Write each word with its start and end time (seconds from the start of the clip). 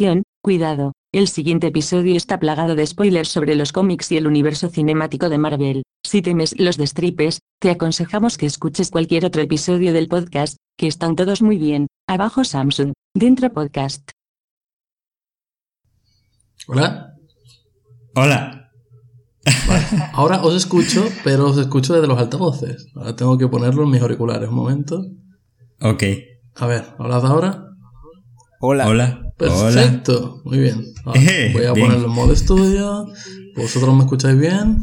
Atención, 0.00 0.22
cuidado, 0.42 0.92
el 1.12 1.28
siguiente 1.28 1.66
episodio 1.66 2.16
está 2.16 2.40
plagado 2.40 2.74
de 2.74 2.86
spoilers 2.86 3.28
sobre 3.28 3.54
los 3.54 3.70
cómics 3.70 4.10
y 4.10 4.16
el 4.16 4.26
universo 4.26 4.70
cinemático 4.70 5.28
de 5.28 5.36
Marvel. 5.36 5.82
Si 6.02 6.22
temes 6.22 6.58
los 6.58 6.78
destripes, 6.78 7.40
te 7.60 7.70
aconsejamos 7.70 8.38
que 8.38 8.46
escuches 8.46 8.90
cualquier 8.90 9.26
otro 9.26 9.42
episodio 9.42 9.92
del 9.92 10.08
podcast, 10.08 10.56
que 10.78 10.86
están 10.86 11.16
todos 11.16 11.42
muy 11.42 11.58
bien. 11.58 11.86
Abajo 12.08 12.44
Samsung, 12.44 12.94
dentro 13.14 13.52
podcast. 13.52 14.08
Hola. 16.66 17.12
Hola. 18.14 18.70
Vale, 19.68 19.84
Ahora 20.14 20.42
os 20.42 20.54
escucho, 20.54 21.04
pero 21.24 21.50
os 21.50 21.58
escucho 21.58 21.92
desde 21.92 22.08
los 22.08 22.18
altavoces. 22.18 22.86
Ahora 22.94 23.14
tengo 23.16 23.36
que 23.36 23.48
ponerlo 23.48 23.82
en 23.82 23.90
mis 23.90 24.00
auriculares. 24.00 24.48
Un 24.48 24.54
momento. 24.54 25.04
Ok. 25.82 26.04
A 26.54 26.66
ver, 26.66 26.86
¿hablad 26.98 27.26
ahora? 27.26 27.66
Hola. 28.62 28.88
Hola. 28.88 29.29
Hola. 29.40 29.72
Perfecto. 29.74 30.42
Muy 30.44 30.58
bien. 30.58 30.84
Ahora, 31.04 31.20
Eh, 31.22 31.50
voy 31.52 31.64
a 31.64 31.72
bien. 31.72 31.86
ponerlo 31.86 32.06
en 32.08 32.12
modo 32.14 32.32
estudio. 32.32 33.06
¿Vosotros 33.56 33.94
me 33.94 34.02
escucháis 34.04 34.38
bien? 34.38 34.80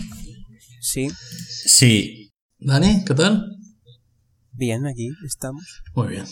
Sí, 0.81 1.07
Sí. 1.65 2.31
Dani, 2.59 3.03
¿qué 3.05 3.13
tal? 3.13 3.53
bien, 4.53 4.87
aquí 4.87 5.09
estamos. 5.25 5.63
Muy 5.93 6.07
bien. 6.07 6.25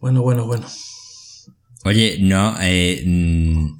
Bueno, 0.00 0.22
bueno, 0.22 0.46
bueno. 0.46 0.66
Oye, 1.84 2.18
no, 2.20 2.56
eh, 2.60 3.02
mm, 3.06 3.76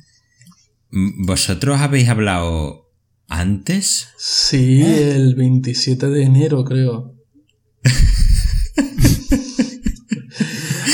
¿vosotros 1.25 1.81
habéis 1.81 2.09
hablado 2.09 2.91
antes? 3.29 4.09
Sí, 4.19 4.83
el 4.83 5.35
27 5.37 6.09
de 6.11 6.23
enero, 6.25 6.64
creo. 6.64 7.14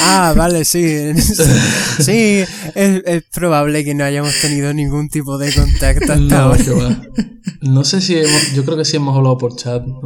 Ah, 0.07 0.35
vale, 0.37 0.65
sí. 0.65 0.85
Sí, 1.99 2.45
es, 2.75 3.03
es 3.07 3.23
probable 3.33 3.85
que 3.85 3.95
no 3.95 4.05
hayamos 4.05 4.35
tenido 4.41 4.75
ningún 4.75 5.09
tipo 5.09 5.39
de 5.39 5.53
contacto 5.53 6.13
hasta 6.13 6.17
No, 6.17 6.37
ahora. 6.37 7.03
No 7.61 7.85
sé 7.85 8.01
si 8.01 8.17
hemos, 8.17 8.53
yo 8.53 8.65
creo 8.65 8.77
que 8.77 8.85
sí 8.85 8.97
hemos 8.97 9.17
hablado 9.17 9.39
por 9.39 9.57
chat, 9.57 9.85
¿no? 9.87 10.01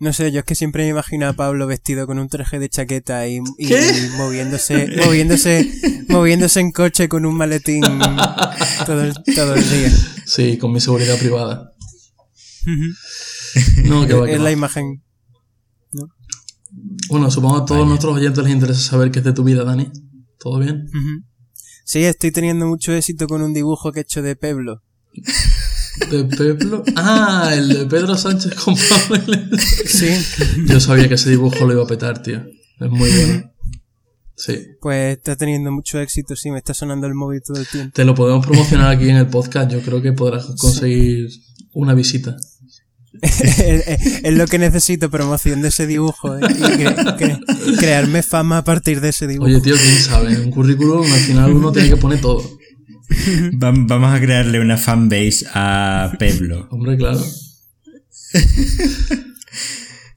No 0.00 0.12
sé, 0.12 0.32
yo 0.32 0.40
es 0.40 0.44
que 0.44 0.54
siempre 0.54 0.84
me 0.84 0.90
imagino 0.90 1.28
a 1.28 1.32
Pablo 1.32 1.66
vestido 1.66 2.06
con 2.06 2.18
un 2.18 2.28
traje 2.28 2.58
de 2.58 2.68
chaqueta 2.68 3.26
y, 3.28 3.40
moviéndose, 4.16 4.88
moviéndose, 4.96 5.72
moviéndose 6.08 6.60
en 6.60 6.72
coche 6.72 7.08
con 7.08 7.24
un 7.24 7.36
maletín 7.36 7.82
todo 8.86 9.02
el, 9.02 9.14
todo 9.34 9.54
el 9.54 9.70
día. 9.70 9.90
Sí, 10.26 10.58
con 10.58 10.72
mi 10.72 10.80
seguridad 10.80 11.18
privada. 11.18 11.72
No, 13.84 14.06
que 14.06 14.14
va, 14.14 14.26
que 14.26 14.32
es 14.32 14.40
va. 14.40 14.44
la 14.44 14.50
imagen. 14.50 15.03
Bueno, 17.08 17.30
supongo 17.30 17.56
que 17.56 17.62
a 17.62 17.64
todos 17.66 17.80
Vaya. 17.80 17.88
nuestros 17.88 18.14
oyentes 18.16 18.44
les 18.44 18.52
interesa 18.52 18.80
saber 18.80 19.10
qué 19.10 19.18
es 19.20 19.24
de 19.24 19.32
tu 19.32 19.44
vida, 19.44 19.64
Dani. 19.64 19.90
¿Todo 20.38 20.58
bien? 20.58 20.86
Sí, 21.84 22.04
estoy 22.04 22.32
teniendo 22.32 22.66
mucho 22.66 22.92
éxito 22.92 23.26
con 23.26 23.42
un 23.42 23.52
dibujo 23.52 23.92
que 23.92 24.00
he 24.00 24.02
hecho 24.02 24.22
de 24.22 24.36
Peblo. 24.36 24.82
¿De 26.10 26.24
Peplo? 26.24 26.82
Ah, 26.96 27.52
el 27.54 27.68
de 27.68 27.86
Pedro 27.86 28.16
Sánchez 28.16 28.54
con 28.54 28.74
Pablo. 28.74 29.38
Sí, 29.86 30.08
Yo 30.66 30.80
sabía 30.80 31.08
que 31.08 31.14
ese 31.14 31.30
dibujo 31.30 31.64
lo 31.66 31.72
iba 31.72 31.84
a 31.84 31.86
petar, 31.86 32.22
tío. 32.22 32.38
Es 32.80 32.90
muy 32.90 33.10
bueno. 33.10 33.50
Sí. 34.36 34.58
pues 34.80 35.16
está 35.16 35.36
teniendo 35.36 35.70
mucho 35.70 36.00
éxito, 36.00 36.34
sí, 36.34 36.50
me 36.50 36.58
está 36.58 36.74
sonando 36.74 37.06
el 37.06 37.14
móvil 37.14 37.40
todo 37.46 37.60
el 37.60 37.68
tiempo. 37.68 37.92
Te 37.94 38.04
lo 38.04 38.16
podemos 38.16 38.44
promocionar 38.44 38.90
aquí 38.90 39.08
en 39.08 39.16
el 39.16 39.28
podcast. 39.28 39.70
Yo 39.70 39.80
creo 39.80 40.02
que 40.02 40.12
podrás 40.12 40.46
conseguir 40.58 41.28
una 41.72 41.94
visita. 41.94 42.36
es, 44.22 44.34
lo 44.34 44.46
que 44.46 44.58
necesito, 44.58 45.10
promoción 45.10 45.62
de 45.62 45.68
ese 45.68 45.86
dibujo. 45.86 46.36
¿eh? 46.36 46.40
Y 46.42 46.52
cre- 46.62 47.16
cre- 47.16 47.78
crearme 47.78 48.22
fama 48.22 48.58
a 48.58 48.64
partir 48.64 49.00
de 49.00 49.08
ese 49.10 49.26
dibujo. 49.26 49.46
Oye, 49.48 49.60
tío, 49.60 49.74
quién 49.76 49.98
sabe. 50.00 50.32
En 50.34 50.40
un 50.42 50.50
currículum 50.50 51.04
al 51.10 51.20
final 51.20 51.52
uno 51.52 51.72
tiene 51.72 51.88
que 51.90 51.96
poner 51.96 52.20
todo. 52.20 52.42
Va- 53.62 53.72
Vamos 53.74 54.14
a 54.14 54.20
crearle 54.20 54.60
una 54.60 54.76
fanbase 54.76 55.46
a 55.54 56.12
Peblo. 56.18 56.68
Hombre, 56.70 56.96
claro. 56.96 57.22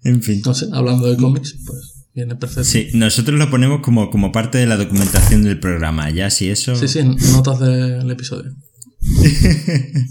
En 0.03 0.23
fin. 0.23 0.41
No 0.45 0.53
sé, 0.53 0.67
hablando 0.71 1.07
de 1.11 1.17
cómics, 1.17 1.55
pues 1.65 2.05
viene 2.13 2.35
perfecto. 2.35 2.63
Sí, 2.63 2.87
nosotros 2.93 3.37
lo 3.37 3.49
ponemos 3.49 3.81
como, 3.81 4.09
como 4.09 4.31
parte 4.31 4.57
de 4.57 4.65
la 4.65 4.77
documentación 4.77 5.43
del 5.43 5.59
programa. 5.59 6.09
Ya, 6.11 6.29
si 6.29 6.49
eso. 6.49 6.75
Sí, 6.77 6.87
sí, 6.87 7.03
notas 7.03 7.59
del 7.59 8.09
episodio. 8.09 8.55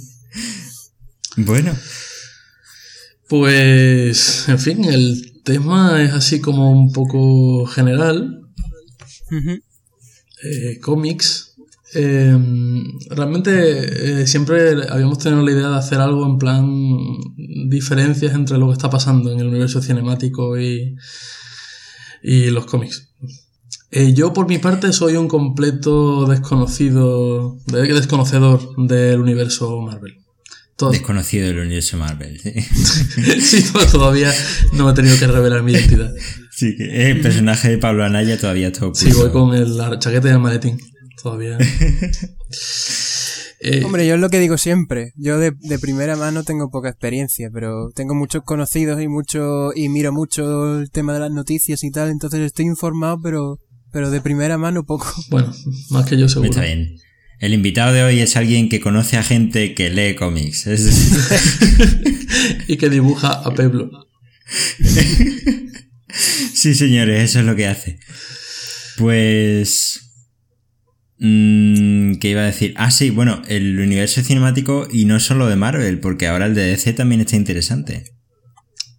Bueno, 1.38 1.76
Pues, 3.28 4.48
en 4.48 4.58
fin, 4.58 4.84
el 4.84 5.40
tema 5.44 6.02
es 6.02 6.12
así 6.12 6.40
como 6.40 6.70
un 6.70 6.92
poco 6.92 7.66
general. 7.66 8.42
Ujú. 9.30 9.58
eh, 10.44 10.78
cómics. 10.80 11.54
Eh, 11.94 12.36
realmente 13.10 14.20
eh, 14.22 14.26
siempre 14.26 14.86
habíamos 14.90 15.18
tenido 15.18 15.42
la 15.42 15.50
idea 15.50 15.68
de 15.70 15.76
hacer 15.76 15.98
algo 15.98 16.26
en 16.26 16.36
plan 16.38 16.66
diferencias 17.68 18.34
entre 18.34 18.58
lo 18.58 18.66
que 18.66 18.74
está 18.74 18.90
pasando 18.90 19.32
en 19.32 19.40
el 19.40 19.46
universo 19.48 19.80
cinemático 19.80 20.58
y, 20.60 20.94
y 22.22 22.50
los 22.50 22.66
cómics. 22.66 23.08
Eh, 23.90 24.12
yo 24.14 24.32
por 24.32 24.46
mi 24.48 24.58
parte 24.58 24.92
soy 24.92 25.16
un 25.16 25.26
completo 25.28 26.26
desconocido, 26.26 27.56
de- 27.66 27.92
desconocedor 27.94 28.60
del 28.76 29.20
universo 29.20 29.80
Marvel. 29.80 30.18
Todo- 30.76 30.90
desconocido 30.90 31.46
del 31.46 31.58
universo 31.60 31.96
Marvel. 31.96 32.38
Sí, 32.40 32.52
sí, 33.40 33.62
to- 33.72 33.86
todavía 33.86 34.32
no 34.74 34.84
me 34.84 34.92
he 34.92 34.94
tenido 34.94 35.18
que 35.18 35.26
revelar 35.26 35.62
mi 35.62 35.72
identidad. 35.72 36.12
Sí, 36.52 36.76
que 36.76 37.10
el 37.10 37.20
personaje 37.20 37.68
de 37.70 37.78
Pablo 37.78 38.04
Anaya 38.04 38.38
todavía 38.38 38.68
está 38.68 38.86
oculto. 38.86 39.00
Sí, 39.00 39.12
voy 39.12 39.30
con 39.30 39.54
el- 39.54 39.76
la 39.76 39.98
chaqueta 39.98 40.28
y 40.28 40.32
el 40.32 40.38
maletín. 40.38 40.78
Todavía. 41.22 41.58
Eh, 43.60 43.82
Hombre, 43.84 44.06
yo 44.06 44.14
es 44.14 44.20
lo 44.20 44.28
que 44.28 44.38
digo 44.38 44.58
siempre. 44.58 45.12
Yo 45.16 45.38
de, 45.38 45.52
de 45.58 45.78
primera 45.78 46.14
mano 46.14 46.44
tengo 46.44 46.70
poca 46.70 46.90
experiencia, 46.90 47.48
pero 47.52 47.90
tengo 47.94 48.14
muchos 48.14 48.42
conocidos 48.44 49.00
y 49.00 49.08
mucho 49.08 49.70
y 49.74 49.88
miro 49.88 50.12
mucho 50.12 50.78
el 50.80 50.90
tema 50.90 51.14
de 51.14 51.20
las 51.20 51.30
noticias 51.30 51.82
y 51.82 51.90
tal, 51.90 52.10
entonces 52.10 52.40
estoy 52.40 52.66
informado, 52.66 53.18
pero 53.22 53.58
pero 53.92 54.10
de 54.10 54.20
primera 54.20 54.58
mano 54.58 54.84
poco. 54.84 55.06
Bueno, 55.30 55.52
más 55.90 56.04
que 56.06 56.18
yo 56.18 56.28
seguro. 56.28 56.50
Está 56.50 56.62
bien. 56.62 56.96
El 57.38 57.52
invitado 57.54 57.92
de 57.92 58.02
hoy 58.02 58.20
es 58.20 58.36
alguien 58.36 58.68
que 58.68 58.80
conoce 58.80 59.16
a 59.16 59.22
gente 59.22 59.74
que 59.74 59.90
lee 59.90 60.14
cómics. 60.14 60.66
Es- 60.66 61.12
y 62.68 62.76
que 62.76 62.88
dibuja 62.90 63.28
a 63.32 63.54
Peblo. 63.54 63.90
Sí, 66.54 66.74
señores, 66.74 67.22
eso 67.30 67.40
es 67.40 67.44
lo 67.44 67.54
que 67.56 67.66
hace. 67.66 67.98
Pues... 68.96 70.00
mm, 71.18 72.14
¿Qué 72.14 72.30
iba 72.30 72.40
a 72.40 72.46
decir? 72.46 72.72
Ah, 72.78 72.90
sí, 72.90 73.10
bueno, 73.10 73.42
el 73.48 73.78
universo 73.78 74.22
cinemático 74.22 74.88
y 74.90 75.04
no 75.04 75.20
solo 75.20 75.46
de 75.46 75.56
Marvel, 75.56 76.00
porque 76.00 76.26
ahora 76.26 76.46
el 76.46 76.54
de 76.54 76.62
DC 76.68 76.94
también 76.94 77.20
está 77.20 77.36
interesante. 77.36 78.04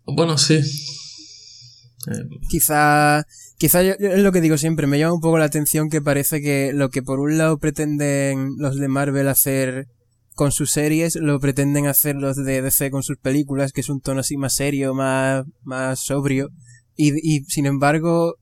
Bueno, 0.05 0.37
sí. 0.37 0.55
Eh, 0.55 2.23
Quizá 2.49 3.25
quizá 3.57 3.81
yo- 3.83 3.93
es 3.99 4.19
lo 4.19 4.31
que 4.31 4.41
digo 4.41 4.57
siempre, 4.57 4.87
me 4.87 4.99
llama 4.99 5.13
un 5.15 5.21
poco 5.21 5.37
la 5.37 5.45
atención 5.45 5.89
que 5.89 6.01
parece 6.01 6.41
que 6.41 6.71
lo 6.73 6.89
que 6.89 7.01
por 7.03 7.19
un 7.19 7.37
lado 7.37 7.57
pretenden 7.57 8.55
los 8.57 8.77
de 8.77 8.87
Marvel 8.87 9.27
hacer 9.27 9.87
con 10.35 10.51
sus 10.51 10.71
series, 10.71 11.15
lo 11.15 11.39
pretenden 11.39 11.87
hacer 11.87 12.15
los 12.15 12.35
de 12.37 12.61
DC 12.61 12.91
con 12.91 13.01
sus 13.03 13.17
películas, 13.17 13.71
que 13.71 13.81
es 13.81 13.89
un 13.89 14.01
tono 14.01 14.19
así 14.19 14.37
más 14.37 14.53
serio, 14.53 14.93
más, 14.93 15.45
más 15.63 15.99
sobrio. 15.99 16.49
Y, 16.95 17.13
y 17.21 17.43
sin 17.45 17.65
embargo, 17.65 18.35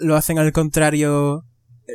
lo 0.00 0.16
hacen 0.16 0.38
al 0.38 0.52
contrario. 0.52 1.42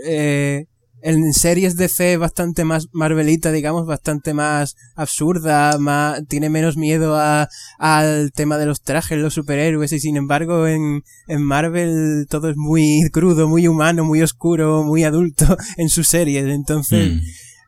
Eh, 0.06 0.66
en 1.02 1.34
series 1.34 1.76
DC 1.76 2.18
bastante 2.18 2.64
más 2.64 2.88
Marvelita, 2.92 3.52
digamos, 3.52 3.86
bastante 3.86 4.34
más 4.34 4.76
absurda, 4.96 5.78
más, 5.78 6.22
tiene 6.28 6.50
menos 6.50 6.78
miedo 6.78 7.16
a, 7.18 7.48
al 7.80 8.32
tema 8.34 8.58
de 8.58 8.66
los 8.66 8.82
trajes, 8.82 9.18
los 9.18 9.34
superhéroes, 9.34 9.92
y 9.94 10.00
sin 10.00 10.18
embargo 10.18 10.68
en, 10.68 11.04
en 11.28 11.42
Marvel 11.44 12.26
todo 12.30 12.50
es 12.50 12.56
muy 12.58 13.10
crudo, 13.12 13.48
muy 13.48 13.68
humano, 13.68 14.04
muy 14.06 14.22
oscuro, 14.22 14.84
muy 14.84 15.04
adulto 15.04 15.58
en 15.78 15.90
sus 15.90 16.08
series. 16.08 16.46
Entonces, 16.46 17.22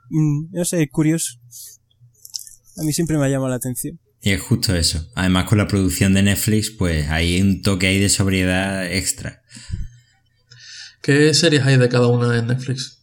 Mm. 0.10 0.20
mm, 0.20 0.50
no 0.52 0.66
sé, 0.66 0.84
es 0.84 0.90
curioso. 0.92 1.34
A 2.78 2.84
mí 2.84 2.94
siempre 2.94 3.18
me 3.18 3.26
ha 3.26 3.30
llamado 3.30 3.50
la 3.50 3.56
atención. 3.56 4.00
Y 4.22 4.32
es 4.32 4.42
justo 4.42 4.76
eso. 4.76 5.06
Además, 5.16 5.46
con 5.46 5.58
la 5.58 5.68
producción 5.68 6.14
de 6.14 6.24
Netflix, 6.24 6.72
pues 6.72 7.10
hay 7.10 7.42
un 7.42 7.62
toque 7.62 7.88
ahí 7.88 8.00
de 8.00 8.10
sobriedad 8.10 8.86
extra. 8.92 9.42
¿Qué 11.02 11.34
series 11.34 11.64
hay 11.66 11.78
de 11.78 11.90
cada 11.90 12.08
una 12.08 12.38
en 12.38 12.48
Netflix? 12.48 13.03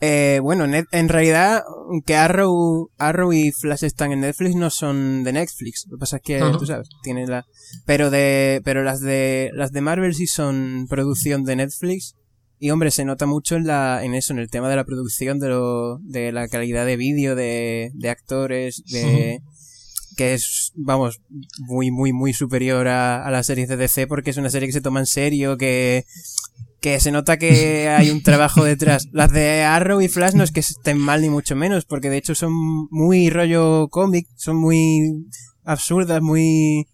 Eh, 0.00 0.38
bueno, 0.40 0.64
en 0.64 1.08
realidad, 1.08 1.64
que 2.06 2.14
Arrow, 2.14 2.90
Arrow 2.98 3.32
y 3.32 3.50
Flash 3.50 3.84
están 3.84 4.12
en 4.12 4.20
Netflix 4.20 4.54
no 4.54 4.70
son 4.70 5.24
de 5.24 5.32
Netflix. 5.32 5.86
Lo 5.88 5.96
que 5.96 6.00
pasa 6.00 6.16
es 6.18 6.22
que, 6.22 6.38
¿no? 6.38 6.56
tú 6.56 6.66
sabes, 6.66 6.88
tienen 7.02 7.28
la, 7.28 7.46
pero 7.84 8.10
de, 8.10 8.60
pero 8.64 8.84
las 8.84 9.00
de, 9.00 9.50
las 9.54 9.72
de 9.72 9.80
Marvel 9.80 10.14
sí 10.14 10.26
son 10.28 10.86
producción 10.88 11.44
de 11.44 11.56
Netflix. 11.56 12.14
Y 12.60 12.70
hombre, 12.70 12.90
se 12.90 13.04
nota 13.04 13.26
mucho 13.26 13.56
en 13.56 13.66
la, 13.66 14.04
en 14.04 14.14
eso, 14.14 14.32
en 14.32 14.40
el 14.40 14.50
tema 14.50 14.68
de 14.68 14.76
la 14.76 14.84
producción, 14.84 15.38
de 15.38 15.48
lo, 15.48 15.98
de 15.98 16.32
la 16.32 16.48
calidad 16.48 16.86
de 16.86 16.96
vídeo, 16.96 17.34
de, 17.34 17.90
de 17.94 18.10
actores, 18.10 18.82
de, 18.90 19.40
que 20.16 20.34
es, 20.34 20.72
vamos, 20.74 21.20
muy, 21.58 21.90
muy, 21.90 22.12
muy 22.12 22.32
superior 22.32 22.88
a, 22.88 23.24
a 23.24 23.30
las 23.30 23.46
series 23.46 23.68
de 23.68 23.76
DC 23.76 24.08
porque 24.08 24.30
es 24.30 24.36
una 24.36 24.50
serie 24.50 24.66
que 24.68 24.72
se 24.72 24.80
toma 24.80 25.00
en 25.00 25.06
serio, 25.06 25.56
que, 25.56 26.04
que 26.80 27.00
se 27.00 27.10
nota 27.10 27.38
que 27.38 27.88
hay 27.88 28.10
un 28.10 28.22
trabajo 28.22 28.64
detrás. 28.64 29.08
Las 29.12 29.32
de 29.32 29.62
Arrow 29.62 30.00
y 30.00 30.08
Flash 30.08 30.34
no 30.34 30.44
es 30.44 30.52
que 30.52 30.60
estén 30.60 30.98
mal 30.98 31.22
ni 31.22 31.30
mucho 31.30 31.56
menos, 31.56 31.84
porque 31.84 32.10
de 32.10 32.18
hecho 32.18 32.34
son 32.34 32.52
muy 32.90 33.30
rollo 33.30 33.88
cómic, 33.88 34.26
son 34.36 34.56
muy 34.56 35.26
absurdas, 35.64 36.22
muy... 36.22 36.86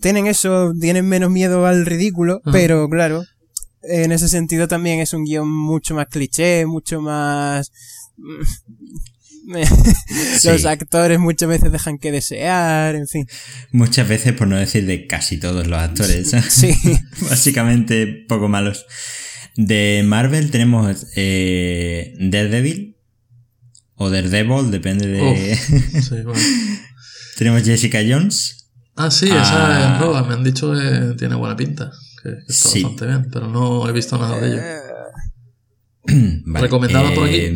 Tienen 0.00 0.26
eso, 0.26 0.72
tienen 0.80 1.06
menos 1.06 1.30
miedo 1.30 1.66
al 1.66 1.84
ridículo, 1.84 2.40
pero 2.50 2.88
claro, 2.88 3.22
en 3.82 4.10
ese 4.10 4.28
sentido 4.28 4.68
también 4.68 5.00
es 5.00 5.12
un 5.12 5.24
guion 5.24 5.50
mucho 5.50 5.94
más 5.94 6.06
cliché, 6.06 6.64
mucho 6.64 7.00
más... 7.02 7.70
Los 10.44 10.64
actores 10.64 11.18
muchas 11.18 11.48
veces 11.48 11.72
dejan 11.72 11.98
que 11.98 12.12
desear, 12.12 12.94
en 12.94 13.06
fin. 13.08 13.26
Muchas 13.72 14.08
veces, 14.08 14.32
por 14.34 14.46
no 14.48 14.56
decir 14.56 14.86
de 14.86 15.06
casi 15.06 15.38
todos 15.38 15.66
los 15.66 15.78
actores. 15.80 16.30
Sí. 16.48 16.72
Básicamente 17.28 18.06
poco 18.28 18.48
malos. 18.48 18.86
De 19.56 20.02
Marvel 20.06 20.50
tenemos 20.50 21.06
eh, 21.16 22.14
Daredevil 22.20 22.96
o 23.96 24.08
Daredevil, 24.10 24.70
depende 24.70 25.06
de... 25.08 25.56
Sí, 26.02 26.14
bueno. 26.24 26.32
tenemos 27.36 27.62
Jessica 27.62 28.00
Jones. 28.06 28.70
Ah, 28.96 29.10
sí, 29.10 29.28
Ah. 29.30 29.42
esa 29.42 29.94
es 29.94 30.00
nueva. 30.00 30.22
Me 30.24 30.34
han 30.34 30.44
dicho 30.44 30.72
que 30.72 31.14
tiene 31.18 31.34
buena 31.34 31.56
pinta. 31.56 31.90
Que, 32.22 32.30
que 32.30 32.52
está 32.52 32.68
Sí. 32.70 32.82
bastante 32.82 33.06
bien, 33.06 33.28
pero 33.32 33.48
no 33.48 33.88
he 33.88 33.92
visto 33.92 34.16
nada 34.18 34.38
de 34.40 34.48
ello. 34.52 34.62
Vale, 36.46 36.62
¿Recomendada 36.66 37.12
por 37.14 37.28
aquí? 37.28 37.50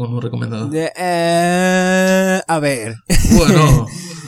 ¿O 0.00 0.06
no 0.06 0.20
recomendada? 0.20 0.66
De- 0.66 0.92
eh, 0.96 2.40
a 2.46 2.58
ver. 2.60 2.94
Bueno, 3.36 3.86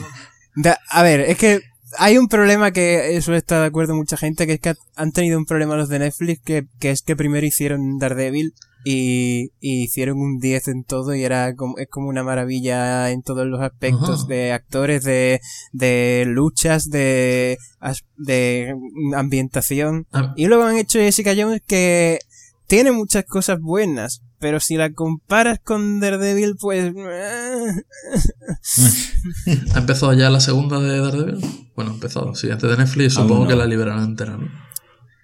Da- 0.55 0.77
a 0.89 1.01
ver, 1.01 1.21
es 1.21 1.37
que 1.37 1.61
hay 1.97 2.17
un 2.17 2.27
problema 2.27 2.71
que 2.71 3.15
eso 3.15 3.33
está 3.33 3.61
de 3.61 3.67
acuerdo 3.67 3.95
mucha 3.95 4.17
gente, 4.17 4.45
que 4.47 4.53
es 4.53 4.59
que 4.59 4.73
han 4.95 5.11
tenido 5.13 5.37
un 5.37 5.45
problema 5.45 5.77
los 5.77 5.87
de 5.89 5.99
Netflix, 5.99 6.41
que, 6.43 6.65
que 6.79 6.91
es 6.91 7.01
que 7.03 7.15
primero 7.15 7.45
hicieron 7.47 7.97
Daredevil 7.99 8.53
y, 8.83 9.51
y 9.61 9.83
hicieron 9.83 10.17
un 10.19 10.39
10 10.39 10.67
en 10.69 10.83
todo 10.83 11.15
y 11.15 11.23
era 11.23 11.55
como, 11.55 11.77
es 11.77 11.87
como 11.89 12.09
una 12.09 12.23
maravilla 12.23 13.09
en 13.11 13.21
todos 13.21 13.45
los 13.45 13.61
aspectos 13.61 14.21
Ajá. 14.21 14.27
de 14.27 14.51
actores, 14.51 15.03
de, 15.05 15.39
de 15.71 16.25
luchas, 16.27 16.89
de, 16.89 17.57
de 18.17 18.75
ambientación. 19.15 20.05
a- 20.11 20.33
Y 20.35 20.47
luego 20.47 20.63
han 20.63 20.77
hecho 20.77 20.99
Jessica 20.99 21.33
Jones 21.37 21.61
que 21.65 22.19
tiene 22.67 22.91
muchas 22.91 23.23
cosas 23.25 23.59
buenas, 23.61 24.21
pero 24.41 24.59
si 24.59 24.75
la 24.75 24.91
comparas 24.91 25.59
con 25.63 26.01
Daredevil, 26.01 26.57
pues... 26.59 26.91
¿ha 29.75 29.79
empezado 29.79 30.13
ya 30.13 30.29
la 30.29 30.39
segunda 30.39 30.79
de 30.79 30.99
Daredevil? 30.99 31.39
Bueno, 31.75 31.91
ha 31.91 31.93
empezado. 31.93 32.35
Sí, 32.35 32.49
antes 32.49 32.69
de 32.69 32.77
Netflix 32.77 33.17
Aún 33.17 33.27
supongo 33.27 33.43
no. 33.45 33.49
que 33.49 33.55
la 33.55 33.65
liberarán 33.65 34.03
entera, 34.03 34.37
¿no? 34.37 34.47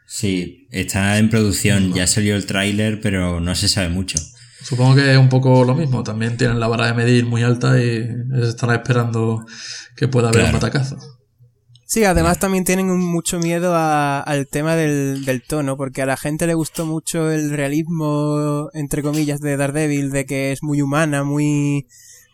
Sí, 0.06 0.68
está 0.72 1.18
en 1.18 1.30
producción, 1.30 1.94
ya 1.94 2.08
salió 2.08 2.36
el 2.36 2.46
tráiler, 2.46 3.02
pero 3.02 3.42
no 3.42 3.56
se 3.56 3.68
sabe 3.68 3.90
mucho. 3.90 4.18
Supongo 4.64 4.96
que 4.96 5.12
es 5.12 5.18
un 5.18 5.30
poco 5.30 5.64
lo 5.66 5.76
mismo. 5.76 6.04
También 6.04 6.38
tienen 6.38 6.60
la 6.60 6.68
vara 6.68 6.88
de 6.88 6.94
medir 6.94 7.26
muy 7.26 7.44
alta 7.44 7.82
y 7.82 8.08
están 8.42 8.72
esperando 8.72 9.46
que 9.96 10.08
pueda 10.08 10.30
haber 10.30 10.42
Claro. 10.44 10.58
un 10.58 10.62
batacazo. 10.62 10.98
Sí, 11.90 12.04
además 12.04 12.38
también 12.38 12.66
tienen 12.66 12.90
un- 12.92 13.00
mucho 13.06 13.40
miedo 13.40 13.74
a- 13.74 14.20
al 14.20 14.48
tema 14.48 14.76
del, 14.76 15.24
del 15.24 15.42
tono, 15.42 15.78
porque 15.78 16.02
a 16.02 16.06
la 16.06 16.18
gente 16.18 16.46
le 16.46 16.54
gustó 16.54 16.86
mucho 16.86 17.32
el 17.32 17.50
realismo, 17.52 18.70
entre 18.74 19.02
comillas, 19.02 19.40
de 19.40 19.56
Daredevil, 19.56 20.12
de 20.12 20.26
que 20.26 20.52
es 20.52 20.62
muy 20.64 20.82
humana, 20.82 21.24
muy, 21.24 21.88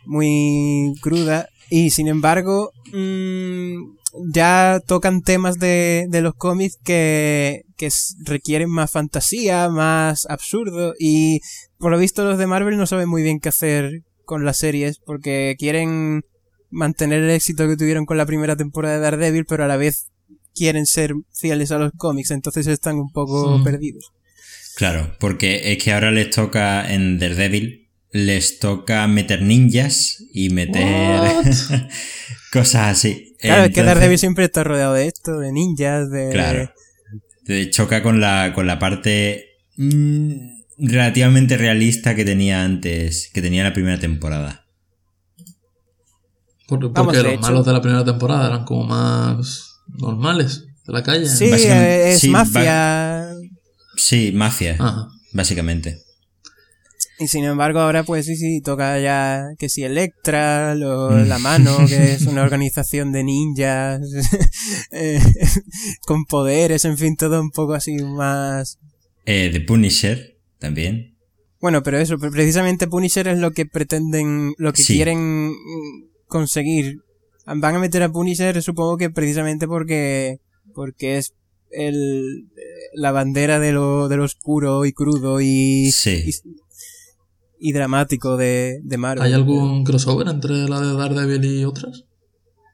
muy 0.06 0.96
cruda, 1.02 1.50
y 1.70 1.92
sin 1.92 2.08
embargo, 2.08 2.72
mm, 2.94 3.76
ya 4.34 4.80
tocan 4.88 5.22
temas 5.22 5.60
de, 5.60 6.06
de 6.10 6.22
los 6.22 6.34
cómics 6.36 6.78
que, 6.84 7.62
requieren 8.26 8.70
más 8.70 8.92
fantasía, 8.92 9.70
más 9.70 10.26
absurdo, 10.30 10.94
y 10.98 11.42
por 11.78 11.92
lo 11.92 11.98
visto 12.00 12.24
los 12.24 12.38
de 12.38 12.48
Marvel 12.48 12.78
no 12.78 12.88
saben 12.88 13.10
muy 13.10 13.22
bien 13.24 13.40
qué 13.42 13.50
hacer 13.50 14.04
con 14.26 14.46
las 14.46 14.58
series, 14.58 15.00
porque 15.06 15.56
quieren 15.60 16.24
mantener 16.74 17.24
el 17.24 17.30
éxito 17.30 17.68
que 17.68 17.78
tuvieron 17.78 18.06
con 18.06 18.18
la 18.18 18.26
primera 18.26 18.56
temporada 18.56 18.96
de 18.96 19.02
Daredevil, 19.02 19.46
pero 19.46 19.64
a 19.64 19.68
la 19.68 19.78
vez 19.78 20.08
quieren 20.56 20.86
ser 20.86 21.14
fieles 21.34 21.72
a 21.72 21.78
los 21.78 21.92
cómics, 21.98 22.32
entonces 22.32 22.68
están 22.68 22.98
un 22.98 23.12
poco 23.12 23.58
Mm. 23.60 23.64
perdidos. 23.64 24.12
Claro, 24.76 25.16
porque 25.20 25.72
es 25.72 25.84
que 25.84 25.94
ahora 25.94 26.12
les 26.12 26.30
toca 26.32 26.92
en 26.94 27.20
Daredevil, 27.20 27.90
les 28.12 28.60
toca 28.60 29.08
meter 29.08 29.42
ninjas 29.42 30.24
y 30.34 30.50
meter 30.50 30.84
cosas 32.52 32.98
así. 32.98 33.36
Claro, 33.40 33.64
es 33.66 33.72
que 33.72 33.84
Daredevil 33.84 34.18
siempre 34.20 34.46
está 34.46 34.64
rodeado 34.64 34.94
de 34.94 35.08
esto, 35.08 35.40
de 35.40 35.52
ninjas, 35.52 36.10
de... 36.10 36.30
Claro. 36.32 36.72
te 37.46 37.70
choca 37.70 38.02
con 38.04 38.20
la, 38.20 38.52
con 38.56 38.68
la 38.68 38.80
parte 38.80 39.46
mm, 39.78 40.32
relativamente 40.78 41.58
realista 41.58 42.16
que 42.16 42.26
tenía 42.26 42.64
antes, 42.64 43.30
que 43.34 43.42
tenía 43.42 43.64
la 43.64 43.74
primera 43.74 44.00
temporada. 44.00 44.63
Por- 46.80 46.94
Porque, 46.94 47.00
Vamos, 47.00 47.16
los 47.18 47.26
hecho- 47.34 47.42
malos 47.42 47.66
de 47.66 47.74
la 47.74 47.82
primera 47.82 48.04
temporada 48.06 48.48
eran 48.48 48.66
como 48.66 48.84
más 48.86 49.80
normales 49.88 50.66
de 50.86 50.94
la 50.94 51.04
calle. 51.04 51.28
Sí, 51.28 51.50
Básicamente- 51.52 52.10
eh, 52.10 52.12
es 52.14 52.20
sí, 52.20 52.30
mafia. 52.30 53.28
Sí, 53.96 54.32
mafia, 54.34 54.76
Ajá. 54.80 55.08
básicamente. 55.34 56.00
Y 57.20 57.28
sin 57.28 57.44
embargo 57.46 57.80
ahora 57.80 58.04
pues 58.04 58.26
sí, 58.26 58.36
sí, 58.36 58.60
toca 58.62 59.00
ya 59.00 59.46
que 59.60 59.70
si 59.70 59.84
Electra, 59.84 60.74
lo- 60.76 61.12
Mm. 61.12 61.28
La 61.28 61.38
Mano, 61.38 61.78
que 61.88 62.14
es 62.14 62.26
una 62.26 62.42
organización 62.44 63.12
de 63.12 63.24
ninjas, 63.24 64.02
eh, 64.92 65.22
con 66.08 66.26
poderes, 66.26 66.86
en 66.86 66.98
fin, 66.98 67.16
todo 67.16 67.40
un 67.40 67.52
poco 67.52 67.74
así 67.76 67.96
más... 67.98 68.80
Eh, 69.26 69.50
The 69.54 69.62
Punisher 69.62 70.38
también. 70.60 71.16
Bueno, 71.62 71.82
pero 71.84 71.98
eso, 72.00 72.18
pre- 72.18 72.32
precisamente 72.32 72.88
Punisher 72.88 73.28
es 73.28 73.38
lo 73.38 73.52
que 73.52 73.66
pretenden, 73.68 74.54
lo 74.58 74.74
que 74.74 74.82
Sí. 74.84 74.96
quieren 74.96 75.54
conseguir. 76.38 76.98
Van 77.46 77.76
a 77.76 77.80
meter 77.80 78.02
a 78.04 78.10
Punisher, 78.12 78.62
supongo 78.62 78.98
que 78.98 79.10
precisamente 79.10 79.68
porque, 79.68 80.40
porque 80.74 81.18
es 81.18 81.34
el, 81.72 82.48
la 82.94 83.12
bandera 83.12 83.60
de 83.60 83.72
lo, 83.72 84.08
de 84.08 84.18
lo 84.18 84.24
oscuro 84.24 84.86
y 84.86 84.94
crudo 84.94 85.42
y, 85.42 85.92
Sí. 85.92 86.24
y, 86.26 87.70
y 87.70 87.72
dramático 87.74 88.38
de, 88.38 88.80
de 88.84 88.98
Marvel. 88.98 89.24
¿Hay 89.26 89.34
algún 89.34 89.84
crossover 89.84 90.28
entre 90.28 90.68
la 90.70 90.80
de 90.82 90.94
Daredevil 90.98 91.46
y 91.46 91.66
otras? 91.66 92.06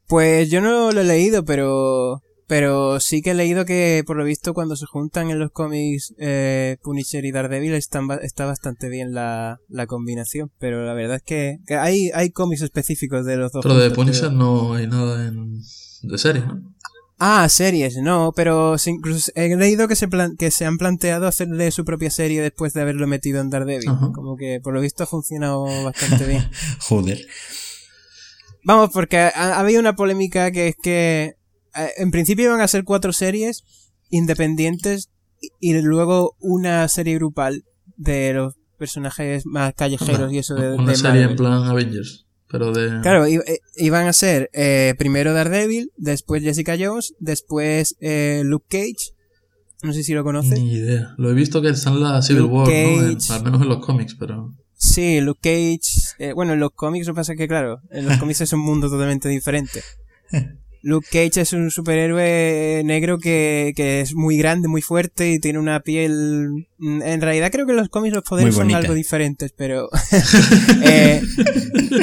Pues 0.07 0.49
yo 0.49 0.61
no 0.61 0.91
lo 0.91 1.01
he 1.01 1.05
leído, 1.05 1.43
pero, 1.45 2.21
pero 2.49 2.99
sí 2.99 3.21
que 3.21 3.29
he 3.31 3.33
leído 3.35 3.63
que 3.63 4.03
por 4.07 4.17
lo 4.17 4.23
visto 4.23 4.55
cuando 4.55 4.75
se 4.75 4.87
juntan 4.87 5.29
en 5.29 5.37
los 5.37 5.51
cómics 5.51 6.15
eh, 6.17 6.77
Punisher 6.81 7.23
y 7.23 7.31
Daredevil 7.31 7.75
están, 7.75 8.07
está 8.23 8.45
bastante 8.47 8.89
bien 8.89 9.13
la, 9.13 9.59
la 9.69 9.85
combinación, 9.85 10.51
pero 10.57 10.83
la 10.83 10.95
verdad 10.95 11.17
es 11.17 11.21
que, 11.23 11.59
que 11.67 11.75
hay, 11.75 12.09
hay 12.15 12.31
cómics 12.31 12.63
específicos 12.63 13.23
de 13.25 13.37
los 13.37 13.51
dos. 13.51 13.61
Pero 13.61 13.77
de 13.77 13.91
Punisher 13.91 14.31
no 14.33 14.73
hay 14.73 14.87
nada 14.87 15.27
en... 15.27 15.61
de 16.01 16.17
serie, 16.17 16.41
¿no? 16.41 16.73
Ah, 17.19 17.47
series, 17.49 17.97
no, 17.97 18.31
pero 18.35 18.77
incluso 18.83 19.31
he 19.35 19.55
leído 19.55 19.87
que 19.87 19.95
se, 19.95 20.07
plan- 20.07 20.35
que 20.35 20.49
se 20.49 20.65
han 20.65 20.77
planteado 20.77 21.27
hacerle 21.27 21.69
su 21.69 21.85
propia 21.85 22.09
serie 22.09 22.41
después 22.41 22.73
de 22.73 22.81
haberlo 22.81 23.05
metido 23.07 23.41
en 23.41 23.49
Daredevil. 23.51 23.89
Ajá. 23.89 24.09
Como 24.15 24.37
que 24.37 24.59
por 24.63 24.73
lo 24.73 24.81
visto 24.81 25.03
ha 25.03 25.05
funcionado 25.05 25.65
bastante 25.83 26.25
bien. 26.25 26.49
Joder. 26.79 27.19
Vamos, 28.63 28.89
porque 28.93 29.17
ha, 29.17 29.29
ha 29.35 29.59
habido 29.59 29.79
una 29.79 29.95
polémica 29.95 30.51
que 30.51 30.69
es 30.69 30.75
que 30.81 31.35
en 31.97 32.11
principio 32.11 32.45
iban 32.45 32.61
a 32.61 32.67
ser 32.67 32.83
cuatro 32.83 33.13
series 33.13 33.63
independientes 34.09 35.09
y, 35.59 35.73
luego 35.81 36.35
una 36.39 36.87
serie 36.87 37.15
grupal 37.15 37.63
de 37.95 38.33
los 38.33 38.55
personajes 38.77 39.45
más 39.45 39.73
callejeros 39.73 40.31
y 40.33 40.39
eso 40.39 40.55
de, 40.55 40.75
Una 40.75 40.91
de 40.91 40.97
serie 40.97 41.11
Marvel. 41.11 41.29
en 41.29 41.35
plan 41.35 41.63
Avengers, 41.63 42.25
pero 42.49 42.71
de... 42.73 43.01
Claro, 43.01 43.25
eh, 43.25 43.41
iban 43.75 44.07
a 44.07 44.13
ser 44.13 44.49
eh, 44.53 44.95
primero 44.97 45.33
Daredevil, 45.33 45.91
después 45.97 46.43
Jessica 46.43 46.75
Jones, 46.79 47.13
después 47.19 47.95
eh, 47.99 48.41
Luke 48.45 48.65
Cage. 48.69 49.13
No 49.81 49.93
sé 49.93 50.03
si 50.03 50.13
lo 50.13 50.23
conoces. 50.25 50.59
Ni 50.59 50.73
idea. 50.73 51.13
Lo 51.17 51.29
he 51.29 51.33
visto 51.33 51.61
que 51.61 51.69
está 51.69 51.89
en 51.89 52.01
la 52.01 52.21
Civil 52.21 52.43
Luke 52.43 52.53
War, 52.53 52.67
¿no? 52.67 52.73
En- 52.73 53.17
al 53.29 53.43
menos 53.43 53.61
en 53.61 53.69
los 53.69 53.85
cómics, 53.85 54.15
pero... 54.19 54.53
Sí, 54.75 55.19
Luke 55.21 55.39
Cage. 55.41 56.15
eh, 56.19 56.33
bueno, 56.33 56.53
en 56.53 56.59
los 56.59 56.71
cómics 56.71 57.07
lo 57.07 57.13
que 57.13 57.17
pasa 57.17 57.33
es 57.33 57.37
que, 57.37 57.47
claro, 57.47 57.81
en 57.91 58.05
los 58.05 58.17
cómics 58.19 58.41
es 58.41 58.53
un 58.53 58.61
mundo 58.61 58.89
totalmente 58.89 59.29
diferente. 59.29 59.81
Luke 60.81 61.07
Cage 61.11 61.41
es 61.41 61.53
un 61.53 61.71
superhéroe 61.71 62.81
negro 62.85 63.17
que, 63.19 63.73
que 63.75 64.01
es 64.01 64.13
muy 64.15 64.37
grande, 64.37 64.67
muy 64.67 64.81
fuerte 64.81 65.31
y 65.33 65.39
tiene 65.39 65.59
una 65.59 65.81
piel... 65.81 66.67
mm, 66.77 67.01
En 67.01 67.21
realidad 67.21 67.51
creo 67.51 67.65
que 67.65 67.71
en 67.73 67.77
los 67.77 67.89
cómics 67.89 68.15
los 68.15 68.23
poderes 68.23 68.55
son 68.55 68.73
algo 68.73 68.93
diferentes, 68.93 69.53
pero... 69.55 69.89
eh, 70.83 71.21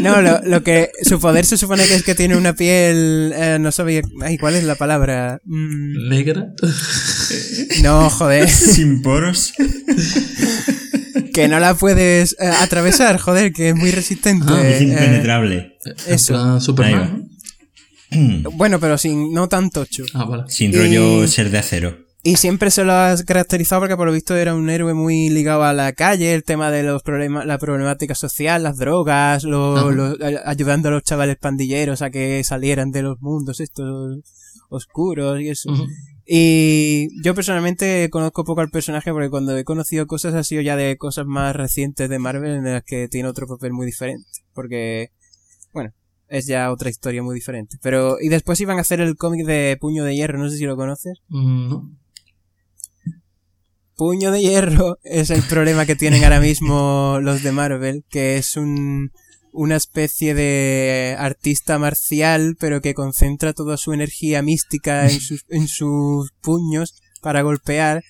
no, 0.02 0.20
lo, 0.22 0.40
lo 0.44 0.62
que... 0.62 0.90
Su 1.02 1.18
poder 1.20 1.44
se 1.46 1.56
supone 1.56 1.84
que 1.86 1.94
es 1.94 2.02
que 2.02 2.14
tiene 2.14 2.36
una 2.36 2.54
piel... 2.54 3.32
eh, 3.34 3.58
no 3.60 3.72
sabía... 3.72 4.02
Ay, 4.22 4.36
¿cuál 4.38 4.54
es 4.56 4.64
la 4.64 4.74
palabra? 4.74 5.40
Mm, 5.44 6.08
¿Negra? 6.08 6.52
no, 7.82 8.10
joder. 8.10 8.48
Sin 8.48 9.02
poros. 9.02 9.52
que 11.32 11.48
no 11.48 11.58
la 11.60 11.74
puedes 11.74 12.32
eh, 12.38 12.46
atravesar, 12.60 13.18
joder, 13.18 13.52
que 13.52 13.70
es 13.70 13.74
muy 13.74 13.90
resistente. 13.90 14.46
Ah, 14.48 14.66
es 14.68 14.80
eh, 14.80 14.84
impenetrable. 14.84 15.76
eso. 16.06 16.60
Superman. 16.60 17.25
Bueno, 18.54 18.78
pero 18.80 18.98
sin 18.98 19.32
no 19.32 19.48
tan 19.48 19.70
tocho. 19.70 20.04
Ah, 20.14 20.24
vale. 20.24 20.44
Sin 20.48 20.72
Y- 20.72 20.76
rollo 20.76 21.26
ser 21.28 21.50
de 21.50 21.58
acero. 21.58 22.06
Y 22.22 22.36
siempre 22.36 22.72
se 22.72 22.82
lo 22.82 22.92
ha 22.92 23.14
caracterizado 23.24 23.82
porque 23.82 23.96
por 23.96 24.08
lo 24.08 24.12
visto 24.12 24.34
era 24.34 24.52
un 24.56 24.68
héroe 24.68 24.94
muy 24.94 25.28
ligado 25.30 25.62
a 25.62 25.72
la 25.72 25.92
calle, 25.92 26.34
el 26.34 26.42
tema 26.42 26.72
de 26.72 26.82
los 26.82 27.04
problemas, 27.04 27.46
la 27.46 27.56
problemática 27.58 28.16
social, 28.16 28.64
las 28.64 28.78
drogas, 28.78 29.44
lo, 29.44 29.92
lo, 29.92 30.16
ayudando 30.44 30.88
a 30.88 30.90
los 30.92 31.04
chavales 31.04 31.36
pandilleros 31.36 32.02
a 32.02 32.10
que 32.10 32.42
salieran 32.42 32.90
de 32.90 33.02
los 33.02 33.20
mundos 33.20 33.60
estos 33.60 34.18
oscuros 34.70 35.40
y 35.40 35.50
eso. 35.50 35.72
Y 36.26 37.22
yo 37.22 37.36
personalmente 37.36 38.10
conozco 38.10 38.42
poco 38.42 38.60
al 38.60 38.70
personaje 38.70 39.12
porque 39.12 39.30
cuando 39.30 39.56
he 39.56 39.62
conocido 39.62 40.08
cosas 40.08 40.34
ha 40.34 40.42
sido 40.42 40.62
ya 40.62 40.74
de 40.74 40.96
cosas 40.96 41.26
más 41.26 41.54
recientes 41.54 42.08
de 42.08 42.18
Marvel 42.18 42.56
en 42.56 42.64
las 42.64 42.82
que 42.82 43.06
tiene 43.06 43.28
otro 43.28 43.46
papel 43.46 43.72
muy 43.72 43.86
diferente. 43.86 44.26
Porque, 44.52 45.10
es 46.28 46.46
ya 46.46 46.70
otra 46.72 46.90
historia 46.90 47.22
muy 47.22 47.34
diferente. 47.34 47.78
Pero, 47.82 48.18
y 48.20 48.28
después 48.28 48.60
iban 48.60 48.78
a 48.78 48.82
hacer 48.82 49.00
el 49.00 49.16
cómic 49.16 49.46
de 49.46 49.76
Puño 49.80 50.04
de 50.04 50.14
Hierro, 50.14 50.38
no 50.38 50.50
sé 50.50 50.56
si 50.56 50.64
lo 50.64 50.76
conoces. 50.76 51.18
Mm, 51.28 51.68
no. 51.68 51.90
Puño 53.96 54.30
de 54.30 54.42
Hierro 54.42 54.98
es 55.04 55.30
el 55.30 55.42
problema 55.42 55.86
que 55.86 55.96
tienen 55.96 56.24
ahora 56.24 56.40
mismo 56.40 57.18
los 57.22 57.42
de 57.42 57.52
Marvel, 57.52 58.04
que 58.08 58.36
es 58.36 58.56
un, 58.56 59.10
una 59.52 59.76
especie 59.76 60.34
de 60.34 61.16
artista 61.18 61.78
marcial, 61.78 62.56
pero 62.58 62.80
que 62.80 62.94
concentra 62.94 63.54
toda 63.54 63.76
su 63.76 63.92
energía 63.92 64.42
mística 64.42 65.08
en 65.10 65.20
sus, 65.20 65.44
en 65.48 65.68
sus 65.68 66.32
puños 66.42 67.00
para 67.20 67.42
golpear 67.42 68.04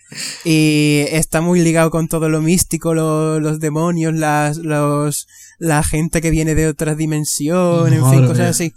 y 0.44 1.04
está 1.10 1.40
muy 1.40 1.60
ligado 1.60 1.90
con 1.90 2.08
todo 2.08 2.28
lo 2.28 2.42
místico, 2.42 2.94
los 2.94 3.60
demonios, 3.60 4.14
las, 4.14 4.58
los, 4.58 5.26
la 5.58 5.82
gente 5.82 6.20
que 6.20 6.30
viene 6.30 6.54
de 6.54 6.68
otra 6.68 6.94
dimensión, 6.94 7.92
en 7.92 8.10
fin, 8.10 8.26
cosas 8.26 8.50
así. 8.50 8.72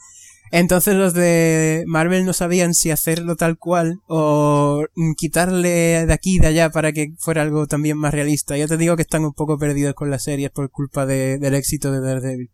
Entonces 0.51 0.95
los 0.95 1.13
de 1.13 1.83
Marvel 1.85 2.25
no 2.25 2.33
sabían 2.33 2.73
si 2.73 2.89
hacerlo 2.89 3.35
tal 3.35 3.57
cual 3.57 3.99
o 4.07 4.85
quitarle 5.15 6.05
de 6.05 6.13
aquí 6.13 6.37
y 6.37 6.39
de 6.39 6.47
allá 6.47 6.71
para 6.71 6.91
que 6.91 7.13
fuera 7.19 7.43
algo 7.43 7.67
también 7.67 7.97
más 7.97 8.13
realista. 8.13 8.57
Ya 8.57 8.67
te 8.67 8.77
digo 8.77 8.95
que 8.95 9.03
están 9.03 9.25
un 9.25 9.33
poco 9.33 9.59
perdidos 9.59 9.93
con 9.93 10.09
las 10.09 10.23
series 10.23 10.49
por 10.49 10.71
culpa 10.71 11.05
del 11.05 11.53
éxito 11.53 11.91
de 11.91 12.01
Daredevil. 12.01 12.49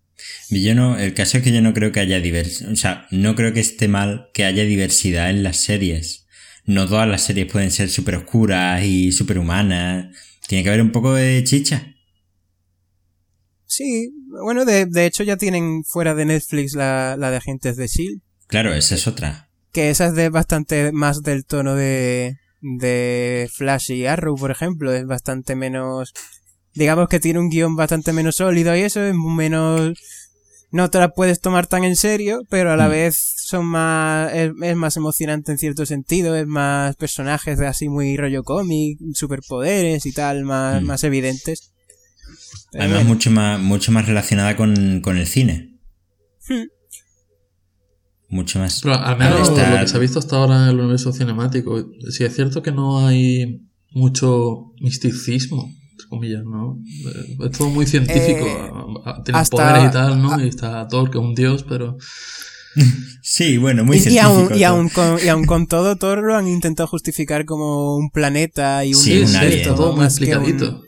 Yo 0.50 0.75
no, 0.75 0.98
el 0.98 1.13
caso 1.13 1.38
es 1.38 1.44
que 1.44 1.51
yo 1.51 1.62
no 1.62 1.74
creo 1.74 1.91
que 1.91 2.00
haya 2.00 2.20
diversidad, 2.20 2.72
o 2.72 2.75
sea, 2.75 3.05
no 3.12 3.36
creo 3.36 3.51
que 3.51 3.60
esté 3.60 3.89
mal 3.89 4.29
que 4.34 4.46
haya 4.46 4.63
diversidad 4.63 5.29
en 5.29 5.44
las 5.44 5.58
series. 5.58 6.25
No 6.65 6.88
todas 6.88 7.07
las 7.07 7.24
series 7.24 7.51
pueden 7.51 7.72
ser 7.72 7.89
súper 7.89 8.15
oscuras 8.15 8.84
y 8.84 9.12
súper 9.12 9.38
humanas. 9.38 10.15
Tiene 10.48 10.63
que 10.63 10.69
haber 10.69 10.81
un 10.81 10.91
poco 10.91 11.13
de 11.13 11.43
chicha. 11.43 11.93
Sí, 13.65 14.12
bueno, 14.27 14.65
de, 14.65 14.86
de 14.86 15.05
hecho 15.05 15.24
ya 15.24 15.38
tienen 15.38 15.84
fuera 15.84 16.15
de 16.15 16.25
Netflix 16.25 16.74
la, 16.74 17.15
la 17.17 17.31
de 17.31 17.38
Agentes 17.38 17.75
de 17.77 17.86
S.H.I.E.L.D. 17.86 18.22
Claro, 18.48 18.74
esa 18.74 18.95
es 18.95 19.07
otra. 19.07 19.50
Que 19.72 19.89
esa 19.89 20.07
es 20.07 20.15
de 20.15 20.29
bastante 20.29 20.91
más 20.91 21.22
del 21.24 21.45
tono 21.45 21.75
de, 21.75 22.38
de 22.62 23.50
Flash 23.53 23.91
y 23.91 24.05
Arrow, 24.05 24.36
por 24.36 24.51
ejemplo. 24.51 24.93
Es 24.93 25.05
bastante 25.05 25.55
menos 25.55 26.13
digamos 26.75 27.07
que 27.07 27.19
tiene 27.19 27.39
un 27.39 27.50
guion 27.50 27.75
bastante 27.75 28.13
menos 28.13 28.36
sólido 28.36 28.75
y 28.75 28.81
eso 28.81 29.01
es 29.01 29.15
menos 29.15 29.93
no 30.72 30.89
te 30.89 31.00
la 31.00 31.10
puedes 31.10 31.39
tomar 31.39 31.67
tan 31.67 31.84
en 31.84 31.95
serio, 31.95 32.41
pero 32.50 32.72
a 32.72 32.77
la 32.77 32.88
mm. 32.88 32.91
vez 32.91 33.36
son 33.38 33.65
más 33.65 34.31
es, 34.34 34.75
más 34.75 34.98
emocionante 34.98 35.51
en 35.51 35.57
cierto 35.57 35.86
sentido, 35.86 36.36
es 36.36 36.48
más 36.48 36.95
personajes 36.95 37.57
de 37.57 37.67
así 37.67 37.89
muy 37.89 38.17
rollo 38.17 38.43
cómic, 38.43 39.00
superpoderes 39.13 40.05
y 40.05 40.12
tal, 40.12 40.43
más, 40.43 40.81
mm. 40.81 40.86
más 40.86 41.03
evidentes. 41.03 41.72
Además 42.74 43.05
mucho 43.05 43.31
más 43.31 43.60
mucho 43.60 43.91
más 43.91 44.05
relacionada 44.05 44.55
con, 44.55 45.01
con 45.01 45.17
el 45.17 45.27
cine. 45.27 45.79
Hmm. 46.48 46.67
Mucho 48.29 48.60
más. 48.60 48.81
Pero 48.81 48.95
al 48.95 49.17
menos 49.17 49.50
lo 49.50 49.55
que 49.55 49.88
se 49.88 49.95
ha 49.95 50.00
visto 50.00 50.19
hasta 50.19 50.36
ahora 50.36 50.63
en 50.63 50.69
el 50.69 50.79
universo 50.79 51.13
cinemático, 51.13 51.89
si 52.10 52.24
es 52.24 52.36
cierto 52.36 52.62
que 52.62 52.72
no 52.72 53.05
hay 53.07 53.62
mucho 53.91 54.74
misticismo 54.81 55.72
comillas, 56.03 56.43
¿no? 56.43 56.77
Es 57.43 57.57
todo 57.57 57.69
muy 57.69 57.85
científico. 57.85 58.45
Eh, 58.45 59.11
tiene 59.23 59.43
poderes 59.49 59.89
y 59.89 59.91
tal, 59.91 60.21
¿no? 60.21 60.43
Y 60.43 60.49
está 60.49 60.87
Thor, 60.87 61.09
que 61.09 61.17
es 61.17 61.23
un 61.23 61.35
dios, 61.35 61.63
pero... 61.63 61.97
Sí, 63.21 63.57
bueno, 63.57 63.83
muy 63.83 63.99
científico. 63.99 64.53
Y 64.55 64.63
aún, 64.63 64.89
con, 64.89 65.17
y 65.23 65.29
aún 65.29 65.45
con 65.45 65.65
todo, 65.65 65.95
Thor 65.95 66.21
lo 66.21 66.35
han 66.35 66.47
intentado 66.47 66.85
justificar 66.87 67.45
como 67.45 67.95
un 67.95 68.11
planeta 68.11 68.85
y 68.85 68.93
un 68.93 69.01
sí, 69.01 69.23
todo 69.63 69.95
más 69.95 70.13
explicadito. 70.13 70.83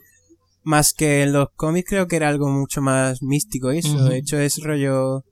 más 0.61 0.93
que 0.93 1.23
en 1.23 1.33
los 1.33 1.47
cómics 1.55 1.89
creo 1.89 2.07
que 2.07 2.17
era 2.17 2.27
algo 2.29 2.49
mucho 2.49 2.81
más 2.81 3.23
místico 3.23 3.71
eso. 3.71 4.03
De 4.05 4.17
hecho, 4.17 4.37
es 4.37 4.61
rollo... 4.61 5.23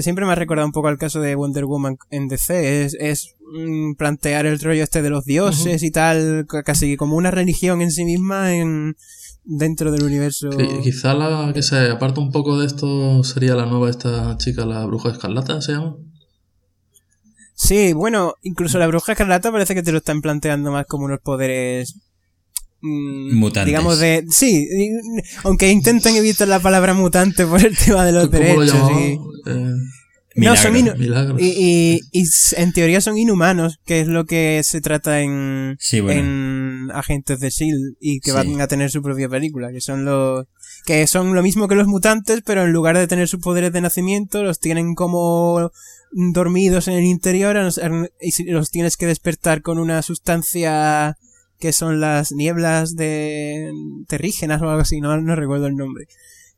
siempre 0.00 0.26
me 0.26 0.32
ha 0.32 0.36
recordado 0.36 0.66
un 0.66 0.72
poco 0.72 0.88
al 0.88 0.98
caso 0.98 1.20
de 1.20 1.34
Wonder 1.34 1.64
Woman 1.64 1.96
en 2.10 2.28
DC. 2.28 2.84
Es, 2.84 2.94
es 2.98 3.36
Mm, 3.52 3.94
plantear 3.94 4.46
el 4.46 4.60
rollo 4.60 4.84
este 4.84 5.02
de 5.02 5.10
los 5.10 5.24
dioses 5.24 5.82
y 5.82 5.90
tal, 5.90 6.46
casi 6.64 6.96
como 6.96 7.16
una 7.16 7.32
religión 7.32 7.82
en 7.82 7.90
sí 7.90 8.04
misma 8.04 8.54
en 8.54 8.96
dentro 9.42 9.90
del 9.90 10.04
universo. 10.04 10.50
quizá 10.82 11.14
la 11.14 11.52
que 11.52 11.62
se 11.62 11.90
aparta 11.90 12.20
un 12.20 12.30
poco 12.30 12.60
de 12.60 12.66
esto 12.66 13.24
sería 13.24 13.56
la 13.56 13.66
nueva 13.66 13.90
esta 13.90 14.36
chica, 14.38 14.64
la 14.66 14.84
bruja 14.86 15.10
escarlata, 15.10 15.60
¿se 15.60 15.72
llama? 15.72 15.96
Sí, 17.54 17.92
bueno, 17.92 18.34
incluso 18.42 18.78
la 18.78 18.86
bruja 18.86 19.12
escarlata 19.12 19.50
parece 19.50 19.74
que 19.74 19.82
te 19.82 19.90
lo 19.90 19.98
están 19.98 20.20
planteando 20.20 20.70
más 20.70 20.86
como 20.86 21.06
unos 21.06 21.20
poderes 21.20 21.98
mutantes. 22.82 23.66
Digamos 23.66 23.98
de. 23.98 24.24
Sí, 24.30 24.68
aunque 25.44 25.70
intenten 25.70 26.16
evitar 26.16 26.48
la 26.48 26.60
palabra 26.60 26.94
mutante 26.94 27.46
por 27.46 27.64
el 27.64 27.76
tema 27.76 28.04
de 28.04 28.12
los 28.12 28.30
derechos. 28.30 28.74
Eh, 29.46 29.74
no, 30.36 30.56
son 30.56 30.76
y, 31.38 32.00
y, 32.12 32.24
en 32.56 32.72
teoría 32.72 33.00
son 33.00 33.18
inhumanos, 33.18 33.80
que 33.84 34.00
es 34.00 34.06
lo 34.06 34.26
que 34.26 34.62
se 34.62 34.80
trata 34.80 35.20
en, 35.20 35.76
en 35.92 36.88
Agentes 36.94 37.40
de 37.40 37.48
S.H.I.E.L.D. 37.48 37.96
y 38.00 38.20
que 38.20 38.32
van 38.32 38.60
a 38.60 38.68
tener 38.68 38.90
su 38.90 39.02
propia 39.02 39.28
película, 39.28 39.72
que 39.72 39.80
son 39.80 40.04
los 40.04 40.46
que 40.86 41.06
son 41.06 41.34
lo 41.34 41.42
mismo 41.42 41.68
que 41.68 41.74
los 41.74 41.88
mutantes, 41.88 42.42
pero 42.44 42.62
en 42.62 42.72
lugar 42.72 42.96
de 42.96 43.08
tener 43.08 43.28
sus 43.28 43.40
poderes 43.40 43.72
de 43.72 43.80
nacimiento, 43.80 44.42
los 44.44 44.60
tienen 44.60 44.94
como 44.94 45.72
dormidos 46.12 46.88
en 46.88 46.94
el 46.94 47.04
interior 47.04 47.56
y 48.20 48.50
los 48.50 48.70
tienes 48.70 48.96
que 48.96 49.06
despertar 49.06 49.62
con 49.62 49.78
una 49.78 50.00
sustancia 50.02 51.16
que 51.60 51.72
son 51.72 52.00
las 52.00 52.32
nieblas 52.32 52.96
de 52.96 53.70
terrígenas 54.08 54.62
o 54.62 54.68
algo 54.68 54.82
así, 54.82 55.00
no, 55.00 55.20
no 55.20 55.36
recuerdo 55.36 55.66
el 55.66 55.76
nombre. 55.76 56.06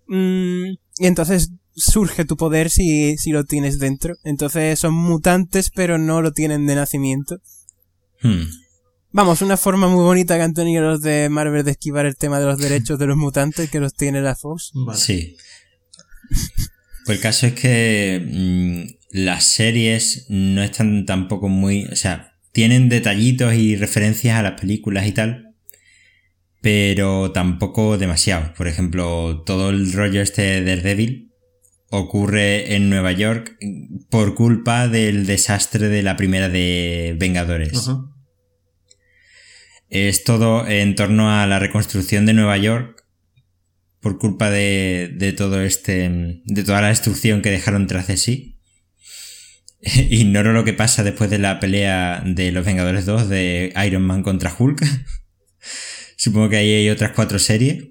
Mm, 0.06 0.74
y 0.98 1.06
entonces 1.06 1.50
surge 1.74 2.24
tu 2.24 2.36
poder 2.36 2.70
si, 2.70 3.16
si 3.18 3.32
lo 3.32 3.44
tienes 3.44 3.78
dentro. 3.78 4.14
Entonces 4.24 4.78
son 4.78 4.94
mutantes, 4.94 5.70
pero 5.70 5.98
no 5.98 6.22
lo 6.22 6.32
tienen 6.32 6.66
de 6.66 6.76
nacimiento. 6.76 7.40
Hmm. 8.22 8.44
Vamos, 9.10 9.42
una 9.42 9.56
forma 9.56 9.88
muy 9.88 10.04
bonita 10.04 10.36
que 10.36 10.42
han 10.42 10.54
tenido 10.54 10.82
los 10.82 11.02
de 11.02 11.28
Marvel 11.28 11.64
de 11.64 11.72
esquivar 11.72 12.06
el 12.06 12.16
tema 12.16 12.40
de 12.40 12.46
los 12.46 12.58
derechos 12.58 12.98
de 12.98 13.06
los 13.06 13.16
mutantes 13.16 13.70
que 13.70 13.80
los 13.80 13.94
tiene 13.94 14.22
la 14.22 14.34
Fox. 14.34 14.72
Sí. 14.94 15.36
Pues 17.04 17.18
el 17.18 17.22
caso 17.22 17.46
es 17.46 17.52
que 17.54 18.24
mm, 18.24 19.18
las 19.18 19.44
series 19.44 20.26
no 20.28 20.62
están 20.62 21.04
tampoco 21.04 21.48
muy. 21.48 21.84
O 21.86 21.96
sea, 21.96 22.31
tienen 22.52 22.88
detallitos 22.88 23.54
y 23.54 23.76
referencias 23.76 24.38
a 24.38 24.42
las 24.42 24.60
películas 24.60 25.06
y 25.06 25.12
tal. 25.12 25.54
Pero 26.60 27.32
tampoco 27.32 27.98
demasiado. 27.98 28.54
Por 28.54 28.68
ejemplo, 28.68 29.42
todo 29.44 29.70
el 29.70 29.92
rollo 29.92 30.20
este 30.20 30.62
de 30.62 30.76
Devil 30.76 31.32
ocurre 31.90 32.74
en 32.74 32.88
Nueva 32.88 33.12
York 33.12 33.58
por 34.08 34.34
culpa 34.34 34.88
del 34.88 35.26
desastre 35.26 35.88
de 35.88 36.02
la 36.02 36.16
primera 36.16 36.48
de 36.48 37.16
Vengadores. 37.18 37.90
Es 39.90 40.24
todo 40.24 40.66
en 40.66 40.94
torno 40.94 41.30
a 41.30 41.46
la 41.46 41.58
reconstrucción 41.58 42.24
de 42.24 42.32
Nueva 42.32 42.56
York 42.56 43.04
por 44.00 44.18
culpa 44.18 44.50
de, 44.50 45.12
de 45.14 45.32
todo 45.32 45.60
este, 45.60 46.40
de 46.44 46.64
toda 46.64 46.80
la 46.80 46.88
destrucción 46.88 47.42
que 47.42 47.50
dejaron 47.50 47.86
tras 47.86 48.06
de 48.06 48.16
sí. 48.16 48.51
Ignoro 50.10 50.52
lo 50.52 50.64
que 50.64 50.72
pasa 50.72 51.02
después 51.02 51.28
de 51.28 51.38
la 51.38 51.58
pelea 51.58 52.22
de 52.24 52.52
los 52.52 52.64
Vengadores 52.64 53.04
2 53.04 53.28
de 53.28 53.72
Iron 53.84 54.02
Man 54.02 54.22
contra 54.22 54.54
Hulk. 54.56 54.84
Supongo 56.16 56.50
que 56.50 56.56
ahí 56.56 56.72
hay 56.72 56.88
otras 56.88 57.12
cuatro 57.12 57.38
series. 57.40 57.88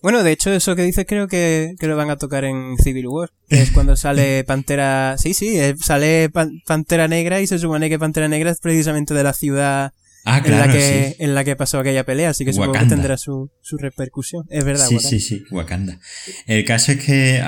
Bueno, 0.00 0.22
de 0.22 0.32
hecho, 0.32 0.52
eso 0.52 0.76
que 0.76 0.82
dices 0.82 1.06
creo 1.08 1.26
que, 1.28 1.74
lo 1.80 1.96
van 1.96 2.10
a 2.10 2.16
tocar 2.16 2.44
en 2.44 2.76
Civil 2.76 3.08
War. 3.08 3.30
Que 3.48 3.62
es 3.62 3.70
cuando 3.70 3.96
sale 3.96 4.44
Pantera. 4.46 5.16
Sí, 5.18 5.34
sí, 5.34 5.58
eh, 5.58 5.74
sale 5.82 6.30
Pantera 6.66 7.08
Negra 7.08 7.40
y 7.40 7.46
se 7.46 7.58
supone 7.58 7.88
que 7.88 7.98
Pantera 7.98 8.28
Negra 8.28 8.50
es 8.50 8.60
precisamente 8.60 9.14
de 9.14 9.22
la 9.24 9.32
ciudad 9.32 9.92
ah, 10.24 10.42
en, 10.44 10.58
la 10.58 10.70
que, 10.70 11.16
en 11.18 11.34
la 11.34 11.42
que 11.42 11.56
pasó 11.56 11.78
aquella 11.78 12.04
pelea, 12.04 12.30
así 12.30 12.44
que 12.44 12.52
supongo 12.52 12.74
que 12.74 12.86
tendrá 12.86 13.16
su, 13.16 13.50
su 13.60 13.76
repercusión. 13.78 14.44
Es 14.50 14.64
verdad, 14.64 14.86
Sí, 14.86 14.98
sí, 15.00 15.20
sí, 15.20 15.44
Wakanda. 15.50 15.98
El 16.46 16.64
caso 16.64 16.92
es 16.92 17.02
que. 17.02 17.42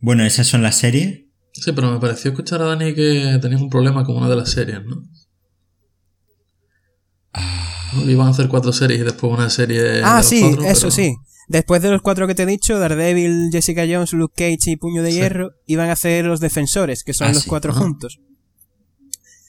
bueno, 0.00 0.24
esas 0.24 0.48
son 0.48 0.62
las 0.62 0.76
series. 0.76 1.20
Sí, 1.52 1.72
pero 1.72 1.90
me 1.90 2.00
pareció 2.00 2.30
escuchar 2.30 2.62
a 2.62 2.66
Dani 2.66 2.94
que 2.94 3.38
tenías 3.40 3.60
un 3.60 3.68
problema 3.68 4.04
con 4.04 4.16
una 4.16 4.28
de 4.28 4.36
las 4.36 4.50
series, 4.50 4.84
¿no? 4.84 5.02
Ah. 7.34 7.68
Iban 8.06 8.28
a 8.28 8.30
hacer 8.30 8.48
cuatro 8.48 8.72
series 8.72 9.00
y 9.00 9.04
después 9.04 9.32
una 9.32 9.50
serie. 9.50 10.00
Ah, 10.02 10.22
sí, 10.22 10.56
eso 10.64 10.90
sí. 10.90 11.14
Después 11.48 11.82
de 11.82 11.90
los 11.90 12.00
cuatro 12.00 12.26
que 12.26 12.34
te 12.34 12.44
he 12.44 12.46
dicho, 12.46 12.78
Daredevil, 12.78 13.50
Jessica 13.52 13.84
Jones, 13.86 14.14
Luke 14.14 14.34
Cage 14.36 14.70
y 14.70 14.76
Puño 14.76 15.02
de 15.02 15.12
Hierro, 15.12 15.50
iban 15.66 15.90
a 15.90 15.92
hacer 15.92 16.24
los 16.24 16.40
defensores, 16.40 17.04
que 17.04 17.12
son 17.12 17.28
ah, 17.28 17.32
los 17.34 17.44
cuatro 17.44 17.74
juntos. 17.74 18.20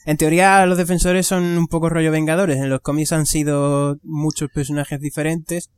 En 0.04 0.18
teoría 0.18 0.66
los 0.66 0.76
defensores 0.76 1.26
son 1.26 1.42
un 1.42 1.66
poco 1.66 1.88
rollo 1.88 2.10
vengadores. 2.10 2.58
En 2.58 2.68
los 2.68 2.80
cómics 2.80 3.12
han 3.12 3.24
sido 3.24 3.98
muchos 4.02 4.50
personajes 4.50 5.00
diferentes. 5.00 5.70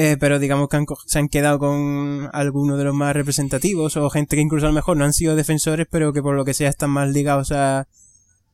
Eh, 0.00 0.16
pero 0.16 0.38
digamos 0.38 0.68
que 0.68 0.78
se 1.06 1.18
han 1.18 1.28
quedado 1.28 1.58
con 1.58 2.30
algunos 2.32 2.78
de 2.78 2.84
los 2.84 2.94
más 2.94 3.16
representativos 3.16 3.96
o 3.96 4.08
gente 4.10 4.36
que 4.36 4.42
incluso 4.42 4.66
a 4.66 4.68
lo 4.68 4.74
mejor 4.76 4.96
no 4.96 5.04
han 5.04 5.12
sido 5.12 5.34
defensores 5.34 5.88
pero 5.90 6.12
que 6.12 6.22
por 6.22 6.36
lo 6.36 6.44
que 6.44 6.54
sea 6.54 6.68
están 6.68 6.90
más 6.90 7.08
ligados 7.08 7.50
a, 7.50 7.88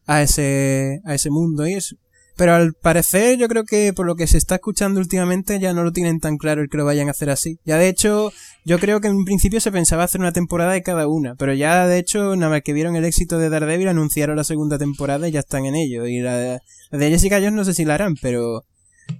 a 0.06 0.22
ese, 0.22 1.02
a 1.04 1.14
ese 1.14 1.28
mundo 1.28 1.66
y 1.68 1.74
eso. 1.74 1.96
Pero 2.36 2.54
al 2.54 2.72
parecer 2.72 3.36
yo 3.36 3.46
creo 3.46 3.64
que 3.64 3.92
por 3.92 4.06
lo 4.06 4.16
que 4.16 4.26
se 4.26 4.38
está 4.38 4.54
escuchando 4.54 5.00
últimamente 5.00 5.60
ya 5.60 5.74
no 5.74 5.84
lo 5.84 5.92
tienen 5.92 6.18
tan 6.18 6.38
claro 6.38 6.62
el 6.62 6.70
que 6.70 6.78
lo 6.78 6.86
vayan 6.86 7.08
a 7.08 7.10
hacer 7.10 7.28
así. 7.28 7.58
Ya 7.66 7.76
de 7.76 7.88
hecho, 7.88 8.32
yo 8.64 8.78
creo 8.78 9.02
que 9.02 9.08
en 9.08 9.26
principio 9.26 9.60
se 9.60 9.70
pensaba 9.70 10.04
hacer 10.04 10.22
una 10.22 10.32
temporada 10.32 10.72
de 10.72 10.82
cada 10.82 11.08
una, 11.08 11.34
pero 11.34 11.52
ya 11.52 11.86
de 11.86 11.98
hecho, 11.98 12.36
nada 12.36 12.52
más 12.52 12.62
que 12.62 12.72
vieron 12.72 12.96
el 12.96 13.04
éxito 13.04 13.36
de 13.36 13.50
Daredevil 13.50 13.88
anunciaron 13.88 14.36
la 14.36 14.44
segunda 14.44 14.78
temporada 14.78 15.28
y 15.28 15.32
ya 15.32 15.40
están 15.40 15.66
en 15.66 15.74
ello. 15.74 16.06
Y 16.06 16.20
la 16.20 16.38
de, 16.38 16.60
Jessica 16.90 17.36
Jones 17.36 17.52
no 17.52 17.64
sé 17.66 17.74
si 17.74 17.84
la 17.84 17.96
harán, 17.96 18.14
pero, 18.22 18.64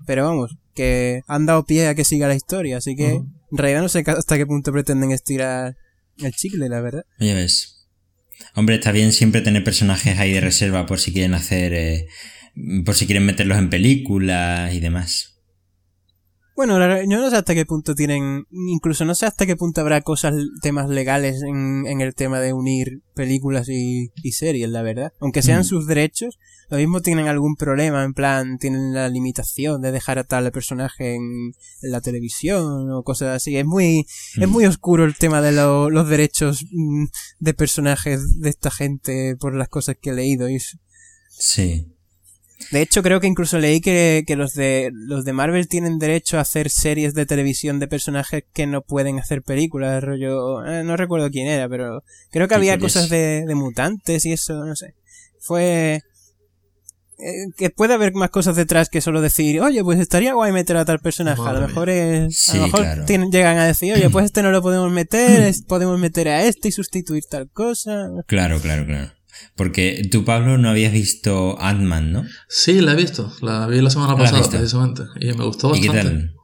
pero 0.07 0.25
vamos, 0.25 0.57
que 0.75 1.23
han 1.26 1.47
dado 1.47 1.64
pie 1.64 1.88
a 1.88 1.95
que 1.95 2.04
siga 2.04 2.28
la 2.28 2.35
historia, 2.35 2.78
así 2.78 2.97
que 2.97 3.14
en 3.14 3.59
realidad 3.59 3.83
no 3.83 3.88
sé 3.88 4.04
hasta 4.07 4.37
qué 4.37 4.47
punto 4.47 4.73
pretenden 4.73 5.12
estirar 5.12 5.76
el 6.19 6.33
chicle, 6.33 6.69
la 6.69 6.81
verdad. 6.81 7.04
Ya 7.19 7.35
ves. 7.35 7.88
Hombre, 8.54 8.76
está 8.76 8.93
bien 8.93 9.12
siempre 9.12 9.40
tener 9.40 9.64
personajes 9.64 10.19
ahí 10.19 10.33
de 10.33 10.40
reserva 10.40 10.87
por 10.87 11.00
si 11.00 11.12
quieren 11.12 11.35
hacer 11.35 11.73
eh, 11.73 12.07
por 12.85 12.95
si 12.95 13.07
quieren 13.07 13.26
meterlos 13.26 13.59
en 13.59 13.71
películas 13.71 14.75
y 14.75 14.81
demás. 14.81 15.34
Bueno, 16.57 16.79
yo 17.03 17.19
no 17.19 17.31
sé 17.31 17.37
hasta 17.37 17.55
qué 17.55 17.67
punto 17.67 17.97
tienen, 17.97 18.47
incluso 18.51 19.05
no 19.05 19.17
sé 19.17 19.27
hasta 19.27 19.45
qué 19.45 19.57
punto 19.57 19.81
habrá 19.81 20.03
cosas, 20.03 20.35
temas 20.63 20.89
legales 20.89 21.43
en, 21.43 21.85
en 21.87 22.01
el 22.01 22.15
tema 22.15 22.39
de 22.39 22.53
unir 22.53 23.03
películas 23.15 23.69
y, 23.69 24.13
y 24.23 24.33
series, 24.33 24.69
la 24.71 24.83
verdad. 24.83 25.13
Aunque 25.21 25.43
sean 25.43 25.63
mm. 25.63 25.65
sus 25.65 25.87
derechos, 25.89 26.39
lo 26.71 26.79
mismo 26.79 27.03
tienen 27.03 27.27
algún 27.27 27.57
problema, 27.57 28.05
en 28.05 28.15
plan, 28.15 28.59
tienen 28.59 28.95
la 28.95 29.09
limitación 29.09 29.83
de 29.83 29.91
dejar 29.93 30.19
a 30.19 30.25
tal 30.25 30.51
personaje 30.53 31.17
en, 31.17 31.55
la 31.83 32.01
televisión 32.01 32.91
o 32.93 33.03
cosas 33.03 33.35
así. 33.35 33.57
Es 33.57 33.67
muy, 33.67 34.07
es 34.41 34.49
mm. 34.49 34.51
muy 34.51 34.67
oscuro 34.67 35.05
el 35.05 35.17
tema 35.17 35.41
de 35.41 35.53
los 35.53 36.09
derechos 36.09 36.65
mm, 36.71 37.07
de 37.41 37.55
personajes 37.55 38.39
de 38.39 38.51
esta 38.51 38.71
gente 38.71 39.37
por 39.37 39.57
las 39.57 39.69
cosas 39.69 39.97
que 40.01 40.11
he 40.11 40.15
leído. 40.15 40.49
Y 40.49 40.59
Sí. 41.31 41.94
De 42.71 42.81
hecho, 42.81 43.03
creo 43.03 43.21
que 43.21 43.27
incluso 43.27 43.59
leí 43.59 43.81
que, 43.81 44.25
que, 44.27 44.37
los 44.37 44.53
de 44.53 44.91
los 44.93 45.25
de 45.25 45.33
Marvel 45.33 45.69
tienen 45.69 45.99
derecho 45.99 46.39
a 46.39 46.43
hacer 46.43 46.71
series 46.71 47.15
de 47.15 47.27
televisión 47.27 47.79
de 47.79 47.89
personajes 47.89 48.45
que 48.53 48.67
no 48.67 48.83
pueden 48.83 49.19
hacer 49.19 49.43
películas, 49.43 50.03
rollo, 50.03 50.65
eh, 50.65 50.85
no 50.85 50.97
recuerdo 50.97 51.31
quién 51.31 51.49
era, 51.49 51.69
pero 51.69 52.03
creo 52.31 52.49
que 52.49 52.55
había 52.55 52.79
cosas 52.79 53.09
de, 53.11 53.45
de, 53.47 53.55
mutantes 53.55 54.25
y 54.25 54.33
eso, 54.33 54.65
no 54.65 54.77
sé. 54.77 54.95
Fue 55.41 56.01
eh, 57.19 57.47
que 57.57 57.71
puede 57.71 57.95
haber 57.95 58.13
más 58.15 58.31
cosas 58.31 58.57
detrás 58.57 58.89
que 58.89 59.01
solo 59.01 59.21
decir, 59.21 59.61
oye, 59.61 59.85
pues 59.85 60.01
estaría 60.01 60.35
guay 60.35 60.53
meter 60.53 60.77
a 60.77 60.85
tal 60.85 60.99
personaje. 60.99 61.43
a 61.43 61.53
lo 61.53 61.61
mejor 61.61 61.89
es, 61.89 62.51
a 62.51 62.57
lo 62.57 62.63
mejor 62.65 63.07
llegan 63.07 63.59
a 63.59 63.67
decir, 63.67 63.95
oye, 63.95 64.11
pues 64.11 64.27
este 64.27 64.43
no 64.43 64.51
lo 64.51 64.63
podemos 64.63 64.91
meter, 64.91 65.55
podemos 65.69 65.99
meter 65.99 66.29
a 66.29 66.45
este 66.45 66.69
y 66.69 66.73
sustituir 66.73 67.23
tal 67.31 67.49
cosa. 67.51 68.11
Claro, 68.27 68.61
claro, 68.61 68.85
claro. 68.85 69.13
Porque 69.57 70.09
tú, 70.11 70.25
Pablo, 70.25 70.59
no 70.59 70.69
habías 70.69 70.93
visto 70.93 71.61
Ant-Man, 71.61 72.13
¿no? 72.13 72.25
Sí, 72.49 72.81
la 72.81 72.93
he 72.93 72.97
visto. 72.97 73.33
La 73.41 73.67
vi 73.67 73.81
la 73.81 73.91
semana 73.91 74.17
pasada, 74.17 74.49
precisamente. 74.49 75.03
Y 75.21 75.27
me 75.33 75.45
gustó 75.45 75.71
bastante. 75.71 75.99
¿Y 75.99 76.03
qué 76.03 76.09
tal? 76.09 76.35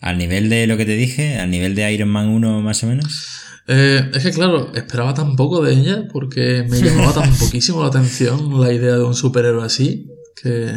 ¿Al 0.00 0.18
nivel 0.18 0.48
de 0.48 0.66
lo 0.66 0.76
que 0.76 0.86
te 0.86 0.96
dije? 0.96 1.38
¿Al 1.38 1.50
nivel 1.50 1.74
de 1.74 1.92
Iron 1.92 2.08
Man 2.08 2.28
1 2.28 2.60
más 2.62 2.84
o 2.84 2.86
menos? 2.86 3.38
Eh, 3.66 4.10
es 4.14 4.22
que 4.22 4.32
claro, 4.32 4.72
esperaba 4.74 5.12
tan 5.12 5.36
poco 5.36 5.62
de 5.62 5.74
ella 5.74 6.04
porque 6.10 6.64
me 6.68 6.80
llamaba 6.80 7.12
tan 7.12 7.34
poquísimo 7.38 7.82
la 7.82 7.88
atención 7.88 8.58
la 8.60 8.72
idea 8.72 8.94
de 8.94 9.04
un 9.04 9.14
superhéroe 9.14 9.62
así 9.62 10.06
que, 10.40 10.72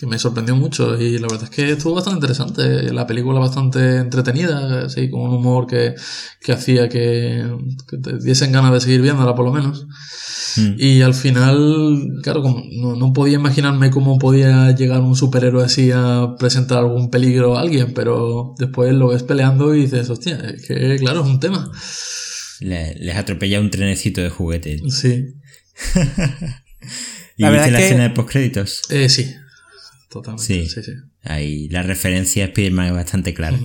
que 0.00 0.06
me 0.06 0.18
sorprendió 0.18 0.56
mucho 0.56 0.98
y 0.98 1.18
la 1.18 1.28
verdad 1.28 1.44
es 1.44 1.50
que 1.50 1.72
estuvo 1.72 1.94
bastante 1.94 2.16
interesante. 2.16 2.90
La 2.90 3.06
película 3.06 3.38
bastante 3.38 3.98
entretenida, 3.98 4.86
así 4.86 5.10
con 5.10 5.20
un 5.20 5.34
humor 5.34 5.66
que, 5.66 5.94
que 6.40 6.52
hacía 6.52 6.88
que, 6.88 7.46
que, 7.86 7.98
te 7.98 8.16
diesen 8.18 8.50
ganas 8.50 8.72
de 8.72 8.80
seguir 8.80 9.02
viéndola 9.02 9.34
por 9.34 9.44
lo 9.44 9.52
menos. 9.52 9.86
Mm. 10.56 10.76
Y 10.78 11.02
al 11.02 11.12
final, 11.12 12.18
claro, 12.22 12.40
como 12.40 12.62
no, 12.72 12.96
no, 12.96 13.12
podía 13.12 13.34
imaginarme 13.34 13.90
cómo 13.90 14.18
podía 14.18 14.74
llegar 14.74 15.02
un 15.02 15.14
superhéroe 15.14 15.62
así 15.62 15.90
a 15.92 16.34
presentar 16.38 16.78
algún 16.78 17.10
peligro 17.10 17.58
a 17.58 17.60
alguien, 17.60 17.92
pero 17.92 18.54
después 18.58 18.94
lo 18.94 19.08
ves 19.08 19.22
peleando 19.22 19.74
y 19.74 19.82
dices, 19.82 20.08
hostia, 20.08 20.36
es 20.36 20.66
que 20.66 20.96
claro, 20.96 21.20
es 21.20 21.26
un 21.26 21.40
tema. 21.40 21.70
les 22.60 23.16
atropella 23.16 23.60
un 23.60 23.68
trenecito 23.68 24.22
de 24.22 24.30
juguete. 24.30 24.80
Sí. 24.88 25.26
¿Y 27.36 27.42
la 27.42 27.50
viste 27.50 27.70
la 27.70 27.80
escena 27.80 28.02
de 28.04 28.10
postcréditos? 28.10 28.80
Eh, 28.88 29.10
sí, 29.10 29.34
totalmente. 30.10 30.44
Sí, 30.44 30.68
sí, 30.68 30.82
sí. 30.82 30.92
Ahí 31.22 31.68
la 31.68 31.82
referencia 31.82 32.44
a 32.44 32.48
Spiderman 32.48 32.86
es 32.86 32.92
bastante 32.92 33.32
clara. 33.32 33.58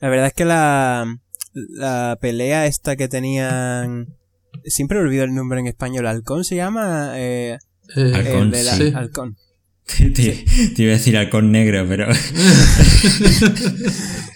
La 0.00 0.08
verdad 0.08 0.26
es 0.26 0.34
que 0.34 0.44
la, 0.44 1.06
la 1.52 2.18
pelea 2.20 2.66
esta 2.66 2.96
que 2.96 3.08
tenían... 3.08 4.16
Siempre 4.64 4.98
olvido 4.98 5.24
el 5.24 5.34
nombre 5.34 5.60
en 5.60 5.66
español. 5.66 6.06
¿Halcón 6.06 6.44
se 6.44 6.56
llama? 6.56 7.12
Eh, 7.16 7.58
eh 7.96 8.12
halcón, 8.14 8.52
sí. 8.54 8.92
halcón. 8.94 9.36
Te, 9.86 10.44
iba 10.76 10.92
a 10.92 10.96
decir 10.96 11.16
halcón 11.16 11.52
negro, 11.52 11.86
pero... 11.88 12.06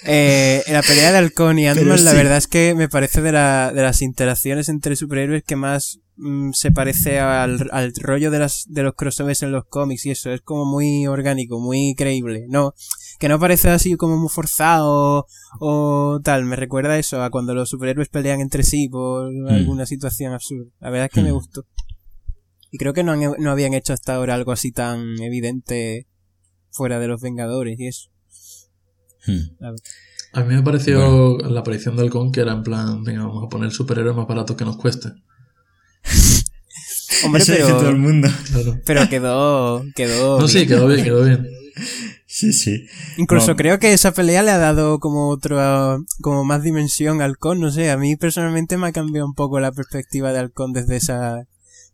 eh, 0.05 0.63
la 0.69 0.83
pelea 0.83 1.13
de 1.13 1.19
halcón 1.19 1.59
y 1.59 1.67
Ant-Man, 1.67 2.05
la 2.05 2.13
verdad 2.13 2.37
es 2.37 2.47
que 2.49 2.75
me 2.75 2.89
parece 2.89 3.23
de, 3.23 3.33
la, 3.33 3.73
de 3.75 3.83
las 3.83 4.03
interacciones 4.03 4.69
entre 4.69 4.97
superhéroes 4.97 5.45
que 5.45 5.57
más 5.57 6.01
Mm, 6.21 6.51
se 6.53 6.73
parece 6.73 7.21
al, 7.21 7.69
al 7.71 7.93
rollo 7.95 8.33
de, 8.33 8.41
las, 8.41 8.65
de 8.67 8.83
los 8.83 8.95
crossovers 8.95 9.45
en 9.45 9.53
los 9.53 9.67
cómics 9.67 10.05
y 10.05 10.11
eso, 10.11 10.33
es 10.33 10.41
como 10.41 10.65
muy 10.65 11.07
orgánico, 11.07 11.61
muy 11.61 11.95
creíble, 11.97 12.47
no, 12.49 12.75
que 13.21 13.29
no 13.29 13.39
parece 13.39 13.71
así 13.71 13.95
como 13.95 14.17
muy 14.17 14.29
forzado 14.29 15.27
o, 15.61 16.21
tal, 16.25 16.45
me 16.45 16.57
recuerda 16.57 16.99
eso 16.99 17.23
a 17.23 17.31
cuando 17.31 17.55
los 17.55 17.71
superhéroes 17.71 18.09
pelean 18.09 18.41
entre 18.41 18.65
sí 18.65 18.89
por 18.89 19.33
mm. 19.33 19.47
alguna 19.47 19.87
situación 19.87 20.33
absurda, 20.33 20.73
la 20.81 20.91
verdad 20.91 21.07
es 21.07 21.13
que 21.13 21.23
me 21.23 21.31
mm. 21.31 21.35
gustó. 21.35 21.65
Y 22.73 22.79
creo 22.79 22.93
que 22.93 23.05
no, 23.05 23.15
no 23.15 23.51
habían 23.53 23.75
hecho 23.75 23.93
hasta 23.93 24.17
ahora 24.17 24.35
algo 24.35 24.51
así 24.51 24.73
tan 24.73 25.21
evidente 25.23 26.09
fuera 26.71 26.99
de 26.99 27.07
los 27.07 27.21
Vengadores 27.21 27.79
y 27.79 27.87
eso. 27.87 28.11
A 30.33 30.43
mí 30.43 30.55
me 30.55 30.63
pareció 30.63 31.39
la 31.39 31.61
aparición 31.61 31.97
del 31.97 32.11
Con 32.11 32.33
que 32.33 32.41
era 32.41 32.53
en 32.53 32.65
plan, 32.65 33.05
venga, 33.05 33.25
vamos 33.25 33.45
a 33.45 33.49
poner 33.49 33.71
superhéroes 33.71 34.17
más 34.17 34.27
baratos 34.27 34.57
que 34.57 34.65
nos 34.65 34.77
cueste. 34.77 35.11
Hombre, 37.25 37.43
pero. 37.47 37.89
el 37.89 37.97
mundo. 37.97 38.29
Pero 38.85 39.09
quedó. 39.09 39.85
quedó 39.95 40.41
no, 40.41 40.49
sí, 40.49 40.67
quedó 40.67 40.87
bien, 40.87 41.05
quedó 41.05 41.25
bien. 41.25 41.49
Sí, 42.27 42.53
sí. 42.53 42.87
Incluso 43.17 43.57
creo 43.57 43.79
que 43.79 43.93
esa 43.93 44.13
pelea 44.13 44.43
le 44.43 44.51
ha 44.51 44.59
dado 44.59 45.01
como 45.01 45.29
otro, 45.29 46.05
como 46.21 46.45
más 46.45 46.63
dimensión 46.63 47.21
al 47.21 47.31
Halcón, 47.31 47.61
no 47.61 47.71
sé, 47.71 47.91
a 47.91 47.97
mí 47.97 48.17
personalmente 48.17 48.77
me 48.77 48.89
ha 48.89 48.93
cambiado 48.93 49.27
un 49.27 49.35
poco 49.35 49.59
la 49.59 49.73
perspectiva 49.73 50.33
de 50.33 50.41
Halcón 50.41 50.73
desde 50.73 50.97
esa, 50.97 51.47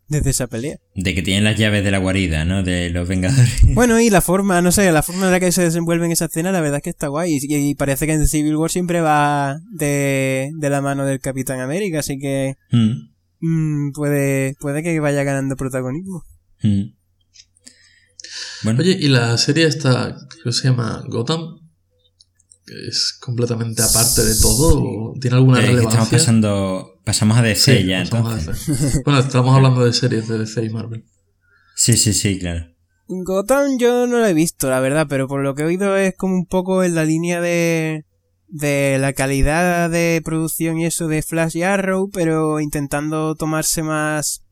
desde 0.09 0.31
esa 0.31 0.47
pelea. 0.47 0.79
De 0.95 1.15
que 1.15 1.23
tienen 1.23 1.45
las 1.45 1.57
llaves 1.57 1.85
de 1.85 1.91
la 1.91 1.99
guarida, 1.99 2.45
¿no? 2.45 2.63
De 2.63 2.91
los 2.91 3.09
Vengadores. 3.09 3.63
Bueno, 3.75 4.01
y 4.01 4.11
la 4.11 4.21
forma, 4.21 4.61
no 4.61 4.73
sé, 4.73 4.91
la 4.93 5.03
forma 5.03 5.27
en 5.27 5.33
la 5.33 5.41
que 5.41 5.53
se 5.53 5.63
desenvuelve 5.63 6.07
en 6.07 6.13
esa 6.13 6.27
escena, 6.27 6.53
la 6.53 6.61
verdad 6.61 6.79
es 6.79 6.83
que 6.83 6.91
está 6.91 7.09
guay. 7.09 7.39
Y, 7.41 7.75
parece 7.75 8.07
que 8.07 8.13
en 8.13 8.29
Civil 8.29 8.57
War 8.57 8.71
siempre 8.71 9.01
va 9.01 9.59
de, 9.71 10.51
de 10.55 10.71
la 10.71 10.81
mano 10.81 11.07
del 11.07 11.21
Capitán 11.21 11.61
América, 11.61 12.01
así 12.01 12.19
que... 12.19 12.57
Mm. 12.71 13.14
Mm, 13.47 13.93
puede, 13.93 14.57
puede 14.59 14.83
que 14.83 14.99
vaya 15.01 15.23
ganando 15.23 15.55
protagonismo. 15.55 16.25
Mm. 16.63 16.95
Bueno. 18.63 18.81
Oye, 18.81 18.97
y 18.99 19.09
la 19.09 19.37
serie 19.37 19.67
esta, 19.67 20.17
que 20.43 20.51
se 20.51 20.69
llama 20.69 21.05
Gotham, 21.09 21.61
es 22.89 23.19
completamente 23.21 23.83
aparte 23.83 24.25
de 24.25 24.35
todo, 24.41 25.13
¿tiene 25.21 25.37
alguna 25.37 25.59
eh, 25.59 25.67
relevancia? 25.67 25.91
Estamos 25.91 26.09
pasando, 26.09 27.01
pasamos 27.05 27.37
a 27.37 27.43
DC 27.43 27.85
ya, 27.85 28.01
entonces. 28.01 29.03
bueno, 29.05 29.21
estamos 29.21 29.55
hablando 29.55 29.85
de 29.85 29.93
series 29.93 30.27
de 30.27 30.39
DC 30.39 30.65
y 30.65 30.71
Marvel. 30.71 31.05
Sí, 31.77 31.99
sí, 31.99 32.15
sí, 32.15 32.39
claro. 32.39 32.67
Gotham 33.09 33.77
yo 33.79 34.07
no 34.07 34.21
la 34.21 34.31
he 34.31 34.35
visto, 34.35 34.71
la 34.71 34.81
verdad, 34.81 35.07
pero 35.07 35.29
por 35.29 35.43
lo 35.43 35.55
que 35.55 35.63
he 35.63 35.67
oído 35.67 35.95
es 35.99 36.17
como 36.17 36.35
un 36.35 36.47
poco 36.47 36.83
en 36.83 36.95
la 36.95 37.05
línea 37.05 37.43
de 37.43 38.07
de 38.49 38.99
la 39.01 39.13
calidad 39.13 39.91
de 39.91 40.21
producción 40.25 40.79
y 40.79 40.87
eso 40.87 41.09
de 41.09 41.23
Flash 41.23 41.57
y 41.57 41.63
Arrow, 41.63 42.11
pero 42.13 42.61
intentando 42.61 43.35
tomarse 43.35 43.83
más 43.83 44.43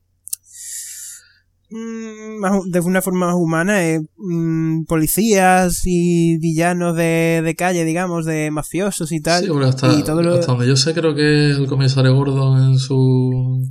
mm, 1.69 2.69
de 2.69 2.79
una 2.79 3.01
forma 3.01 3.27
más 3.27 3.35
humana, 3.35 3.87
eh, 3.87 4.01
mm, 4.17 4.85
policías 4.85 5.81
y 5.85 6.37
villanos 6.37 6.95
de, 6.95 7.41
de, 7.43 7.55
calle, 7.55 7.85
digamos, 7.85 8.25
de 8.25 8.51
mafiosos 8.51 9.11
y 9.11 9.21
tal. 9.21 9.45
Sí, 9.45 9.51
hasta, 9.63 9.89
hasta 9.89 10.13
donde 10.13 10.67
yo 10.67 10.75
sé, 10.75 10.93
creo 10.93 11.15
que 11.15 11.51
el 11.51 11.67
comisario 11.67 12.15
Gordon 12.15 12.71
en 12.71 12.79
su 12.79 13.61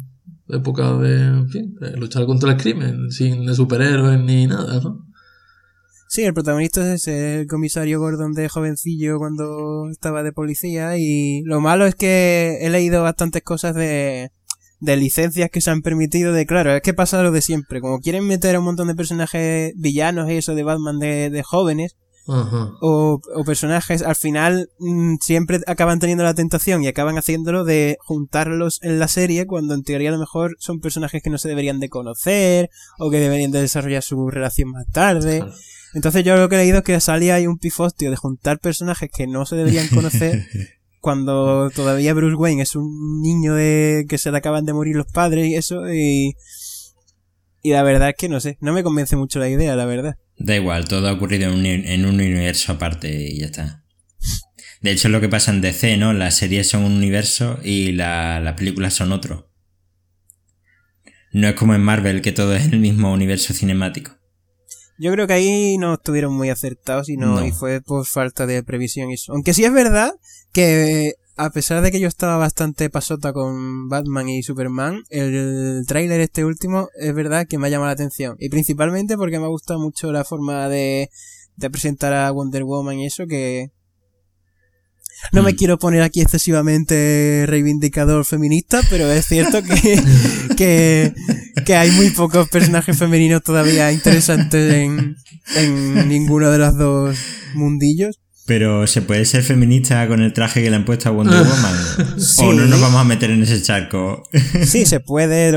época 0.48 0.96
de, 0.98 1.24
en 1.24 1.48
fin, 1.48 1.74
de 1.80 1.96
luchar 1.96 2.26
contra 2.26 2.52
el 2.52 2.56
crimen, 2.56 3.10
sin 3.10 3.46
de 3.46 3.54
superhéroes 3.54 4.20
ni 4.20 4.46
nada, 4.46 4.80
¿no? 4.80 5.11
Sí, 6.12 6.24
el 6.24 6.34
protagonista 6.34 6.92
es 6.92 7.08
el 7.08 7.46
comisario 7.46 7.98
Gordon 7.98 8.34
de 8.34 8.50
jovencillo 8.50 9.16
cuando 9.16 9.88
estaba 9.90 10.22
de 10.22 10.30
policía 10.30 10.98
y 10.98 11.40
lo 11.44 11.62
malo 11.62 11.86
es 11.86 11.94
que 11.94 12.58
he 12.60 12.68
leído 12.68 13.02
bastantes 13.02 13.42
cosas 13.42 13.74
de, 13.74 14.30
de 14.80 14.96
licencias 14.98 15.48
que 15.50 15.62
se 15.62 15.70
han 15.70 15.80
permitido 15.80 16.34
de, 16.34 16.44
claro, 16.44 16.76
es 16.76 16.82
que 16.82 16.92
pasa 16.92 17.22
lo 17.22 17.30
de 17.30 17.40
siempre, 17.40 17.80
como 17.80 18.00
quieren 18.00 18.26
meter 18.26 18.54
a 18.54 18.58
un 18.58 18.66
montón 18.66 18.88
de 18.88 18.94
personajes 18.94 19.72
villanos 19.74 20.28
y 20.28 20.36
eso 20.36 20.54
de 20.54 20.62
Batman 20.62 20.98
de, 20.98 21.30
de 21.30 21.42
jóvenes, 21.42 21.96
o, 22.26 23.18
o, 23.34 23.44
personajes, 23.44 24.02
al 24.02 24.14
final 24.14 24.68
mm, 24.80 25.14
siempre 25.22 25.60
acaban 25.66 25.98
teniendo 25.98 26.24
la 26.24 26.34
tentación 26.34 26.84
y 26.84 26.88
acaban 26.88 27.16
haciéndolo 27.16 27.64
de 27.64 27.96
juntarlos 28.00 28.80
en 28.82 28.98
la 28.98 29.08
serie 29.08 29.46
cuando 29.46 29.72
en 29.72 29.82
teoría 29.82 30.10
a 30.10 30.12
lo 30.12 30.18
mejor 30.18 30.56
son 30.58 30.80
personajes 30.80 31.22
que 31.22 31.30
no 31.30 31.38
se 31.38 31.48
deberían 31.48 31.80
de 31.80 31.88
conocer 31.88 32.68
o 32.98 33.10
que 33.10 33.18
deberían 33.18 33.50
de 33.50 33.62
desarrollar 33.62 34.02
su 34.02 34.28
relación 34.28 34.72
más 34.72 34.86
tarde. 34.92 35.42
Entonces 35.94 36.24
yo 36.24 36.36
lo 36.36 36.48
que 36.48 36.56
he 36.56 36.58
leído 36.58 36.78
es 36.78 36.84
que 36.84 37.00
salía 37.00 37.34
ahí 37.34 37.46
un 37.46 37.58
pifostio 37.58 38.10
de 38.10 38.16
juntar 38.16 38.58
personajes 38.58 39.10
que 39.14 39.26
no 39.26 39.44
se 39.44 39.56
deberían 39.56 39.88
conocer 39.88 40.46
cuando 41.00 41.70
todavía 41.70 42.14
Bruce 42.14 42.36
Wayne 42.36 42.62
es 42.62 42.76
un 42.76 43.20
niño 43.20 43.54
de 43.54 44.06
que 44.08 44.18
se 44.18 44.30
le 44.30 44.38
acaban 44.38 44.64
de 44.64 44.72
morir 44.72 44.96
los 44.96 45.06
padres 45.06 45.46
y 45.46 45.56
eso 45.56 45.92
y 45.92 46.34
y 47.64 47.70
la 47.70 47.82
verdad 47.84 48.08
es 48.10 48.16
que 48.18 48.28
no 48.28 48.40
sé, 48.40 48.58
no 48.60 48.72
me 48.72 48.82
convence 48.82 49.14
mucho 49.14 49.38
la 49.38 49.48
idea, 49.48 49.76
la 49.76 49.84
verdad. 49.84 50.16
Da 50.36 50.56
igual, 50.56 50.88
todo 50.88 51.08
ha 51.08 51.12
ocurrido 51.12 51.52
en 51.52 51.58
un, 51.58 51.66
en 51.66 52.04
un 52.04 52.14
universo 52.14 52.72
aparte 52.72 53.30
y 53.30 53.38
ya 53.38 53.46
está. 53.46 53.84
De 54.80 54.90
hecho 54.90 55.06
es 55.06 55.12
lo 55.12 55.20
que 55.20 55.28
pasa 55.28 55.52
en 55.52 55.60
DC, 55.60 55.96
¿no? 55.96 56.12
Las 56.12 56.36
series 56.36 56.68
son 56.68 56.82
un 56.82 56.92
universo 56.94 57.60
y 57.62 57.92
las 57.92 58.54
películas 58.54 58.94
son 58.94 59.12
otro. 59.12 59.48
No 61.32 61.48
es 61.48 61.54
como 61.54 61.74
en 61.74 61.82
Marvel 61.82 62.20
que 62.20 62.32
todo 62.32 62.54
es 62.54 62.66
el 62.66 62.80
mismo 62.80 63.12
universo 63.12 63.54
cinemático. 63.54 64.18
Yo 65.02 65.10
creo 65.10 65.26
que 65.26 65.32
ahí 65.32 65.78
no 65.78 65.94
estuvieron 65.94 66.32
muy 66.32 66.48
acertados 66.48 67.08
y 67.08 67.16
no, 67.16 67.44
y 67.44 67.50
fue 67.50 67.80
por 67.80 68.06
falta 68.06 68.46
de 68.46 68.62
previsión 68.62 69.10
y 69.10 69.14
eso. 69.14 69.32
Aunque 69.32 69.52
sí 69.52 69.64
es 69.64 69.72
verdad 69.72 70.14
que 70.52 71.14
a 71.34 71.50
pesar 71.50 71.82
de 71.82 71.90
que 71.90 71.98
yo 71.98 72.06
estaba 72.06 72.36
bastante 72.36 72.88
pasota 72.88 73.32
con 73.32 73.88
Batman 73.88 74.28
y 74.28 74.44
Superman, 74.44 75.02
el 75.10 75.82
tráiler 75.88 76.20
este 76.20 76.44
último 76.44 76.88
es 76.94 77.12
verdad 77.16 77.48
que 77.48 77.58
me 77.58 77.66
ha 77.66 77.70
llamado 77.70 77.88
la 77.88 77.94
atención. 77.94 78.36
Y 78.38 78.48
principalmente 78.48 79.16
porque 79.16 79.40
me 79.40 79.46
ha 79.46 79.48
gustado 79.48 79.80
mucho 79.80 80.12
la 80.12 80.22
forma 80.22 80.68
de, 80.68 81.10
de 81.56 81.70
presentar 81.70 82.12
a 82.12 82.30
Wonder 82.30 82.62
Woman 82.62 83.00
y 83.00 83.06
eso 83.06 83.26
que... 83.26 83.72
No 85.30 85.42
me 85.42 85.52
mm. 85.52 85.56
quiero 85.56 85.78
poner 85.78 86.02
aquí 86.02 86.20
excesivamente 86.20 87.44
reivindicador 87.46 88.24
feminista, 88.24 88.80
pero 88.90 89.10
es 89.10 89.26
cierto 89.26 89.62
que, 89.62 90.02
que, 90.56 91.14
que 91.64 91.76
hay 91.76 91.90
muy 91.92 92.10
pocos 92.10 92.48
personajes 92.48 92.98
femeninos 92.98 93.42
todavía 93.42 93.92
interesantes 93.92 94.74
en, 94.74 95.16
en 95.54 96.08
ninguno 96.08 96.50
de 96.50 96.58
los 96.58 96.76
dos 96.76 97.18
mundillos. 97.54 98.21
Pero 98.54 98.86
¿se 98.86 99.00
puede 99.00 99.24
ser 99.24 99.42
feminista 99.42 100.06
con 100.06 100.20
el 100.20 100.34
traje 100.34 100.62
que 100.62 100.68
le 100.68 100.76
han 100.76 100.84
puesto 100.84 101.08
a 101.08 101.12
Wonder 101.12 101.42
Woman? 101.42 101.74
¿O 102.40 102.52
no 102.52 102.66
nos 102.66 102.82
vamos 102.82 103.00
a 103.00 103.04
meter 103.04 103.30
en 103.30 103.42
ese 103.42 103.62
charco? 103.62 104.24
sí, 104.66 104.84
se 104.84 105.00
puede. 105.00 105.48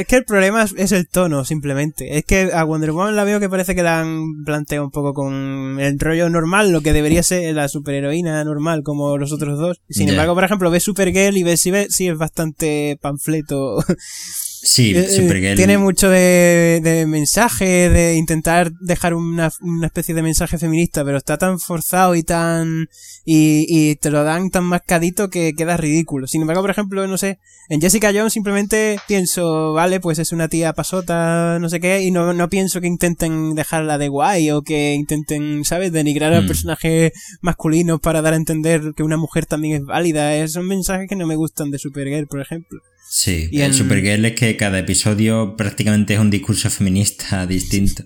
Es 0.00 0.06
que 0.06 0.16
el 0.16 0.24
problema 0.24 0.64
es 0.78 0.92
el 0.92 1.06
tono, 1.08 1.44
simplemente. 1.44 2.16
Es 2.16 2.24
que 2.24 2.48
a 2.54 2.64
Wonder 2.64 2.92
Woman 2.92 3.16
la 3.16 3.24
veo 3.24 3.38
que 3.38 3.50
parece 3.50 3.74
que 3.74 3.82
la 3.82 4.00
han 4.00 4.44
planteado 4.46 4.86
un 4.86 4.90
poco 4.90 5.12
con 5.12 5.78
el 5.78 6.00
rollo 6.00 6.30
normal, 6.30 6.72
lo 6.72 6.80
que 6.80 6.94
debería 6.94 7.22
ser 7.22 7.54
la 7.54 7.68
superheroína 7.68 8.42
normal, 8.44 8.82
como 8.82 9.18
los 9.18 9.30
otros 9.30 9.58
dos. 9.58 9.82
Sin 9.90 10.08
embargo, 10.08 10.34
por 10.34 10.44
ejemplo, 10.44 10.70
ves 10.70 10.84
Supergirl 10.84 11.36
y 11.36 11.42
ves 11.42 11.60
si 11.60 11.70
ves, 11.70 11.88
sí 11.94 12.08
es 12.08 12.16
bastante 12.16 12.96
panfleto. 13.02 13.84
Sí, 14.60 14.92
eh, 14.96 15.06
eh, 15.08 15.54
Tiene 15.54 15.78
mucho 15.78 16.10
de, 16.10 16.80
de, 16.82 17.06
mensaje, 17.06 17.88
de 17.88 18.16
intentar 18.16 18.72
dejar 18.80 19.14
una, 19.14 19.50
una, 19.60 19.86
especie 19.86 20.14
de 20.14 20.22
mensaje 20.22 20.58
feminista, 20.58 21.04
pero 21.04 21.16
está 21.16 21.38
tan 21.38 21.60
forzado 21.60 22.16
y 22.16 22.24
tan. 22.24 22.88
Y, 23.24 23.66
y 23.68 23.96
te 23.96 24.10
lo 24.10 24.24
dan 24.24 24.50
tan 24.50 24.64
mascadito 24.64 25.30
que 25.30 25.54
queda 25.54 25.76
ridículo. 25.76 26.26
Sin 26.26 26.40
embargo, 26.40 26.62
por 26.62 26.70
ejemplo, 26.70 27.06
no 27.06 27.16
sé, 27.18 27.38
en 27.68 27.80
Jessica 27.80 28.10
Jones 28.12 28.32
simplemente 28.32 28.98
pienso, 29.06 29.74
vale, 29.74 30.00
pues 30.00 30.18
es 30.18 30.32
una 30.32 30.48
tía 30.48 30.72
pasota, 30.72 31.58
no 31.60 31.68
sé 31.68 31.78
qué, 31.78 32.02
y 32.02 32.10
no, 32.10 32.32
no 32.32 32.48
pienso 32.48 32.80
que 32.80 32.86
intenten 32.88 33.54
dejarla 33.54 33.98
de 33.98 34.08
guay 34.08 34.50
o 34.50 34.62
que 34.62 34.94
intenten, 34.94 35.64
¿sabes?, 35.64 35.92
denigrar 35.92 36.32
al 36.32 36.44
mm. 36.44 36.48
personaje 36.48 37.12
masculino 37.42 37.98
para 37.98 38.22
dar 38.22 38.32
a 38.32 38.36
entender 38.36 38.92
que 38.96 39.02
una 39.02 39.18
mujer 39.18 39.46
también 39.46 39.76
es 39.76 39.84
válida. 39.84 40.46
Son 40.48 40.66
mensajes 40.66 41.08
que 41.08 41.16
no 41.16 41.26
me 41.26 41.36
gustan 41.36 41.70
de 41.70 41.78
Supergirl, 41.78 42.26
por 42.26 42.40
ejemplo. 42.40 42.80
Sí, 43.10 43.48
y 43.50 43.62
el 43.62 43.72
Supergirl 43.72 44.24
es 44.26 44.34
que 44.34 44.54
cada 44.58 44.78
episodio 44.78 45.56
prácticamente 45.56 46.12
es 46.12 46.20
un 46.20 46.28
discurso 46.28 46.68
feminista 46.70 47.46
distinto, 47.46 48.04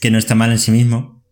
que 0.00 0.12
no 0.12 0.18
está 0.18 0.36
mal 0.36 0.52
en 0.52 0.60
sí 0.60 0.70
mismo. 0.70 1.24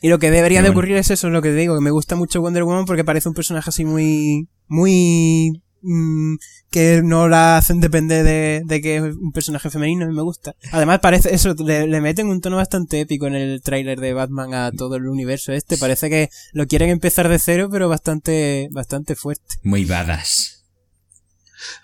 Y 0.00 0.08
lo 0.08 0.18
que 0.18 0.30
debería 0.30 0.62
de 0.62 0.70
ocurrir 0.70 0.96
es 0.96 1.10
eso, 1.10 1.26
es 1.26 1.32
lo 1.32 1.42
que 1.42 1.52
digo, 1.52 1.74
que 1.74 1.82
me 1.82 1.90
gusta 1.90 2.16
mucho 2.16 2.40
Wonder 2.40 2.62
Woman 2.62 2.86
porque 2.86 3.04
parece 3.04 3.28
un 3.28 3.34
personaje 3.34 3.68
así 3.68 3.84
muy, 3.84 4.48
muy, 4.68 5.60
mm, 5.82 6.36
que 6.70 7.02
no 7.02 7.28
la 7.28 7.58
hacen 7.58 7.80
depender 7.80 8.24
de, 8.24 8.62
de, 8.64 8.80
que 8.80 8.96
es 8.96 9.02
un 9.02 9.32
personaje 9.32 9.68
femenino 9.68 10.10
y 10.10 10.14
me 10.14 10.22
gusta. 10.22 10.54
Además 10.70 11.00
parece, 11.00 11.34
eso, 11.34 11.54
le, 11.54 11.86
le 11.86 12.00
meten 12.00 12.28
un 12.28 12.40
tono 12.40 12.56
bastante 12.56 13.00
épico 13.00 13.26
en 13.26 13.34
el 13.34 13.60
tráiler 13.60 14.00
de 14.00 14.14
Batman 14.14 14.54
a 14.54 14.70
todo 14.72 14.96
el 14.96 15.06
universo 15.06 15.52
este, 15.52 15.76
parece 15.76 16.08
que 16.08 16.30
lo 16.52 16.66
quieren 16.66 16.90
empezar 16.90 17.28
de 17.28 17.38
cero 17.38 17.68
pero 17.70 17.88
bastante, 17.88 18.68
bastante 18.70 19.16
fuerte. 19.16 19.56
Muy 19.62 19.84
badass. 19.84 20.59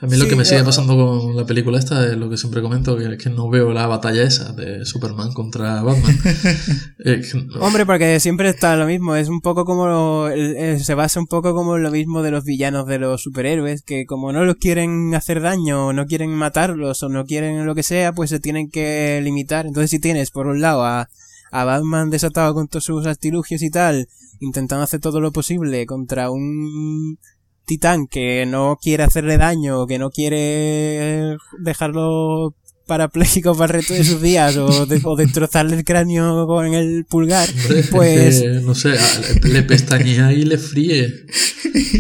A 0.01 0.07
mí 0.07 0.17
lo 0.17 0.29
que 0.29 0.37
me 0.37 0.45
sigue 0.45 0.65
pasando 0.65 0.97
con 0.97 1.37
la 1.37 1.45
película 1.45 1.79
esta 1.79 2.07
es 2.07 2.17
lo 2.17 2.29
que 2.31 2.37
siempre 2.37 2.63
comento, 2.63 2.97
que 2.97 3.13
es 3.13 3.19
que 3.19 3.31
no 3.31 3.49
veo 3.49 3.73
la 3.73 3.87
batalla 3.87 4.23
esa 4.23 4.53
de 4.53 4.85
Superman 4.85 5.33
contra 5.33 5.83
Batman. 5.83 6.19
Hombre, 7.61 7.87
porque 7.87 8.21
siempre 8.21 8.49
está 8.49 8.77
lo 8.77 8.87
mismo, 8.87 9.17
es 9.17 9.29
un 9.29 9.41
poco 9.41 9.65
como, 9.65 10.29
se 10.29 10.95
basa 10.95 11.21
un 11.21 11.27
poco 11.27 11.55
como 11.55 11.79
lo 11.79 11.91
mismo 11.91 12.23
de 12.23 12.31
los 12.31 12.45
villanos 12.45 12.87
de 12.87 12.99
los 12.99 13.23
superhéroes, 13.23 13.83
que 13.83 14.07
como 14.07 14.33
no 14.33 14.45
los 14.45 14.57
quieren 14.57 15.15
hacer 15.15 15.41
daño, 15.41 15.89
o 15.89 15.93
no 15.93 16.07
quieren 16.07 16.31
matarlos, 16.31 17.03
o 17.03 17.09
no 17.09 17.25
quieren 17.25 17.65
lo 17.67 17.75
que 17.75 17.83
sea, 17.83 18.13
pues 18.13 18.31
se 18.31 18.41
tienen 18.41 18.71
que 18.71 19.21
limitar. 19.23 19.67
Entonces 19.67 19.91
si 19.91 19.99
tienes, 19.99 20.31
por 20.31 20.47
un 20.47 20.61
lado, 20.61 20.85
a, 20.85 21.09
a 21.51 21.65
Batman 21.65 22.11
desatado 22.11 22.55
con 22.55 22.69
todos 22.69 22.85
sus 22.85 23.07
artilugios 23.07 23.63
y 23.63 23.71
tal, 23.71 24.09
intentando 24.41 24.85
hacer 24.85 25.01
todo 25.01 25.21
lo 25.21 25.33
posible 25.33 25.87
contra 25.87 26.31
un 26.31 27.19
titán 27.67 28.07
que 28.07 28.47
no 28.47 28.79
quiere 28.81 29.03
hacerle 29.03 29.37
daño, 29.37 29.87
que 29.87 29.99
no 29.99 30.11
quiere 30.11 31.37
dejarlo 31.59 32.55
parapléjico 32.87 33.57
para 33.57 33.73
el 33.75 33.81
resto 33.81 33.95
de 33.95 34.05
sus 34.05 34.23
días 34.23 34.57
o, 34.57 34.87
destrozarle 35.17 35.77
el 35.77 35.85
cráneo 35.85 36.47
con 36.47 36.73
el 36.75 37.05
pulgar, 37.05 37.49
pues... 37.91 38.45
no 38.63 38.75
sé, 38.75 38.95
le 39.43 39.63
pestañea 39.63 40.33
y 40.33 40.45
le 40.45 40.59
fríe. 40.59 41.27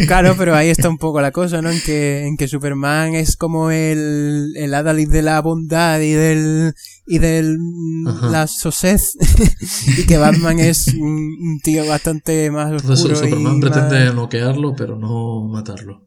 Claro, 0.06 0.34
pero 0.38 0.54
ahí 0.54 0.68
está 0.68 0.88
un 0.88 0.98
poco 0.98 1.20
la 1.20 1.32
cosa, 1.32 1.60
¿no? 1.60 1.70
En 1.70 1.80
que, 1.80 2.26
en 2.26 2.36
que 2.36 2.48
Superman 2.48 3.14
es 3.14 3.36
como 3.36 3.70
el, 3.70 4.52
el 4.56 4.74
Adalid 4.74 5.10
de 5.10 5.22
la 5.22 5.40
bondad 5.40 6.00
y 6.00 6.12
del 6.12 6.74
y 7.06 7.18
de 7.18 7.56
la 8.22 8.46
sosez 8.46 9.16
y 9.98 10.06
que 10.06 10.16
Batman 10.16 10.58
es 10.58 10.88
un, 10.88 11.60
tío 11.62 11.86
bastante 11.86 12.50
más 12.50 12.72
oscuro 12.72 13.14
Superman 13.14 13.60
pretende 13.60 14.12
noquearlo 14.12 14.74
pero 14.74 14.96
no 14.96 15.46
matarlo 15.46 16.05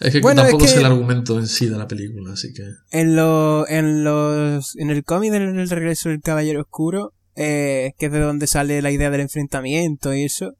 es 0.00 0.12
que 0.12 0.20
tampoco 0.20 0.64
es, 0.64 0.76
el 0.76 0.86
argumento 0.86 1.38
en 1.38 1.46
sí 1.46 1.66
de 1.66 1.76
la 1.76 1.86
película 1.86 2.32
así 2.32 2.52
que 2.52 2.62
en 2.90 3.16
lo 3.16 3.68
en 3.68 4.02
los 4.02 4.76
en 4.76 4.90
el 4.90 5.04
cómic 5.04 5.30
del 5.30 5.68
regreso 5.68 6.08
del 6.08 6.20
caballero 6.20 6.62
oscuro 6.62 7.12
eh, 7.36 7.92
que 7.98 8.06
es 8.06 8.12
de 8.12 8.20
donde 8.20 8.46
sale 8.46 8.82
la 8.82 8.90
idea 8.90 9.10
del 9.10 9.20
enfrentamiento 9.20 10.14
y 10.14 10.24
eso 10.24 10.54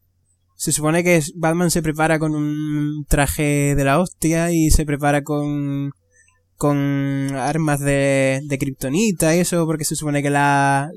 se 0.55 0.71
supone 0.71 1.03
que 1.03 1.21
Batman 1.35 1.71
se 1.71 1.81
prepara 1.81 2.19
con 2.19 2.35
un 2.35 3.03
traje 3.09 3.73
de 3.75 3.83
la 3.83 3.99
hostia 3.99 4.51
y 4.51 4.69
se 4.69 4.85
prepara 4.85 5.23
con 5.23 5.91
con 6.61 7.33
armas 7.37 7.79
de, 7.79 8.39
de 8.43 8.59
kriptonita 8.59 9.35
y 9.35 9.39
eso, 9.39 9.65
porque 9.65 9.83
se 9.83 9.95
supone 9.95 10.21
que 10.21 10.29
la, 10.29 10.91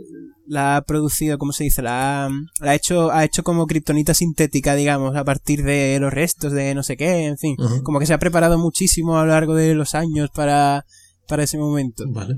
la 0.46 0.77
ha 0.77 0.83
producido, 0.83 1.38
¿cómo 1.38 1.53
se 1.53 1.64
dice? 1.64 1.81
La, 1.81 2.29
la 2.61 2.72
ha 2.72 2.74
hecho, 2.74 3.11
ha 3.11 3.24
hecho 3.24 3.42
como 3.42 3.66
kriptonita 3.66 4.12
sintética, 4.12 4.74
digamos, 4.74 5.16
a 5.16 5.24
partir 5.24 5.62
de 5.62 5.96
los 6.00 6.12
restos 6.12 6.53
de 6.53 6.74
no 6.74 6.83
sé 6.83 6.98
qué, 6.98 7.24
en 7.24 7.38
fin. 7.38 7.57
Como 7.83 7.98
que 7.98 8.05
se 8.05 8.12
ha 8.12 8.18
preparado 8.18 8.59
muchísimo 8.59 9.16
a 9.16 9.24
lo 9.24 9.31
largo 9.31 9.55
de 9.55 9.74
los 9.74 9.94
años 9.94 10.29
para, 10.35 10.85
para 11.29 11.44
ese 11.44 11.57
momento. 11.57 12.05
Vale. 12.09 12.35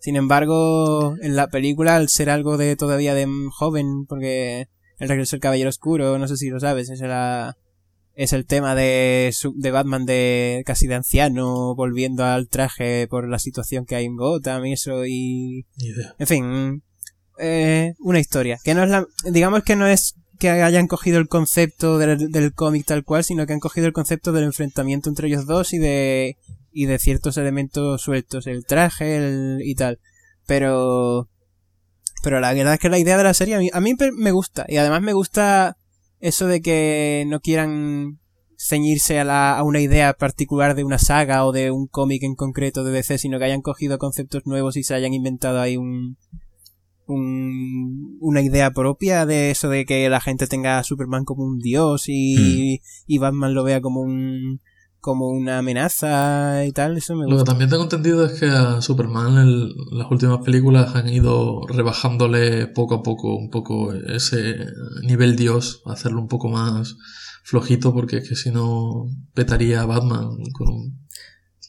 Sin 0.00 0.16
embargo, 0.16 1.16
en 1.20 1.36
la 1.36 1.48
película, 1.48 1.94
al 1.94 2.08
ser 2.08 2.30
algo 2.30 2.56
de 2.56 2.74
todavía 2.74 3.12
de 3.12 3.28
joven, 3.50 4.06
porque 4.08 4.68
el 4.98 5.08
regreso 5.10 5.36
del 5.36 5.42
Caballero 5.42 5.68
Oscuro, 5.68 6.18
no 6.18 6.26
sé 6.26 6.38
si 6.38 6.48
lo 6.48 6.58
sabes, 6.58 6.88
es 6.88 7.00
la, 7.00 7.58
es 8.14 8.32
el 8.32 8.46
tema 8.46 8.74
de, 8.74 9.34
de 9.56 9.70
Batman 9.70 10.06
de 10.06 10.62
casi 10.66 10.86
de 10.86 10.94
anciano 10.94 11.74
volviendo 11.74 12.24
al 12.24 12.48
traje 12.48 13.06
por 13.08 13.28
la 13.28 13.38
situación 13.38 13.86
que 13.86 13.96
hay 13.96 14.04
en 14.04 14.16
Gotham 14.16 14.66
y 14.66 14.72
eso 14.72 15.04
y 15.06 15.66
en 16.18 16.26
fin 16.26 16.82
eh, 17.38 17.94
una 17.98 18.20
historia 18.20 18.58
que 18.62 18.74
no 18.74 18.84
es 18.84 18.90
la 18.90 19.06
digamos 19.30 19.64
que 19.64 19.76
no 19.76 19.86
es 19.86 20.14
que 20.38 20.50
hayan 20.50 20.86
cogido 20.86 21.18
el 21.18 21.28
concepto 21.28 21.98
del, 21.98 22.30
del 22.30 22.52
cómic 22.54 22.86
tal 22.86 23.04
cual 23.04 23.24
sino 23.24 23.46
que 23.46 23.52
han 23.52 23.60
cogido 23.60 23.86
el 23.86 23.92
concepto 23.92 24.32
del 24.32 24.44
enfrentamiento 24.44 25.08
entre 25.08 25.28
ellos 25.28 25.46
dos 25.46 25.72
y 25.72 25.78
de 25.78 26.36
y 26.74 26.86
de 26.86 26.98
ciertos 26.98 27.38
elementos 27.38 28.02
sueltos 28.02 28.46
el 28.46 28.66
traje 28.66 29.16
el, 29.16 29.60
y 29.64 29.74
tal. 29.76 30.00
Pero 30.46 31.30
pero 32.22 32.40
la 32.40 32.52
verdad 32.52 32.74
es 32.74 32.80
que 32.80 32.90
la 32.90 32.98
idea 32.98 33.16
de 33.16 33.24
la 33.24 33.34
serie 33.34 33.54
a 33.54 33.58
mí, 33.58 33.70
a 33.72 33.80
mí 33.80 33.94
me 34.16 34.32
gusta 34.32 34.66
y 34.68 34.76
además 34.76 35.00
me 35.00 35.12
gusta 35.12 35.76
eso 36.24 36.46
de 36.46 36.62
que 36.62 37.24
no 37.26 37.40
quieran 37.40 38.18
ceñirse 38.56 39.18
a, 39.20 39.24
la, 39.24 39.58
a 39.58 39.62
una 39.62 39.82
idea 39.82 40.14
particular 40.14 40.74
de 40.74 40.82
una 40.82 40.96
saga 40.96 41.44
o 41.44 41.52
de 41.52 41.70
un 41.70 41.86
cómic 41.86 42.22
en 42.22 42.34
concreto 42.34 42.82
de 42.82 42.92
DC, 42.92 43.18
sino 43.18 43.38
que 43.38 43.44
hayan 43.44 43.60
cogido 43.60 43.98
conceptos 43.98 44.46
nuevos 44.46 44.78
y 44.78 44.84
se 44.84 44.94
hayan 44.94 45.12
inventado 45.12 45.60
ahí 45.60 45.76
un, 45.76 46.16
un, 47.06 48.16
una 48.22 48.40
idea 48.40 48.70
propia 48.70 49.26
de 49.26 49.50
eso 49.50 49.68
de 49.68 49.84
que 49.84 50.08
la 50.08 50.22
gente 50.22 50.46
tenga 50.46 50.78
a 50.78 50.82
Superman 50.82 51.26
como 51.26 51.44
un 51.44 51.58
dios 51.58 52.04
y, 52.06 52.78
Hmm. 52.78 53.04
y 53.06 53.18
Batman 53.18 53.52
lo 53.52 53.62
vea 53.62 53.82
como 53.82 54.00
un 54.00 54.62
como 55.04 55.28
una 55.28 55.58
amenaza 55.58 56.64
y 56.64 56.72
tal, 56.72 56.96
eso 56.96 57.14
me 57.14 57.26
Lo 57.30 57.36
que 57.36 57.44
también 57.44 57.68
tengo 57.68 57.82
entendido 57.82 58.24
es 58.24 58.40
que 58.40 58.46
a 58.46 58.80
Superman 58.80 59.36
en 59.36 59.68
las 59.98 60.10
últimas 60.10 60.38
películas 60.42 60.96
han 60.96 61.10
ido 61.10 61.60
rebajándole 61.68 62.68
poco 62.68 62.94
a 62.94 63.02
poco 63.02 63.36
un 63.36 63.50
poco 63.50 63.92
ese 63.92 64.56
nivel 65.02 65.36
dios, 65.36 65.82
hacerlo 65.84 66.22
un 66.22 66.28
poco 66.28 66.48
más 66.48 66.96
flojito 67.42 67.92
porque 67.92 68.16
es 68.16 68.28
que 68.30 68.34
si 68.34 68.50
no 68.50 69.04
petaría 69.34 69.82
a 69.82 69.86
Batman 69.86 70.38
con 70.54 70.68
un 70.68 71.06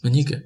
meñique. 0.02 0.44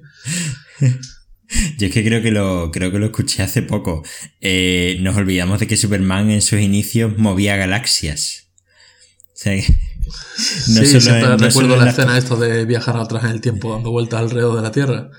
Yo 1.78 1.86
es 1.86 1.92
que 1.92 2.04
creo 2.04 2.22
que 2.22 2.32
lo, 2.32 2.72
creo 2.72 2.90
que 2.90 2.98
lo 2.98 3.06
escuché 3.06 3.44
hace 3.44 3.62
poco. 3.62 4.02
Eh, 4.40 4.98
nos 5.00 5.16
olvidamos 5.16 5.60
de 5.60 5.68
que 5.68 5.76
Superman 5.76 6.28
en 6.32 6.42
sus 6.42 6.58
inicios 6.58 7.18
movía 7.18 7.54
galaxias. 7.54 8.48
O 9.28 9.36
sea, 9.36 9.54
que- 9.54 9.89
no 10.68 10.80
sí, 10.84 11.00
solo 11.00 11.16
en- 11.16 11.38
recuerdo 11.38 11.76
la 11.76 11.90
escena 11.90 12.18
esto 12.18 12.36
de 12.36 12.64
viajar 12.64 12.96
atrás 12.96 13.24
en 13.24 13.30
el 13.30 13.40
tiempo 13.40 13.72
dando 13.72 13.90
vueltas 13.90 14.20
alrededor 14.20 14.56
de 14.56 14.62
la 14.62 14.72
Tierra. 14.72 15.10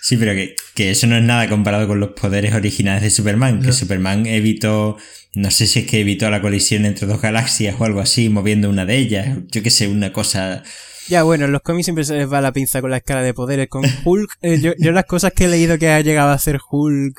Sí, 0.00 0.16
pero 0.16 0.32
que, 0.32 0.54
que 0.74 0.90
eso 0.90 1.06
no 1.06 1.16
es 1.16 1.22
nada 1.22 1.48
comparado 1.48 1.86
con 1.86 2.00
los 2.00 2.10
poderes 2.10 2.54
originales 2.54 3.02
de 3.02 3.10
Superman. 3.10 3.60
Que. 3.62 3.72
Superman 3.72 4.26
evitó, 4.26 4.96
no 5.34 5.50
sé 5.50 5.66
si 5.66 5.80
es 5.80 5.86
que 5.86 6.00
evitó 6.00 6.30
la 6.30 6.40
colisión 6.40 6.84
entre 6.86 7.06
dos 7.06 7.20
galaxias 7.20 7.76
o 7.78 7.84
algo 7.84 8.00
así, 8.00 8.28
moviendo 8.28 8.70
una 8.70 8.86
de 8.86 8.96
ellas. 8.96 9.38
Yo 9.50 9.62
qué 9.62 9.70
sé, 9.70 9.88
una 9.88 10.12
cosa. 10.12 10.62
Ya, 11.08 11.22
bueno, 11.22 11.46
en 11.46 11.52
los 11.52 11.62
cómics 11.62 11.86
siempre 11.86 12.04
se 12.04 12.14
les 12.14 12.30
va 12.30 12.40
la 12.40 12.52
pinza 12.52 12.80
con 12.82 12.90
la 12.90 12.98
escala 12.98 13.22
de 13.22 13.32
poderes. 13.32 13.68
Con 13.68 13.82
Hulk, 14.04 14.30
eh, 14.42 14.60
yo, 14.60 14.72
yo 14.78 14.92
las 14.92 15.06
cosas 15.06 15.32
que 15.34 15.44
he 15.44 15.48
leído 15.48 15.78
que 15.78 15.88
ha 15.90 16.00
llegado 16.02 16.28
a 16.30 16.34
hacer 16.34 16.58
Hulk 16.70 17.18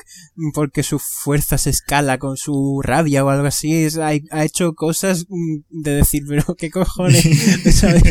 porque 0.54 0.82
su 0.82 0.98
fuerza 1.00 1.58
se 1.58 1.70
escala 1.70 2.18
con 2.18 2.36
su 2.36 2.80
rabia 2.84 3.24
o 3.24 3.28
algo 3.30 3.46
así, 3.46 3.72
es- 3.84 3.96
ha, 3.98 4.10
ha 4.30 4.44
hecho 4.44 4.74
cosas 4.74 5.26
mm, 5.28 5.82
de 5.82 5.90
decir, 5.96 6.22
pero 6.28 6.54
qué 6.56 6.70
cojones, 6.70 7.24
¿No 7.66 7.72
sabéis? 7.72 8.04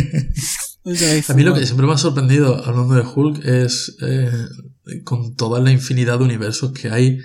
¿No 0.84 0.96
sabéis 0.96 1.30
A 1.30 1.34
mí 1.34 1.44
lo 1.44 1.54
que 1.54 1.66
siempre 1.66 1.88
me 1.88 1.94
ha 1.94 1.98
sorprendido 1.98 2.56
hablando 2.66 2.96
de 2.96 3.02
Hulk 3.02 3.46
es 3.46 3.96
eh, 4.02 4.32
con 5.06 5.36
toda 5.36 5.60
la 5.62 5.72
infinidad 5.72 6.20
de 6.20 6.26
universos 6.26 6.72
que 6.74 6.90
hay, 6.90 7.20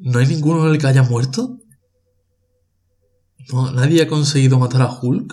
¿no 0.00 0.18
hay 0.18 0.26
ninguno 0.26 0.66
en 0.66 0.72
el 0.72 0.78
que 0.80 0.86
haya 0.88 1.02
muerto? 1.04 1.58
No, 3.52 3.70
nadie 3.72 4.02
ha 4.02 4.08
conseguido 4.08 4.58
matar 4.58 4.82
a 4.82 4.98
Hulk. 5.00 5.32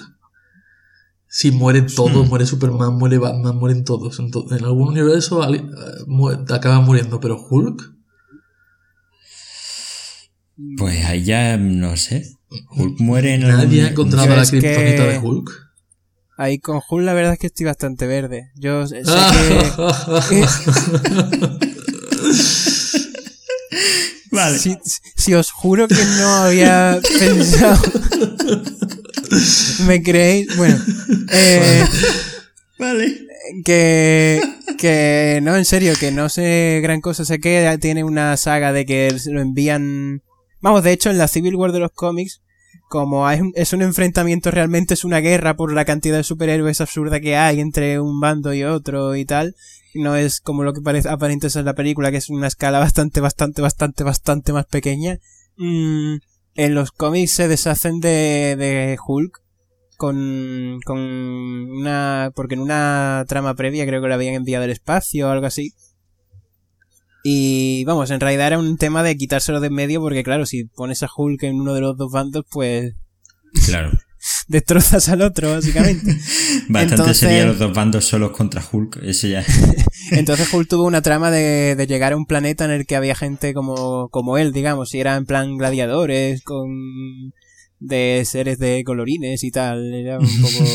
Si 1.33 1.49
mueren 1.51 1.87
todos, 1.87 2.25
Hmm. 2.25 2.29
muere 2.29 2.45
Superman, 2.45 2.95
muere 2.97 3.17
Batman, 3.17 3.55
mueren 3.55 3.85
todos. 3.85 4.19
En, 4.19 4.31
to- 4.31 4.45
en 4.51 4.65
algún 4.65 4.89
universo 4.89 5.41
eh, 5.53 5.63
mu- 6.05 6.29
acaba 6.49 6.81
muriendo, 6.81 7.21
pero 7.21 7.37
Hulk, 7.41 7.81
Pues 10.77 11.05
ahí 11.05 11.23
ya 11.23 11.57
no 11.57 11.95
sé. 11.95 12.35
Hulk 12.75 12.99
muere 12.99 13.33
en 13.35 13.47
nadie 13.47 13.83
ha 13.83 13.87
encontrado 13.91 14.27
la 14.35 14.43
que- 14.43 14.59
kriptonita 14.59 15.05
de 15.07 15.17
Hulk. 15.19 15.49
Ahí 16.37 16.59
con 16.59 16.81
Hulk 16.87 17.05
la 17.05 17.13
verdad 17.13 17.33
es 17.33 17.39
que 17.39 17.47
estoy 17.47 17.65
bastante 17.65 18.05
verde. 18.07 18.51
Yo 18.55 18.85
sé 18.87 19.01
Ah. 19.07 19.31
que... 20.29 20.43
Vale. 24.31 24.57
Si, 24.57 24.77
si 25.15 25.33
os 25.33 25.51
juro 25.51 25.87
que 25.87 26.03
no 26.19 26.27
había 26.35 26.99
pensado... 27.19 27.81
¿Me 29.85 30.01
creéis? 30.03 30.55
Bueno, 30.57 30.77
eh, 31.31 31.83
Vale. 32.77 33.27
que, 33.63 34.41
que 34.77 35.39
no, 35.41 35.55
en 35.55 35.65
serio, 35.65 35.93
que 35.99 36.11
no 36.11 36.29
sé 36.29 36.79
gran 36.83 37.01
cosa. 37.01 37.25
Sé 37.25 37.39
que 37.39 37.77
tiene 37.79 38.03
una 38.03 38.35
saga 38.37 38.73
de 38.73 38.85
que 38.85 39.17
se 39.19 39.31
lo 39.31 39.41
envían. 39.41 40.23
Vamos, 40.59 40.83
de 40.83 40.91
hecho, 40.91 41.09
en 41.09 41.17
la 41.17 41.27
Civil 41.27 41.55
War 41.55 41.71
de 41.71 41.79
los 41.79 41.91
cómics, 41.91 42.41
como 42.89 43.29
es 43.29 43.73
un 43.73 43.81
enfrentamiento, 43.81 44.51
realmente 44.51 44.93
es 44.93 45.05
una 45.05 45.19
guerra 45.19 45.55
por 45.55 45.73
la 45.73 45.85
cantidad 45.85 46.17
de 46.17 46.23
superhéroes 46.23 46.81
absurda 46.81 47.19
que 47.21 47.37
hay 47.37 47.61
entre 47.61 47.99
un 47.99 48.19
bando 48.19 48.53
y 48.53 48.63
otro 48.63 49.15
y 49.15 49.25
tal. 49.25 49.55
No 49.93 50.15
es 50.15 50.39
como 50.39 50.63
lo 50.63 50.73
que 50.73 50.81
parece 50.81 51.09
aparente 51.09 51.49
ser 51.49 51.65
la 51.65 51.75
película, 51.75 52.11
que 52.11 52.17
es 52.17 52.29
una 52.29 52.47
escala 52.47 52.79
bastante, 52.79 53.21
bastante, 53.21 53.61
bastante, 53.61 54.03
bastante 54.03 54.53
más 54.53 54.65
pequeña. 54.65 55.19
Mm, 55.57 56.17
en 56.55 56.75
los 56.75 56.91
cómics 56.91 57.33
se 57.33 57.47
deshacen 57.47 57.99
de, 57.99 58.55
de 58.57 58.97
Hulk 59.05 59.41
con, 59.97 60.79
con 60.85 60.99
una, 60.99 62.31
porque 62.35 62.55
en 62.55 62.61
una 62.61 63.25
trama 63.27 63.55
previa 63.55 63.85
creo 63.85 64.01
que 64.01 64.07
lo 64.07 64.13
habían 64.13 64.35
enviado 64.35 64.63
al 64.63 64.71
espacio 64.71 65.27
o 65.27 65.31
algo 65.31 65.45
así. 65.45 65.73
Y 67.23 67.83
vamos, 67.85 68.09
en 68.09 68.19
realidad 68.19 68.47
era 68.47 68.59
un 68.59 68.77
tema 68.77 69.03
de 69.03 69.15
quitárselo 69.15 69.59
de 69.59 69.67
en 69.67 69.73
medio 69.73 70.01
porque 70.01 70.23
claro, 70.23 70.45
si 70.45 70.65
pones 70.65 71.03
a 71.03 71.09
Hulk 71.15 71.43
en 71.43 71.59
uno 71.59 71.73
de 71.73 71.81
los 71.81 71.95
dos 71.97 72.11
bandos, 72.11 72.45
pues 72.49 72.95
Claro. 73.65 73.91
destrozas 74.47 75.09
al 75.09 75.21
otro, 75.21 75.51
básicamente. 75.51 76.17
Bastante 76.69 76.95
Entonces- 76.95 77.17
serían 77.17 77.47
los 77.47 77.59
dos 77.59 77.73
bandos 77.73 78.05
solos 78.05 78.31
contra 78.31 78.63
Hulk. 78.71 78.99
Eso 79.03 79.27
ya. 79.27 79.43
Entonces 80.11 80.53
Hulk 80.53 80.67
tuvo 80.69 80.85
una 80.85 81.01
trama 81.01 81.31
de, 81.31 81.75
de 81.75 81.87
llegar 81.87 82.13
a 82.13 82.17
un 82.17 82.25
planeta 82.25 82.65
en 82.65 82.71
el 82.71 82.85
que 82.85 82.95
había 82.95 83.15
gente 83.15 83.53
como, 83.53 84.09
como 84.09 84.37
él, 84.37 84.51
digamos, 84.53 84.93
y 84.93 84.99
era 84.99 85.15
en 85.15 85.25
plan 85.25 85.57
gladiadores, 85.57 86.41
con 86.43 86.69
de 87.79 88.23
seres 88.29 88.59
de 88.59 88.83
colorines 88.83 89.43
y 89.43 89.51
tal. 89.51 89.93
Era 89.93 90.19
un 90.19 90.41
poco... 90.41 90.65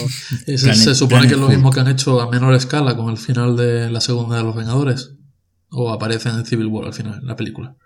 Se, 0.47 0.55
Planet- 0.57 0.75
se 0.75 0.95
supone 0.95 1.29
que 1.29 1.35
es 1.35 1.41
lo 1.41 1.49
mismo 1.49 1.71
que 1.71 1.81
han 1.81 1.89
hecho 1.89 2.21
a 2.21 2.31
menor 2.31 2.55
escala 2.55 2.97
con 2.97 3.11
el 3.11 3.17
final 3.19 3.57
de 3.57 3.91
la 3.91 4.01
segunda 4.01 4.37
de 4.39 4.43
los 4.43 4.57
Vengadores. 4.57 5.13
O 5.71 5.93
aparece 5.93 6.29
en 6.31 6.45
Civil 6.47 6.67
War 6.67 6.87
al 6.87 6.95
final, 6.95 7.19
en 7.21 7.27
la 7.27 7.37
película. 7.37 7.77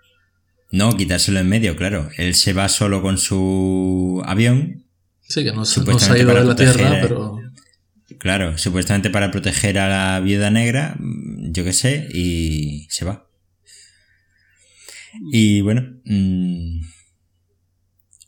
No, 0.71 0.95
quitárselo 0.95 1.39
en 1.39 1.49
medio, 1.49 1.75
claro. 1.75 2.09
Él 2.17 2.33
se 2.35 2.53
va 2.53 2.69
solo 2.69 3.01
con 3.01 3.17
su 3.17 4.21
avión. 4.25 4.85
Sí, 5.33 5.43
que 5.43 5.51
no, 5.53 5.65
se- 5.65 5.81
no 5.83 5.99
se 5.99 6.11
ha 6.13 6.17
ido 6.17 6.27
de 6.29 6.33
la 6.33 6.41
proteger, 6.43 6.75
Tierra, 6.75 6.97
eh, 6.97 6.99
pero 7.01 7.39
Claro, 8.19 8.57
supuestamente 8.57 9.09
para 9.09 9.31
proteger 9.31 9.79
a 9.79 9.87
la 9.87 10.19
viuda 10.19 10.49
negra, 10.51 10.95
mm, 10.99 11.51
yo 11.53 11.63
qué 11.63 11.73
sé, 11.73 12.07
y 12.13 12.85
se 12.89 13.05
va. 13.05 13.27
Y 15.31 15.61
bueno, 15.61 15.81
mm, 16.05 16.81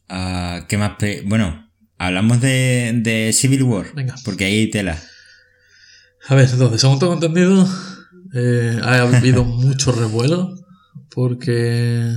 ah, 0.10 0.66
¿qué 0.68 0.78
más? 0.78 0.94
Bueno, 1.26 1.70
hablamos 1.98 2.42
de, 2.42 2.92
de 3.04 3.34
Civil 3.34 3.64
War, 3.64 3.88
Venga. 3.96 4.16
porque 4.24 4.46
ahí 4.46 4.60
hay 4.60 4.70
tela. 4.70 4.98
A 6.28 6.36
ver, 6.36 6.50
entonces, 6.50 6.82
según 6.82 7.00
tengo 7.00 7.14
entendido, 7.14 7.68
eh, 8.34 8.80
ha 8.82 9.02
habido 9.02 9.44
mucho 9.44 9.92
revuelo 9.92 10.56
porque 11.14 12.10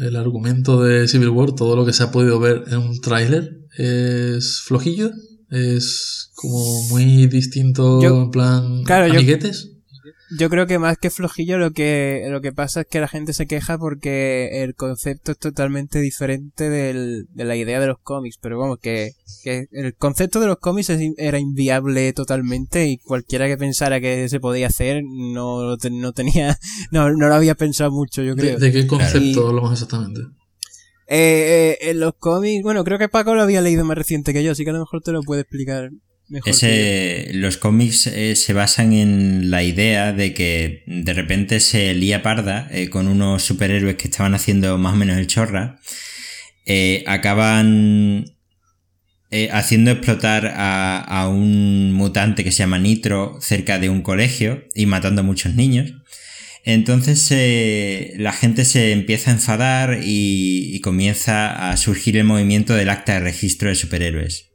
el 0.00 0.16
argumento 0.16 0.82
de 0.82 1.06
Civil 1.08 1.28
War, 1.30 1.52
todo 1.52 1.76
lo 1.76 1.84
que 1.84 1.92
se 1.92 2.02
ha 2.04 2.10
podido 2.10 2.38
ver 2.40 2.64
en 2.68 2.78
un 2.78 3.00
tráiler, 3.00 3.57
es 3.78 4.60
flojillo, 4.64 5.10
es 5.50 6.30
como 6.34 6.82
muy 6.90 7.26
distinto 7.28 8.02
Yo- 8.02 8.22
en 8.24 8.30
plan 8.30 8.82
claro, 8.84 9.06
yo- 9.08 9.14
amiguetes. 9.14 9.72
Yo 10.38 10.50
creo 10.50 10.66
que 10.66 10.78
más 10.78 10.98
que 10.98 11.08
flojillo 11.08 11.56
lo 11.56 11.70
que, 11.70 12.26
lo 12.28 12.42
que 12.42 12.52
pasa 12.52 12.82
es 12.82 12.86
que 12.86 13.00
la 13.00 13.08
gente 13.08 13.32
se 13.32 13.46
queja 13.46 13.78
porque 13.78 14.62
el 14.62 14.74
concepto 14.74 15.32
es 15.32 15.38
totalmente 15.38 16.00
diferente 16.00 16.68
del, 16.68 17.24
de 17.32 17.44
la 17.46 17.56
idea 17.56 17.80
de 17.80 17.86
los 17.86 17.96
cómics, 18.02 18.36
pero 18.38 18.58
vamos, 18.58 18.76
que, 18.78 19.12
que 19.42 19.68
el 19.72 19.94
concepto 19.94 20.38
de 20.38 20.46
los 20.48 20.58
cómics 20.58 20.90
es 20.90 21.00
era 21.16 21.38
inviable 21.38 22.12
totalmente 22.12 22.88
y 22.88 22.98
cualquiera 22.98 23.46
que 23.46 23.56
pensara 23.56 24.02
que 24.02 24.28
se 24.28 24.38
podía 24.38 24.66
hacer 24.66 25.02
no, 25.02 25.76
no 25.90 26.12
tenía, 26.12 26.58
no, 26.90 27.10
no 27.10 27.28
lo 27.28 27.34
había 27.34 27.54
pensado 27.54 27.90
mucho, 27.90 28.22
yo 28.22 28.34
¿De, 28.34 28.42
creo. 28.42 28.58
de 28.58 28.70
qué 28.70 28.86
concepto 28.86 29.18
Y- 29.44 29.48
hablamos 29.48 29.72
exactamente? 29.72 30.20
Eh, 31.08 31.78
eh, 31.80 31.90
en 31.90 32.00
los 32.00 32.14
cómics, 32.18 32.62
bueno, 32.62 32.84
creo 32.84 32.98
que 32.98 33.08
Paco 33.08 33.34
lo 33.34 33.42
había 33.42 33.62
leído 33.62 33.84
más 33.84 33.96
reciente 33.96 34.32
que 34.32 34.42
yo, 34.44 34.52
así 34.52 34.64
que 34.64 34.70
a 34.70 34.74
lo 34.74 34.80
mejor 34.80 35.02
te 35.02 35.12
lo 35.12 35.24
puede 35.24 35.42
explicar 35.42 35.90
mejor. 36.28 36.50
Ese, 36.50 37.30
los 37.34 37.56
cómics 37.56 38.06
eh, 38.06 38.36
se 38.36 38.52
basan 38.52 38.92
en 38.92 39.50
la 39.50 39.62
idea 39.62 40.12
de 40.12 40.34
que 40.34 40.84
de 40.86 41.12
repente 41.14 41.60
se 41.60 41.94
lía 41.94 42.22
parda 42.22 42.68
eh, 42.70 42.90
con 42.90 43.08
unos 43.08 43.42
superhéroes 43.44 43.96
que 43.96 44.08
estaban 44.08 44.34
haciendo 44.34 44.78
más 44.78 44.94
o 44.94 44.96
menos 44.96 45.16
el 45.18 45.26
chorra. 45.26 45.80
eh, 46.66 47.04
acaban 47.06 48.24
eh, 49.30 49.48
haciendo 49.52 49.90
explotar 49.90 50.46
a, 50.46 51.00
a 51.00 51.28
un 51.28 51.92
mutante 51.92 52.44
que 52.44 52.52
se 52.52 52.58
llama 52.58 52.78
Nitro 52.78 53.38
cerca 53.40 53.78
de 53.78 53.88
un 53.90 54.02
colegio 54.02 54.64
y 54.74 54.86
matando 54.86 55.20
a 55.22 55.24
muchos 55.24 55.54
niños. 55.54 55.92
Entonces 56.64 57.26
eh, 57.30 58.14
la 58.18 58.32
gente 58.32 58.64
se 58.64 58.92
empieza 58.92 59.30
a 59.30 59.34
enfadar 59.34 60.00
y, 60.02 60.74
y 60.74 60.80
comienza 60.80 61.70
a 61.70 61.76
surgir 61.76 62.16
el 62.16 62.24
movimiento 62.24 62.74
del 62.74 62.90
acta 62.90 63.14
de 63.14 63.20
registro 63.20 63.68
de 63.68 63.74
superhéroes 63.74 64.48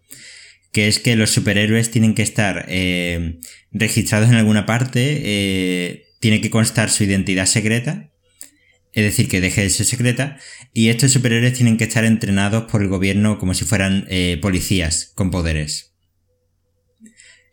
que 0.74 0.88
es 0.88 1.00
que 1.00 1.16
los 1.16 1.30
superhéroes 1.30 1.92
tienen 1.92 2.16
que 2.16 2.24
estar 2.24 2.66
eh, 2.68 3.40
registrados 3.72 4.30
en 4.30 4.36
alguna 4.36 4.66
parte, 4.66 5.22
eh, 5.24 6.08
tiene 6.20 6.42
que 6.42 6.50
constar 6.50 6.90
su 6.90 7.04
identidad 7.04 7.46
secreta, 7.46 8.12
es 8.92 9.04
decir, 9.04 9.28
que 9.28 9.40
deje 9.40 9.62
de 9.62 9.70
ser 9.70 9.86
secreta, 9.86 10.40
y 10.74 10.90
estos 10.90 11.12
superhéroes 11.12 11.54
tienen 11.54 11.78
que 11.78 11.84
estar 11.84 12.04
entrenados 12.06 12.70
por 12.72 12.82
el 12.82 12.88
gobierno 12.88 13.38
como 13.38 13.54
si 13.54 13.66
fueran 13.66 14.06
eh, 14.10 14.40
policías 14.42 15.12
con 15.14 15.30
poderes. 15.30 15.93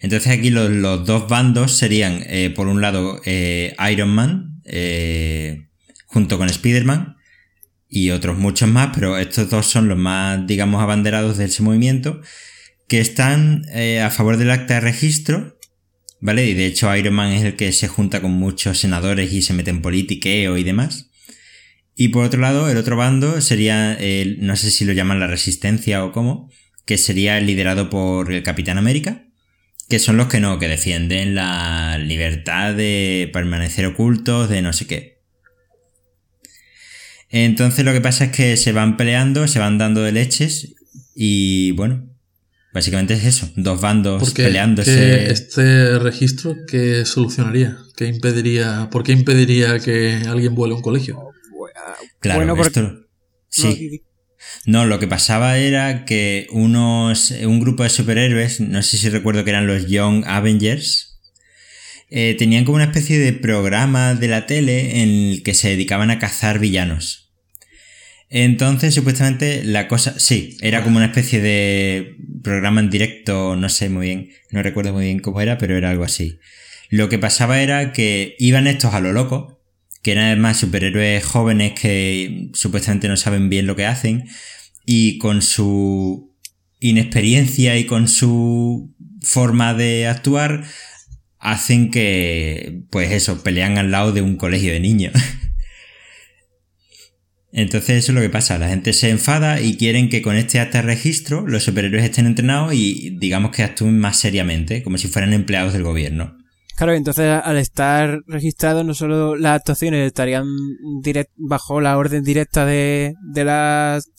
Entonces 0.00 0.32
aquí 0.32 0.50
los, 0.50 0.70
los 0.70 1.06
dos 1.06 1.28
bandos 1.28 1.72
serían, 1.72 2.24
eh, 2.26 2.50
por 2.50 2.68
un 2.68 2.80
lado, 2.80 3.20
eh, 3.26 3.76
Iron 3.92 4.08
Man, 4.08 4.60
eh, 4.64 5.66
junto 6.06 6.38
con 6.38 6.48
Spider-Man, 6.48 7.16
y 7.88 8.10
otros 8.10 8.38
muchos 8.38 8.68
más, 8.68 8.90
pero 8.94 9.18
estos 9.18 9.50
dos 9.50 9.66
son 9.66 9.88
los 9.88 9.98
más, 9.98 10.46
digamos, 10.46 10.82
abanderados 10.82 11.36
de 11.36 11.46
ese 11.46 11.62
movimiento, 11.62 12.20
que 12.88 13.00
están 13.00 13.64
a 14.02 14.10
favor 14.10 14.36
del 14.36 14.50
acta 14.50 14.74
de 14.74 14.80
registro, 14.80 15.58
¿vale? 16.20 16.46
Y 16.46 16.54
de 16.54 16.66
hecho 16.66 16.94
Iron 16.96 17.14
Man 17.14 17.32
es 17.32 17.44
el 17.44 17.56
que 17.56 17.72
se 17.72 17.88
junta 17.88 18.20
con 18.20 18.32
muchos 18.32 18.78
senadores 18.78 19.32
y 19.32 19.42
se 19.42 19.54
mete 19.54 19.70
en 19.70 19.82
politiqueo 19.82 20.56
y 20.56 20.64
demás. 20.64 21.10
Y 21.96 22.08
por 22.08 22.24
otro 22.24 22.40
lado, 22.40 22.70
el 22.70 22.78
otro 22.78 22.96
bando 22.96 23.40
sería, 23.40 23.94
el, 23.94 24.38
no 24.46 24.56
sé 24.56 24.70
si 24.70 24.84
lo 24.84 24.92
llaman 24.92 25.20
la 25.20 25.26
resistencia 25.26 26.04
o 26.04 26.12
cómo, 26.12 26.50
que 26.86 26.96
sería 26.96 27.38
liderado 27.40 27.90
por 27.90 28.32
el 28.32 28.42
Capitán 28.42 28.78
América, 28.78 29.26
que 29.90 29.98
son 29.98 30.16
los 30.16 30.28
que 30.28 30.38
no, 30.38 30.60
que 30.60 30.68
defienden 30.68 31.34
la 31.34 31.98
libertad 31.98 32.74
de 32.74 33.28
permanecer 33.32 33.84
ocultos, 33.86 34.48
de 34.48 34.62
no 34.62 34.72
sé 34.72 34.86
qué. 34.86 35.20
Entonces 37.28 37.84
lo 37.84 37.92
que 37.92 38.00
pasa 38.00 38.26
es 38.26 38.30
que 38.32 38.56
se 38.56 38.72
van 38.72 38.96
peleando, 38.96 39.48
se 39.48 39.58
van 39.58 39.78
dando 39.78 40.02
de 40.02 40.12
leches 40.12 40.74
y 41.14 41.72
bueno, 41.72 42.08
básicamente 42.72 43.14
es 43.14 43.24
eso, 43.24 43.50
dos 43.56 43.80
bandos 43.80 44.32
peleándose. 44.32 45.30
este 45.30 45.98
registro 45.98 46.54
qué 46.68 47.04
solucionaría? 47.04 47.76
¿Qué 47.96 48.06
impediría, 48.06 48.88
¿Por 48.92 49.02
qué 49.02 49.10
impediría 49.10 49.80
que 49.80 50.22
alguien 50.28 50.54
vuele 50.54 50.74
a 50.74 50.76
un 50.76 50.82
colegio? 50.82 51.20
Claro, 52.20 52.62
esto, 52.62 53.06
sí. 53.48 54.04
No, 54.66 54.86
lo 54.86 54.98
que 54.98 55.06
pasaba 55.06 55.58
era 55.58 56.04
que 56.04 56.46
unos, 56.50 57.30
un 57.30 57.60
grupo 57.60 57.82
de 57.82 57.90
superhéroes, 57.90 58.60
no 58.60 58.82
sé 58.82 58.98
si 58.98 59.08
recuerdo 59.08 59.44
que 59.44 59.50
eran 59.50 59.66
los 59.66 59.86
Young 59.86 60.24
Avengers, 60.26 61.20
eh, 62.10 62.34
tenían 62.38 62.64
como 62.64 62.76
una 62.76 62.84
especie 62.84 63.18
de 63.18 63.32
programa 63.32 64.14
de 64.14 64.28
la 64.28 64.46
tele 64.46 65.02
en 65.02 65.08
el 65.08 65.42
que 65.42 65.54
se 65.54 65.68
dedicaban 65.68 66.10
a 66.10 66.18
cazar 66.18 66.58
villanos. 66.58 67.30
Entonces, 68.28 68.94
supuestamente, 68.94 69.64
la 69.64 69.88
cosa, 69.88 70.18
sí, 70.18 70.56
era 70.60 70.84
como 70.84 70.98
una 70.98 71.06
especie 71.06 71.40
de 71.40 72.16
programa 72.42 72.80
en 72.80 72.90
directo, 72.90 73.56
no 73.56 73.68
sé 73.68 73.88
muy 73.88 74.06
bien, 74.06 74.30
no 74.50 74.62
recuerdo 74.62 74.92
muy 74.92 75.06
bien 75.06 75.18
cómo 75.18 75.40
era, 75.40 75.58
pero 75.58 75.76
era 75.76 75.90
algo 75.90 76.04
así. 76.04 76.38
Lo 76.90 77.08
que 77.08 77.18
pasaba 77.18 77.60
era 77.60 77.92
que 77.92 78.36
iban 78.38 78.66
estos 78.66 78.94
a 78.94 79.00
lo 79.00 79.12
loco, 79.12 79.59
que 80.02 80.12
eran 80.12 80.26
además 80.26 80.58
superhéroes 80.58 81.24
jóvenes 81.24 81.78
que 81.78 82.50
supuestamente 82.54 83.08
no 83.08 83.16
saben 83.16 83.48
bien 83.48 83.66
lo 83.66 83.76
que 83.76 83.86
hacen 83.86 84.28
y 84.86 85.18
con 85.18 85.42
su 85.42 86.34
inexperiencia 86.80 87.76
y 87.76 87.84
con 87.84 88.08
su 88.08 88.94
forma 89.20 89.74
de 89.74 90.06
actuar 90.06 90.64
hacen 91.38 91.90
que, 91.90 92.82
pues 92.90 93.12
eso, 93.12 93.42
pelean 93.42 93.78
al 93.78 93.90
lado 93.90 94.12
de 94.12 94.22
un 94.22 94.36
colegio 94.36 94.72
de 94.72 94.80
niños. 94.80 95.14
Entonces 97.52 97.98
eso 97.98 98.12
es 98.12 98.14
lo 98.14 98.20
que 98.20 98.30
pasa, 98.30 98.58
la 98.58 98.68
gente 98.68 98.92
se 98.92 99.10
enfada 99.10 99.60
y 99.60 99.76
quieren 99.76 100.08
que 100.08 100.22
con 100.22 100.36
este 100.36 100.60
acta 100.60 100.78
de 100.78 100.86
registro 100.86 101.44
los 101.46 101.64
superhéroes 101.64 102.04
estén 102.04 102.26
entrenados 102.26 102.74
y 102.74 103.16
digamos 103.18 103.50
que 103.50 103.64
actúen 103.64 103.98
más 103.98 104.18
seriamente, 104.18 104.84
como 104.84 104.98
si 104.98 105.08
fueran 105.08 105.32
empleados 105.32 105.72
del 105.72 105.82
gobierno. 105.82 106.39
Claro, 106.80 106.94
entonces 106.94 107.26
al 107.44 107.58
estar 107.58 108.22
registrados 108.26 108.86
no 108.86 108.94
solo 108.94 109.36
las 109.36 109.56
actuaciones 109.56 110.06
estarían 110.06 110.46
bajo 111.36 111.78
la 111.82 111.98
orden 111.98 112.24
directa 112.24 112.64
de, 112.64 113.16
de 113.34 113.44
las 113.44 114.10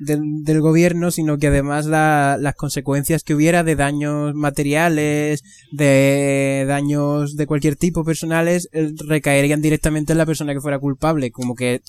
del, 0.00 0.60
gobierno, 0.60 1.12
sino 1.12 1.38
que 1.38 1.46
además 1.46 1.86
las 1.86 2.54
consecuencias 2.56 3.22
que 3.22 3.36
hubiera 3.36 3.62
de 3.62 3.76
daños 3.76 4.34
materiales, 4.34 5.44
de 5.70 6.64
daños 6.66 7.36
de 7.36 7.46
cualquier 7.46 7.76
tipo 7.76 8.02
personales, 8.02 8.68
eh, 8.72 8.90
recaerían 9.06 9.62
directamente 9.62 10.10
en 10.10 10.18
la 10.18 10.26
persona 10.26 10.54
que 10.54 10.60
fuera 10.60 10.80
culpable, 10.80 11.30
como 11.30 11.54
que 11.54 11.82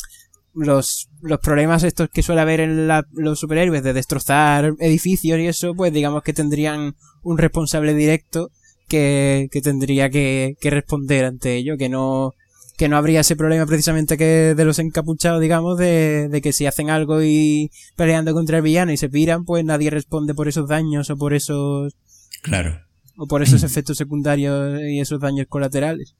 los, 0.54 1.10
los 1.22 1.40
problemas 1.40 1.82
estos 1.82 2.08
que 2.10 2.22
suele 2.22 2.42
haber 2.42 2.60
en 2.60 2.88
los 3.14 3.40
superhéroes 3.40 3.82
de 3.82 3.94
destrozar 3.94 4.76
edificios 4.78 5.40
y 5.40 5.48
eso, 5.48 5.74
pues 5.74 5.92
digamos 5.92 6.22
que 6.22 6.34
tendrían 6.34 6.94
un 7.24 7.40
responsable 7.40 7.96
directo 7.96 8.52
que, 8.90 9.48
que 9.52 9.62
tendría 9.62 10.10
que, 10.10 10.58
que 10.60 10.70
responder 10.70 11.26
ante 11.26 11.56
ello, 11.56 11.78
que 11.78 11.88
no, 11.88 12.34
que 12.80 12.88
no 12.88 12.98
habría 12.98 13.20
ese 13.20 13.36
problema 13.36 13.66
precisamente 13.66 14.18
que 14.18 14.56
de 14.56 14.66
los 14.66 14.80
encapuchados, 14.80 15.42
digamos, 15.42 15.78
de, 15.78 16.30
de, 16.30 16.42
que 16.42 16.54
si 16.54 16.66
hacen 16.66 16.90
algo 16.90 17.22
y 17.22 17.72
peleando 17.96 18.34
contra 18.34 18.58
el 18.58 18.64
villano 18.64 18.92
y 18.92 18.98
se 18.98 19.10
piran, 19.10 19.46
pues 19.46 19.64
nadie 19.66 19.90
responde 19.90 20.34
por 20.34 20.48
esos 20.48 20.68
daños 20.68 21.10
o 21.10 21.18
por 21.18 21.34
esos... 21.34 21.94
Claro. 22.42 22.82
O 23.18 23.28
por 23.28 23.44
esos 23.44 23.64
efectos 23.70 23.98
secundarios 23.98 24.82
y 24.82 25.00
esos 25.00 25.20
daños 25.20 25.48
colaterales. 25.50 26.16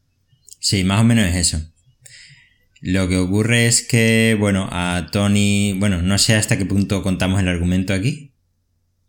Sí, 0.60 0.84
más 0.84 1.02
o 1.02 1.06
menos 1.06 1.28
es 1.28 1.36
eso. 1.36 1.62
Lo 2.82 3.08
que 3.08 3.18
ocurre 3.18 3.68
es 3.68 3.82
que, 3.82 4.36
bueno, 4.40 4.68
a 4.72 5.08
Tony, 5.12 5.76
bueno, 5.80 6.02
no 6.02 6.18
sé 6.18 6.36
hasta 6.36 6.58
qué 6.58 6.66
punto 6.66 7.04
contamos 7.04 7.40
el 7.40 7.48
argumento 7.48 7.94
aquí. 7.94 8.34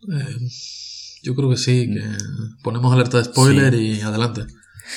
Eh, 0.03 0.35
yo 1.21 1.35
creo 1.35 1.49
que 1.49 1.57
sí, 1.57 1.93
que 1.93 2.01
ponemos 2.63 2.93
alerta 2.93 3.17
de 3.17 3.25
spoiler 3.25 3.73
y 3.73 4.01
adelante. 4.01 4.41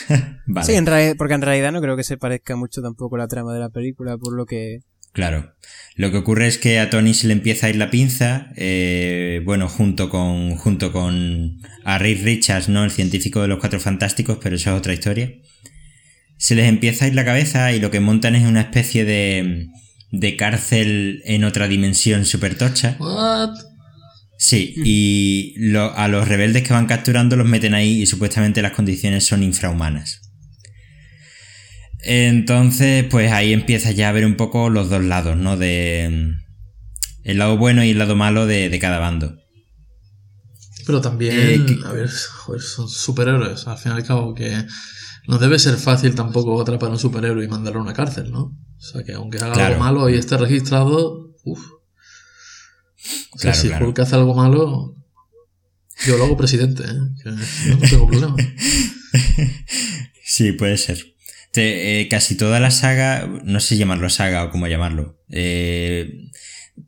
Sí, 0.63 0.75
porque 1.17 1.35
en 1.35 1.43
realidad 1.43 1.73
no 1.73 1.81
creo 1.81 1.97
que 1.97 2.05
se 2.05 2.17
parezca 2.17 2.57
mucho 2.57 2.83
tampoco 2.83 3.17
la 3.17 3.29
trama 3.29 3.55
de 3.55 3.61
la 3.61 3.71
película, 3.71 4.19
por 4.19 4.35
lo 4.35 4.45
que... 4.45 4.81
Claro. 5.13 5.55
Lo 5.95 6.11
que 6.11 6.19
ocurre 6.19 6.49
es 6.49 6.59
que 6.59 6.81
a 6.81 6.91
Tony 6.91 7.15
se 7.15 7.29
le 7.29 7.33
empieza 7.33 7.67
a 7.67 7.71
ir 7.71 7.77
la 7.77 7.91
pinza, 7.91 8.49
eh, 8.57 9.41
bueno, 9.45 9.69
junto 9.69 10.11
con, 10.11 10.57
junto 10.57 10.93
con 10.93 11.59
a 11.85 11.99
Ray 11.99 12.17
Richards, 12.17 12.69
¿no? 12.69 12.83
El 12.83 12.91
científico 12.91 13.41
de 13.41 13.49
los 13.49 13.61
Cuatro 13.61 13.79
Fantásticos, 13.79 14.39
pero 14.43 14.57
eso 14.57 14.73
es 14.73 14.77
otra 14.77 14.93
historia. 14.93 15.33
Se 16.37 16.57
les 16.57 16.69
empieza 16.69 17.05
a 17.05 17.09
ir 17.09 17.15
la 17.15 17.25
cabeza 17.25 17.73
y 17.73 17.79
lo 17.79 17.93
que 17.93 18.01
montan 18.01 18.35
es 18.35 18.45
una 18.45 18.63
especie 18.63 19.05
de, 19.05 19.69
de 20.11 20.37
cárcel 20.37 21.23
en 21.25 21.45
otra 21.45 21.69
dimensión 21.69 22.25
super 22.25 22.59
tocha. 22.59 22.97
Sí, 24.47 24.75
y 24.77 25.55
a 25.79 26.07
los 26.07 26.29
rebeldes 26.29 26.65
que 26.65 26.75
van 26.75 26.85
capturando 26.85 27.35
los 27.35 27.47
meten 27.47 27.73
ahí 27.73 28.03
y 28.03 28.07
supuestamente 28.07 28.61
las 28.61 28.73
condiciones 28.73 29.25
son 29.25 29.43
infrahumanas. 29.43 30.21
Entonces, 32.01 33.07
pues 33.11 33.33
ahí 33.33 33.55
empieza 33.55 33.91
ya 33.93 34.11
a 34.11 34.13
ver 34.13 34.27
un 34.27 34.37
poco 34.37 34.69
los 34.69 34.91
dos 34.91 35.03
lados, 35.03 35.39
¿no? 35.39 35.57
De 35.57 36.11
mm, 36.13 37.27
el 37.27 37.39
lado 37.39 37.57
bueno 37.57 37.83
y 37.85 37.93
el 37.93 37.99
lado 37.99 38.17
malo 38.17 38.45
de, 38.45 38.79
cada 38.79 38.99
bando. 38.99 39.35
Pero 40.85 41.01
también, 41.01 41.67
eh, 41.67 41.79
a 41.87 41.93
ver, 41.93 42.11
son 42.11 42.87
superhéroes, 42.87 43.67
al 43.67 43.79
fin 43.79 43.93
y 43.93 43.95
al 43.95 44.05
cabo, 44.05 44.35
que 44.35 44.53
no 45.27 45.39
debe 45.39 45.59
ser 45.59 45.79
fácil 45.79 46.15
tampoco 46.15 46.61
atrapar 46.61 46.91
a 46.91 46.93
un 46.93 46.99
superhéroe 46.99 47.43
y 47.43 47.49
mandarlo 47.49 47.81
a 47.81 47.85
una 47.85 47.95
cárcel, 47.95 48.31
¿no? 48.31 48.43
O 48.43 48.81
sea, 48.81 49.03
que 49.05 49.15
aunque 49.15 49.39
haga 49.39 49.69
algo 49.69 49.81
malo 49.81 50.11
y 50.11 50.17
esté 50.17 50.37
registrado, 50.37 51.31
uff. 51.45 51.74
O 53.33 53.39
sea, 53.39 53.55
si 53.55 53.69
Hulk 53.69 53.99
hace 53.99 54.15
algo 54.15 54.35
malo, 54.35 54.97
yo 56.07 56.17
lo 56.17 56.25
hago 56.25 56.37
presidente, 56.37 56.83
¿eh? 56.85 57.31
no 57.69 57.79
tengo 57.79 58.07
problema. 58.09 58.37
sí, 60.25 60.53
puede 60.53 60.77
ser. 60.77 61.15
Eh, 61.57 62.09
casi 62.11 62.37
toda 62.37 62.59
la 62.59 62.71
saga, 62.71 63.29
no 63.45 63.61
sé 63.61 63.77
llamarlo 63.77 64.11
saga 64.11 64.45
o 64.45 64.51
cómo 64.51 64.67
llamarlo, 64.67 65.21
eh, 65.31 66.31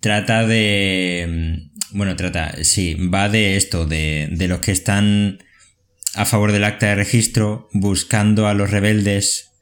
trata 0.01 0.45
de... 0.45 1.71
Bueno, 1.93 2.17
trata, 2.17 2.65
sí, 2.65 2.95
va 2.95 3.29
de 3.29 3.57
esto, 3.57 3.87
de, 3.87 4.29
de 4.33 4.49
los 4.49 4.59
que 4.59 4.73
están 4.73 5.39
a 6.15 6.25
favor 6.25 6.51
del 6.51 6.65
acta 6.65 6.87
de 6.87 6.97
registro, 6.97 7.69
buscando 7.73 8.49
a 8.49 8.55
los 8.55 8.71
rebeldes, 8.71 9.53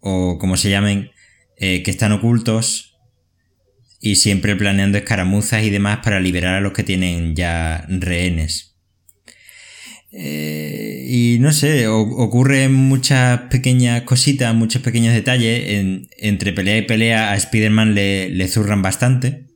o 0.00 0.38
como 0.38 0.56
se 0.56 0.70
llamen, 0.70 1.12
que 1.58 1.84
están 1.86 2.12
ocultos, 2.12 2.95
y 4.06 4.14
siempre 4.14 4.54
planeando 4.54 4.98
escaramuzas 4.98 5.64
y 5.64 5.70
demás 5.70 5.98
para 6.04 6.20
liberar 6.20 6.54
a 6.54 6.60
los 6.60 6.72
que 6.72 6.84
tienen 6.84 7.34
ya 7.34 7.84
rehenes. 7.88 8.76
Eh, 10.12 11.04
y 11.08 11.38
no 11.40 11.52
sé, 11.52 11.88
ocurren 11.88 12.72
muchas 12.72 13.40
pequeñas 13.50 14.02
cositas, 14.02 14.54
muchos 14.54 14.80
pequeños 14.82 15.12
detalles. 15.12 16.04
entre 16.18 16.52
pelea 16.52 16.78
y 16.78 16.82
pelea 16.82 17.32
a 17.32 17.36
Spider-Man 17.36 17.96
le, 17.96 18.30
le, 18.30 18.46
zurran 18.46 18.80
bastante. 18.80 19.48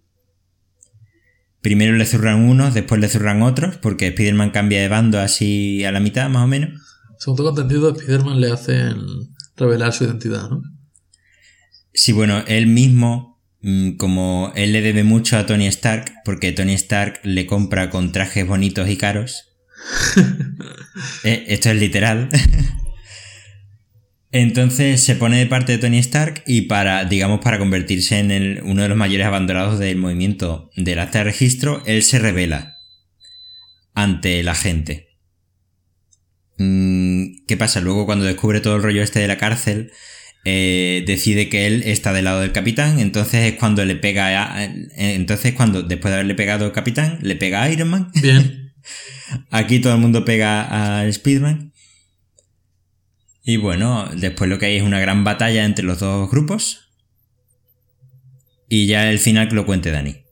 Primero 1.60 1.96
le 1.96 2.04
zurran 2.04 2.40
unos, 2.40 2.74
después 2.74 3.00
le 3.00 3.08
zurran 3.08 3.42
otros, 3.42 3.76
porque 3.76 4.08
Spider-Man 4.08 4.50
cambia 4.50 4.80
de 4.80 4.88
bando 4.88 5.20
así 5.20 5.84
a 5.84 5.92
la 5.92 6.00
mitad, 6.00 6.28
más 6.28 6.42
o 6.42 6.48
menos. 6.48 6.70
Según 7.20 7.36
tengo 7.36 7.50
entendido, 7.50 7.96
Spider-Man 7.96 8.40
le 8.40 8.50
hacen 8.50 8.96
revelar 9.56 9.92
su 9.92 10.04
identidad, 10.04 10.50
¿no? 10.50 10.62
Sí, 11.94 12.10
bueno, 12.12 12.42
él 12.48 12.66
mismo 12.66 13.29
como 13.98 14.52
él 14.56 14.72
le 14.72 14.80
debe 14.80 15.04
mucho 15.04 15.36
a 15.36 15.46
Tony 15.46 15.66
Stark, 15.66 16.12
porque 16.24 16.52
Tony 16.52 16.74
Stark 16.74 17.20
le 17.22 17.46
compra 17.46 17.90
con 17.90 18.12
trajes 18.12 18.46
bonitos 18.46 18.88
y 18.88 18.96
caros. 18.96 19.46
Eh, 21.24 21.44
esto 21.48 21.70
es 21.70 21.76
literal. 21.76 22.28
Entonces 24.32 25.02
se 25.02 25.16
pone 25.16 25.38
de 25.38 25.46
parte 25.46 25.72
de 25.72 25.78
Tony 25.78 25.98
Stark 25.98 26.42
y 26.46 26.62
para, 26.62 27.04
digamos, 27.04 27.40
para 27.40 27.58
convertirse 27.58 28.18
en 28.18 28.60
uno 28.64 28.82
de 28.82 28.88
los 28.88 28.98
mayores 28.98 29.26
abandonados 29.26 29.78
del 29.78 29.96
movimiento 29.96 30.70
del 30.76 30.98
acta 31.00 31.18
de 31.18 31.24
registro, 31.24 31.82
él 31.86 32.02
se 32.02 32.18
revela 32.18 32.76
ante 33.94 34.42
la 34.42 34.54
gente. 34.54 35.08
mm, 36.58 37.46
¿qué 37.46 37.56
pasa? 37.56 37.80
Luego 37.80 38.06
cuando 38.06 38.24
descubre 38.24 38.60
todo 38.60 38.76
el 38.76 38.82
rollo 38.82 39.02
este 39.02 39.20
de 39.20 39.28
la 39.28 39.38
cárcel, 39.38 39.92
eh, 40.44 41.04
decide 41.06 41.48
que 41.48 41.66
él 41.66 41.82
está 41.84 42.12
del 42.12 42.24
lado 42.24 42.40
del 42.40 42.52
capitán, 42.52 42.98
entonces 42.98 43.52
es 43.52 43.58
cuando 43.58 43.84
le 43.84 43.96
pega 43.96 44.54
a, 44.54 44.64
eh, 44.64 44.80
entonces 44.96 45.52
cuando 45.52 45.82
después 45.82 46.10
de 46.10 46.16
haberle 46.16 46.34
pegado 46.34 46.64
al 46.64 46.72
capitán, 46.72 47.18
le 47.20 47.36
pega 47.36 47.62
a 47.62 47.70
Iron 47.70 47.88
Man. 47.88 48.10
Bien. 48.22 48.72
Aquí 49.50 49.80
todo 49.80 49.94
el 49.94 50.00
mundo 50.00 50.24
pega 50.24 51.02
a 51.02 51.12
Speedman. 51.12 51.72
Y 53.42 53.56
bueno, 53.56 54.08
después 54.16 54.48
lo 54.48 54.58
que 54.58 54.66
hay 54.66 54.76
es 54.76 54.82
una 54.82 55.00
gran 55.00 55.24
batalla 55.24 55.64
entre 55.64 55.84
los 55.84 56.00
dos 56.00 56.30
grupos. 56.30 56.90
Y 58.68 58.86
ya 58.86 59.10
el 59.10 59.18
final 59.18 59.48
que 59.48 59.56
lo 59.56 59.66
cuente 59.66 59.90
Dani. 59.90 60.24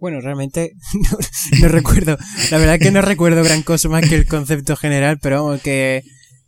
Bueno, 0.00 0.20
realmente 0.20 0.72
no, 1.10 1.18
no 1.60 1.68
recuerdo. 1.68 2.16
La 2.50 2.58
verdad 2.58 2.78
que 2.78 2.90
no 2.90 3.02
recuerdo 3.02 3.44
gran 3.44 3.62
cosa 3.62 3.88
más 3.88 4.08
que 4.08 4.14
el 4.14 4.26
concepto 4.26 4.76
general, 4.76 5.18
pero 5.20 5.44
vamos, 5.44 5.62
que, 5.62 6.02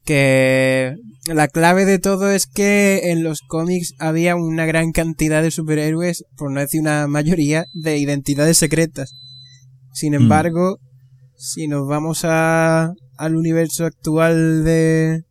que 0.05 0.95
la 1.27 1.49
clave 1.49 1.85
de 1.85 1.99
todo 1.99 2.31
es 2.31 2.47
que 2.47 3.11
en 3.11 3.23
los 3.23 3.41
cómics 3.41 3.95
había 3.99 4.37
una 4.37 4.67
gran 4.67 4.93
cantidad 4.93 5.43
de 5.43 5.51
superhéroes, 5.51 6.25
por 6.37 6.53
no 6.53 6.61
decir 6.61 6.81
una 6.81 7.07
mayoría, 7.07 7.67
de 7.73 7.99
identidades 7.99 8.59
secretas. 8.59 9.15
Sin 9.93 10.15
embargo, 10.15 10.79
si 11.37 11.69
nos 11.69 11.87
vamos 11.87 12.25
a, 12.25 12.93
al 13.17 13.37
universo 13.37 13.87
actual 13.87 14.65
de 14.65 15.23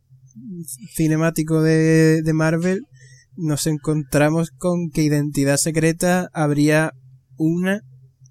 cinemático 0.94 1.62
de, 1.62 2.22
de 2.22 2.32
Marvel, 2.32 2.82
nos 3.36 3.66
encontramos 3.66 4.50
con 4.50 4.90
que 4.90 5.02
identidad 5.02 5.56
secreta 5.56 6.28
habría 6.32 6.92
una 7.36 7.82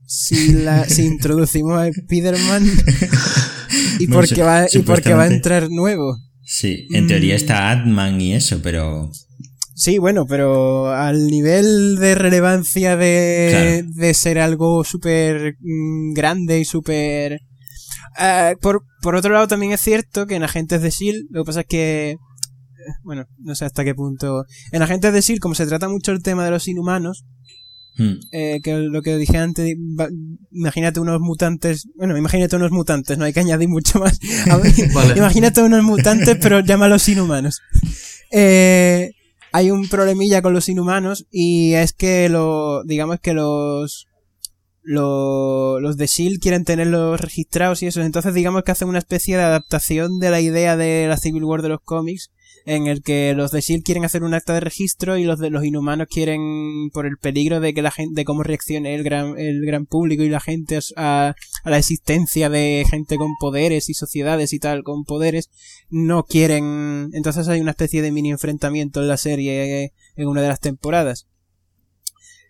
si 0.06 0.54
la 0.54 0.88
si 0.88 1.06
introducimos 1.06 1.78
a 1.78 1.88
Spider-Man 1.88 2.64
y 4.00 4.08
No 4.08 4.16
porque 4.16 4.44
va 4.44 4.66
y 4.72 4.80
porque 4.80 5.14
va 5.14 5.24
a 5.24 5.28
entrar 5.28 5.70
nuevo. 5.70 6.18
Sí, 6.46 6.88
en 6.92 7.08
teoría 7.08 7.34
Mm. 7.34 7.38
está 7.38 7.72
Ant-Man 7.72 8.22
y 8.22 8.34
eso, 8.34 8.60
pero 8.62 9.12
Sí, 9.76 9.98
bueno, 9.98 10.26
pero 10.28 10.92
al 10.92 11.26
nivel 11.28 11.96
de 11.96 12.14
relevancia 12.14 12.96
de, 12.96 13.84
de 13.88 14.14
ser 14.14 14.38
algo 14.40 14.84
súper 14.84 15.56
mm, 15.60 16.14
grande 16.14 16.60
y 16.60 16.66
súper... 16.66 17.40
Eh, 18.20 18.56
por, 18.62 18.84
por 19.02 19.16
otro 19.16 19.34
lado, 19.34 19.48
también 19.48 19.72
es 19.72 19.82
cierto 19.82 20.28
que 20.28 20.36
en 20.36 20.44
Agentes 20.44 20.80
de 20.82 20.90
S.H.I.E.L.D., 20.90 21.26
lo 21.32 21.44
que 21.44 21.48
pasa 21.48 21.62
es 21.62 21.66
que... 21.68 22.10
eh, 22.12 22.18
Bueno, 23.04 23.26
no 23.40 23.56
sé 23.56 23.66
hasta 23.66 23.84
qué 23.84 23.96
punto... 23.96 24.46
En 24.72 24.84
Agentes 24.84 25.12
de 25.12 25.20
S.H.I.E.L.D., 25.20 25.40
como 25.42 25.56
se 25.56 25.66
trata 25.66 25.90
mucho 25.90 26.12
el 26.12 26.22
tema 26.22 26.46
de 26.46 26.52
los 26.52 26.68
inhumanos, 26.68 27.26
mm, 27.98 28.14
eh, 28.32 28.60
que 28.64 28.74
lo 28.78 29.02
que 29.02 29.18
dije 29.18 29.38
antes, 29.38 29.76
imagínate 30.52 31.00
unos 31.00 31.20
mutantes, 31.20 31.88
bueno, 31.96 32.18
imagínate 32.18 32.56
unos 32.56 32.72
mutantes, 32.72 33.18
no 33.18 33.26
hay 33.26 33.34
que 33.34 33.40
añadir 33.42 33.70
mucho 33.70 34.00
más. 34.00 34.20
Vale. 34.94 35.18
Imagínate 35.18 35.62
unos 35.62 35.84
mutantes, 35.84 36.38
pero 36.42 36.60
llámalos 36.66 37.08
inhumanos. 37.10 37.62
Eh, 38.32 39.12
hay 39.52 39.70
un 39.72 39.88
problemilla 39.88 40.42
con 40.42 40.54
los 40.54 40.68
inhumanos 40.70 41.26
y 41.32 41.74
es 41.74 41.94
que 41.94 42.28
lo, 42.30 42.84
digamos 42.84 43.20
que 43.20 43.34
los, 43.34 44.08
lo- 44.82 45.80
los 45.80 45.96
de 45.98 46.06
S.H.I.E.L.D. 46.06 46.40
quieren 46.40 46.66
tenerlos 46.66 47.22
registrados 47.22 47.84
y 47.84 47.88
eso, 47.88 48.02
entonces 48.02 48.34
digamos 48.34 48.64
que 48.64 48.72
hacen 48.72 48.88
una 48.88 48.98
especie 49.00 49.38
de 49.38 49.44
adaptación 49.44 50.20
de 50.20 50.32
la 50.32 50.42
idea 50.42 50.76
de 50.76 51.06
la 51.08 51.18
Civil 51.18 51.44
War 51.44 51.62
de 51.62 51.70
los 51.70 51.80
cómics 51.84 52.32
en 52.66 52.88
el 52.88 53.02
que 53.02 53.34
los 53.34 53.52
de 53.52 53.60
S.H.I.E.L.D. 53.60 53.84
quieren 53.84 54.06
hacer 54.06 54.24
un 54.24 54.34
acta 54.34 54.54
de 54.54 54.60
registro 54.60 55.18
y 55.18 55.26
los 55.26 55.40
de 55.40 55.50
los 55.50 55.66
inhumanos 55.66 56.08
quieren, 56.10 56.90
por 56.94 57.06
el 57.06 57.18
peligro 57.18 57.60
de 57.60 57.74
que 57.74 57.82
la 57.82 57.92
gente, 57.92 58.14
de 58.16 58.26
cómo 58.26 58.44
reaccione 58.44 58.96
el 58.96 59.04
gran, 59.04 59.38
el 59.38 59.66
gran 59.66 59.86
público 59.86 60.24
y 60.24 60.30
la 60.30 60.40
gente 60.40 60.80
a, 60.96 61.36
a 61.64 61.70
la 61.70 61.78
existencia 61.78 62.50
de 62.50 62.86
gente 62.90 63.18
con 63.18 63.36
poderes 63.40 63.90
y 63.90 63.94
sociedades 63.94 64.54
y 64.54 64.60
tal 64.60 64.84
con 64.84 65.04
poderes, 65.04 65.50
no 65.90 66.24
quieren, 66.24 67.10
entonces 67.14 67.48
hay 67.48 67.62
una 67.62 67.72
especie 67.72 68.02
de 68.02 68.12
mini 68.12 68.32
enfrentamiento 68.32 69.02
en 69.02 69.08
la 69.08 69.18
serie 69.18 69.94
en 70.16 70.28
una 70.28 70.42
de 70.42 70.48
las 70.48 70.60
temporadas. 70.60 71.28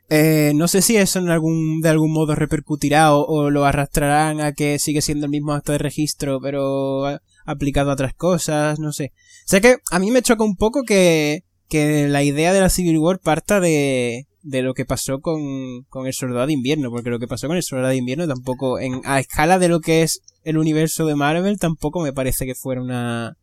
Eh, 0.09 0.51
no 0.55 0.67
sé 0.67 0.81
si 0.81 0.97
eso 0.97 1.19
en 1.19 1.29
algún, 1.29 1.81
de 1.81 1.89
algún 1.89 2.11
modo 2.13 2.35
repercutirá 2.35 3.15
o, 3.15 3.25
o 3.25 3.49
lo 3.49 3.65
arrastrarán 3.65 4.41
a 4.41 4.51
que 4.51 4.77
sigue 4.77 5.01
siendo 5.01 5.25
el 5.25 5.31
mismo 5.31 5.53
acto 5.53 5.71
de 5.71 5.77
registro, 5.79 6.39
pero 6.41 7.19
aplicado 7.45 7.89
a 7.89 7.93
otras 7.93 8.13
cosas, 8.13 8.79
no 8.79 8.91
sé. 8.93 9.11
Sé 9.45 9.61
que 9.61 9.77
a 9.91 9.99
mí 9.99 10.11
me 10.11 10.21
choca 10.21 10.43
un 10.43 10.55
poco 10.55 10.83
que, 10.83 11.43
que 11.69 12.07
la 12.09 12.23
idea 12.23 12.53
de 12.53 12.59
la 12.61 12.69
Civil 12.69 12.97
War 12.99 13.19
parta 13.19 13.59
de, 13.59 14.27
de 14.43 14.61
lo 14.61 14.73
que 14.73 14.85
pasó 14.85 15.19
con, 15.19 15.83
con 15.89 16.05
el 16.05 16.13
Soldado 16.13 16.45
de 16.47 16.53
Invierno, 16.53 16.91
porque 16.91 17.09
lo 17.09 17.17
que 17.19 17.27
pasó 17.27 17.47
con 17.47 17.57
el 17.57 17.63
Soldado 17.63 17.89
de 17.89 17.97
Invierno 17.97 18.27
tampoco, 18.27 18.79
en, 18.79 19.01
a 19.05 19.19
escala 19.19 19.57
de 19.57 19.69
lo 19.69 19.79
que 19.79 20.03
es 20.03 20.21
el 20.43 20.57
universo 20.57 21.05
de 21.05 21.15
Marvel, 21.15 21.57
tampoco 21.59 22.01
me 22.01 22.13
parece 22.13 22.45
que 22.45 22.55
fuera 22.55 22.81
una, 22.81 23.37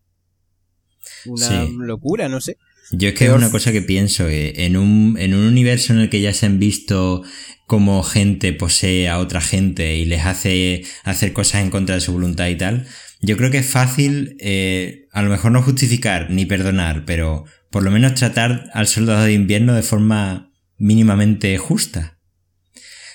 una 1.27 1.47
Sí. 1.47 1.75
locura, 1.79 2.29
no 2.29 2.41
sé. 2.41 2.57
Yo 2.93 3.09
es 3.09 3.15
que 3.15 3.27
es 3.27 3.33
una 3.33 3.51
cosa 3.51 3.73
que 3.73 3.83
pienso, 3.83 4.29
eh, 4.29 4.65
en 4.65 4.77
un, 4.77 5.17
en 5.19 5.35
un 5.35 5.47
universo 5.47 5.93
en 5.93 6.01
el 6.01 6.11
que 6.11 6.21
ya 6.21 6.35
se 6.35 6.47
han 6.47 6.59
visto 6.59 7.23
cómo 7.67 8.03
gente 8.03 8.53
posee 8.53 9.09
a 9.09 9.19
otra 9.19 9.41
gente 9.41 9.97
y 9.97 10.05
les 10.05 10.27
hace 10.27 10.83
hacer 11.05 11.33
cosas 11.33 11.63
en 11.63 11.71
contra 11.71 11.95
de 11.95 12.01
su 12.01 12.13
voluntad 12.13 12.49
y 12.49 12.57
tal, 12.57 12.87
yo 13.21 13.37
creo 13.37 13.51
que 13.51 13.59
es 13.59 13.67
fácil, 13.67 14.37
eh, 14.41 15.07
a 15.13 15.23
lo 15.23 15.31
mejor 15.31 15.53
no 15.53 15.63
justificar 15.63 16.31
ni 16.31 16.47
perdonar, 16.47 17.05
pero 17.05 17.45
por 17.71 17.85
lo 17.85 17.91
menos 17.91 18.15
tratar 18.15 18.71
al 18.73 18.87
soldado 18.87 19.25
de 19.25 19.35
invierno 19.35 19.75
de 19.75 19.83
forma 19.83 20.51
mínimamente 20.79 21.57
justa. 21.59 22.19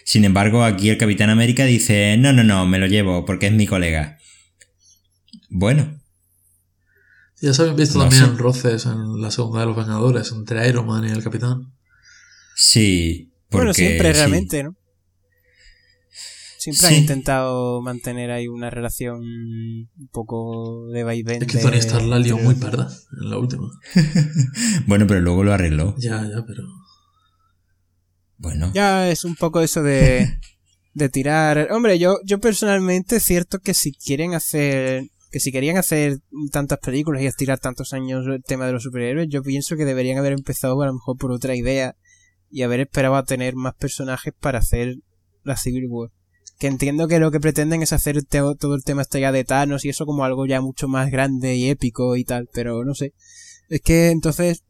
Sin 0.06 0.24
embargo, 0.24 0.64
aquí 0.64 0.90
el 0.90 1.00
Capitán 1.00 1.32
América 1.32 1.66
dice, 1.66 2.16
no, 2.18 2.32
no, 2.32 2.44
no, 2.44 2.68
me 2.68 2.78
lo 2.78 2.86
llevo 2.86 3.26
porque 3.26 3.48
es 3.48 3.54
mi 3.54 3.66
colega. 3.66 4.20
Bueno, 5.50 5.95
Ya 7.46 7.54
se 7.54 7.62
habían 7.62 7.76
visto 7.78 8.00
No 8.00 8.06
también 8.06 8.26
sé. 8.36 8.42
roces 8.42 8.86
en 8.88 9.22
la 9.22 9.30
segunda 9.30 9.60
de 9.60 9.66
los 9.68 9.76
Vengadores 9.76 10.32
entre 10.32 10.68
Iron 10.68 10.88
Man 10.88 11.06
y 11.06 11.12
el 11.12 11.24
Capitán. 11.24 11.72
sí. 12.56 13.32
Porque, 13.50 13.58
bueno, 13.68 13.74
siempre 13.76 14.12
sí. 14.12 14.18
realmente, 14.20 14.64
¿no? 14.64 14.76
Siempre 16.58 16.88
Sí. 16.88 16.96
han 16.96 17.00
intentado 17.02 17.80
mantener 17.84 18.32
ahí 18.32 18.48
una 18.48 18.72
relación 18.72 19.20
un 19.22 20.08
poco 20.12 20.88
de 20.88 21.04
vaivén. 21.04 21.44
Es 21.44 21.48
que 21.48 21.60
Tony 21.60 21.78
Stark 21.78 22.06
la 22.08 22.18
lió 22.18 22.38
muy 22.40 22.56
parda 22.56 22.90
en 23.22 23.30
la 23.30 23.38
última. 23.38 23.70
Bueno, 24.88 25.06
pero 25.06 25.22
luego 25.22 25.44
lo 25.44 25.54
arregló. 25.54 25.94
Ya, 26.00 26.24
ya, 26.28 26.44
pero. 26.48 26.64
Bueno. 28.38 28.72
Ya 28.74 29.10
es 29.10 29.24
un 29.24 29.36
poco 29.36 29.62
eso 29.62 29.84
de, 29.84 30.40
de 30.96 31.10
tirar. 31.10 31.68
Hombre, 31.72 32.00
yo, 32.00 32.18
yo 32.26 32.40
personalmente 32.40 33.18
es 33.18 33.24
cierto 33.24 33.60
que 33.60 33.76
si 33.76 33.94
quieren 33.94 34.34
hacer, 34.34 35.12
que 35.36 35.42
si 35.42 35.52
querían 35.52 35.76
hacer 35.76 36.20
tantas 36.50 36.80
películas 36.80 37.22
y 37.22 37.26
estirar 37.26 37.60
tantos 37.60 37.92
años 37.92 38.26
el 38.26 38.42
tema 38.42 38.68
de 38.68 38.72
los 38.72 38.84
superhéroes, 38.84 39.28
yo 39.28 39.44
pienso 39.44 39.76
que 39.76 39.84
deberían 39.84 40.18
haber 40.18 40.32
empezado 40.32 40.82
a 40.82 40.86
lo 40.86 40.94
mejor 40.94 41.18
por 41.18 41.34
otra 41.34 41.58
idea 41.58 41.98
y 42.50 42.62
haber 42.62 42.80
esperado 42.80 43.18
a 43.18 43.26
tener 43.26 43.54
más 43.54 43.76
personajes 43.76 44.34
para 44.40 44.60
hacer 44.60 44.96
la 45.44 45.58
Civil 45.58 45.88
War. 45.90 46.10
Que 46.58 46.68
entiendo 46.68 47.10
que 47.10 47.20
lo 47.20 47.32
que 47.32 47.42
pretenden 47.42 47.82
es 47.82 47.92
hacer 47.92 48.24
todo 48.24 48.76
el 48.76 48.86
tema 48.86 49.02
este 49.02 49.20
ya 49.20 49.34
de 49.34 49.44
Thanos 49.44 49.84
y 49.84 49.90
eso 49.90 50.06
como 50.06 50.24
algo 50.24 50.46
ya 50.46 50.62
mucho 50.62 50.88
más 50.88 51.12
grande 51.12 51.58
y 51.58 51.68
épico 51.68 52.16
y 52.16 52.24
tal, 52.24 52.48
pero 52.54 52.86
no 52.86 52.96
sé. 52.96 53.12
Es 53.68 53.82
que 53.82 54.12
entonces, 54.12 54.64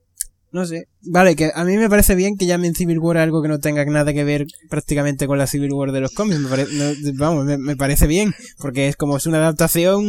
no 0.55 0.65
sé. 0.65 0.87
Vale, 1.03 1.35
que 1.35 1.51
a 1.53 1.63
mí 1.63 1.77
me 1.77 1.89
parece 1.89 2.15
bien 2.15 2.37
que 2.37 2.45
llamen 2.47 2.73
Civil 2.73 2.97
War 2.99 3.17
algo 3.17 3.41
que 3.41 3.47
no 3.47 3.59
tenga 3.59 3.85
nada 3.85 4.13
que 4.13 4.23
ver 4.23 4.45
prácticamente 4.69 5.27
con 5.27 5.37
la 5.37 5.45
Civil 5.47 5.71
War 5.73 5.91
de 5.91 5.99
los 5.99 6.11
cómics. 6.11 6.39
Me 6.39 6.49
pare- 6.49 6.65
no, 6.73 6.85
vamos, 7.15 7.45
me, 7.45 7.57
me 7.57 7.75
parece 7.75 8.07
bien, 8.07 8.33
porque 8.57 8.87
es 8.87 8.95
como 8.95 9.17
es 9.17 9.25
una 9.27 9.37
adaptación, 9.37 10.03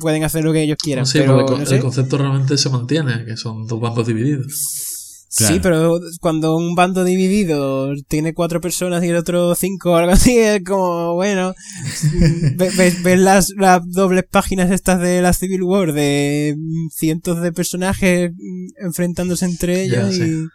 pueden 0.00 0.24
hacer 0.24 0.44
lo 0.44 0.52
que 0.52 0.62
ellos 0.62 0.76
quieran. 0.82 1.06
sí, 1.06 1.18
pero, 1.20 1.46
no 1.46 1.56
el 1.56 1.66
sé. 1.66 1.78
concepto 1.78 2.18
realmente 2.18 2.58
se 2.58 2.68
mantiene, 2.68 3.24
que 3.24 3.36
son 3.36 3.66
dos 3.66 3.80
bandos 3.80 4.06
divididos. 4.06 4.91
Claro. 5.34 5.54
Sí, 5.54 5.60
pero 5.62 5.98
cuando 6.20 6.54
un 6.56 6.74
bando 6.74 7.04
dividido 7.04 7.90
tiene 8.06 8.34
cuatro 8.34 8.60
personas 8.60 9.02
y 9.02 9.08
el 9.08 9.16
otro 9.16 9.54
cinco 9.54 9.92
o 9.92 9.96
algo 9.96 10.12
así, 10.12 10.36
es 10.38 10.62
como, 10.62 11.14
bueno, 11.14 11.54
ves, 12.56 12.76
ves- 12.76 13.02
ves 13.02 13.18
las, 13.18 13.50
las 13.56 13.80
dobles 13.90 14.24
páginas 14.30 14.70
estas 14.70 15.00
de 15.00 15.22
la 15.22 15.32
Civil 15.32 15.62
War 15.62 15.92
de 15.94 16.54
mm, 16.58 16.88
cientos 16.90 17.40
de 17.40 17.50
personajes 17.52 18.30
mm, 18.32 18.84
enfrentándose 18.84 19.44
entre 19.46 19.82
ellos 19.84 20.14
sí. 20.14 20.22
y... 20.22 20.46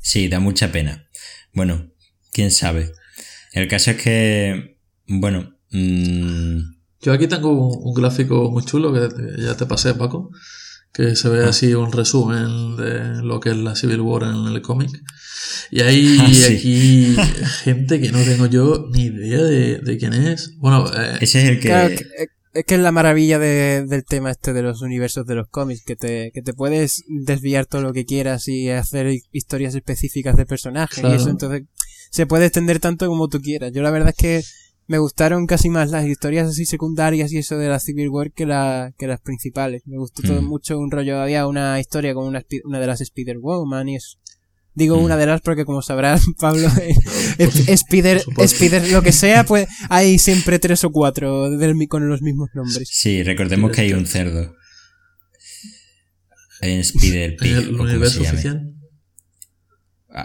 Sí, 0.00 0.28
da 0.28 0.38
mucha 0.38 0.70
pena. 0.70 1.06
Bueno, 1.54 1.88
quién 2.32 2.50
sabe. 2.50 2.92
El 3.52 3.68
caso 3.68 3.92
es 3.92 4.02
que, 4.02 4.76
bueno, 5.06 5.56
mm, 5.70 6.58
Yo 7.00 7.12
aquí 7.12 7.26
tengo 7.26 7.52
un, 7.52 7.88
un 7.88 7.94
gráfico 7.94 8.50
muy 8.50 8.64
chulo 8.64 8.92
que 8.92 9.00
te- 9.14 9.42
ya 9.42 9.56
te 9.56 9.64
pasé, 9.64 9.94
Paco, 9.94 10.30
que 10.94 11.14
se 11.16 11.28
Ah. 11.28 11.30
ve 11.32 11.44
así 11.44 11.74
un 11.74 11.92
resumen 11.92 12.76
de 12.76 13.22
lo 13.22 13.40
que 13.40 13.50
es 13.50 13.56
la 13.56 13.74
Civil 13.76 14.00
War 14.00 14.22
en 14.22 14.46
el 14.54 14.62
cómic. 14.62 14.90
Y 15.70 15.80
hay 15.82 16.16
Ah, 16.20 16.28
sí. 16.32 16.54
aquí 16.54 17.16
gente 17.64 18.00
que 18.00 18.12
no 18.12 18.22
tengo 18.22 18.46
yo 18.46 18.86
ni 18.92 19.02
idea 19.06 19.42
de, 19.42 19.78
de 19.78 19.98
quién 19.98 20.14
es. 20.14 20.54
Bueno, 20.58 20.86
eh, 20.96 21.18
ese 21.20 21.42
es 21.42 21.48
el 21.50 21.60
que... 21.60 21.68
Claro, 21.68 21.88
eh, 21.94 22.28
es 22.54 22.64
que 22.64 22.74
es 22.76 22.80
la 22.80 22.92
maravilla 22.92 23.40
de- 23.40 23.84
del 23.84 24.04
tema 24.04 24.30
este 24.30 24.52
de 24.52 24.62
los 24.62 24.80
universos 24.80 25.26
de 25.26 25.34
los 25.34 25.48
cómics, 25.48 25.82
que 25.84 25.96
te, 25.96 26.30
que 26.32 26.40
te 26.40 26.54
puedes 26.54 27.02
desviar 27.08 27.66
todo 27.66 27.82
lo 27.82 27.92
que 27.92 28.04
quieras 28.04 28.46
y 28.46 28.70
hacer 28.70 29.08
hi- 29.08 29.22
historias 29.32 29.74
específicas 29.74 30.36
de 30.36 30.46
personajes 30.46 31.02
y 31.02 31.06
eso, 31.12 31.30
entonces 31.30 31.62
se 32.12 32.26
puede 32.26 32.46
extender 32.46 32.78
tanto 32.78 33.08
como 33.08 33.26
tú 33.26 33.40
quieras. 33.40 33.72
Yo 33.74 33.82
la 33.82 33.90
verdad 33.90 34.10
es 34.10 34.16
que 34.16 34.42
me 34.86 34.98
gustaron 34.98 35.46
casi 35.46 35.70
más 35.70 35.90
las 35.90 36.06
historias 36.06 36.48
así 36.48 36.66
secundarias 36.66 37.32
y 37.32 37.38
eso 37.38 37.56
de 37.56 37.68
la 37.68 37.80
Civil 37.80 38.08
War 38.10 38.32
que, 38.32 38.46
la, 38.46 38.92
que 38.98 39.06
las 39.06 39.20
principales. 39.20 39.82
Me 39.86 39.96
gustó 39.98 40.22
todo 40.22 40.42
Mm. 40.42 40.46
mucho 40.46 40.78
un 40.78 40.90
rollo, 40.90 41.20
había 41.20 41.46
una 41.46 41.80
historia 41.80 42.12
con 42.14 42.26
una, 42.26 42.42
de 42.80 42.86
las 42.86 43.00
Spider-Woman 43.00 43.88
y 43.88 43.96
eso. 43.96 44.18
Digo 44.74 44.98
Mm. 44.98 45.04
una 45.04 45.16
de 45.16 45.26
las 45.26 45.40
porque 45.40 45.64
como 45.64 45.80
sabrás, 45.82 46.22
Pablo, 46.38 46.68
eh, 46.82 46.94
Sp- 47.38 47.72
Spider. 47.72 48.22
Spider, 48.38 48.90
lo 48.90 49.02
que 49.02 49.12
sea, 49.12 49.44
pues 49.44 49.68
hay 49.88 50.18
siempre 50.18 50.58
tres 50.58 50.84
o 50.84 50.90
cuatro 50.90 51.48
del, 51.56 51.74
con 51.88 52.08
los 52.08 52.20
mismos 52.22 52.50
nombres. 52.54 52.88
Sí, 52.92 53.22
recordemos 53.22 53.70
que 53.72 53.82
hay 53.82 53.92
un 53.94 54.06
cerdo. 54.06 54.54
Hay 56.60 56.74
un 56.74 56.80
Spider 56.80 57.36
Pig, 57.36 57.52
el 57.56 57.80
universo 57.80 58.20
oficial. 58.22 58.73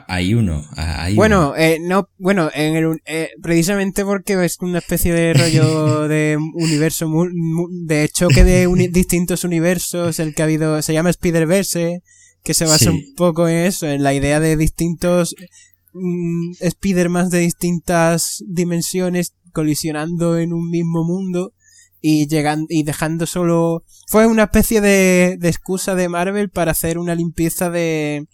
Hay 0.07 0.35
uno. 0.35 0.63
Hay 0.77 1.15
Bueno, 1.15 1.55
eh, 1.57 1.79
no, 1.81 2.09
bueno, 2.19 2.51
en 2.53 2.75
el, 2.75 3.01
eh, 3.05 3.29
precisamente 3.41 4.05
porque 4.05 4.33
es 4.45 4.57
una 4.61 4.77
especie 4.79 5.11
de 5.13 5.33
rollo 5.33 6.07
de 6.07 6.37
universo, 6.53 7.07
mu- 7.09 7.29
mu- 7.33 7.69
de 7.87 8.07
choque 8.09 8.43
de 8.43 8.67
uni- 8.67 8.87
distintos 8.89 9.43
universos, 9.43 10.19
el 10.19 10.35
que 10.35 10.43
ha 10.43 10.45
habido, 10.45 10.81
se 10.83 10.93
llama 10.93 11.09
Spider-Verse, 11.09 12.01
que 12.43 12.53
se 12.53 12.65
basa 12.65 12.77
Sí. 12.77 12.87
un 13.09 13.15
poco 13.15 13.47
en 13.49 13.65
eso, 13.65 13.87
en 13.87 14.03
la 14.03 14.13
idea 14.13 14.39
de 14.39 14.55
distintos 14.57 15.35
mm, 15.93 16.51
Spider-Man 16.59 17.29
de 17.29 17.39
distintas 17.39 18.43
dimensiones 18.47 19.33
colisionando 19.53 20.37
en 20.37 20.53
un 20.53 20.69
mismo 20.69 21.03
mundo 21.03 21.53
y 21.99 22.27
llegando 22.27 22.67
y 22.69 22.83
dejando 22.83 23.25
solo 23.25 23.83
fue 24.07 24.27
una 24.27 24.43
especie 24.43 24.79
de, 24.81 25.35
de 25.39 25.49
excusa 25.49 25.95
de 25.95 26.07
Marvel 26.07 26.49
para 26.49 26.71
hacer 26.71 26.97
una 26.99 27.15
limpieza 27.15 27.69
de 27.71 28.27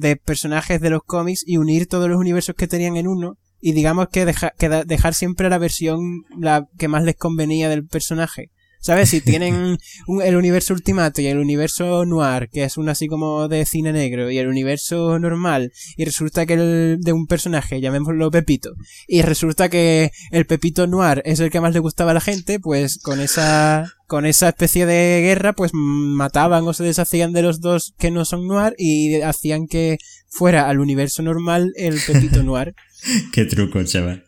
de 0.00 0.16
personajes 0.16 0.80
de 0.80 0.90
los 0.90 1.02
cómics 1.04 1.44
y 1.46 1.58
unir 1.58 1.86
todos 1.86 2.08
los 2.08 2.18
universos 2.18 2.54
que 2.56 2.66
tenían 2.66 2.96
en 2.96 3.06
uno 3.06 3.36
y 3.60 3.72
digamos 3.72 4.08
que, 4.10 4.24
deja- 4.24 4.52
que 4.58 4.68
dejar 4.68 5.12
siempre 5.14 5.50
la 5.50 5.58
versión 5.58 6.00
la 6.38 6.66
que 6.78 6.88
más 6.88 7.04
les 7.04 7.16
convenía 7.16 7.68
del 7.68 7.86
personaje. 7.86 8.50
¿Sabes? 8.80 9.10
Si 9.10 9.20
tienen 9.20 9.78
un- 10.06 10.22
el 10.22 10.36
universo 10.36 10.72
Ultimato 10.74 11.20
y 11.20 11.26
el 11.26 11.38
universo 11.38 12.04
Noir, 12.06 12.48
que 12.50 12.64
es 12.64 12.76
uno 12.76 12.90
así 12.90 13.08
como 13.08 13.46
de 13.48 13.64
cine 13.66 13.92
negro, 13.92 14.30
y 14.30 14.38
el 14.38 14.48
universo 14.48 15.18
normal, 15.18 15.72
y 15.96 16.04
resulta 16.04 16.46
que 16.46 16.54
el 16.54 16.96
de 17.00 17.12
un 17.12 17.26
personaje, 17.26 17.80
llamémoslo 17.80 18.30
Pepito, 18.30 18.72
y 19.06 19.22
resulta 19.22 19.68
que 19.68 20.10
el 20.30 20.46
Pepito 20.46 20.86
Noir 20.86 21.22
es 21.24 21.40
el 21.40 21.50
que 21.50 21.60
más 21.60 21.72
le 21.74 21.78
gustaba 21.80 22.12
a 22.12 22.14
la 22.14 22.20
gente, 22.20 22.58
pues 22.58 22.98
con 22.98 23.20
esa, 23.20 23.92
con 24.06 24.24
esa 24.26 24.48
especie 24.48 24.86
de 24.86 25.20
guerra, 25.22 25.52
pues 25.52 25.72
mataban 25.74 26.66
o 26.66 26.72
se 26.72 26.82
deshacían 26.84 27.32
de 27.32 27.42
los 27.42 27.60
dos 27.60 27.94
que 27.98 28.10
no 28.10 28.24
son 28.24 28.46
Noir 28.48 28.74
y 28.78 29.20
hacían 29.20 29.66
que 29.66 29.98
fuera 30.28 30.68
al 30.68 30.80
universo 30.80 31.22
normal 31.22 31.72
el 31.76 31.98
Pepito 32.06 32.42
Noir. 32.42 32.74
Qué 33.32 33.44
truco, 33.44 33.82
chaval. 33.84 34.24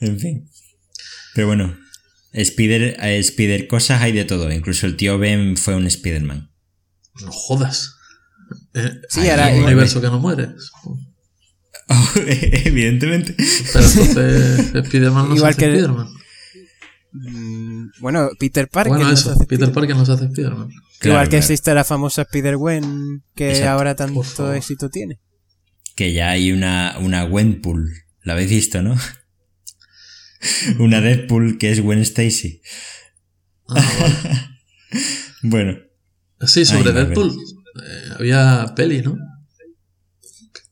En 0.00 0.18
fin. 0.20 0.48
Pero 1.34 1.46
bueno, 1.48 1.76
Spider, 2.34 2.96
eh, 3.00 3.18
Spider 3.18 3.66
cosas 3.68 4.02
hay 4.02 4.12
de 4.12 4.24
todo. 4.24 4.50
Incluso 4.52 4.86
el 4.86 4.96
tío 4.96 5.18
Ben 5.18 5.56
fue 5.56 5.74
un 5.74 5.86
Spider-Man. 5.86 6.50
No 7.22 7.30
jodas. 7.32 7.94
Eh, 8.74 8.90
Sí, 9.08 9.20
hay 9.20 9.30
ahora- 9.30 9.48
un 9.56 9.64
universo 9.64 10.00
que 10.00 10.08
no 10.08 10.18
muere. 10.18 10.48
Oh, 11.88 12.10
evidentemente. 12.16 13.34
Pero 13.72 13.84
entonces 13.86 14.74
Spider-Man 14.74 15.28
no 15.28 15.36
Igual 15.36 15.54
se 15.54 15.60
hace 15.64 15.72
que- 15.72 15.78
Spider-Man. 15.78 16.08
Mm, 17.12 17.90
Bueno, 18.00 18.30
Peter 18.38 18.68
Parker. 18.68 18.92
Bueno, 18.94 19.10
eso. 19.12 19.30
hace 19.32 19.46
Peter 19.46 19.70
Parker 19.72 19.94
no 19.96 20.04
se 20.04 20.12
hace 20.12 20.24
Spider-Man. 20.24 20.68
Claro, 20.98 21.14
Igual 21.14 21.26
que 21.26 21.30
claro. 21.30 21.38
existe 21.44 21.74
la 21.74 21.84
famosa 21.84 22.22
Spider-Gwen 22.22 23.22
que 23.34 23.50
Exacto. 23.50 23.70
ahora 23.70 23.94
tanto 23.94 24.52
éxito 24.54 24.88
tiene. 24.90 25.20
Que 25.94 26.12
ya 26.12 26.30
hay 26.30 26.50
una, 26.50 26.96
una 26.98 27.22
Gwenpool. 27.24 27.92
La 28.22 28.32
habéis 28.32 28.50
visto, 28.50 28.82
¿no? 28.82 28.96
una 30.78 31.00
Deadpool 31.00 31.58
que 31.58 31.70
es 31.70 31.80
Gwen 31.80 32.00
Stacy. 32.00 32.60
Ah, 33.68 33.92
vale. 34.00 34.14
Bueno, 35.42 35.76
Sí, 36.46 36.64
sobre 36.64 36.90
Ay. 36.90 36.94
Deadpool. 36.94 37.30
eh, 37.30 38.08
había 38.18 38.72
peli, 38.76 39.02
¿no? 39.02 39.16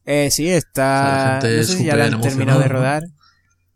Eh, 0.05 0.31
sí, 0.31 0.45
O 0.47 0.49
sea, 0.49 0.57
está. 0.59 1.35
No 1.43 1.63
sé 1.63 1.65
si 1.65 1.85
ya 1.85 1.97
la 1.97 2.05
han 2.07 2.13
súper 2.13 2.31
terminado 2.31 2.61
de 2.61 2.69
rodar. 2.69 3.03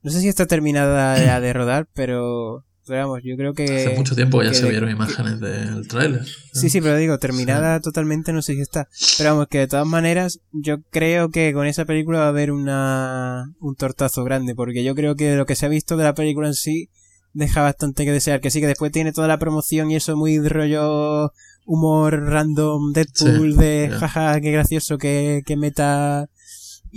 No 0.03 0.11
sé 0.11 0.21
si 0.21 0.29
está 0.29 0.47
terminada 0.47 1.23
ya 1.23 1.41
de 1.41 1.53
rodar, 1.53 1.89
pero. 1.93 2.65
Pero 2.87 3.01
vamos, 3.09 3.21
yo 3.25 3.37
creo 3.37 3.53
que. 3.53 3.65
Hace 3.65 3.97
mucho 3.97 4.15
tiempo 4.15 4.39
que 4.41 4.47
ya 4.47 4.55
se 4.55 4.65
de- 4.65 4.71
vieron 4.71 4.91
imágenes 4.91 5.41
del 5.41 5.87
tráiler. 5.89 6.25
Sí, 6.53 6.71
sí, 6.71 6.81
pero 6.81 6.97
digo, 6.97 7.19
terminada 7.19 7.81
totalmente 7.81 8.33
no 8.33 8.43
sé 8.43 8.55
si 8.55 8.61
está. 8.61 8.89
Pero 9.19 9.31
vamos, 9.33 9.49
que 9.49 9.59
de 9.59 9.67
todas 9.69 9.87
maneras, 9.87 10.41
yo 10.53 10.83
creo 10.91 11.31
que 11.31 11.53
con 11.53 11.67
esa 11.67 11.85
película 11.85 12.19
va 12.21 12.25
a 12.27 12.29
haber 12.29 12.53
una 12.53 13.45
un 13.61 13.75
tortazo 13.77 14.25
grande, 14.25 14.55
porque 14.55 14.85
yo 14.85 14.95
creo 14.95 15.17
que 15.17 15.35
lo 15.37 15.47
que 15.47 15.57
se 15.57 15.67
ha 15.67 15.69
visto 15.69 15.97
de 15.97 16.05
la 16.05 16.15
película 16.15 16.49
en 16.49 16.55
sí 16.55 16.89
deja 17.33 17.63
bastante 17.63 18.05
que 18.05 18.13
desear. 18.13 18.41
Que 18.41 18.51
sí, 18.51 18.61
que 18.61 18.67
después 18.67 18.93
tiene 18.93 19.13
toda 19.13 19.29
la 19.29 19.39
promoción 19.39 19.91
y 19.91 19.97
eso 19.97 20.17
muy 20.17 20.39
rollo 20.49 21.33
humor 21.67 22.23
random, 22.31 22.93
Deadpool, 22.93 23.53
Sí, 23.55 23.59
de 23.59 23.91
jaja, 23.99 24.41
qué 24.41 24.53
gracioso, 24.53 24.99
que, 24.99 25.43
que 25.45 25.57
meta 25.57 26.29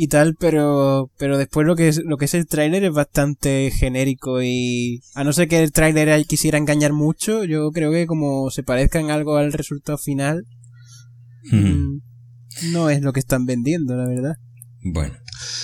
y 0.01 0.07
tal, 0.07 0.35
pero 0.39 1.11
pero 1.17 1.37
después 1.37 1.67
lo 1.67 1.75
que 1.75 1.89
es 1.89 2.01
lo 2.05 2.15
que 2.15 2.23
es 2.25 2.33
el 2.33 2.47
tráiler 2.47 2.85
es 2.85 2.91
bastante 2.93 3.69
genérico 3.77 4.41
y 4.41 5.01
a 5.13 5.25
no 5.25 5.33
ser 5.33 5.49
que 5.49 5.61
el 5.61 5.73
tráiler 5.73 6.09
ahí 6.09 6.23
quisiera 6.23 6.57
engañar 6.57 6.93
mucho, 6.93 7.43
yo 7.43 7.69
creo 7.71 7.91
que 7.91 8.05
como 8.07 8.49
se 8.49 8.63
parezca 8.63 8.99
en 9.01 9.11
algo 9.11 9.35
al 9.35 9.51
resultado 9.51 9.97
final, 9.97 10.45
mm, 11.51 11.97
no 12.71 12.89
es 12.89 13.01
lo 13.01 13.11
que 13.13 13.19
están 13.19 13.45
vendiendo, 13.45 13.95
la 13.95 14.07
verdad. 14.07 14.35
bueno. 14.83 15.13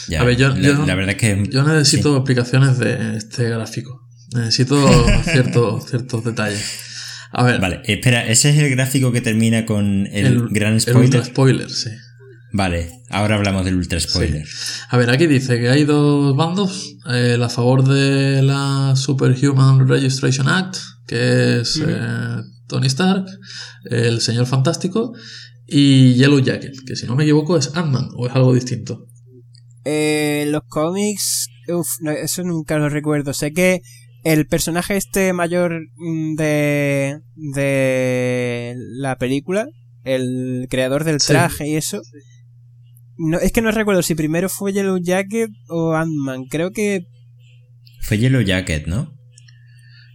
Ya, 0.07 0.21
A 0.21 0.23
ver, 0.23 0.37
yo- 0.37 0.49
la, 0.49 0.59
yo- 0.59 0.85
la 0.85 0.95
verdad 0.95 1.15
es 1.15 1.21
que... 1.21 1.49
Yo 1.51 1.63
necesito 1.63 2.15
explicaciones 2.15 2.77
de 2.77 3.17
este 3.17 3.49
gráfico. 3.49 4.07
Necesito 4.35 4.77
ciertos, 5.23 5.85
ciertos 5.89 6.23
detalles. 6.23 6.79
A 7.31 7.43
ver, 7.43 7.59
Vale, 7.59 7.81
espera, 7.85 8.25
ese 8.25 8.51
es 8.51 8.57
el 8.59 8.69
gráfico 8.69 9.11
que 9.11 9.19
termina 9.21 9.65
con 9.65 10.07
el, 10.07 10.47
gran 10.49 10.73
el 10.75 10.81
spoiler. 10.81 11.03
ultra 11.05 11.25
spoiler, 11.25 11.69
sí. 11.69 11.89
Vale, 12.57 13.01
ahora 13.09 13.35
hablamos 13.35 13.65
del 13.65 13.75
ultra 13.75 13.99
spoiler. 13.99 14.47
A 14.89 14.95
ver, 14.97 15.09
aquí 15.09 15.27
dice 15.27 15.59
que 15.59 15.67
hay 15.69 15.83
dos 15.83 16.35
bandos. 16.37 16.95
El 17.05 17.43
a 17.43 17.49
favor 17.49 17.83
de 17.85 18.41
la 18.41 18.93
Superhuman 18.95 19.85
Registration 19.85 20.47
Act, 20.47 20.77
que 21.05 21.59
es 21.59 21.81
eh, 21.85 22.37
Tony 22.67 22.87
Stark, 22.87 23.25
el 23.89 24.21
Señor 24.21 24.45
Fantástico, 24.45 25.13
y 25.67 26.13
Yellow 26.13 26.39
Jacket, 26.39 26.75
que 26.87 26.95
si 26.95 27.05
no 27.05 27.17
me 27.17 27.23
equivoco 27.23 27.57
es 27.57 27.75
Ant-Man, 27.75 28.07
o 28.15 28.25
es 28.27 28.33
algo 28.33 28.53
distinto. 28.53 29.05
Eh, 29.83 30.45
los 30.49 30.61
cómics, 30.69 31.49
uff, 31.67 31.87
no, 31.99 32.11
eso 32.11 32.41
nunca 32.43 32.77
lo 32.77 32.87
recuerdo. 32.87 33.33
Sé 33.33 33.51
que 33.51 33.81
el 34.23 34.47
personaje 34.47 34.95
este 34.95 35.33
mayor 35.33 35.81
mm, 35.97 36.35
de, 36.35 37.19
de 37.35 38.75
la 38.97 39.17
película, 39.17 39.67
el 40.05 40.67
creador 40.69 41.03
del 41.03 41.19
Sí. 41.19 41.27
traje 41.27 41.67
y 41.67 41.75
eso, 41.75 42.01
no, 43.17 43.39
es 43.39 43.51
que 43.51 43.61
no 43.61 43.71
recuerdo 43.71 44.01
si 44.01 44.15
primero 44.15 44.49
fue 44.49 44.73
Yellow 44.73 44.97
Jacket 44.97 45.49
o 45.69 45.93
Ant-Man. 45.93 46.45
Creo 46.49 46.71
que 46.71 47.05
Fue 48.01 48.17
Yellow 48.17 48.41
Jacket, 48.41 48.87
¿no? 48.87 49.13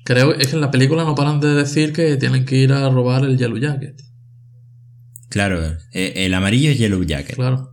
Creo 0.04 0.34
es 0.34 0.48
que 0.48 0.54
en 0.54 0.60
la 0.60 0.70
película 0.70 1.04
no 1.04 1.14
paran 1.14 1.40
de 1.40 1.48
decir 1.54 1.92
que 1.92 2.16
tienen 2.16 2.44
que 2.44 2.56
ir 2.56 2.72
a 2.72 2.88
robar 2.90 3.24
el 3.24 3.38
Yellow 3.38 3.58
Jacket. 3.58 3.96
Claro, 5.28 5.76
eh, 5.92 6.12
el 6.16 6.34
amarillo 6.34 6.70
es 6.70 6.78
Yellow 6.78 7.02
Jacket. 7.04 7.36
Claro. 7.36 7.70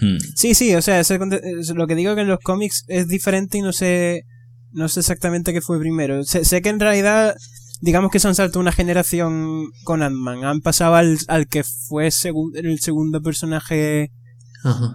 Hmm. 0.00 0.18
Sí, 0.34 0.54
sí, 0.54 0.74
o 0.74 0.82
sea, 0.82 1.00
ese 1.00 1.18
es 1.58 1.70
lo 1.74 1.86
que 1.86 1.94
digo 1.94 2.14
que 2.14 2.20
en 2.20 2.28
los 2.28 2.40
cómics 2.40 2.84
es 2.88 3.08
diferente 3.08 3.58
y 3.58 3.62
no 3.62 3.72
sé, 3.72 4.24
no 4.70 4.88
sé 4.88 5.00
exactamente 5.00 5.52
qué 5.52 5.60
fue 5.60 5.80
primero. 5.80 6.22
Sé, 6.24 6.44
sé 6.44 6.60
que 6.60 6.68
en 6.68 6.78
realidad, 6.78 7.34
digamos 7.80 8.12
que 8.12 8.20
se 8.20 8.28
han 8.28 8.34
saltado 8.34 8.60
una 8.60 8.72
generación 8.72 9.64
con 9.82 10.02
Ant-Man. 10.02 10.44
Han 10.44 10.60
pasado 10.60 10.94
al, 10.94 11.18
al 11.26 11.48
que 11.48 11.64
fue 11.64 12.06
el 12.06 12.78
segundo 12.80 13.22
personaje 13.22 14.12
Ajá. 14.70 14.94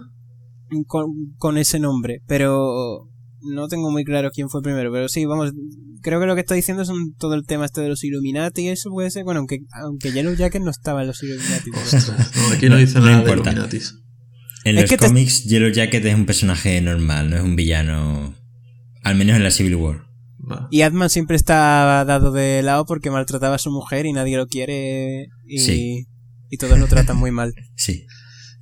con, 0.86 1.06
con 1.36 1.58
ese 1.58 1.78
nombre, 1.78 2.20
pero 2.26 3.08
no 3.42 3.68
tengo 3.68 3.90
muy 3.90 4.04
claro 4.04 4.30
quién 4.32 4.48
fue 4.48 4.62
primero. 4.62 4.90
Pero 4.92 5.08
sí, 5.08 5.24
vamos, 5.26 5.52
creo 6.02 6.18
que 6.20 6.26
lo 6.26 6.34
que 6.34 6.40
está 6.40 6.54
diciendo 6.54 6.84
son 6.84 7.14
todo 7.18 7.34
el 7.34 7.44
tema 7.44 7.66
este 7.66 7.80
de 7.82 7.88
los 7.88 8.02
Illuminati 8.04 8.62
y 8.62 8.68
eso 8.68 8.90
puede 8.90 9.10
ser. 9.10 9.24
Bueno, 9.24 9.40
aunque, 9.40 9.58
aunque 9.82 10.12
Yellow 10.12 10.34
Jacket 10.34 10.62
no 10.62 10.70
estaba 10.70 11.02
en 11.02 11.08
los 11.08 11.22
Illuminati. 11.22 11.70
pero- 11.70 11.82
Ostras, 11.84 12.32
no, 12.36 12.54
aquí 12.54 12.68
no 12.68 12.76
dice 12.76 12.98
No 12.98 13.06
nada 13.06 13.16
de 13.18 13.22
importa. 13.22 13.50
Illuminatis. 13.50 13.94
En 14.64 14.76
Es 14.76 14.82
los 14.82 14.90
que 14.90 14.96
te- 14.96 15.06
cómics, 15.08 15.44
Yellow 15.44 15.70
Jacket 15.70 16.04
es 16.06 16.14
un 16.14 16.24
personaje 16.26 16.80
normal, 16.80 17.28
no 17.30 17.36
es 17.36 17.42
un 17.42 17.54
villano. 17.54 18.34
Al 19.02 19.14
menos 19.16 19.36
en 19.36 19.42
la 19.44 19.50
Civil 19.50 19.76
War. 19.76 20.04
Y 20.70 20.82
Atman 20.82 21.08
siempre 21.10 21.36
está 21.36 22.04
dado 22.06 22.30
de 22.30 22.62
lado 22.62 22.84
porque 22.84 23.10
maltrataba 23.10 23.54
a 23.54 23.58
su 23.58 23.70
mujer 23.70 24.04
y 24.06 24.12
nadie 24.12 24.36
lo 24.36 24.46
quiere 24.46 25.28
y, 25.46 25.58
Sí. 25.58 26.06
y 26.50 26.56
todos 26.58 26.78
lo 26.78 26.86
tratan 26.86 27.16
muy 27.18 27.30
mal. 27.30 27.54
Sí. 27.76 28.04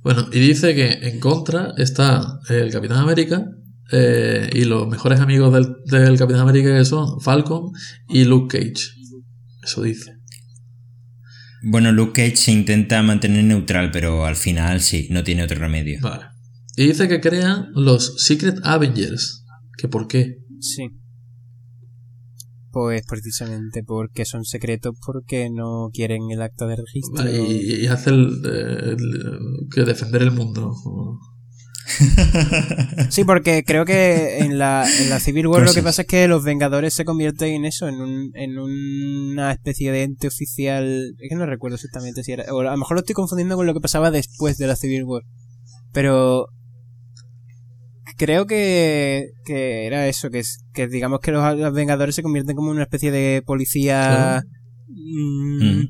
Bueno, 0.03 0.27
y 0.31 0.39
dice 0.39 0.75
que 0.75 1.07
en 1.07 1.19
contra 1.19 1.73
está 1.77 2.39
el 2.49 2.71
Capitán 2.71 2.97
América 2.97 3.45
eh, 3.91 4.49
y 4.53 4.65
los 4.65 4.87
mejores 4.87 5.21
amigos 5.21 5.53
del, 5.53 5.75
del 5.85 6.17
Capitán 6.17 6.41
América 6.41 6.77
que 6.77 6.83
son 6.83 7.21
Falcon 7.21 7.71
y 8.09 8.25
Luke 8.25 8.57
Cage. 8.57 8.91
Eso 9.63 9.81
dice. 9.81 10.17
Bueno, 11.65 11.93
Luke 11.93 12.21
Cage 12.21 12.35
se 12.35 12.51
intenta 12.51 13.01
mantener 13.01 13.45
neutral, 13.45 13.91
pero 13.91 14.25
al 14.25 14.35
final 14.35 14.81
sí, 14.81 15.07
no 15.09 15.23
tiene 15.23 15.43
otro 15.43 15.59
remedio. 15.59 15.99
Vale. 16.01 16.25
Y 16.75 16.87
dice 16.87 17.07
que 17.07 17.21
crean 17.21 17.67
los 17.73 18.21
Secret 18.21 18.59
Avengers. 18.63 19.45
¿Que 19.77 19.87
por 19.87 20.07
qué? 20.07 20.39
Sí. 20.59 20.89
Pues 22.73 23.03
precisamente 23.07 23.83
porque 23.83 24.25
son 24.25 24.45
secretos 24.45 24.95
porque 25.05 25.49
no 25.51 25.89
quieren 25.93 26.31
el 26.31 26.41
acta 26.41 26.65
de 26.65 26.75
registro. 26.75 27.23
Y, 27.31 27.83
y 27.83 27.87
hace 27.87 28.09
el, 28.09 28.41
el- 28.43 29.67
que 29.73 29.83
defender 29.83 30.23
el 30.23 30.31
mundo. 30.31 30.73
Sí, 33.09 33.25
porque 33.25 33.63
creo 33.63 33.85
que 33.85 34.39
en 34.39 34.57
la, 34.57 34.87
en 35.01 35.09
la 35.11 35.19
Civil 35.19 35.45
War 35.47 35.61
lo 35.61 35.73
que 35.73 35.83
pasa 35.83 36.01
es 36.03 36.07
que 36.07 36.27
los 36.27 36.43
Vengadores 36.43 36.95
se 36.95 37.05
convierten 37.05 37.49
en 37.53 37.65
eso, 37.65 37.87
en, 37.87 37.95
un, 38.01 38.31
en 38.33 38.57
una 38.57 39.51
especie 39.51 39.91
de 39.91 40.03
ente 40.03 40.27
oficial. 40.27 41.13
Es 41.19 41.29
que 41.29 41.35
no 41.35 41.45
recuerdo 41.45 41.75
exactamente 41.75 42.23
si 42.23 42.31
era. 42.31 42.45
O 42.53 42.61
a 42.61 42.63
lo 42.63 42.77
mejor 42.77 42.95
lo 42.95 43.01
estoy 43.01 43.13
confundiendo 43.13 43.55
con 43.55 43.67
lo 43.67 43.73
que 43.75 43.81
pasaba 43.81 44.09
después 44.09 44.57
de 44.57 44.65
la 44.67 44.75
Civil 44.75 45.03
War. 45.03 45.21
Pero. 45.91 46.47
Creo 48.17 48.45
que, 48.45 49.31
que 49.45 49.85
era 49.87 50.07
eso, 50.07 50.29
que, 50.29 50.39
es, 50.39 50.59
que 50.73 50.87
digamos 50.87 51.19
que 51.19 51.31
los, 51.31 51.57
los 51.57 51.73
Vengadores 51.73 52.15
se 52.15 52.23
convierten 52.23 52.55
como 52.55 52.69
en 52.71 52.75
una 52.75 52.83
especie 52.83 53.11
de 53.11 53.41
policía 53.45 54.43
mm, 54.87 55.63
Mm. 55.63 55.87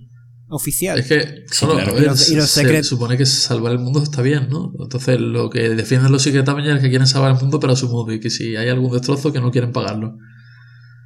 oficial. 0.50 1.00
Es 1.00 1.08
que, 1.08 1.46
claro, 1.60 1.76
claro. 1.76 1.98
Y 2.00 2.06
los- 2.06 2.30
y 2.30 2.36
los 2.36 2.50
se 2.50 2.64
secret- 2.64 2.84
supone 2.84 3.18
que 3.18 3.26
salvar 3.26 3.72
el 3.74 3.80
mundo 3.80 4.02
está 4.04 4.22
bien, 4.22 4.48
¿no? 4.50 4.72
Entonces, 4.80 5.20
lo 5.20 5.50
que 5.50 5.70
defienden 5.70 6.12
los 6.12 6.22
Secret 6.24 6.48
Avengers 6.48 6.78
es 6.78 6.82
que 6.84 6.90
quieren 6.90 7.08
salvar 7.08 7.32
el 7.34 7.38
mundo, 7.42 7.60
pero 7.60 7.74
a 7.74 7.76
su 7.76 7.90
modo, 7.90 8.12
y 8.14 8.20
que 8.20 8.30
si 8.30 8.56
hay 8.56 8.70
algún 8.70 8.92
destrozo, 8.94 9.34
que 9.34 9.40
no 9.42 9.52
quieren 9.52 9.72
pagarlo. 9.72 10.16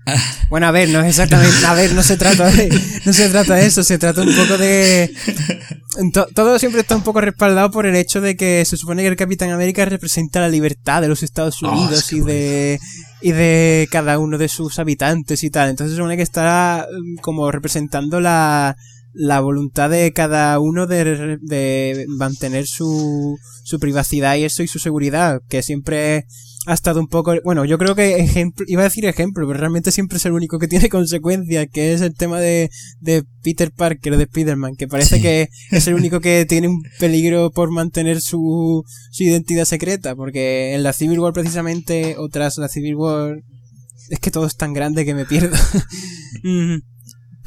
Bueno, 0.50 0.68
a 0.68 0.72
ver, 0.72 0.88
no 0.88 1.02
es 1.02 1.08
exactamente, 1.08 1.66
a 1.66 1.74
ver, 1.74 1.92
no 1.94 2.02
se 2.02 2.16
trata 2.16 2.50
de, 2.50 2.70
no 3.06 3.12
se 3.12 3.28
trata 3.30 3.56
de 3.56 3.66
eso, 3.66 3.84
se 3.84 3.98
trata 3.98 4.22
un 4.22 4.34
poco 4.34 4.58
de, 4.58 5.14
todo 6.34 6.60
siempre 6.60 6.82
está 6.82 6.96
un 6.96 7.04
poco 7.04 7.22
respaldado 7.22 7.72
por 7.72 7.86
el 7.86 7.96
hecho 7.96 8.22
de 8.22 8.36
que 8.36 8.64
se 8.66 8.78
supone 8.78 9.02
que 9.02 9.10
el 9.10 9.16
Capitán 9.16 9.50
América 9.50 9.86
representa 9.86 10.40
la 10.40 10.50
libertad 10.50 11.02
de 11.02 11.08
los 11.08 11.24
Estados 11.24 11.62
Oh, 11.64 11.72
Unidos 11.72 12.12
y 12.14 12.22
de, 12.22 12.80
y 13.22 13.32
de 13.32 13.88
cada 13.92 14.20
uno 14.20 14.38
de 14.38 14.48
sus 14.48 14.80
habitantes 14.80 15.44
y 15.44 15.50
tal. 15.50 15.70
Entonces 15.70 15.94
se 15.94 15.98
supone 15.98 16.18
que 16.18 16.24
está 16.24 16.88
mm, 16.90 17.18
como 17.22 17.52
representando 17.52 18.20
la, 18.20 18.76
la 19.20 19.40
voluntad 19.42 19.90
de 19.90 20.14
cada 20.14 20.60
uno 20.60 20.86
de, 20.86 21.38
de 21.42 22.06
mantener 22.08 22.68
su, 22.68 23.38
su 23.64 23.80
privacidad 23.80 24.36
y 24.38 24.44
eso 24.44 24.62
y 24.64 24.68
su 24.68 24.80
seguridad, 24.80 25.42
que 25.50 25.64
siempre 25.64 26.26
ha 26.68 26.74
estado 26.74 27.00
un 27.00 27.08
poco, 27.08 27.34
bueno, 27.46 27.64
yo 27.66 27.78
creo 27.78 27.96
que 27.96 28.18
ejemplo, 28.18 28.66
iba 28.68 28.82
a 28.82 28.86
decir 28.86 29.06
ejemplo, 29.06 29.48
pero 29.48 29.58
realmente 29.58 29.92
siempre 29.92 30.18
es 30.18 30.26
el 30.26 30.34
único 30.34 30.60
que 30.60 30.68
tiene 30.74 30.90
consecuencias, 30.90 31.66
que 31.72 31.94
es 31.94 32.02
el 32.02 32.14
tema 32.14 32.40
de, 32.40 32.70
de 33.00 33.24
Peter 33.42 33.72
Parker, 33.72 34.18
de 34.18 34.24
Spider-Man, 34.24 34.76
que 34.78 34.88
parece 34.88 35.16
Sí. 35.16 35.22
que 35.22 35.50
es 35.72 35.88
el 35.88 35.96
único 35.96 36.20
que 36.20 36.46
tiene 36.50 36.68
un 36.68 36.84
peligro 37.00 37.52
por 37.52 37.72
mantener 37.72 38.22
su, 38.22 38.84
su 39.12 39.24
identidad 39.24 39.66
secreta, 39.66 40.16
porque 40.16 40.76
en 40.76 40.84
la 40.84 40.94
Civil 40.94 41.20
War 41.20 41.34
precisamente, 41.34 42.16
o 42.18 42.28
tras 42.30 42.58
la 42.58 42.68
Civil 42.68 42.96
War, 42.96 43.38
es 44.10 44.20
que 44.20 44.32
todo 44.32 44.46
es 44.46 44.56
tan 44.56 44.74
grande 44.74 45.06
que 45.06 45.16
me 45.16 45.26
pierdo. 45.26 45.56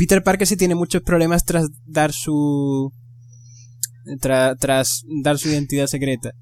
Peter 0.00 0.22
Parker 0.22 0.46
sí 0.46 0.56
tiene 0.56 0.74
muchos 0.74 1.02
problemas 1.02 1.44
tras 1.44 1.66
dar 1.84 2.10
su, 2.14 2.90
tra- 4.22 4.56
tras 4.58 5.02
dar 5.22 5.38
su 5.38 5.50
identidad 5.50 5.86
secreta. 5.88 6.32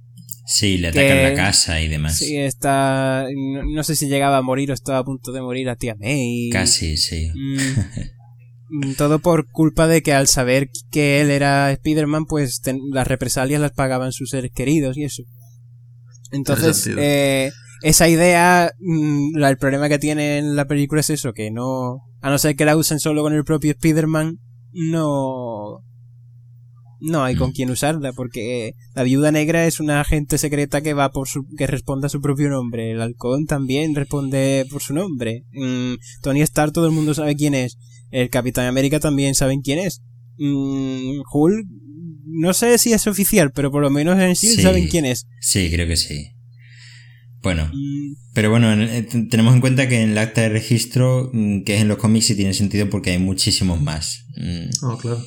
Sí, 0.46 0.78
le 0.78 0.92
Que- 0.92 1.00
atacan 1.00 1.22
la 1.24 1.34
casa 1.34 1.80
y 1.82 1.88
demás. 1.88 2.16
Sí, 2.18 2.36
está. 2.36 3.26
No, 3.36 3.64
no 3.64 3.82
sé 3.82 3.96
si 3.96 4.06
llegaba 4.06 4.36
a 4.38 4.42
morir 4.42 4.70
o 4.70 4.74
estaba 4.74 4.98
a 4.98 5.04
punto 5.04 5.32
de 5.32 5.42
morir 5.42 5.68
a 5.68 5.74
tía 5.74 5.96
May. 5.98 6.50
Casi, 6.52 6.96
sí. 6.96 7.30
Mm, 7.34 8.92
todo 8.96 9.18
por 9.18 9.50
culpa 9.50 9.88
de 9.88 10.02
que 10.02 10.12
al 10.12 10.28
saber 10.28 10.68
que 10.92 11.20
él 11.20 11.30
era 11.32 11.72
Spider-Man, 11.72 12.26
pues 12.26 12.60
ten- 12.60 12.78
las 12.92 13.08
represalias 13.08 13.60
las 13.60 13.72
pagaban 13.72 14.12
sus 14.12 14.30
seres 14.30 14.52
queridos 14.54 14.96
y 14.96 15.02
eso. 15.02 15.24
Entonces, 16.30 16.88
eh, 16.96 17.50
esa 17.82 18.08
idea, 18.08 18.72
mm, 18.78 19.42
el 19.42 19.56
problema 19.58 19.88
que 19.88 19.98
tiene 19.98 20.38
en 20.38 20.56
la 20.56 20.66
película 20.66 21.00
es 21.00 21.10
eso, 21.10 21.32
que 21.32 21.50
no. 21.50 22.00
A 22.20 22.30
no 22.30 22.38
ser 22.38 22.56
que 22.56 22.64
la 22.64 22.76
usen 22.76 22.98
solo 23.00 23.22
con 23.22 23.32
el 23.34 23.44
propio 23.44 23.70
Spider-Man, 23.72 24.38
no. 24.72 25.84
No 27.00 27.22
hay 27.22 27.36
con 27.36 27.50
Mm. 27.50 27.52
quién 27.52 27.70
usarla, 27.70 28.12
porque 28.12 28.72
la 28.94 29.04
viuda 29.04 29.30
negra 29.30 29.66
es 29.66 29.78
una 29.78 30.00
agente 30.00 30.36
secreta 30.36 30.80
que 30.80 30.94
va 30.94 31.10
por 31.10 31.28
su, 31.28 31.46
que 31.56 31.68
responde 31.68 32.06
a 32.06 32.10
su 32.10 32.20
propio 32.20 32.48
nombre. 32.48 32.90
El 32.90 33.00
halcón 33.00 33.46
también 33.46 33.94
responde 33.94 34.66
por 34.68 34.82
su 34.82 34.94
nombre. 34.94 35.44
Mm, 35.52 35.94
Tony 36.22 36.40
Stark 36.42 36.72
todo 36.72 36.86
el 36.86 36.92
mundo 36.92 37.14
sabe 37.14 37.36
quién 37.36 37.54
es. 37.54 37.78
El 38.10 38.30
Capitán 38.30 38.66
América 38.66 38.98
también 38.98 39.36
saben 39.36 39.60
quién 39.60 39.78
es. 39.78 40.02
Hulk, 40.38 41.66
no 42.26 42.52
sé 42.52 42.78
si 42.78 42.92
es 42.92 43.06
oficial, 43.06 43.52
pero 43.54 43.70
por 43.70 43.82
lo 43.82 43.90
menos 43.90 44.18
en 44.18 44.34
sí, 44.34 44.48
Sí. 44.56 44.62
saben 44.62 44.88
quién 44.88 45.04
es. 45.04 45.26
Sí, 45.40 45.70
creo 45.70 45.86
que 45.86 45.96
sí. 45.96 46.32
Bueno, 47.42 47.70
pero 48.34 48.50
bueno, 48.50 48.72
en- 48.72 48.82
eh, 48.82 49.02
ten- 49.02 49.28
tenemos 49.28 49.54
en 49.54 49.60
cuenta 49.60 49.88
que 49.88 50.02
en 50.02 50.10
el 50.10 50.18
acta 50.18 50.40
de 50.42 50.48
registro, 50.48 51.30
mm, 51.32 51.62
que 51.64 51.76
es 51.76 51.80
en 51.82 51.88
los 51.88 51.98
cómics, 51.98 52.26
sí 52.26 52.34
tiene 52.36 52.52
sentido 52.52 52.90
porque 52.90 53.10
hay 53.10 53.18
muchísimos 53.18 53.80
más. 53.80 54.24
No, 54.82 54.98
claro. 54.98 55.22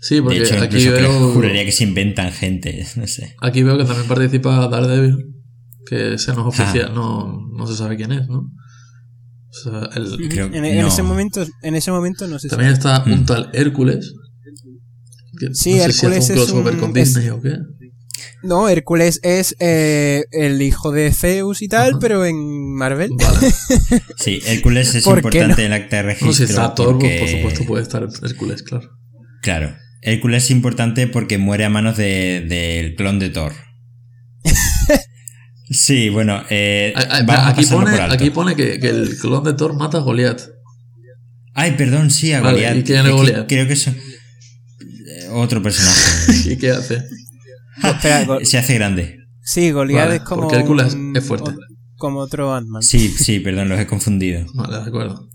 Sí, 0.00 0.20
porque 0.20 0.38
De 0.40 0.44
hecho, 0.44 0.62
aquí 0.62 0.86
veo. 0.88 1.32
juraría 1.32 1.64
que 1.64 1.72
se 1.72 1.84
inventan 1.84 2.30
gente, 2.32 2.86
no 2.96 3.06
sé. 3.06 3.34
Aquí 3.40 3.62
veo 3.62 3.76
que 3.78 3.84
también 3.84 4.06
participa 4.06 4.68
Daredevil, 4.68 5.16
que 5.86 6.14
ese 6.14 6.32
no 6.34 6.48
es 6.48 6.58
Ah. 6.60 6.62
oficial, 6.62 6.94
no, 6.94 7.48
no 7.56 7.66
se 7.66 7.76
sabe 7.76 7.96
quién 7.96 8.12
es, 8.12 8.28
¿no? 8.28 8.38
O 8.40 9.52
sea, 9.52 9.88
el- 9.96 10.28
Creo- 10.28 10.46
en, 10.52 10.64
en 10.66 10.82
no. 10.82 10.88
ese 10.88 11.02
momento, 11.02 11.44
en 11.62 11.74
ese 11.74 11.90
momento 11.90 12.28
no 12.28 12.38
sé 12.38 12.48
también 12.48 12.72
está 12.72 13.02
Mm. 13.04 13.12
un 13.12 13.26
tal 13.26 13.50
Hércules. 13.54 14.12
que 15.40 15.54
Sí, 15.54 15.70
no 15.70 15.76
sé 15.78 15.84
Hércules 15.84 15.94
si 15.98 16.06
hace 16.06 16.32
un 16.32 16.38
es 16.38 16.44
crossover 16.46 16.74
un- 16.74 16.80
con 16.80 16.96
es- 16.96 17.14
Disney 17.14 17.28
o 17.30 17.40
qué. 17.40 17.54
No, 18.42 18.68
Hércules 18.68 19.20
es 19.22 19.54
eh, 19.60 20.24
el 20.32 20.60
hijo 20.62 20.90
de 20.92 21.12
Zeus 21.12 21.62
y 21.62 21.68
tal, 21.68 21.90
Ajá. 21.90 21.98
pero 22.00 22.24
en 22.24 22.74
Marvel. 22.74 23.10
Vale. 23.14 23.52
Sí, 24.18 24.40
Hércules 24.46 24.94
es 24.94 25.04
¿Por 25.04 25.20
qué 25.30 25.38
importante 25.38 25.64
en 25.64 25.72
el 25.72 25.82
acta 25.82 25.96
de 25.96 26.02
registro. 26.02 26.26
No, 26.28 26.32
si 26.34 26.42
está 26.44 26.74
Thor, 26.74 26.98
pues, 26.98 27.12
porque- 27.12 27.18
por 27.20 27.28
supuesto 27.28 27.64
puede 27.66 27.82
estar 27.82 28.08
Hércules, 28.22 28.62
claro. 28.62 28.90
Claro. 29.42 29.76
Hércules 30.02 30.44
es 30.44 30.50
importante 30.50 31.06
porque 31.06 31.38
muere 31.38 31.64
a 31.64 31.70
manos 31.70 31.96
de- 31.96 32.44
del 32.48 32.94
clon 32.94 33.18
de 33.18 33.30
Thor. 33.30 33.52
Sí, 35.70 36.08
bueno, 36.08 36.42
eh, 36.48 36.94
a 36.96 37.48
aquí, 37.48 37.66
pone, 37.66 37.90
aquí 38.00 38.30
que, 38.56 38.80
que 38.80 38.88
el 38.88 39.18
clon 39.18 39.44
de 39.44 39.52
Thor 39.52 39.74
mata 39.74 39.98
a 39.98 40.00
Goliath. 40.00 40.40
Ay, 41.52 41.72
perdón, 41.72 42.10
sí, 42.10 42.32
a 42.32 42.40
Vale, 42.40 42.62
Goliath. 42.66 42.88
¿y 42.88 43.10
Goliath? 43.10 43.48
Creo 43.48 43.66
que 43.66 43.74
es 43.74 43.86
eh, 43.88 43.94
otro 45.32 45.62
personaje. 45.62 46.32
¿Y 46.52 46.56
qué 46.56 46.70
hace? 46.70 47.02
Espera, 47.82 48.24
Go- 48.26 48.38
Se 48.44 48.58
hace 48.58 48.74
grande. 48.74 49.18
sí, 49.42 49.70
Goliath 49.70 50.04
Vale, 50.04 50.16
es 50.16 50.22
como. 50.22 50.42
porque 50.42 50.56
Hércules 50.56 50.94
un- 50.94 51.16
es 51.16 51.24
fuerte. 51.24 51.52
Como 51.96 52.20
otro 52.20 52.54
Ant-Man. 52.54 52.82
Sí, 52.82 53.08
sí, 53.08 53.40
perdón, 53.40 53.68
los 53.68 53.80
he 53.80 53.86
confundido. 53.86 54.46
Vale, 54.54 54.76
de 54.76 54.82
acuerdo. 54.88 55.28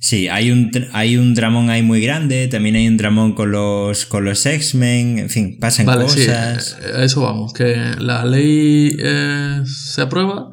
Sí, 0.00 0.28
hay 0.28 0.52
un, 0.52 0.70
hay 0.92 1.16
un 1.16 1.34
Dramón 1.34 1.70
ahí 1.70 1.82
muy 1.82 2.00
grande, 2.00 2.46
también 2.46 2.76
hay 2.76 2.86
un 2.86 2.96
Dramón 2.96 3.34
con 3.34 3.50
los, 3.50 4.06
con 4.06 4.24
los 4.24 4.46
X-Men, 4.46 5.18
en 5.18 5.28
fin, 5.28 5.58
pasan 5.58 5.86
Vale, 5.86 6.08
sí, 6.08 6.20
cosas. 6.26 6.76
eh, 6.80 6.92
a 6.98 7.02
eso 7.02 7.20
vamos. 7.22 7.52
Que 7.52 7.74
la 7.98 8.24
ley 8.24 8.94
eh, 8.98 9.62
se 9.64 10.02
aprueba. 10.02 10.50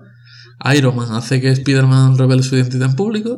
Iron 0.76 0.96
Man 0.96 1.12
hace 1.12 1.42
que 1.42 1.50
Spider-Man 1.50 2.18
revele 2.18 2.42
su 2.42 2.56
identidad 2.56 2.90
en 2.90 2.96
público. 2.96 3.38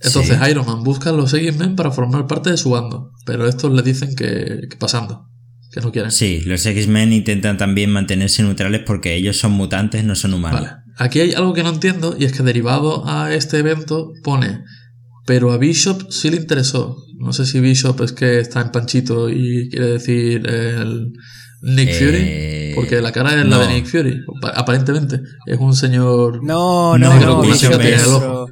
Entonces 0.00 0.38
Sí. 0.40 0.50
Iron 0.50 0.64
Man 0.66 0.84
busca 0.84 1.10
a 1.10 1.12
los 1.12 1.32
X-Men 1.34 1.74
para 1.74 1.90
formar 1.90 2.26
parte 2.28 2.50
de 2.50 2.56
su 2.56 2.70
bando. 2.70 3.10
Pero 3.24 3.48
estos 3.48 3.72
le 3.72 3.82
dicen 3.82 4.14
que, 4.14 4.68
que 4.70 4.76
pasando. 4.78 5.26
Que 5.76 5.82
no 5.82 5.92
quieren. 5.92 6.10
Sí, 6.10 6.40
los 6.46 6.64
X-Men 6.64 7.12
intentan 7.12 7.58
también 7.58 7.90
mantenerse 7.90 8.42
neutrales 8.42 8.80
porque 8.86 9.14
ellos 9.14 9.36
son 9.36 9.52
mutantes, 9.52 10.02
no 10.04 10.14
son 10.14 10.32
humanos. 10.32 10.62
Vale. 10.62 10.72
Aquí 10.96 11.20
hay 11.20 11.34
algo 11.34 11.52
que 11.52 11.62
no 11.62 11.68
entiendo 11.68 12.16
y 12.18 12.24
es 12.24 12.32
que 12.32 12.42
derivado 12.42 13.06
a 13.06 13.34
este 13.34 13.58
evento 13.58 14.12
pone, 14.24 14.64
pero 15.26 15.52
a 15.52 15.58
Bishop 15.58 16.10
sí 16.10 16.30
le 16.30 16.38
interesó. 16.38 16.96
No 17.18 17.34
sé 17.34 17.44
si 17.44 17.60
Bishop 17.60 18.00
es 18.00 18.12
que 18.12 18.40
está 18.40 18.62
en 18.62 18.70
Panchito 18.70 19.28
y 19.28 19.68
quiere 19.68 19.88
decir 19.88 20.46
el 20.48 21.12
Nick 21.60 21.90
Eh, 21.92 22.72
Fury, 22.72 22.74
porque 22.74 23.02
la 23.02 23.12
cara 23.12 23.30
es 23.30 23.36
la 23.36 23.44
no. 23.44 23.58
de 23.58 23.68
Nick 23.74 23.84
Fury, 23.86 24.18
apa- 24.42 24.58
aparentemente. 24.58 25.20
Es 25.46 25.58
un 25.58 25.76
señor, 25.76 26.42
No, 26.42 26.96
No, 26.96 27.08
no, 27.08 27.14
negro 27.14 27.32
no. 27.32 27.40
con 27.40 27.50
Bishop 27.50 27.78
es 27.82 28.02
el 28.02 28.08
ojo. 28.14 28.46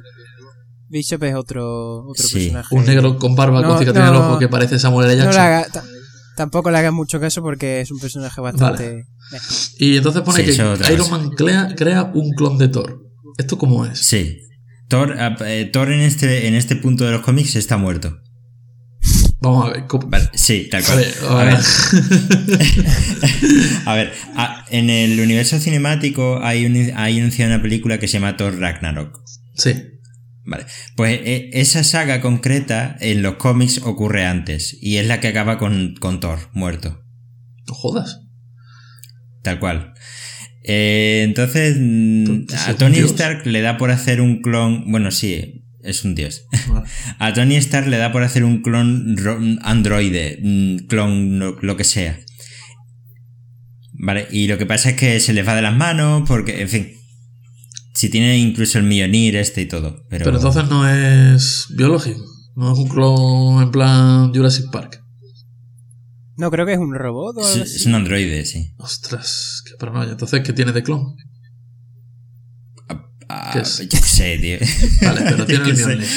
Bishop 0.89 1.23
es 1.23 1.33
otro, 1.35 2.03
otro 2.07 2.23
Sí, 2.23 2.35
personaje. 2.51 2.75
un 2.75 2.85
negro 2.85 3.17
con 3.17 3.35
barba 3.35 3.61
No, 3.61 3.69
gótica 3.69 3.91
tiene 3.91 4.07
el 4.09 4.13
no. 4.13 4.19
ojo 4.19 4.37
que 4.39 4.47
parece 4.47 4.77
Samuel 4.77 5.09
L. 5.09 5.23
Jackson. 5.23 5.83
Tampoco 6.35 6.71
le 6.71 6.77
hagas 6.77 6.93
mucho 6.93 7.19
caso 7.19 7.41
porque 7.41 7.81
es 7.81 7.91
un 7.91 7.99
personaje 7.99 8.39
bastante. 8.41 8.99
Eh, 8.99 9.05
Y 9.79 9.97
entonces 9.97 10.21
pone 10.21 10.39
Sí, 10.45 10.57
que 10.57 10.93
Iron. 10.93 11.09
Man 11.09 11.29
crea, 11.31 11.73
crea 11.75 12.03
un 12.03 12.31
clon 12.31 12.57
de 12.57 12.67
Thor. 12.67 13.01
¿Esto 13.37 13.57
cómo 13.57 13.85
es? 13.85 13.99
Sí. 13.99 14.39
Thor, 14.87 15.15
eh, 15.45 15.69
Thor 15.73 15.91
en, 15.91 16.01
este, 16.01 16.47
en 16.47 16.53
este 16.55 16.75
punto 16.75 17.05
de 17.05 17.11
los 17.11 17.21
cómics 17.21 17.55
está 17.55 17.77
muerto. 17.77 18.19
Vamos 19.41 19.67
a 19.67 19.71
ver. 19.73 19.87
¿cómo- 19.87 20.07
Vale, 20.07 20.29
sí, 20.33 20.67
tal 20.71 20.83
A 20.83 20.85
cual. 20.85 20.97
ver, 20.99 21.13
A 21.27 21.41
a 21.41 21.45
ver, 21.45 21.57
a 23.85 23.95
ver, 23.95 24.13
a- 24.35 24.65
en 24.69 24.89
el 24.89 25.19
universo 25.19 25.59
cinemático 25.59 26.39
hay, 26.43 26.65
un, 26.65 26.91
hay 26.95 27.21
una 27.21 27.61
película 27.61 27.99
que 27.99 28.07
se 28.07 28.13
llama 28.13 28.37
Thor 28.37 28.57
Ragnarok. 28.59 29.19
Sí. 29.55 29.73
Vale, 30.47 30.65
pues 30.95 31.19
eh, 31.23 31.49
esa 31.53 31.83
saga 31.83 32.21
concreta 32.21 32.95
en 32.99 33.23
los 33.23 33.35
cómics 33.35 33.81
ocurre 33.83 34.25
antes 34.25 34.77
y 34.79 34.97
es 34.97 35.07
la 35.07 35.19
que 35.19 35.27
acaba 35.29 35.57
con, 35.57 35.95
con 35.99 36.19
Thor 36.19 36.37
muerto, 36.53 37.01
No 37.67 37.73
jodas. 37.73 38.19
tal 39.41 39.59
cual. 39.59 39.93
Eh, 40.63 41.21
entonces, 41.23 41.77
mm, 41.79 42.45
a 42.67 42.71
¿un 42.71 42.77
Tony? 42.77 42.97
Stark 42.99 43.45
le 43.47 43.61
da 43.61 43.77
por 43.77 43.89
hacer 43.91 44.21
un 44.21 44.41
clon. 44.41 44.89
Bueno, 44.91 45.09
sí, 45.11 45.63
es 45.83 46.03
un 46.05 46.15
dios. 46.15 46.45
A 47.19 47.33
Tony 47.33 47.55
Stark 47.55 47.87
le 47.87 47.97
da 47.97 48.11
por 48.11 48.23
hacer 48.23 48.43
un 48.43 48.61
clon 48.63 49.15
ro- 49.17 49.39
androide, 49.61 50.39
clon 50.87 51.37
lo, 51.39 51.57
lo 51.61 51.77
que 51.77 51.83
sea. 51.83 52.19
Vale, 53.93 54.27
y 54.31 54.47
lo 54.47 54.57
que 54.57 54.65
pasa 54.65 54.89
es 54.89 54.95
que 54.95 55.19
se 55.19 55.33
les 55.33 55.47
va 55.47 55.55
de 55.55 55.61
las 55.61 55.75
manos 55.75 56.23
porque, 56.27 56.61
en 56.61 56.69
fin. 56.69 56.91
Si 58.05 58.11
tiene 58.11 58.37
incluso 58.37 58.77
el 58.77 58.83
Mjolnir 58.83 59.35
este 59.35 59.61
y 59.61 59.65
todo. 59.65 60.05
Pero, 60.11 60.25
Pero 60.25 60.37
entonces 60.37 60.69
no 60.69 60.87
es 60.87 61.65
biológico. 61.75 62.23
No 62.55 62.71
es 62.71 62.77
un 62.77 62.87
clon 62.87 63.63
en 63.63 63.71
plan 63.71 64.31
Jurassic 64.31 64.69
Park. 64.71 65.01
No, 66.37 66.51
creo 66.51 66.67
que 66.67 66.73
es 66.73 66.77
un 66.77 66.93
robot 66.93 67.37
o 67.37 67.41
es, 67.41 67.47
algo 67.47 67.63
es 67.65 67.75
así. 67.77 67.89
un 67.89 67.95
androide, 67.95 68.45
sí. 68.45 68.75
Ostras, 68.77 69.63
qué 69.65 69.71
paranoia. 69.79 70.11
Entonces, 70.11 70.43
¿qué 70.43 70.53
tiene 70.53 70.71
de 70.71 70.83
clon? 70.83 71.15
Ah, 73.27 73.49
¿Qué 73.53 73.61
es? 73.61 73.79
Yo 73.79 73.87
qué 73.89 73.97
sé, 73.97 74.37
tío. 74.37 74.59
Vale, 75.01 75.21
pero 75.27 75.45
tiene 75.47 75.67
el. 75.67 75.75
Mjolnir. 75.75 76.07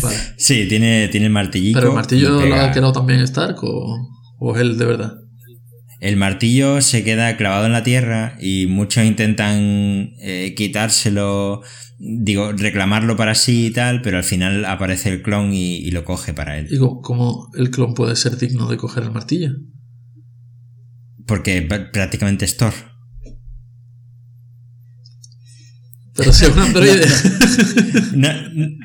Vale. 0.00 0.16
Sí, 0.36 0.66
tiene, 0.68 1.08
tiene 1.08 1.26
el 1.26 1.32
martillito. 1.32 1.76
¿Pero 1.80 1.90
el 1.90 1.96
martillo 1.96 2.40
lo 2.40 2.54
ha 2.54 2.70
creado 2.70 2.92
también 2.92 3.18
Stark 3.22 3.56
o, 3.64 3.96
o 4.38 4.54
es 4.54 4.60
él 4.60 4.78
de 4.78 4.84
verdad? 4.84 5.14
El 6.02 6.16
martillo 6.16 6.80
se 6.80 7.04
queda 7.04 7.36
clavado 7.36 7.66
en 7.66 7.72
la 7.72 7.84
tierra 7.84 8.36
y 8.40 8.66
muchos 8.66 9.04
intentan 9.04 10.14
eh, 10.18 10.52
quitárselo, 10.56 11.62
digo, 12.00 12.50
reclamarlo 12.50 13.16
para 13.16 13.36
sí 13.36 13.66
y 13.66 13.70
tal, 13.70 14.02
pero 14.02 14.16
al 14.16 14.24
final 14.24 14.64
aparece 14.64 15.10
el 15.10 15.22
clon 15.22 15.52
y, 15.54 15.76
y 15.76 15.92
lo 15.92 16.04
coge 16.04 16.34
para 16.34 16.58
él. 16.58 16.66
Digo, 16.68 17.00
¿cómo 17.02 17.48
el 17.56 17.70
clon 17.70 17.94
puede 17.94 18.16
ser 18.16 18.36
digno 18.36 18.68
de 18.68 18.78
coger 18.78 19.04
el 19.04 19.12
martillo? 19.12 19.52
Porque 21.24 21.68
pr- 21.68 21.92
prácticamente 21.92 22.46
es 22.46 22.56
Thor. 22.56 22.72
Pero 26.16 26.32
si 26.32 26.44
es 26.46 26.50
un 26.52 26.58
androide. 26.62 27.06
No, 28.14 28.28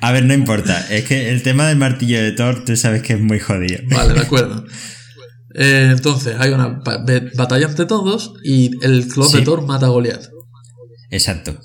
a 0.03 0.11
ver, 0.11 0.23
no 0.25 0.33
importa. 0.35 0.85
Es 0.89 1.05
que 1.05 1.31
el 1.31 1.41
tema 1.41 1.67
del 1.67 1.77
martillo 1.77 2.21
de 2.21 2.31
Thor, 2.31 2.63
tú 2.63 2.75
sabes 2.75 3.01
que 3.01 3.13
es 3.13 3.19
muy 3.19 3.39
jodido. 3.39 3.79
vale, 3.89 4.13
de 4.13 4.19
acuerdo. 4.21 4.63
Eh, 5.57 5.89
entonces, 5.91 6.35
hay 6.39 6.51
una 6.51 6.81
batalla 7.35 7.67
entre 7.67 7.85
todos 7.85 8.33
y 8.43 8.71
el 8.85 9.07
clon 9.07 9.31
de. 9.31 9.41
Thor 9.41 9.65
mata 9.65 9.87
a 9.87 9.89
Goliath. 9.89 10.29
Exacto. 11.09 11.59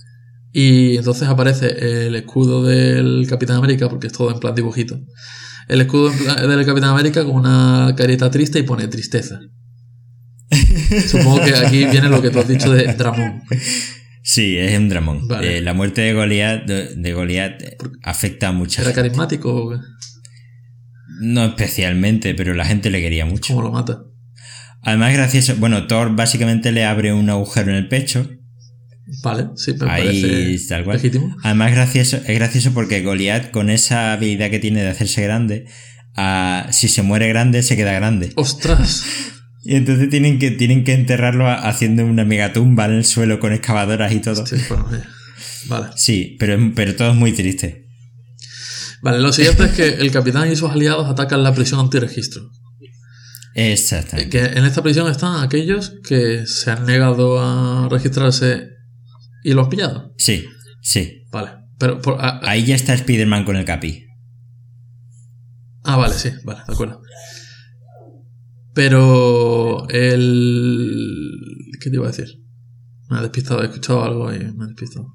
Y 0.52 0.96
entonces 0.96 1.28
aparece 1.28 2.06
el 2.06 2.14
escudo 2.14 2.64
del 2.64 3.26
Capitán 3.28 3.56
América, 3.56 3.88
porque 3.88 4.06
es 4.06 4.12
todo 4.12 4.30
en 4.30 4.40
plan 4.40 4.54
dibujito. 4.54 4.98
El 5.68 5.80
escudo 5.80 6.10
del 6.10 6.66
Capitán 6.66 6.90
América 6.90 7.24
con 7.24 7.36
una 7.36 7.94
carita 7.96 8.30
triste 8.30 8.58
y 8.58 8.62
pone 8.62 8.88
tristeza. 8.88 9.40
Supongo 11.08 11.42
que 11.44 11.54
aquí 11.54 11.84
viene 11.86 12.08
lo 12.08 12.20
que 12.20 12.30
tú 12.30 12.40
has 12.40 12.48
dicho 12.48 12.72
de 12.72 12.92
Dramón. 12.94 13.42
Sí, 14.22 14.56
es 14.56 14.78
un 14.78 14.88
dramón. 14.88 15.26
Vale. 15.26 15.58
Eh, 15.58 15.60
la 15.62 15.74
muerte 15.74 16.00
de 16.02 16.14
Goliath, 16.14 16.64
de, 16.66 16.94
de 16.94 17.12
Goliath 17.12 17.60
eh, 17.62 17.76
afecta 18.04 18.48
a 18.48 18.52
mucha 18.52 18.82
¿Era 18.82 18.90
gente. 18.90 19.02
carismático 19.02 19.52
o 19.52 19.70
qué? 19.70 19.76
No 21.20 21.44
especialmente, 21.44 22.34
pero 22.34 22.54
la 22.54 22.64
gente 22.64 22.90
le 22.90 23.00
quería 23.00 23.26
mucho. 23.26 23.54
¿Cómo 23.54 23.66
lo 23.68 23.72
mata? 23.72 24.02
Además, 24.82 25.12
gracioso. 25.12 25.54
Bueno, 25.56 25.86
Thor 25.86 26.14
básicamente 26.16 26.72
le 26.72 26.84
abre 26.84 27.12
un 27.12 27.30
agujero 27.30 27.70
en 27.70 27.76
el 27.76 27.88
pecho. 27.88 28.28
Vale, 29.22 29.48
sí, 29.56 29.74
me 29.78 29.90
Ahí, 29.90 30.06
parece 30.56 30.68
tal 30.68 30.84
cual. 30.84 30.96
legítimo. 30.96 31.36
Además, 31.42 31.70
es 31.70 31.76
gracioso, 31.76 32.16
es 32.16 32.34
gracioso 32.38 32.72
porque 32.72 33.02
Goliath, 33.02 33.50
con 33.50 33.68
esa 33.70 34.12
habilidad 34.12 34.50
que 34.50 34.58
tiene 34.58 34.82
de 34.82 34.88
hacerse 34.88 35.22
grande, 35.22 35.66
ah, 36.16 36.66
si 36.70 36.88
se 36.88 37.02
muere 37.02 37.28
grande, 37.28 37.62
se 37.62 37.76
queda 37.76 37.92
grande. 37.92 38.32
¡Ostras! 38.36 39.04
Y 39.64 39.76
entonces 39.76 40.08
tienen 40.10 40.40
que, 40.40 40.50
tienen 40.50 40.82
que 40.82 40.92
enterrarlo 40.92 41.46
a- 41.48 41.54
haciendo 41.68 42.04
una 42.04 42.24
megatumba 42.24 42.86
en 42.86 42.94
el 42.94 43.04
suelo 43.04 43.38
con 43.38 43.52
excavadoras 43.52 44.10
y 44.10 44.18
todo. 44.18 44.42
Hostia, 44.42 44.58
bueno, 44.68 44.88
ya. 44.90 45.08
Vale. 45.68 45.86
Sí, 45.94 46.34
pero, 46.40 46.58
pero 46.74 46.96
todo 46.96 47.10
es 47.12 47.16
muy 47.16 47.30
triste. 47.30 47.81
Vale, 49.02 49.18
lo 49.18 49.32
siguiente 49.32 49.64
es 49.64 49.72
que 49.72 49.88
el 49.88 50.10
capitán 50.12 50.50
y 50.50 50.56
sus 50.56 50.70
aliados 50.70 51.08
atacan 51.08 51.42
la 51.42 51.52
prisión 51.54 51.80
antirregistro. 51.80 52.42
Eh, 53.54 53.72
Exactamente. 53.72 54.30
Que 54.30 54.58
en 54.58 54.64
esta 54.64 54.82
prisión 54.82 55.10
están 55.10 55.42
aquellos 55.44 55.94
que 56.06 56.46
se 56.46 56.70
han 56.70 56.86
negado 56.86 57.38
a 57.40 57.88
registrarse 57.90 58.68
y 59.44 59.52
lo 59.52 59.62
han 59.64 59.68
pillado. 59.68 60.14
Sí, 60.16 60.44
sí. 60.80 61.24
Vale. 61.32 61.50
Pero 61.78 62.00
por- 62.00 62.14
ah, 62.20 62.40
ah, 62.42 62.50
Ahí 62.50 62.64
ya 62.64 62.76
está 62.76 62.94
Spider-Man 62.94 63.44
con 63.44 63.56
el 63.56 63.64
capi. 63.64 64.06
ah, 65.84 65.96
vale, 65.96 66.14
sí, 66.14 66.30
vale, 66.44 66.60
de 66.66 66.72
acuerdo. 66.72 67.02
Pero 68.74 69.86
el 69.90 71.30
¿qué 71.80 71.90
te 71.90 71.96
iba 71.96 72.06
a 72.06 72.10
decir? 72.10 72.28
Me 73.10 73.18
he 73.18 73.22
despistado, 73.22 73.62
he 73.62 73.66
escuchado 73.66 74.04
algo 74.04 74.32
y 74.32 74.38
me 74.38 74.64
he 74.64 74.68
despistado. 74.68 75.14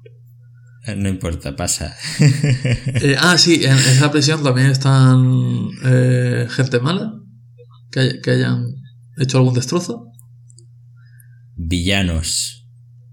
No 0.96 1.08
importa, 1.08 1.54
pasa. 1.56 1.94
Eh, 2.20 3.16
ah, 3.18 3.36
sí, 3.38 3.64
en 3.64 3.72
esa 3.76 4.10
prisión 4.10 4.42
también 4.42 4.68
están 4.70 5.68
eh, 5.84 6.46
gente 6.50 6.80
mala 6.80 7.12
que, 7.90 8.00
hay- 8.00 8.20
que 8.22 8.30
hayan 8.32 8.64
hecho 9.18 9.38
algún 9.38 9.54
destrozo. 9.54 10.04
Villanos. 11.56 12.66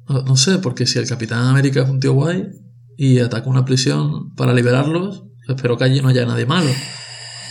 No, 0.08 0.22
no 0.24 0.38
sé, 0.38 0.60
porque 0.60 0.86
si 0.86 1.00
el 1.00 1.08
Capitán 1.08 1.46
América 1.48 1.82
es 1.84 1.90
un 1.90 2.00
tío 2.00 2.14
guay 2.14 2.44
y 2.98 3.20
ataca 3.20 3.50
una 3.50 3.66
prisión 3.66 4.34
para 4.36 4.54
liberarlos, 4.54 5.24
espero 5.48 5.78
que 5.78 5.84
allí 5.86 6.02
no 6.02 6.10
haya 6.10 6.26
nadie 6.26 6.46
malo. 6.46 6.70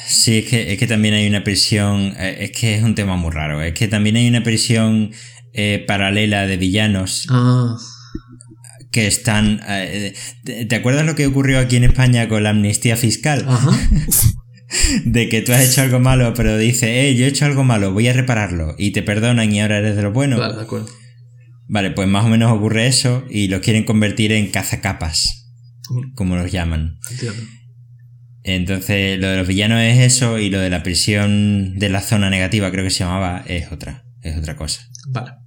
Sí, 0.06 0.38
es 0.38 0.44
que, 0.48 0.72
es 0.72 0.78
que 0.78 0.86
también 0.86 1.14
hay 1.14 1.26
una 1.26 1.42
prisión. 1.42 2.12
eh, 2.18 2.36
Es 2.40 2.52
que 2.52 2.76
es 2.76 2.82
un 2.84 2.94
tema 2.94 3.16
muy 3.16 3.30
raro. 3.32 3.60
Es 3.62 3.74
que 3.74 3.88
también 3.88 4.16
hay 4.16 4.28
una 4.28 4.42
prisión 4.42 5.10
eh, 5.52 5.82
paralela 5.86 6.46
de 6.46 6.56
villanos 6.56 7.26
Ah, 7.30 7.76
que 8.94 9.08
están. 9.08 9.60
eh, 9.66 10.14
¿te, 10.44 10.74
acuerdas 10.76 11.04
lo 11.04 11.16
que 11.16 11.26
ocurrió 11.26 11.58
aquí 11.58 11.74
en 11.74 11.82
España 11.82 12.28
con 12.28 12.44
la 12.44 12.50
amnistía 12.50 12.96
fiscal? 12.96 13.44
ajá. 13.46 13.76
De 15.04 15.28
que 15.28 15.42
tú 15.42 15.52
has 15.52 15.68
hecho 15.68 15.82
algo 15.82 16.00
malo, 16.00 16.32
pero 16.34 16.56
dices, 16.56 16.88
eh, 16.88 17.14
yo 17.14 17.26
he 17.26 17.28
hecho 17.28 17.44
algo 17.44 17.64
malo, 17.64 17.92
voy 17.92 18.08
a 18.08 18.12
repararlo. 18.12 18.74
Y 18.78 18.92
te 18.92 19.02
perdonan 19.02 19.52
y 19.52 19.60
ahora 19.60 19.78
eres 19.78 19.94
de 19.94 20.02
lo 20.02 20.12
bueno. 20.12 20.38
Vale, 20.38 20.56
de 20.56 20.62
acuerdo. 20.62 20.88
Vale, 21.68 21.90
pues 21.90 22.08
más 22.08 22.24
o 22.24 22.28
menos 22.28 22.50
ocurre 22.50 22.86
eso 22.86 23.24
y 23.28 23.48
los 23.48 23.60
quieren 23.60 23.84
convertir 23.84 24.32
en 24.32 24.50
cazacapas, 24.50 25.52
como 26.14 26.36
los 26.36 26.50
llaman. 26.50 26.98
Entiendo. 27.10 27.42
Entonces, 28.42 29.20
lo 29.20 29.28
de 29.28 29.36
los 29.36 29.46
villanos 29.46 29.80
es 29.80 29.98
eso 30.00 30.38
y 30.38 30.50
lo 30.50 30.58
de 30.58 30.70
la 30.70 30.82
prisión 30.82 31.78
de 31.78 31.88
la 31.88 32.00
zona 32.00 32.30
negativa, 32.30 32.70
creo 32.70 32.84
que 32.84 32.90
se 32.90 33.04
llamaba, 33.04 33.44
es 33.46 33.70
otra, 33.70 34.04
es 34.22 34.36
otra 34.36 34.56
cosa. 34.56 34.88
Vale. 35.08 35.43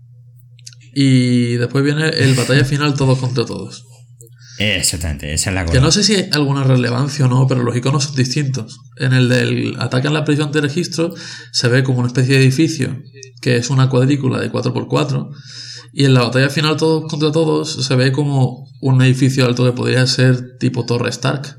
Y 0.99 1.57
después 1.57 1.83
viene 1.83 2.09
el 2.09 2.33
batalla 2.33 2.65
final 2.65 2.95
todos 2.95 3.19
contra 3.19 3.45
todos. 3.45 3.83
Exactamente, 4.59 5.31
esa 5.31 5.51
es 5.51 5.53
la 5.53 5.61
Que 5.65 5.67
cosa. 5.73 5.81
no 5.81 5.91
sé 5.91 6.03
si 6.03 6.15
hay 6.15 6.29
alguna 6.31 6.63
relevancia 6.63 7.25
o 7.25 7.27
no, 7.27 7.45
pero 7.45 7.61
los 7.61 7.75
iconos 7.75 8.05
son 8.05 8.15
distintos. 8.15 8.79
En 8.97 9.13
el 9.13 9.29
del 9.29 9.75
ataque 9.79 10.07
en 10.07 10.15
la 10.15 10.25
prisión 10.25 10.51
de 10.51 10.61
registro 10.61 11.13
se 11.51 11.67
ve 11.67 11.83
como 11.83 11.99
una 11.99 12.07
especie 12.07 12.35
de 12.37 12.43
edificio 12.43 12.97
que 13.41 13.57
es 13.57 13.69
una 13.69 13.89
cuadrícula 13.89 14.39
de 14.39 14.51
4x4 14.51 15.29
y 15.93 16.05
en 16.05 16.15
la 16.15 16.21
batalla 16.23 16.49
final 16.49 16.75
todos 16.77 17.03
contra 17.07 17.31
todos 17.31 17.85
se 17.85 17.95
ve 17.95 18.11
como 18.11 18.65
un 18.81 18.99
edificio 19.03 19.45
alto 19.45 19.63
que 19.63 19.73
podría 19.73 20.07
ser 20.07 20.57
tipo 20.59 20.85
Torre 20.87 21.09
Stark, 21.11 21.55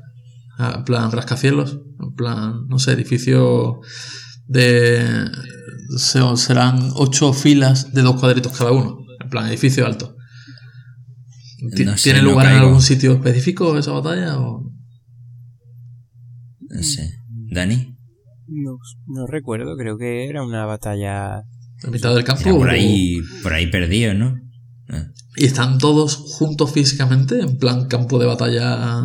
ah, 0.57 0.73
en 0.79 0.83
plan 0.83 1.11
rascacielos, 1.13 1.77
en 2.01 2.13
plan, 2.15 2.67
no 2.67 2.77
sé, 2.79 2.91
edificio 2.91 3.79
de... 4.47 5.05
se- 5.97 6.35
serán 6.35 6.91
ocho 6.95 7.31
filas 7.31 7.93
de 7.93 8.01
dos 8.01 8.19
cuadritos 8.19 8.51
cada 8.57 8.71
uno, 8.73 8.97
en 9.29 9.31
plan 9.31 9.47
edificio 9.47 9.85
alto. 9.85 10.15
Ti- 11.75 11.85
No 11.85 11.97
sé, 11.97 12.03
¿Tiene 12.11 12.21
no 12.23 12.31
lugar 12.31 12.47
en 12.53 12.59
algún 12.59 12.81
sitio 12.81 13.13
específico 13.13 13.77
esa 13.77 13.91
batalla? 13.91 14.39
O... 14.39 14.71
No 16.69 16.83
sé. 16.83 17.13
¿Dani? 17.51 17.95
No, 18.47 18.77
no 19.07 19.27
recuerdo, 19.27 19.75
creo 19.77 19.97
que 19.97 20.27
era 20.27 20.43
una 20.43 20.65
batalla. 20.65 21.43
¿En 21.83 21.91
mitad 21.91 22.13
del 22.15 22.23
campo? 22.23 22.41
Era 22.49 22.57
por 22.57 22.67
o- 22.67 22.71
ahí, 22.71 23.19
por 23.43 23.53
ahí 23.53 23.67
perdido, 23.67 24.13
¿no? 24.13 24.35
Ah. 24.89 25.05
¿Y 25.35 25.45
están 25.45 25.77
todos 25.77 26.15
juntos 26.15 26.71
físicamente? 26.73 27.39
En 27.39 27.57
plan 27.57 27.87
campo 27.87 28.17
de 28.19 28.25
batalla. 28.25 28.97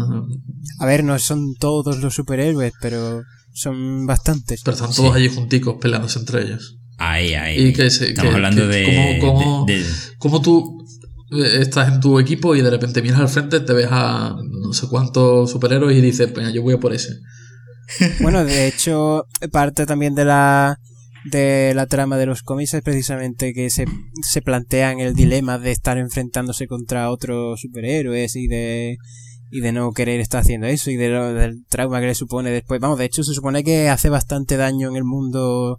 A 0.79 0.87
ver, 0.87 1.05
no 1.05 1.18
son 1.18 1.55
todos 1.59 1.99
los 2.01 2.14
superhéroes, 2.14 2.72
pero 2.81 3.22
son 3.53 4.07
bastantes. 4.07 4.62
Pero 4.64 4.75
están 4.77 4.93
todos 4.95 5.12
Sí. 5.14 5.18
allí 5.18 5.29
junticos 5.29 5.77
peleándose 5.81 6.18
entre 6.18 6.43
ellos. 6.45 6.79
Ahí, 6.99 7.34
ahí. 7.34 7.68
Y 7.68 7.72
que 7.72 7.90
se- 7.90 8.09
Estamos 8.11 8.30
que- 8.30 8.36
hablando 8.36 8.62
que- 8.62 8.68
de, 8.68 9.18
¿cómo- 9.20 9.32
cómo- 9.38 9.66
de- 9.66 9.78
de- 9.78 9.90
Como 10.18 10.40
tú 10.42 10.84
eh, 11.32 11.59
estás 11.61 11.88
en 11.92 12.01
tu 12.01 12.18
equipo 12.20 12.55
y 12.55 12.62
de 12.62 12.70
repente 12.70 13.03
miras 13.03 13.18
al 13.20 13.28
frente, 13.28 13.61
te 13.61 13.72
ves 13.72 13.88
a 13.90 14.36
no 14.42 14.72
sé 14.72 14.86
cuántos 14.88 15.51
superhéroes 15.51 15.97
y 15.97 16.01
dices, 16.01 16.32
venga, 16.32 16.51
yo 16.51 16.62
voy 16.62 16.74
a 16.74 16.78
por 16.78 16.92
ese. 16.95 17.14
Bueno, 18.20 18.45
de 18.45 18.66
hecho, 18.68 19.26
parte 19.53 19.86
también 19.86 20.14
de 20.14 20.24
la 20.24 20.78
de 21.24 21.72
la 21.74 21.86
trama 21.86 22.18
de 22.18 22.26
los 22.26 22.42
cómics 22.42 22.74
es 22.74 22.82
precisamente 22.82 23.55
que 23.55 23.70
se, 23.70 23.86
se 24.22 24.42
plantean 24.42 25.01
el 25.01 25.14
dilema 25.14 25.59
de 25.59 25.70
estar 25.72 25.97
enfrentándose 25.97 26.66
contra 26.66 27.11
otros 27.11 27.61
superhéroes 27.62 28.36
y 28.36 28.47
de 28.47 28.99
y 29.57 29.61
de 29.61 29.70
no 29.70 29.92
querer 29.92 30.18
estar 30.18 30.40
haciendo 30.40 30.66
eso 30.66 30.90
y 30.90 30.96
de 30.96 31.11
lo- 31.11 31.32
del 31.32 31.64
trauma 31.68 32.00
que 32.00 32.07
le 32.09 32.14
supone 32.16 32.50
después. 32.50 32.80
Vamos, 32.80 32.98
de 32.98 33.05
hecho 33.05 33.22
se 33.22 33.34
supone 33.34 33.62
que 33.62 33.88
hace 33.88 34.09
bastante 34.09 34.57
daño 34.57 34.88
en 34.90 34.96
el 34.96 35.05
mundo 35.05 35.78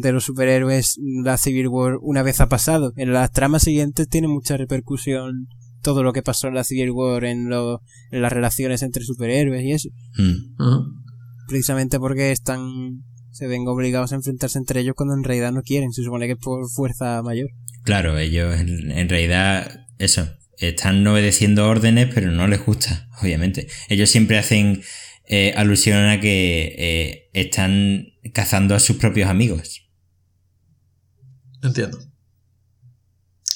de 0.00 0.12
los 0.12 0.24
superhéroes 0.24 0.96
la 1.22 1.36
Civil 1.36 1.68
War 1.68 1.98
una 2.00 2.22
vez 2.22 2.40
ha 2.40 2.48
pasado. 2.48 2.94
En 2.96 3.12
las 3.12 3.30
tramas 3.30 3.64
siguientes 3.64 4.08
tiene 4.08 4.28
mucha 4.28 4.56
repercusión 4.56 5.46
todo 5.82 6.02
lo 6.02 6.14
que 6.14 6.22
pasó 6.22 6.48
en 6.48 6.54
la 6.54 6.64
Civil 6.64 6.90
War 6.92 7.24
en, 7.24 7.50
lo- 7.50 7.82
en 8.12 8.22
las 8.22 8.32
relaciones 8.32 8.80
entre 8.82 9.04
superhéroes 9.04 9.62
y 9.62 9.72
eso. 9.72 9.88
Mm. 10.16 11.02
Precisamente 11.48 11.98
porque 11.98 12.32
están 12.32 13.02
se 13.30 13.46
ven 13.46 13.66
obligados 13.66 14.12
a 14.12 14.16
enfrentarse 14.16 14.58
entre 14.58 14.80
ellos 14.80 14.94
cuando 14.96 15.14
en 15.14 15.24
realidad 15.24 15.52
no 15.52 15.60
quieren. 15.62 15.92
Se 15.92 16.02
supone 16.02 16.26
que 16.26 16.32
es 16.32 16.38
por 16.38 16.66
fuerza 16.70 17.22
mayor. 17.22 17.48
Claro, 17.82 18.16
ellos 18.18 18.58
en, 18.58 18.90
en 18.90 19.08
realidad, 19.08 19.70
eso, 19.98 20.28
están 20.70 21.06
obedeciendo 21.06 21.68
órdenes, 21.68 22.08
pero 22.14 22.30
no 22.30 22.46
les 22.48 22.64
gusta, 22.64 23.08
obviamente. 23.20 23.68
Ellos 23.88 24.10
siempre 24.10 24.38
hacen 24.38 24.82
eh, 25.26 25.54
alusión 25.56 26.04
a 26.08 26.20
que 26.20 26.74
eh, 26.78 27.30
están 27.32 28.08
cazando 28.34 28.74
a 28.74 28.80
sus 28.80 28.96
propios 28.96 29.28
amigos. 29.28 29.88
Entiendo. 31.62 31.98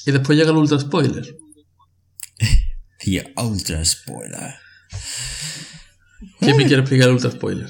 Y 0.05 0.11
después 0.11 0.37
llega 0.37 0.51
el 0.51 0.57
ultra 0.57 0.79
spoiler. 0.79 1.35
Y 3.05 3.19
ultra 3.41 3.83
spoiler. 3.85 4.55
¿Quién 6.39 6.57
me 6.57 6.65
quiere 6.65 6.81
explicar 6.81 7.07
el 7.09 7.13
ultra 7.15 7.31
spoiler? 7.31 7.67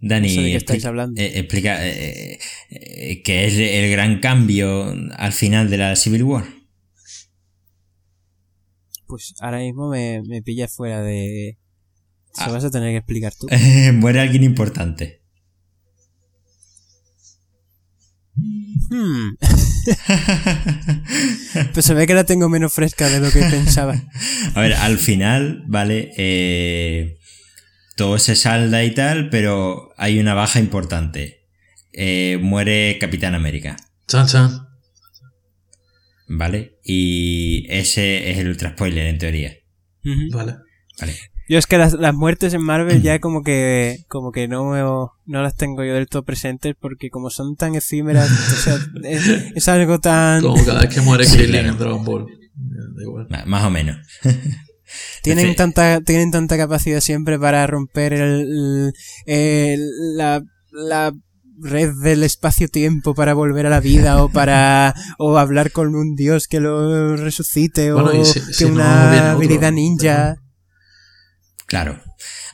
Dani, 0.00 0.28
No 0.28 0.34
sé 0.34 0.40
de 0.40 0.50
qué 0.50 0.56
estáis 0.56 0.76
explica- 0.78 0.88
hablando. 0.88 1.20
eh, 1.20 1.38
explica 1.38 1.86
eh, 1.88 2.38
eh, 2.70 3.22
qué 3.22 3.46
es 3.46 3.54
el 3.54 3.90
gran 3.92 4.18
cambio 4.20 4.94
al 5.16 5.32
final 5.32 5.70
de 5.70 5.78
la 5.78 5.94
Civil 5.96 6.24
War. 6.24 6.44
Pues 9.12 9.34
ahora 9.40 9.58
mismo 9.58 9.90
me, 9.90 10.22
me 10.26 10.40
pillas 10.40 10.74
fuera 10.74 11.02
de... 11.02 11.50
Eso 11.50 11.58
Ah. 12.46 12.50
vas 12.50 12.64
a 12.64 12.70
tener 12.70 12.92
que 12.92 12.96
explicar 12.96 13.34
tú. 13.38 13.46
Muere 13.92 14.20
alguien 14.20 14.42
importante. 14.42 15.20
Hmm. 18.88 19.36
Pues 21.74 21.84
se 21.84 21.92
ve 21.92 22.06
que 22.06 22.14
la 22.14 22.24
tengo 22.24 22.48
menos 22.48 22.72
fresca 22.72 23.10
de 23.10 23.20
lo 23.20 23.30
que 23.30 23.40
pensaba. 23.40 24.00
A 24.54 24.60
ver, 24.62 24.72
al 24.72 24.96
final, 24.96 25.62
¿vale? 25.66 26.10
Eh, 26.16 27.18
todo 27.96 28.18
se 28.18 28.34
salda 28.34 28.82
y 28.82 28.94
tal, 28.94 29.28
pero 29.28 29.90
hay 29.98 30.18
una 30.18 30.32
baja 30.32 30.58
importante. 30.58 31.42
Eh, 31.92 32.38
muere 32.40 32.96
Capitán 32.98 33.34
América, 33.34 33.76
Chan, 34.08 34.26
chan. 34.26 34.71
¿Vale? 36.36 36.78
Y 36.84 37.66
ese 37.70 38.30
es 38.30 38.38
el 38.38 38.48
ultra 38.48 38.70
spoiler 38.70 39.06
en 39.06 39.18
teoría. 39.18 39.52
Vale. 40.32 40.56
¿vale? 41.00 41.14
Yo 41.48 41.58
es 41.58 41.66
que 41.66 41.76
las, 41.76 41.92
las 41.94 42.14
muertes 42.14 42.54
en 42.54 42.62
Marvel 42.62 43.02
ya 43.02 43.18
como 43.18 43.42
que 43.42 43.98
como 44.08 44.30
que 44.32 44.48
no 44.48 44.64
me- 44.64 44.80
no 44.80 45.42
las 45.42 45.56
tengo 45.56 45.84
yo 45.84 45.94
del 45.94 46.06
todo 46.06 46.22
presentes 46.24 46.74
porque 46.80 47.10
como 47.10 47.30
son 47.30 47.56
tan 47.56 47.74
efímeras, 47.74 48.30
o 48.30 48.54
sea, 48.56 48.78
es, 49.04 49.26
es 49.54 49.68
algo 49.68 49.98
tan 49.98 50.40
Como 50.42 50.64
cada 50.64 50.80
vez 50.80 50.94
que 50.94 51.00
muere 51.00 51.24
Sí, 51.26 51.36
Krillin 51.36 51.52
claro. 51.52 51.68
en 51.70 51.78
Dragon 51.78 52.04
Ball. 52.04 52.26
Da 52.54 53.02
igual. 53.02 53.28
Más 53.46 53.64
o 53.64 53.70
menos. 53.70 53.96
tienen 55.22 55.46
Entonces- 55.48 55.56
tanta 55.56 56.00
tienen 56.02 56.30
tanta 56.30 56.56
capacidad 56.56 57.00
siempre 57.00 57.38
para 57.38 57.66
romper 57.66 58.12
el, 58.14 58.92
el- 59.26 60.16
la, 60.16 60.42
la 60.70 61.12
red 61.60 61.90
del 62.02 62.22
espacio-tiempo 62.22 63.14
para 63.14 63.34
volver 63.34 63.66
a 63.66 63.70
la 63.70 63.80
vida 63.80 64.22
o 64.22 64.28
para 64.30 64.94
o 65.18 65.38
hablar 65.38 65.70
con 65.72 65.94
un 65.94 66.14
dios 66.16 66.48
que 66.48 66.60
lo 66.60 67.16
resucite 67.16 67.92
Bueno, 67.92 68.10
o 68.20 68.24
si- 68.24 68.40
que 68.40 68.52
si 68.52 68.64
no, 68.66 68.72
una 68.74 69.10
otro, 69.12 69.26
habilidad 69.30 69.72
ninja. 69.72 70.36
Claro. 71.66 72.00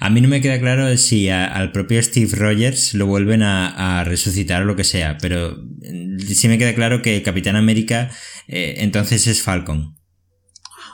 A 0.01 0.11
mí 0.11 0.21
no 0.21 0.29
me 0.29 0.41
queda 0.41 0.61
claro 0.61 0.97
si 0.97 1.29
a- 1.29 1.47
al 1.47 1.73
propio 1.73 2.01
Steve 2.03 2.31
Rogers 2.37 2.95
lo 2.95 3.07
vuelven 3.07 3.43
a, 3.43 3.99
a 4.01 4.05
resucitar 4.05 4.63
o 4.63 4.65
lo 4.65 4.77
que 4.77 4.85
sea, 4.85 5.19
pero 5.21 5.57
mm, 5.57 6.19
sí 6.21 6.47
me 6.49 6.57
queda 6.59 6.75
claro 6.75 7.03
que 7.03 7.23
Capitán 7.23 7.57
América 7.57 8.11
eh, 8.47 8.77
entonces 8.79 9.27
es 9.27 9.43
Falcon, 9.43 9.97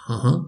Ajá. 0.08 0.38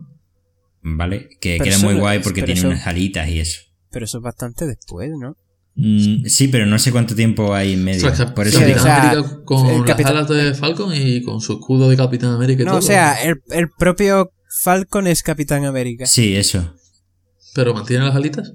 ¿vale? 0.83 1.29
Que 1.41 1.57
Pero 1.59 1.65
queda 1.65 1.77
eso- 1.77 1.87
muy 1.87 1.95
guay 1.97 2.21
porque 2.21 2.43
tiene 2.43 2.61
eso- 2.61 2.69
unas 2.69 2.87
alitas 2.87 3.29
y 3.29 3.41
eso. 3.41 3.61
Pero 3.91 4.05
eso 4.07 4.19
es 4.19 4.23
bastante 4.25 4.67
después, 4.67 5.11
¿no? 5.19 5.37
Mm, 5.79 6.25
sí, 6.27 6.49
pero 6.49 6.65
no 6.65 6.79
sé 6.79 6.91
cuánto 6.91 7.15
tiempo 7.15 7.55
hay 7.55 7.75
en 7.75 7.85
medio. 7.85 8.09
O 8.11 8.15
sea, 8.15 8.35
Por 8.35 8.47
eso 8.47 8.59
sí, 8.59 8.65
digo. 8.65 8.79
o 8.79 8.83
sea, 8.83 9.11
América 9.11 9.41
con 9.45 9.67
el 9.67 9.85
las 9.85 10.01
alas 10.07 10.29
de 10.29 10.55
Falcon 10.55 10.93
y 10.95 11.23
con 11.23 11.41
su 11.41 11.53
escudo 11.55 11.91
de 11.91 11.97
Capitán 11.97 12.31
América 12.33 12.63
y 12.63 12.65
No, 12.65 12.73
todo. 12.73 12.79
o 12.81 12.83
sea, 12.83 13.23
el, 13.23 13.43
el 13.51 13.69
propio 13.71 14.33
Falcon 14.63 15.07
es 15.07 15.23
Capitán 15.23 15.65
América. 15.67 16.07
Sí, 16.07 16.35
eso. 16.35 16.75
Pero 17.55 17.75
mantiene 17.75 18.05
las 18.07 18.17
alitas. 18.17 18.53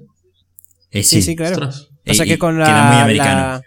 Eh, 0.90 1.02
Sí, 1.04 1.16
sí, 1.16 1.22
sí, 1.22 1.36
claro. 1.36 1.52
Ostras. 1.52 1.88
O 2.06 2.14
sea 2.14 2.26
Y- 2.26 2.28
que 2.28 2.38
con 2.38 2.58
la, 2.58 2.66
queda 2.66 2.86
muy 2.92 3.00
americano. 3.02 3.40
la- 3.40 3.62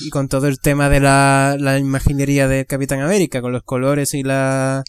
y 0.00 0.10
con 0.10 0.28
todo 0.28 0.46
el 0.48 0.58
tema 0.60 0.88
de 0.88 1.00
la, 1.00 1.56
la 1.58 1.78
imaginería 1.78 2.46
de 2.48 2.66
Capitán 2.66 3.00
América, 3.00 3.40
con 3.40 3.52
los 3.52 3.62
colores 3.64 4.14
y 4.14 4.22
la 4.22 4.82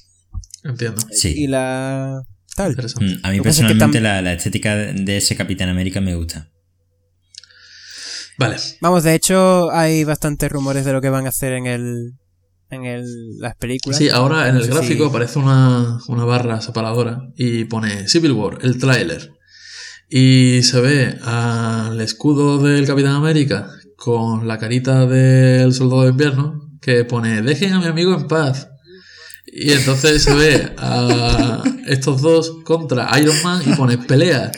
Entiendo. 0.64 1.02
Sí. 1.12 1.34
y 1.36 1.48
la 1.48 2.22
tal. 2.56 2.76
Mm, 2.76 3.14
A 3.24 3.30
mí 3.30 3.36
es 3.36 3.40
que 3.40 3.42
personalmente 3.42 4.00
tam- 4.00 4.02
la, 4.02 4.22
la 4.22 4.34
estética 4.34 4.76
de 4.76 5.18
ese 5.18 5.36
Capitán 5.36 5.70
América 5.70 6.00
me 6.02 6.16
gusta. 6.16 6.50
Vale. 8.38 8.58
Vamos, 8.82 9.04
de 9.04 9.16
hecho 9.16 9.72
hay 9.72 10.04
bastantes 10.04 10.52
rumores 10.52 10.86
de 10.86 10.94
lo 10.94 11.02
que 11.02 11.10
van 11.10 11.26
a 11.26 11.30
hacer 11.30 11.54
en 11.54 11.68
el 11.68 12.14
en 12.70 12.86
el, 12.86 13.38
las 13.40 13.56
películas. 13.56 13.98
Sí, 13.98 14.10
ahora 14.10 14.50
en 14.50 14.58
el 14.58 14.68
gráfico 14.68 15.06
aparece 15.06 15.40
una, 15.40 16.00
una 16.08 16.26
barra 16.26 16.62
separadora 16.62 17.30
y 17.36 17.66
pone 17.66 18.08
Civil 18.08 18.34
War, 18.34 18.60
el 18.62 18.80
tráiler. 18.80 19.34
Y 20.10 20.62
se 20.64 20.82
ve 20.82 21.18
al 21.24 22.00
escudo 22.02 22.60
del 22.60 22.86
Capitán 22.86 23.16
América 23.16 23.70
con 23.96 24.48
la 24.48 24.58
carita 24.58 25.06
del 25.06 25.74
soldado 25.74 26.04
de 26.04 26.10
invierno 26.10 26.70
que 26.82 27.06
pone 27.06 27.42
dejen 27.42 27.74
a 27.74 27.80
mi 27.80 27.88
amigo 27.88 28.14
en 28.14 28.28
paz. 28.28 28.70
Y 29.48 29.72
entonces 29.72 30.24
se 30.24 30.34
ve 30.34 30.74
a 30.78 31.64
estos 31.88 32.22
dos 32.22 32.58
contra 32.64 33.10
Iron 33.20 33.36
Man 33.44 33.62
y 33.66 33.74
pone 33.74 33.98
pelea. 33.98 34.52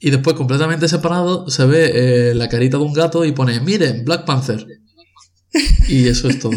Y 0.00 0.10
después 0.10 0.34
completamente 0.34 0.88
separado 0.88 1.48
se 1.50 1.66
ve 1.66 1.90
eh, 2.30 2.34
la 2.34 2.48
carita 2.48 2.78
de 2.78 2.84
un 2.84 2.92
gato 2.94 3.24
y 3.24 3.32
pone 3.32 3.60
miren, 3.60 4.04
Black 4.04 4.24
Panther. 4.24 4.66
Y 5.88 6.08
eso 6.08 6.28
es 6.28 6.38
todo. 6.38 6.52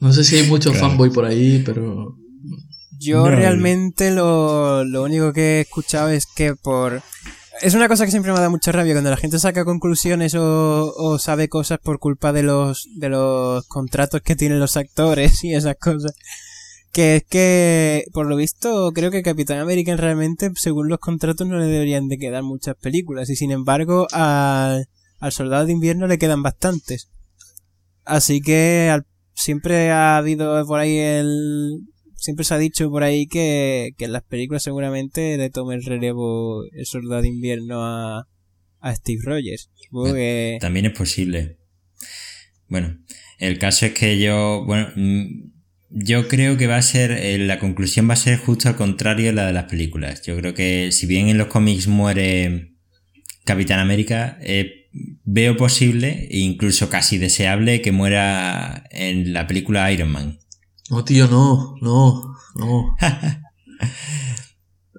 No 0.00 0.12
sé 0.12 0.24
si 0.24 0.36
hay 0.36 0.46
mucho 0.48 0.70
Claro. 0.72 0.88
fanboy 0.88 1.10
por 1.10 1.24
ahí, 1.24 1.62
pero. 1.64 2.16
Yo 2.98 3.18
No. 3.28 3.36
realmente 3.36 4.10
lo, 4.10 4.84
lo 4.84 5.02
único 5.04 5.32
que 5.32 5.58
he 5.58 5.60
escuchado 5.62 6.08
es 6.10 6.26
que 6.26 6.54
por... 6.56 7.02
Es 7.60 7.74
una 7.74 7.86
cosa 7.86 8.04
que 8.04 8.10
siempre 8.10 8.32
me 8.32 8.40
da 8.40 8.48
mucha 8.48 8.72
rabia 8.72 8.94
cuando 8.94 9.10
la 9.10 9.16
gente 9.16 9.38
saca 9.38 9.64
conclusiones 9.64 10.34
o, 10.34 10.92
o 10.96 11.18
sabe 11.18 11.48
cosas 11.48 11.78
por 11.80 11.98
culpa 12.00 12.32
de 12.32 12.42
los, 12.42 12.88
de 12.96 13.08
los 13.08 13.64
contratos 13.66 14.20
que 14.22 14.34
tienen 14.34 14.58
los 14.58 14.76
actores 14.76 15.44
y 15.44 15.54
esas 15.54 15.76
cosas. 15.80 16.12
Que 16.92 17.16
es 17.16 17.24
que, 17.24 18.04
por 18.12 18.26
lo 18.26 18.36
visto, 18.36 18.92
creo 18.92 19.10
que 19.10 19.22
Capitán 19.22 19.58
América 19.58 19.96
realmente, 19.96 20.50
según 20.56 20.88
los 20.88 20.98
contratos, 20.98 21.46
no 21.46 21.58
le 21.58 21.64
deberían 21.66 22.06
de 22.08 22.18
quedar 22.18 22.42
muchas 22.42 22.76
películas. 22.76 23.30
Y 23.30 23.36
sin 23.36 23.50
embargo, 23.50 24.06
al, 24.12 24.88
al 25.18 25.32
Soldado 25.32 25.64
de 25.64 25.72
Invierno 25.72 26.06
le 26.06 26.18
quedan 26.18 26.42
bastantes. 26.42 27.08
Así 28.04 28.42
que 28.42 28.90
al- 28.92 29.06
siempre 29.32 29.90
ha 29.90 30.18
habido 30.18 30.66
por 30.66 30.80
ahí 30.80 30.98
el... 30.98 31.80
Siempre 32.16 32.44
se 32.44 32.54
ha 32.54 32.58
dicho 32.58 32.88
por 32.90 33.02
ahí 33.02 33.26
que, 33.26 33.94
que 33.96 34.04
en 34.04 34.12
las 34.12 34.22
películas 34.22 34.62
seguramente 34.62 35.36
le 35.38 35.50
tome 35.50 35.74
el 35.74 35.84
relevo 35.84 36.62
el 36.72 36.86
Soldado 36.86 37.22
de 37.22 37.28
Invierno 37.28 37.82
a, 37.84 38.28
a 38.80 38.94
Steve 38.94 39.22
Rogers. 39.24 39.70
También 40.60 40.86
es 40.86 40.92
posible. 40.92 41.58
Bueno, 42.68 42.96
el 43.38 43.58
caso 43.58 43.86
es 43.86 43.92
que 43.94 44.20
yo, 44.20 44.62
bueno, 44.66 44.88
mm, 44.94 45.50
yo 45.94 46.28
creo 46.28 46.56
que 46.56 46.66
va 46.66 46.76
a 46.76 46.82
ser, 46.82 47.10
eh, 47.12 47.38
la 47.38 47.58
conclusión 47.58 48.08
va 48.08 48.14
a 48.14 48.16
ser 48.16 48.38
justo 48.38 48.68
al 48.68 48.76
contrario 48.76 49.26
de 49.26 49.32
la 49.32 49.46
de 49.46 49.52
las 49.52 49.64
películas. 49.64 50.22
Yo 50.22 50.36
creo 50.36 50.54
que 50.54 50.90
si 50.92 51.06
bien 51.06 51.28
en 51.28 51.38
los 51.38 51.48
cómics 51.48 51.86
muere 51.86 52.74
Capitán 53.44 53.78
América, 53.78 54.38
eh, 54.40 54.88
veo 55.24 55.56
posible, 55.56 56.28
e 56.30 56.38
incluso 56.38 56.88
casi 56.88 57.18
deseable, 57.18 57.82
que 57.82 57.92
muera 57.92 58.84
en 58.90 59.32
la 59.32 59.46
película 59.46 59.90
Iron 59.92 60.10
Man. 60.10 60.38
No, 60.90 61.04
tío, 61.04 61.28
no, 61.28 61.76
no, 61.80 62.36
no. 62.54 62.96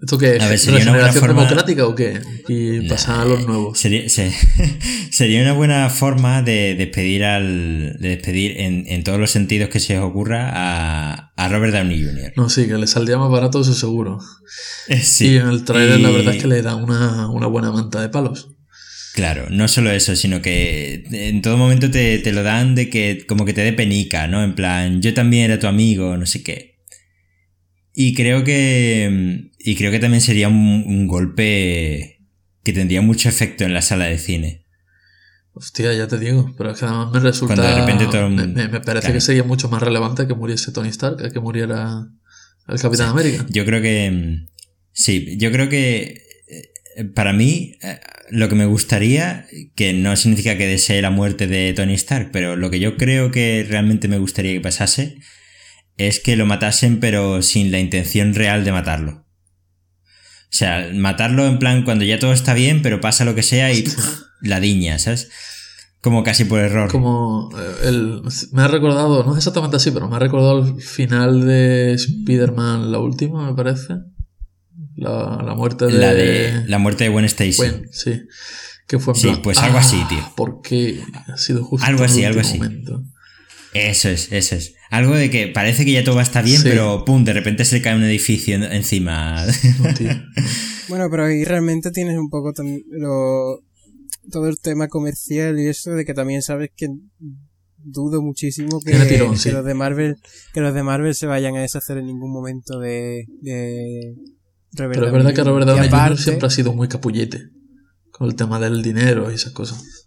¿Esto 0.04 0.18
qué 0.18 0.36
es? 0.36 0.44
A 0.44 0.50
ver, 0.50 0.60
sería 0.60 0.82
una 0.82 0.92
buena 0.92 1.08
¿Regeneración 1.08 1.26
forma- 1.26 1.42
democrática 1.44 1.88
o 1.88 1.96
qué? 1.96 2.20
Y 2.50 2.90
pasan 2.90 3.22
a 3.22 3.26
los 3.26 3.48
nuevos. 3.48 3.80
Sería, 3.80 4.10
se- 4.10 4.34
sería 5.12 5.42
una 5.42 5.54
buena 5.54 5.90
forma 5.90 6.42
de 6.42 6.76
despedir 6.76 7.24
al. 7.24 7.96
de 8.00 8.10
despedir 8.10 8.60
en, 8.60 8.86
en 8.88 9.04
todos 9.04 9.18
los 9.20 9.32
sentidos 9.32 9.70
que 9.70 9.80
se 9.80 9.98
os 9.98 10.04
ocurra 10.06 10.50
a, 10.54 11.32
a 11.38 11.48
Robert 11.48 11.74
Downey 11.74 12.04
Jr. 12.04 12.34
No, 12.36 12.50
sí, 12.50 12.68
que 12.68 12.74
le 12.78 12.88
saldría 12.88 13.18
más 13.18 13.32
barato, 13.32 13.62
eso 13.62 13.74
seguro. 13.74 14.20
Sí. 15.02 15.28
y 15.32 15.38
en 15.38 15.48
el 15.48 15.64
trailer 15.64 16.00
la 16.02 16.10
Y- 16.12 16.14
verdad 16.16 16.36
es 16.36 16.42
que 16.42 16.48
le 16.50 16.62
da 16.62 16.76
una, 16.76 17.30
una 17.30 17.48
buena 17.48 17.72
manta 17.72 18.02
de 18.02 18.10
palos. 18.10 18.50
Claro, 19.14 19.46
no 19.52 19.68
solo 19.68 19.92
eso, 19.92 20.16
sino 20.16 20.42
que 20.42 21.04
en 21.12 21.42
todo 21.44 21.56
momento 21.56 21.92
te, 21.92 22.18
te 22.18 22.32
lo 22.34 22.42
dan 22.44 22.74
de 22.76 22.90
que 22.90 23.24
como 23.28 23.46
que 23.46 23.54
te 23.54 23.62
dé 23.62 23.72
penica, 23.72 24.28
¿no? 24.28 24.44
En 24.44 24.56
plan, 24.56 25.02
yo 25.04 25.14
también 25.14 25.46
era 25.46 25.60
tu 25.60 25.68
amigo, 25.68 26.18
no 26.18 26.26
sé 26.26 26.42
qué. 26.44 26.73
Y 27.94 28.14
creo 28.16 28.44
que. 28.44 29.50
Y 29.60 29.76
creo 29.76 29.92
que 29.92 30.00
también 30.00 30.22
sería 30.22 30.48
un, 30.50 30.84
un 30.86 31.08
golpe 31.08 32.20
que 32.64 32.74
tendría 32.74 33.02
mucho 33.02 33.30
efecto 33.30 33.64
en 33.66 33.74
la 33.74 33.82
sala 33.82 34.06
de 34.06 34.18
cine. 34.18 34.66
Hostia, 35.54 35.94
ya 35.94 36.08
te 36.08 36.18
digo, 36.18 36.54
pero 36.58 36.72
es 36.72 36.80
que 36.80 36.86
además 36.86 37.12
me 37.14 37.20
resulta. 37.20 37.56
Cuando 37.56 37.76
de 37.76 37.80
repente 37.82 38.06
todo 38.08 38.30
me, 38.30 38.48
me- 38.48 38.68
me 38.68 38.80
parece 38.82 39.02
claro. 39.08 39.14
que 39.14 39.22
sería 39.22 39.44
mucho 39.44 39.70
más 39.70 39.84
relevante 39.84 40.26
que 40.28 40.34
muriese 40.34 40.72
Tony 40.72 40.90
Stark 40.90 41.18
que 41.18 41.30
que 41.32 41.40
muriera 41.40 42.08
el 42.68 42.80
Capitán 42.80 43.10
América. 43.10 43.46
Yo 43.50 43.66
creo 43.66 43.82
que. 43.82 44.10
mm, 44.12 44.48
Sí, 44.94 45.38
yo 45.38 45.52
creo 45.52 45.70
que. 45.70 46.22
eh, 46.98 47.04
Para 47.14 47.34
mí, 47.34 47.76
eh, 47.84 48.00
lo 48.32 48.50
que 48.50 48.56
me 48.56 48.66
gustaría, 48.66 49.46
que 49.76 49.94
no 49.94 50.16
significa 50.16 50.58
que 50.58 50.66
desee 50.66 51.02
la 51.04 51.12
muerte 51.12 51.46
de 51.46 51.74
Tony 51.74 51.94
Stark, 51.94 52.30
pero 52.32 52.56
lo 52.56 52.72
que 52.72 52.80
yo 52.80 52.98
creo 52.98 53.30
que 53.30 53.64
realmente 53.70 54.08
me 54.08 54.18
gustaría 54.18 54.54
que 54.54 54.62
pasase 54.62 55.20
es 55.98 56.20
que 56.20 56.36
lo 56.36 56.46
matasen, 56.46 57.00
pero 57.00 57.42
sin 57.42 57.72
la 57.72 57.80
intención 57.80 58.34
real 58.34 58.64
de 58.66 58.72
matarlo. 58.72 59.12
O 59.14 60.56
sea, 60.56 60.90
matarlo 60.94 61.48
en 61.48 61.58
plan 61.58 61.84
cuando 61.84 62.06
ya 62.06 62.20
todo 62.20 62.34
está 62.34 62.54
bien, 62.54 62.82
pero 62.82 63.02
pasa 63.02 63.26
lo 63.26 63.36
que 63.36 63.44
sea 63.44 63.72
y 63.74 63.84
la 64.42 64.60
diña, 64.60 65.00
¿sabes? 65.00 65.30
Como 66.02 66.24
casi 66.24 66.44
por 66.46 66.60
error. 66.60 66.92
Como 66.92 67.50
eh, 67.58 67.88
el, 67.88 68.22
me 68.52 68.62
ha 68.62 68.68
recordado, 68.68 69.24
no 69.24 69.32
es 69.32 69.38
exactamente 69.38 69.78
así, 69.78 69.92
pero 69.92 70.10
me 70.10 70.18
ha 70.18 70.20
recordado 70.20 70.60
el 70.60 70.82
final 70.82 71.46
de 71.46 71.94
Spider-Man, 71.94 72.92
la 72.92 73.00
última, 73.00 73.50
me 73.50 73.56
parece. 73.56 73.96
La, 74.96 75.42
la 75.44 75.56
muerte 75.56 75.86
de. 75.86 75.94
La 75.94 76.14
de 76.14 76.66
la 76.68 76.78
muerte 76.78 77.06
de 77.06 77.10
Gwen 77.10 77.26
Stacy. 77.26 77.56
Gwen, 77.56 77.88
sí. 77.92 78.22
Que 78.86 79.00
fue 79.00 79.14
en 79.14 79.20
Sí, 79.20 79.32
pues 79.42 79.58
algo 79.60 79.78
así, 79.78 80.04
tío. 80.10 80.20
Porque 80.36 81.02
ha 81.28 81.38
sido 81.38 81.64
justo 81.64 81.88
Algo 81.88 82.04
en 82.04 82.10
el 82.10 82.12
así, 82.12 82.26
algo 82.26 82.42
así. 82.42 82.58
momento. 82.58 83.04
Eso 83.74 84.10
es, 84.10 84.32
eso 84.32 84.56
es. 84.56 84.76
Algo 84.90 85.16
de 85.16 85.30
que 85.32 85.48
parece 85.48 85.84
que 85.86 85.92
ya 85.94 86.04
todo 86.04 86.16
va 86.16 86.22
a 86.22 86.26
estar 86.26 86.44
bien, 86.44 86.62
Sí. 86.62 86.68
pero 86.70 87.04
pum, 87.06 87.24
de 87.26 87.34
repente 87.34 87.66
se 87.66 87.78
le 87.78 87.82
cae 87.82 87.96
un 87.96 88.04
edificio 88.04 88.56
en- 88.56 88.64
encima. 88.64 89.46
Bueno, 90.90 91.08
pero 91.10 91.26
ahí 91.26 91.44
realmente 91.46 91.92
tienes 91.92 92.18
un 92.18 92.30
poco 92.30 92.52
lo, 92.92 93.60
todo 94.32 94.48
el 94.50 94.60
tema 94.60 94.88
comercial 94.90 95.58
y 95.60 95.68
eso 95.68 95.92
de 95.92 96.04
que 96.06 96.14
también 96.14 96.42
sabes 96.42 96.70
que 96.76 96.88
dudo 97.78 98.22
muchísimo 98.22 98.80
que, 98.82 98.92
Tiene 98.92 99.06
tirón, 99.06 99.32
que 99.32 99.38
sí. 99.40 99.52
los 99.52 99.64
de 99.66 99.74
Marvel 99.74 100.18
que 100.54 100.60
los 100.62 100.74
de 100.74 100.84
Marvel 100.84 101.16
se 101.16 101.26
vayan 101.26 101.56
a 101.56 101.62
deshacer 101.62 101.98
en 101.98 102.06
ningún 102.08 102.32
momento 102.32 102.80
de, 102.80 103.26
de 103.42 104.14
Robert 104.74 104.94
Pero 104.96 105.08
es 105.08 105.12
verdad 105.14 105.34
que 105.34 105.44
Robert 105.44 105.66
Downey 105.68 105.90
Jr. 105.90 106.00
aparte- 106.00 106.22
siempre 106.22 106.48
ha 106.48 106.52
sido 106.52 106.74
muy 106.74 106.88
capullete 106.90 107.40
con 108.12 108.28
el 108.30 108.36
tema 108.36 108.60
del 108.60 108.82
dinero 108.84 109.32
y 109.32 109.36
esas 109.36 109.54
cosas. 109.54 110.03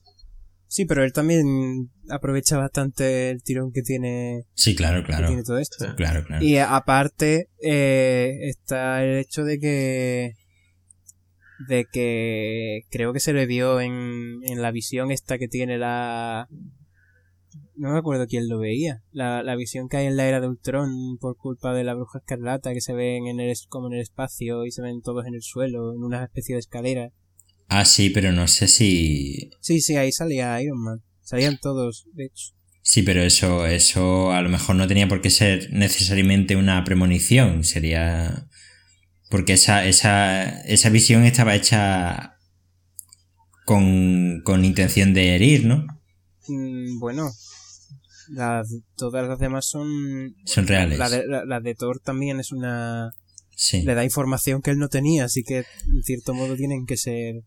Sí, 0.69 0.85
pero 0.85 1.05
él 1.05 1.13
también 1.13 1.91
aprovecha 2.09 2.59
bastante 2.59 3.31
el 3.31 3.43
tirón 3.43 3.73
que 3.73 3.83
tiene, 3.83 4.45
sí, 4.55 4.75
claro, 4.75 5.01
que 5.03 5.07
claro. 5.07 5.29
tiene 5.29 5.43
todo 5.45 5.59
esto. 5.59 5.77
Sí. 5.85 5.87
Claro, 5.97 6.25
claro. 6.25 6.45
Y 6.45 6.59
aparte 6.59 7.49
eh, 7.63 8.33
está 8.43 9.05
el 9.05 9.19
hecho 9.19 9.45
de 9.45 9.59
que 9.59 10.33
de 11.69 11.87
que 11.91 12.81
creo 12.91 13.13
que 13.15 13.21
se 13.21 13.33
le 13.33 13.47
vio 13.47 13.81
en, 13.81 14.41
en 14.43 14.61
la 14.61 14.71
visión 14.73 15.11
esta 15.11 15.39
que 15.39 15.49
tiene 15.49 15.79
la 15.79 16.49
no 17.77 17.93
me 17.93 17.99
acuerdo 17.99 18.27
quién 18.27 18.47
lo 18.49 18.59
veía 18.59 19.03
la, 19.11 19.43
la 19.43 19.57
visión 19.57 19.89
que 19.89 19.97
hay 19.99 20.07
en 20.07 20.17
la 20.19 20.27
era 20.29 20.41
de 20.41 20.49
Ultron 20.49 21.17
por 21.19 21.37
culpa 21.39 21.73
de 21.73 21.85
la 21.85 21.95
bruja 21.95 22.19
escarlata 22.19 22.75
que 22.75 22.83
se 22.83 22.93
ven 22.93 23.27
en 23.27 23.41
el 23.41 23.49
es- 23.51 23.67
como 23.69 23.87
en 23.87 23.95
el 23.95 24.01
espacio 24.01 24.67
y 24.67 24.71
se 24.71 24.83
ven 24.83 25.01
todos 25.01 25.25
en 25.27 25.35
el 25.35 25.43
suelo 25.43 25.95
en 25.95 26.03
una 26.05 26.25
especie 26.25 26.55
de 26.55 26.59
escalera 26.61 27.11
Ah, 27.69 27.85
sí, 27.85 28.11
pero 28.11 28.33
no 28.33 28.49
sé 28.49 28.69
si. 28.69 29.51
sí 29.61 29.81
sí 29.81 29.97
ahí 29.97 30.13
salía 30.13 30.61
Iron 30.63 30.83
Man 30.83 31.03
salían 31.23 31.59
todos 31.61 32.07
de 32.13 32.27
hecho 32.27 32.57
Sí, 32.83 33.03
pero 33.03 33.21
eso, 33.23 33.67
eso 33.67 34.31
a 34.31 34.41
lo 34.43 34.49
mejor 34.49 34.77
no 34.77 34.87
tenía 34.87 35.09
por 35.09 35.21
qué 35.21 35.29
ser 35.29 35.73
necesariamente 35.73 36.55
una 36.55 36.85
premonición. 36.85 37.65
Sería. 37.65 38.47
Porque 39.29 39.55
esa, 39.55 39.85
esa, 39.87 40.61
esa 40.61 40.89
visión 40.91 41.25
estaba 41.25 41.57
hecha 41.57 42.37
con, 43.65 44.41
con 44.45 44.65
intención 44.65 45.15
de 45.15 45.35
herir, 45.35 45.67
¿no? 45.67 45.85
Mm, 46.47 47.01
bueno 47.01 47.33
las, 48.29 48.69
todas 48.97 49.27
las 49.29 49.39
demás 49.39 49.67
son 49.67 50.35
Son 50.45 50.67
reales. 50.67 50.99
La 50.99 51.09
de, 51.09 51.27
la, 51.27 51.45
la 51.45 51.61
de 51.61 51.75
Thor 51.75 52.01
también 52.01 52.41
es 52.41 52.53
una... 52.53 53.11
Sí. 53.57 53.83
Le 53.83 53.95
da 53.95 54.05
información 54.05 54.63
que 54.63 54.71
él 54.71 54.79
no 54.79 54.89
tenía, 54.89 55.25
así 55.25 55.43
que 55.43 55.65
en 55.87 56.03
cierto 56.05 56.35
modo 56.35 56.55
tienen 56.57 56.87
que 56.87 56.97
ser 56.97 57.43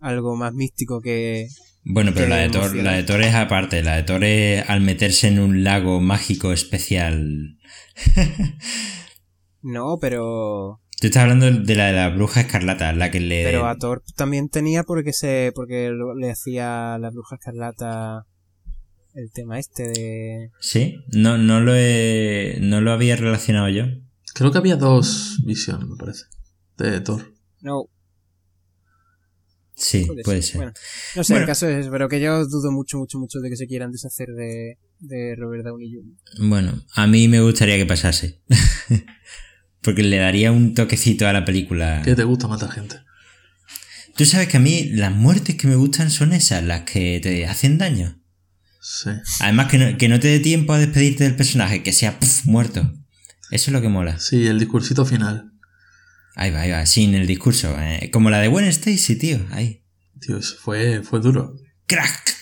algo 0.00 0.34
más 0.34 0.52
místico 0.54 1.00
que... 1.00 1.46
Bueno, 1.84 2.12
pero 2.14 2.26
que 2.26 2.30
la 2.30 2.36
de, 2.36 2.48
Thor, 2.48 2.74
la 2.76 2.92
de 2.92 3.02
Thor 3.02 3.22
es 3.22 3.34
aparte. 3.34 3.82
La 3.82 3.96
de 3.96 4.02
Thor 4.04 4.24
es 4.24 4.68
al 4.68 4.80
meterse 4.80 5.28
en 5.28 5.38
un 5.38 5.62
lago 5.62 6.00
mágico 6.00 6.52
especial. 6.52 7.58
No, 9.62 9.98
pero... 10.00 10.80
Tú 11.00 11.06
estás 11.06 11.22
hablando 11.22 11.50
de 11.50 11.74
la 11.74 11.86
de 11.86 11.92
la 11.92 12.08
bruja 12.10 12.40
escarlata, 12.40 12.92
la 12.92 13.10
que 13.10 13.20
le. 13.20 13.44
Pero 13.44 13.66
a 13.66 13.76
Thor 13.76 14.02
también 14.16 14.48
tenía 14.48 14.84
porque 14.84 15.12
se 15.12 15.50
porque 15.54 15.90
le 16.16 16.30
hacía 16.30 16.96
la 16.98 17.10
bruja 17.10 17.36
escarlata 17.36 18.24
el 19.14 19.32
tema 19.32 19.58
este 19.58 19.88
de... 19.88 20.50
Sí, 20.60 21.04
no, 21.08 21.38
no 21.38 21.60
lo 21.60 21.74
he. 21.74 22.58
No 22.60 22.80
lo 22.80 22.92
había 22.92 23.16
relacionado 23.16 23.68
yo. 23.68 23.86
Creo 24.34 24.50
que 24.50 24.58
había 24.58 24.76
dos 24.76 25.38
visiones, 25.44 25.88
me 25.88 25.96
parece, 25.96 26.24
de 26.78 27.00
Thor. 27.00 27.34
No, 27.60 27.86
Sí, 29.74 30.04
puede, 30.06 30.22
puede 30.22 30.42
ser. 30.42 30.56
Bueno, 30.58 30.72
no 31.16 31.24
sé, 31.24 31.32
Bueno. 31.32 31.42
el 31.42 31.46
caso 31.48 31.68
es, 31.68 31.88
pero 31.88 32.08
que 32.08 32.20
yo 32.20 32.46
dudo 32.46 32.70
mucho, 32.70 32.98
mucho, 32.98 33.18
mucho 33.18 33.40
de 33.40 33.50
que 33.50 33.56
se 33.56 33.66
quieran 33.66 33.90
deshacer 33.90 34.28
de, 34.28 34.78
de 35.00 35.34
Robert 35.36 35.64
Downey 35.64 35.92
Jr. 35.92 36.48
Bueno, 36.48 36.84
a 36.94 37.06
mí 37.06 37.26
me 37.26 37.40
gustaría 37.40 37.76
que 37.76 37.86
pasase. 37.86 38.42
Porque 39.80 40.04
le 40.04 40.18
daría 40.18 40.52
un 40.52 40.74
toquecito 40.74 41.26
a 41.26 41.32
la 41.32 41.44
película. 41.44 42.02
Que 42.04 42.14
te 42.14 42.22
gusta 42.22 42.46
matar 42.46 42.70
gente. 42.70 42.96
Tú 44.14 44.24
sabes 44.26 44.46
que 44.46 44.58
a 44.58 44.60
mí 44.60 44.90
las 44.90 45.12
muertes 45.12 45.56
que 45.56 45.66
me 45.66 45.74
gustan 45.74 46.10
son 46.10 46.32
esas, 46.32 46.62
las 46.62 46.82
que 46.82 47.18
te 47.20 47.46
hacen 47.46 47.78
daño. 47.78 48.20
Sí. 48.80 49.10
Además 49.40 49.68
que 49.70 49.78
no, 49.78 49.98
que 49.98 50.08
no 50.08 50.20
te 50.20 50.28
dé 50.28 50.38
tiempo 50.38 50.74
a 50.74 50.78
despedirte 50.78 51.24
del 51.24 51.34
personaje, 51.34 51.82
que 51.82 51.92
sea 51.92 52.18
muerto. 52.44 52.92
Eso 53.52 53.70
es 53.70 53.72
lo 53.72 53.80
que 53.80 53.88
mola. 53.88 54.18
Sí, 54.18 54.46
el 54.46 54.58
discursito 54.58 55.04
final. 55.04 55.52
Ahí 56.34 56.50
va, 56.50 56.62
ahí 56.62 56.70
va, 56.70 56.84
sin 56.86 57.14
el 57.14 57.26
discurso. 57.26 57.76
eh, 57.78 58.10
Como 58.12 58.30
la 58.30 58.40
de 58.40 58.48
Gwen 58.48 58.64
Stacy, 58.66 59.16
tío. 59.16 59.38
Ahí. 59.50 59.84
Tío, 60.20 60.38
eso 60.38 60.56
fue, 60.58 61.02
fue 61.02 61.20
duro. 61.20 61.54
¡Crack! 61.86 62.34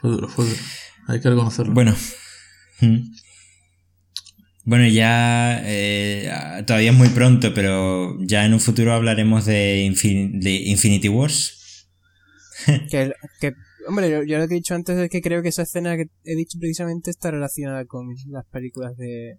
Fue 0.00 0.10
duro, 0.10 0.28
fue 0.28 0.44
duro. 0.46 0.56
Hay 1.08 1.20
que 1.20 1.28
reconocerlo. 1.30 1.74
Bueno. 1.74 1.94
Mm. 2.80 2.98
Bueno, 4.64 4.86
ya 4.86 5.60
eh, 5.64 6.30
todavía 6.66 6.92
es 6.92 6.96
muy 6.96 7.08
pronto, 7.08 7.52
pero 7.52 8.16
ya 8.24 8.44
en 8.46 8.54
un 8.54 8.60
futuro 8.60 8.92
hablaremos 8.92 9.44
de, 9.44 9.84
Infin- 9.84 10.40
de 10.40 10.52
Infinity 10.52 11.08
Wars. 11.08 11.58
Que, 12.90 13.10
que, 13.40 13.54
hombre, 13.88 14.08
yo, 14.08 14.22
yo 14.22 14.38
lo 14.38 14.46
que 14.46 14.54
he 14.54 14.58
dicho 14.58 14.76
antes 14.76 14.96
es 14.96 15.10
que 15.10 15.20
creo 15.20 15.42
que 15.42 15.48
esa 15.48 15.62
escena 15.62 15.96
que 15.96 16.04
he 16.24 16.36
dicho 16.36 16.58
precisamente 16.60 17.10
está 17.10 17.32
relacionada 17.32 17.84
con 17.86 18.06
las 18.28 18.44
películas 18.46 18.96
de... 18.96 19.38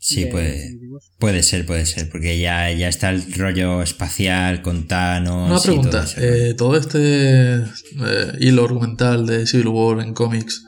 Sí, 0.00 0.24
de 0.24 0.30
puede, 0.30 0.78
puede 1.18 1.42
ser, 1.42 1.66
puede 1.66 1.84
ser, 1.84 2.08
porque 2.08 2.38
ya, 2.38 2.70
ya 2.70 2.88
está 2.88 3.10
el 3.10 3.32
rollo 3.34 3.82
espacial 3.82 4.62
con 4.62 4.86
Thanos. 4.86 5.50
Una 5.50 5.58
y 5.58 5.62
pregunta. 5.62 6.04
todo 6.04 6.24
eh, 6.24 6.54
todo 6.54 6.76
este 6.76 7.54
eh, 7.56 8.32
hilo 8.38 8.64
argumental 8.64 9.26
de 9.26 9.46
Civil 9.46 9.68
War 9.68 10.00
en 10.00 10.14
cómics, 10.14 10.64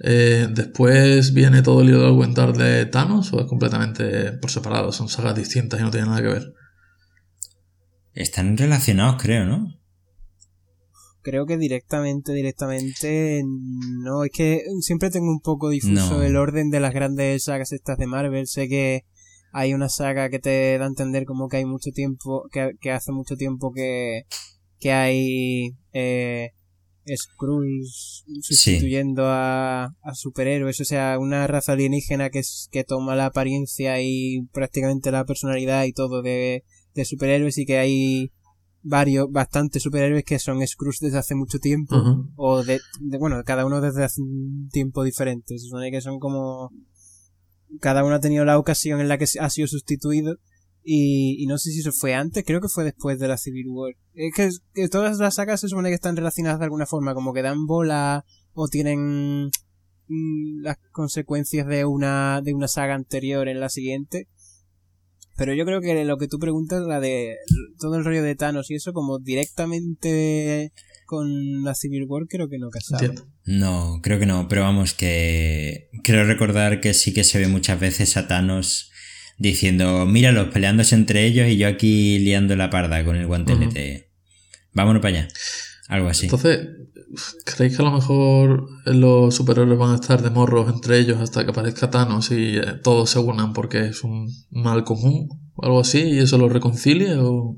eh, 0.00 0.48
¿después 0.50 1.34
viene 1.34 1.60
todo 1.60 1.82
el 1.82 1.90
hilo 1.90 2.06
argumental 2.06 2.54
de 2.54 2.86
Thanos 2.86 3.32
o 3.34 3.40
es 3.40 3.46
completamente 3.46 4.32
por 4.32 4.50
separado? 4.50 4.90
Son 4.90 5.08
sagas 5.08 5.36
distintas 5.36 5.78
y 5.78 5.82
no 5.82 5.90
tienen 5.90 6.08
nada 6.08 6.22
que 6.22 6.28
ver. 6.28 6.54
Están 8.14 8.56
relacionados, 8.56 9.22
creo, 9.22 9.44
¿no? 9.44 9.81
Creo 11.22 11.46
que 11.46 11.56
directamente, 11.56 12.32
directamente, 12.32 13.42
no, 13.44 14.24
es 14.24 14.30
que 14.32 14.62
siempre 14.80 15.10
tengo 15.10 15.30
un 15.30 15.40
poco 15.40 15.68
difuso 15.70 16.18
No. 16.18 16.22
el 16.22 16.36
orden 16.36 16.70
de 16.70 16.80
las 16.80 16.92
grandes 16.92 17.44
sagas 17.44 17.72
estas 17.72 17.96
de 17.98 18.06
Marvel. 18.06 18.46
Sé 18.48 18.68
que 18.68 19.04
hay 19.52 19.72
una 19.74 19.88
saga 19.88 20.30
que 20.30 20.38
te 20.38 20.76
da 20.78 20.84
a 20.84 20.88
entender 20.88 21.24
como 21.24 21.48
que 21.48 21.58
hay 21.58 21.64
mucho 21.64 21.90
tiempo, 21.92 22.48
que, 22.50 22.72
que 22.80 22.90
hace 22.90 23.12
mucho 23.12 23.36
tiempo 23.36 23.72
que, 23.72 24.22
que 24.80 24.92
hay 24.92 25.76
eh, 25.92 26.50
Skrulls 27.14 28.24
sustituyendo 28.40 29.26
a, 29.26 29.84
a 29.84 30.14
superhéroes, 30.14 30.80
o 30.80 30.84
sea, 30.84 31.18
una 31.18 31.46
raza 31.46 31.72
alienígena 31.72 32.30
que, 32.30 32.40
es, 32.40 32.68
que 32.70 32.84
toma 32.84 33.16
la 33.16 33.26
apariencia 33.26 34.00
y 34.00 34.42
prácticamente 34.52 35.10
la 35.10 35.24
personalidad 35.24 35.84
y 35.84 35.92
todo 35.92 36.22
de, 36.22 36.64
de 36.94 37.04
superhéroes 37.04 37.58
y 37.58 37.66
que 37.66 37.78
hay 37.78 38.32
varios, 38.82 39.30
bastantes 39.30 39.82
superhéroes 39.82 40.24
que 40.24 40.38
son 40.38 40.66
Skrulls 40.66 40.98
desde 41.00 41.18
hace 41.18 41.34
mucho 41.34 41.58
tiempo 41.58 41.96
o 42.36 42.62
de, 42.64 42.80
de- 43.00 43.18
bueno, 43.18 43.42
cada 43.44 43.64
uno 43.64 43.80
desde 43.80 44.04
hace 44.04 44.20
un 44.20 44.68
tiempo 44.72 45.04
diferente. 45.04 45.58
Se 45.58 45.66
supone 45.66 45.90
que 45.90 46.00
son 46.00 46.18
como 46.18 46.70
cada 47.80 48.04
uno 48.04 48.14
ha 48.16 48.20
tenido 48.20 48.44
la 48.44 48.58
ocasión 48.58 49.00
en 49.00 49.08
la 49.08 49.18
que 49.18 49.26
ha 49.40 49.50
sido 49.50 49.66
sustituido 49.68 50.36
y, 50.84 51.36
y 51.42 51.46
no 51.46 51.58
sé 51.58 51.70
si 51.70 51.78
eso 51.80 51.92
fue 51.92 52.14
antes, 52.14 52.44
creo 52.44 52.60
que 52.60 52.68
fue 52.68 52.84
después 52.84 53.18
de 53.18 53.28
la 53.28 53.36
Civil 53.38 53.68
War. 53.68 53.94
Es 54.14 54.34
que, 54.34 54.48
que 54.74 54.88
todas 54.88 55.18
las 55.18 55.36
sagas 55.36 55.60
se 55.60 55.68
supone 55.68 55.88
que 55.88 55.94
están 55.94 56.16
relacionadas 56.16 56.58
de 56.58 56.64
alguna 56.64 56.86
forma, 56.86 57.14
como 57.14 57.32
que 57.32 57.42
dan 57.42 57.66
bola 57.66 58.24
o 58.52 58.66
tienen 58.68 59.46
mm, 60.08 60.60
las 60.62 60.76
consecuencias 60.90 61.66
de 61.68 61.84
una 61.84 62.40
de 62.42 62.52
una 62.52 62.68
saga 62.68 62.94
anterior 62.94 63.48
en 63.48 63.60
la 63.60 63.68
siguiente. 63.68 64.26
Pero 65.36 65.54
yo 65.54 65.64
creo 65.64 65.80
que 65.80 66.04
lo 66.04 66.18
que 66.18 66.28
tú 66.28 66.38
preguntas, 66.38 66.82
la 66.86 67.00
de 67.00 67.36
todo 67.78 67.96
el 67.96 68.04
rollo 68.04 68.22
de 68.22 68.34
Thanos 68.34 68.70
y 68.70 68.74
eso, 68.74 68.92
como 68.92 69.18
directamente 69.18 70.72
con 71.06 71.62
la 71.62 71.74
Civil 71.74 72.04
War, 72.06 72.24
creo 72.28 72.48
que 72.48 72.58
no 72.58 72.70
casaba. 72.70 73.02
Entiendo. 73.02 73.30
No, 73.44 74.00
creo 74.02 74.18
que 74.18 74.26
no, 74.26 74.48
pero 74.48 74.62
vamos, 74.62 74.94
que 74.94 75.88
creo 76.04 76.24
recordar 76.24 76.80
que 76.80 76.94
sí 76.94 77.12
que 77.12 77.24
se 77.24 77.38
ve 77.38 77.48
muchas 77.48 77.80
veces 77.80 78.16
a 78.16 78.28
Thanos 78.28 78.90
diciendo, 79.38 80.06
míralos 80.06 80.48
peleándose 80.48 80.94
entre 80.94 81.26
ellos 81.26 81.48
y 81.48 81.56
yo 81.56 81.66
aquí 81.68 82.18
liando 82.18 82.54
la 82.56 82.70
parda 82.70 83.04
con 83.04 83.16
el 83.16 83.26
guantelete. 83.26 84.10
Vámonos 84.72 85.02
para 85.02 85.18
allá. 85.18 85.28
Algo 85.88 86.08
así. 86.08 86.26
Entonces, 86.26 86.68
¿creéis 87.44 87.76
que 87.76 87.82
a 87.82 87.86
lo 87.86 87.92
mejor 87.92 88.66
los 88.86 89.34
superhéroes 89.34 89.78
van 89.78 89.92
a 89.92 89.94
estar 89.96 90.22
de 90.22 90.30
morros 90.30 90.72
entre 90.72 90.98
ellos 90.98 91.18
hasta 91.20 91.44
que 91.44 91.50
aparezca 91.50 91.90
Thanos 91.90 92.30
y 92.30 92.56
eh, 92.56 92.62
todos 92.82 93.10
se 93.10 93.18
unan 93.18 93.52
porque 93.52 93.86
es 93.86 94.02
un 94.04 94.28
mal 94.50 94.84
común 94.84 95.28
o 95.54 95.64
algo 95.64 95.80
así 95.80 96.00
y 96.00 96.18
eso 96.18 96.38
lo 96.38 96.48
reconcilia 96.48 97.16
o 97.22 97.56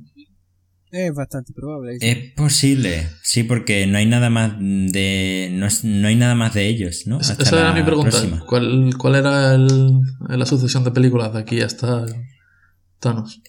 Es 0.90 1.12
bastante 1.14 1.52
probable. 1.52 1.98
sí. 1.98 2.06
Es 2.06 2.32
posible, 2.34 3.08
sí, 3.22 3.42
porque 3.42 3.86
no 3.86 3.98
hay 3.98 4.06
nada 4.06 4.30
más 4.30 4.52
de. 4.58 5.50
No, 5.52 5.66
es- 5.66 5.82
no 5.84 6.06
hay 6.08 6.14
nada 6.16 6.34
más 6.36 6.54
de 6.54 6.68
ellos, 6.68 7.02
¿no? 7.06 7.20
Esa 7.20 7.32
Hasta 7.32 7.42
esa 7.44 7.58
era 7.58 7.68
la 7.70 7.74
mi 7.74 7.82
pregunta. 7.82 8.16
¿Cuál, 8.48 8.94
cuál 8.96 9.14
era 9.16 9.54
el- 9.54 10.00
la 10.28 10.46
sucesión 10.46 10.84
de 10.84 10.92
películas 10.92 11.32
de 11.32 11.40
aquí 11.40 11.60
hasta 11.62 12.06
Thanos? 13.00 13.40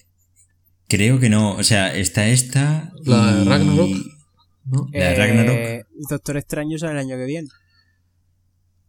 Creo 0.88 1.18
que 1.20 1.28
no. 1.30 1.52
O 1.56 1.62
sea, 1.62 1.94
está 1.94 2.26
esta. 2.28 2.90
La 3.04 3.34
de 3.36 3.42
y- 3.44 3.48
Ragnarok. 3.48 3.96
¿No? 4.66 4.86
la 4.92 5.14
Ragnarok. 5.14 5.54
Eh, 5.56 5.84
Doctor 6.10 6.36
Extraño 6.36 6.78
sale 6.78 6.92
el 6.92 6.98
año 6.98 7.16
que 7.16 7.24
viene. 7.24 7.48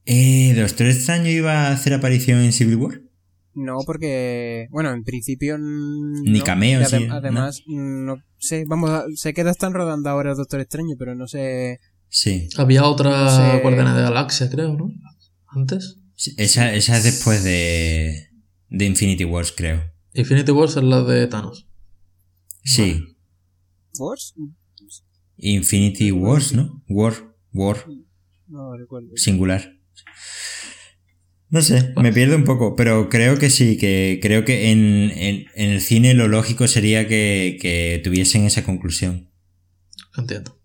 Eh, 0.05 0.53
¿Doctor 0.55 0.87
Extraño 0.87 1.29
iba 1.29 1.67
a 1.67 1.71
hacer 1.71 1.93
aparición 1.93 2.39
en 2.39 2.53
Civil 2.53 2.75
War? 2.77 3.01
No, 3.53 3.77
porque, 3.85 4.67
bueno, 4.71 4.91
en 4.93 5.03
principio. 5.03 5.57
Ni 5.57 6.39
no. 6.39 6.45
cameo, 6.45 6.85
sí, 6.85 7.05
¿no? 7.05 7.15
Además, 7.15 7.63
no 7.67 8.21
sé, 8.37 8.65
vamos, 8.67 8.89
a- 8.91 9.05
sé 9.15 9.33
que 9.33 9.41
están 9.41 9.73
rodando 9.73 10.09
ahora 10.09 10.31
el 10.31 10.37
Doctor 10.37 10.59
Extraño, 10.61 10.95
pero 10.97 11.15
no 11.15 11.27
sé. 11.27 11.79
Sí. 12.09 12.47
Había 12.57 12.85
otra. 12.85 13.59
Guardiana 13.61 13.95
de 13.95 14.03
Galaxia, 14.03 14.49
creo, 14.49 14.73
¿no? 14.75 14.91
Antes. 15.47 15.97
Sí, 16.15 16.33
Esa, 16.37 16.73
esa 16.73 16.97
es 16.97 17.03
después 17.03 17.43
de. 17.43 18.29
de 18.69 18.85
Infinity 18.85 19.25
Wars, 19.25 19.51
creo. 19.55 19.83
Infinity 20.13 20.51
Wars 20.51 20.77
es 20.77 20.83
la 20.83 21.01
de 21.03 21.27
Thanos. 21.27 21.67
Sí. 22.63 23.03
¿Wars? 23.99 24.33
Infinity 25.37 26.11
Wars, 26.11 26.53
¿no? 26.53 26.83
War. 26.89 27.13
War. 27.53 27.85
No 28.47 28.75
recuerdo. 28.77 29.09
Singular. 29.15 29.73
No 31.49 31.61
sé, 31.61 31.93
me 31.95 32.11
pierdo 32.11 32.35
un 32.35 32.43
poco, 32.43 32.75
pero 32.75 33.07
creo 33.07 33.37
que 33.39 33.49
sí, 33.49 33.77
que 33.77 34.19
creo 34.21 34.43
que 34.43 34.69
en, 34.71 35.11
en- 35.15 35.45
en 35.55 35.69
el 35.71 35.79
cine 35.81 36.13
lo 36.13 36.27
lógico 36.27 36.67
sería 36.67 37.07
que, 37.07 37.57
que 37.61 38.01
tuviesen 38.03 38.43
esa 38.43 38.63
conclusión. 38.65 39.31
Entiendo. 40.17 40.59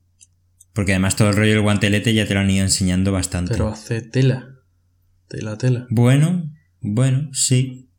Porque 0.73 0.93
además 0.93 1.15
todo 1.15 1.29
el 1.29 1.37
rollo 1.37 1.53
del 1.53 1.61
guantelete 1.61 2.15
ya 2.15 2.27
te 2.27 2.35
lo 2.35 2.41
han 2.41 2.51
ido 2.51 2.65
enseñando 2.65 3.13
bastante. 3.13 3.53
Pero 3.53 3.69
hace 3.69 4.03
tela. 4.03 4.49
Tela, 5.29 5.57
tela. 5.57 5.87
Bueno, 5.91 6.53
bueno, 6.81 7.29
sí. 7.33 7.91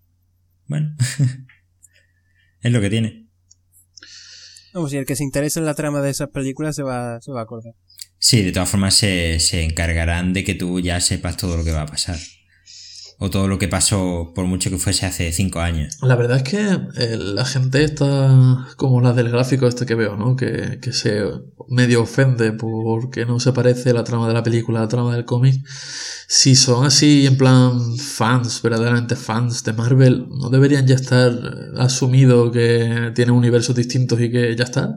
Bueno. 0.67 0.93
es 2.61 2.71
lo 2.71 2.81
que 2.81 2.89
tiene. 2.89 3.22
Vamos, 4.73 4.91
si 4.91 4.97
el 4.97 5.05
que 5.05 5.15
se 5.15 5.23
interesa 5.23 5.59
en 5.59 5.65
la 5.65 5.75
trama 5.75 6.01
de 6.01 6.09
esas 6.09 6.29
películas 6.29 6.75
se 6.75 6.83
va, 6.83 7.21
se 7.21 7.31
va 7.31 7.41
a 7.41 7.43
acordar. 7.43 7.73
Sí, 8.17 8.41
de 8.41 8.51
todas 8.51 8.69
formas 8.69 8.95
se, 8.95 9.39
se 9.39 9.63
encargarán 9.63 10.33
de 10.33 10.43
que 10.43 10.55
tú 10.55 10.79
ya 10.79 10.99
sepas 10.99 11.37
todo 11.37 11.57
lo 11.57 11.63
que 11.63 11.71
va 11.71 11.81
a 11.83 11.85
pasar. 11.85 12.17
O 13.25 13.29
todo 13.29 13.47
lo 13.47 13.57
que 13.57 13.69
pasó, 13.69 14.33
por 14.35 14.45
mucho 14.47 14.69
que 14.69 14.77
fuese 14.77 15.05
hace 15.05 15.31
cinco 15.31 15.61
años. 15.61 15.97
La 16.01 16.17
verdad 16.17 16.37
es 16.37 16.43
que 16.43 16.59
eh, 16.97 17.17
la 17.17 17.45
gente 17.45 17.81
está 17.85 18.67
como 18.75 18.99
la 18.99 19.13
del 19.13 19.29
gráfico 19.29 19.65
este 19.65 19.85
que 19.85 19.95
veo, 19.95 20.17
¿no? 20.17 20.35
Que, 20.35 20.79
que 20.81 20.91
se 20.91 21.21
medio 21.69 22.01
ofende 22.01 22.51
porque 22.51 23.25
no 23.25 23.39
se 23.39 23.53
parece 23.53 23.93
la 23.93 24.03
trama 24.03 24.27
de 24.27 24.33
la 24.33 24.43
película 24.43 24.79
a 24.79 24.81
la 24.83 24.87
trama 24.89 25.15
del 25.15 25.23
cómic. 25.23 25.55
Si 26.27 26.55
son 26.55 26.85
así 26.85 27.25
en 27.25 27.37
plan 27.37 27.79
fans, 27.97 28.61
verdaderamente 28.61 29.15
fans 29.15 29.63
de 29.63 29.71
Marvel, 29.71 30.27
¿no 30.29 30.49
deberían 30.49 30.85
ya 30.85 30.95
estar 30.95 31.31
asumido 31.77 32.51
que 32.51 33.11
tienen 33.15 33.35
universos 33.35 33.73
distintos 33.75 34.19
y 34.19 34.29
que 34.31 34.53
ya 34.57 34.65
está? 34.65 34.89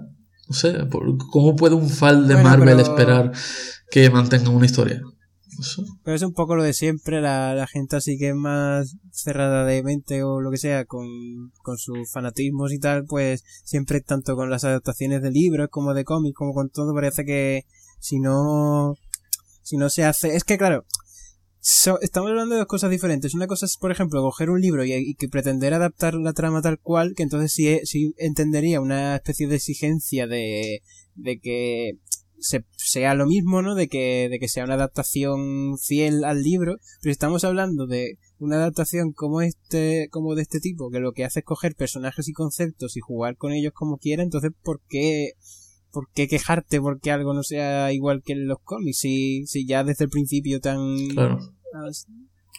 No 0.48 0.54
sé, 0.54 0.72
por- 0.90 1.16
¿cómo 1.30 1.54
puede 1.54 1.76
un 1.76 1.88
fan 1.90 2.26
de 2.26 2.34
Bueno, 2.34 2.48
Marvel 2.50 2.76
pero- 2.76 2.88
esperar 2.88 3.32
que 3.90 4.10
mantengan 4.10 4.52
una 4.54 4.66
historia? 4.66 5.00
Pero 6.04 6.14
es 6.16 6.22
un 6.22 6.32
poco 6.32 6.56
lo 6.56 6.62
de 6.62 6.72
siempre, 6.72 7.20
la, 7.20 7.54
la 7.54 7.66
gente 7.66 7.96
así 7.96 8.18
que 8.18 8.30
es 8.30 8.34
más 8.34 8.96
cerrada 9.10 9.64
de 9.64 9.82
mente 9.82 10.22
o 10.22 10.40
lo 10.40 10.50
que 10.50 10.56
sea, 10.58 10.84
con, 10.84 11.06
con 11.62 11.78
sus 11.78 12.10
fanatismos 12.10 12.72
y 12.72 12.78
tal, 12.78 13.04
pues 13.04 13.42
siempre 13.64 14.00
tanto 14.00 14.36
con 14.36 14.50
las 14.50 14.64
adaptaciones 14.64 15.22
de 15.22 15.30
libros 15.30 15.68
como 15.70 15.94
de 15.94 16.04
cómics, 16.04 16.36
como 16.36 16.52
con 16.54 16.68
todo, 16.70 16.94
parece 16.94 17.24
que 17.24 17.62
si 18.00 18.18
no, 18.20 18.94
si 19.62 19.76
no 19.76 19.88
se 19.90 20.04
hace, 20.04 20.36
es 20.36 20.44
que 20.44 20.58
claro, 20.58 20.84
so- 21.60 22.00
estamos 22.00 22.30
hablando 22.30 22.54
de 22.54 22.60
dos 22.60 22.68
cosas 22.68 22.90
diferentes. 22.90 23.34
Una 23.34 23.46
cosa 23.46 23.66
es, 23.66 23.76
por 23.76 23.90
ejemplo, 23.90 24.22
coger 24.22 24.50
un 24.50 24.60
libro 24.60 24.84
y, 24.84 24.92
y 24.92 25.14
que 25.14 25.28
pretender 25.28 25.74
adaptar 25.74 26.14
la 26.14 26.32
trama 26.32 26.62
tal 26.62 26.78
cual, 26.78 27.14
que 27.16 27.22
entonces 27.24 27.52
sí, 27.52 27.80
sí 27.84 28.14
entendería 28.18 28.80
una 28.80 29.16
especie 29.16 29.48
de 29.48 29.56
exigencia 29.56 30.26
de, 30.26 30.82
de 31.14 31.38
que 31.40 31.92
se, 32.38 32.64
sea 32.76 33.14
lo 33.14 33.26
mismo, 33.26 33.62
¿no? 33.62 33.74
De 33.74 33.88
que, 33.88 34.28
de 34.30 34.38
que 34.38 34.48
sea 34.48 34.64
una 34.64 34.74
adaptación 34.74 35.78
fiel 35.78 36.24
al 36.24 36.42
libro, 36.42 36.76
pero 37.02 37.12
estamos 37.12 37.44
hablando 37.44 37.86
de 37.86 38.18
una 38.38 38.56
adaptación 38.56 39.12
como 39.12 39.40
este, 39.40 40.08
como 40.10 40.34
de 40.34 40.42
este 40.42 40.60
tipo, 40.60 40.90
que 40.90 41.00
lo 41.00 41.12
que 41.12 41.24
hace 41.24 41.40
es 41.40 41.44
coger 41.44 41.74
personajes 41.74 42.28
y 42.28 42.32
conceptos 42.32 42.96
y 42.96 43.00
jugar 43.00 43.36
con 43.36 43.52
ellos 43.52 43.72
como 43.74 43.98
quiera, 43.98 44.22
entonces 44.22 44.50
¿por 44.62 44.80
qué, 44.88 45.32
por 45.90 46.08
qué 46.14 46.28
quejarte 46.28 46.80
porque 46.80 47.10
algo 47.10 47.32
no 47.34 47.42
sea 47.42 47.92
igual 47.92 48.22
que 48.24 48.34
en 48.34 48.46
los 48.46 48.58
cómics? 48.62 48.98
Si, 48.98 49.46
si 49.46 49.66
ya 49.66 49.84
desde 49.84 50.04
el 50.04 50.10
principio 50.10 50.60
tan 50.60 50.78
Claro. 51.08 51.38
has- 51.86 52.06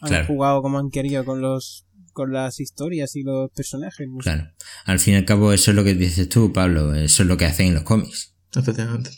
han 0.01 0.09
Claro. 0.09 0.28
jugado 0.28 0.61
como 0.61 0.78
han 0.80 0.89
querido 0.89 1.23
con 1.25 1.41
los, 1.41 1.86
con 2.13 2.32
las 2.34 2.59
historias 2.59 3.15
y 3.15 3.21
los 3.23 3.49
personajes. 3.51 4.07
no. 4.09 4.17
Claro. 4.19 4.49
Al 4.86 4.99
fin 4.99 5.13
y 5.13 5.17
al 5.17 5.25
cabo, 5.25 5.53
eso 5.53 5.71
es 5.71 5.75
lo 5.78 5.84
que 5.84 5.93
dices 5.93 6.28
tú, 6.30 6.51
Pablo. 6.53 6.93
Eso 6.95 7.23
es 7.23 7.30
lo 7.30 7.38
que 7.38 7.45
hacen 7.45 7.67
en 7.67 7.73
los 7.75 7.84
cómics. 7.84 8.36
Efectivamente. 8.55 9.11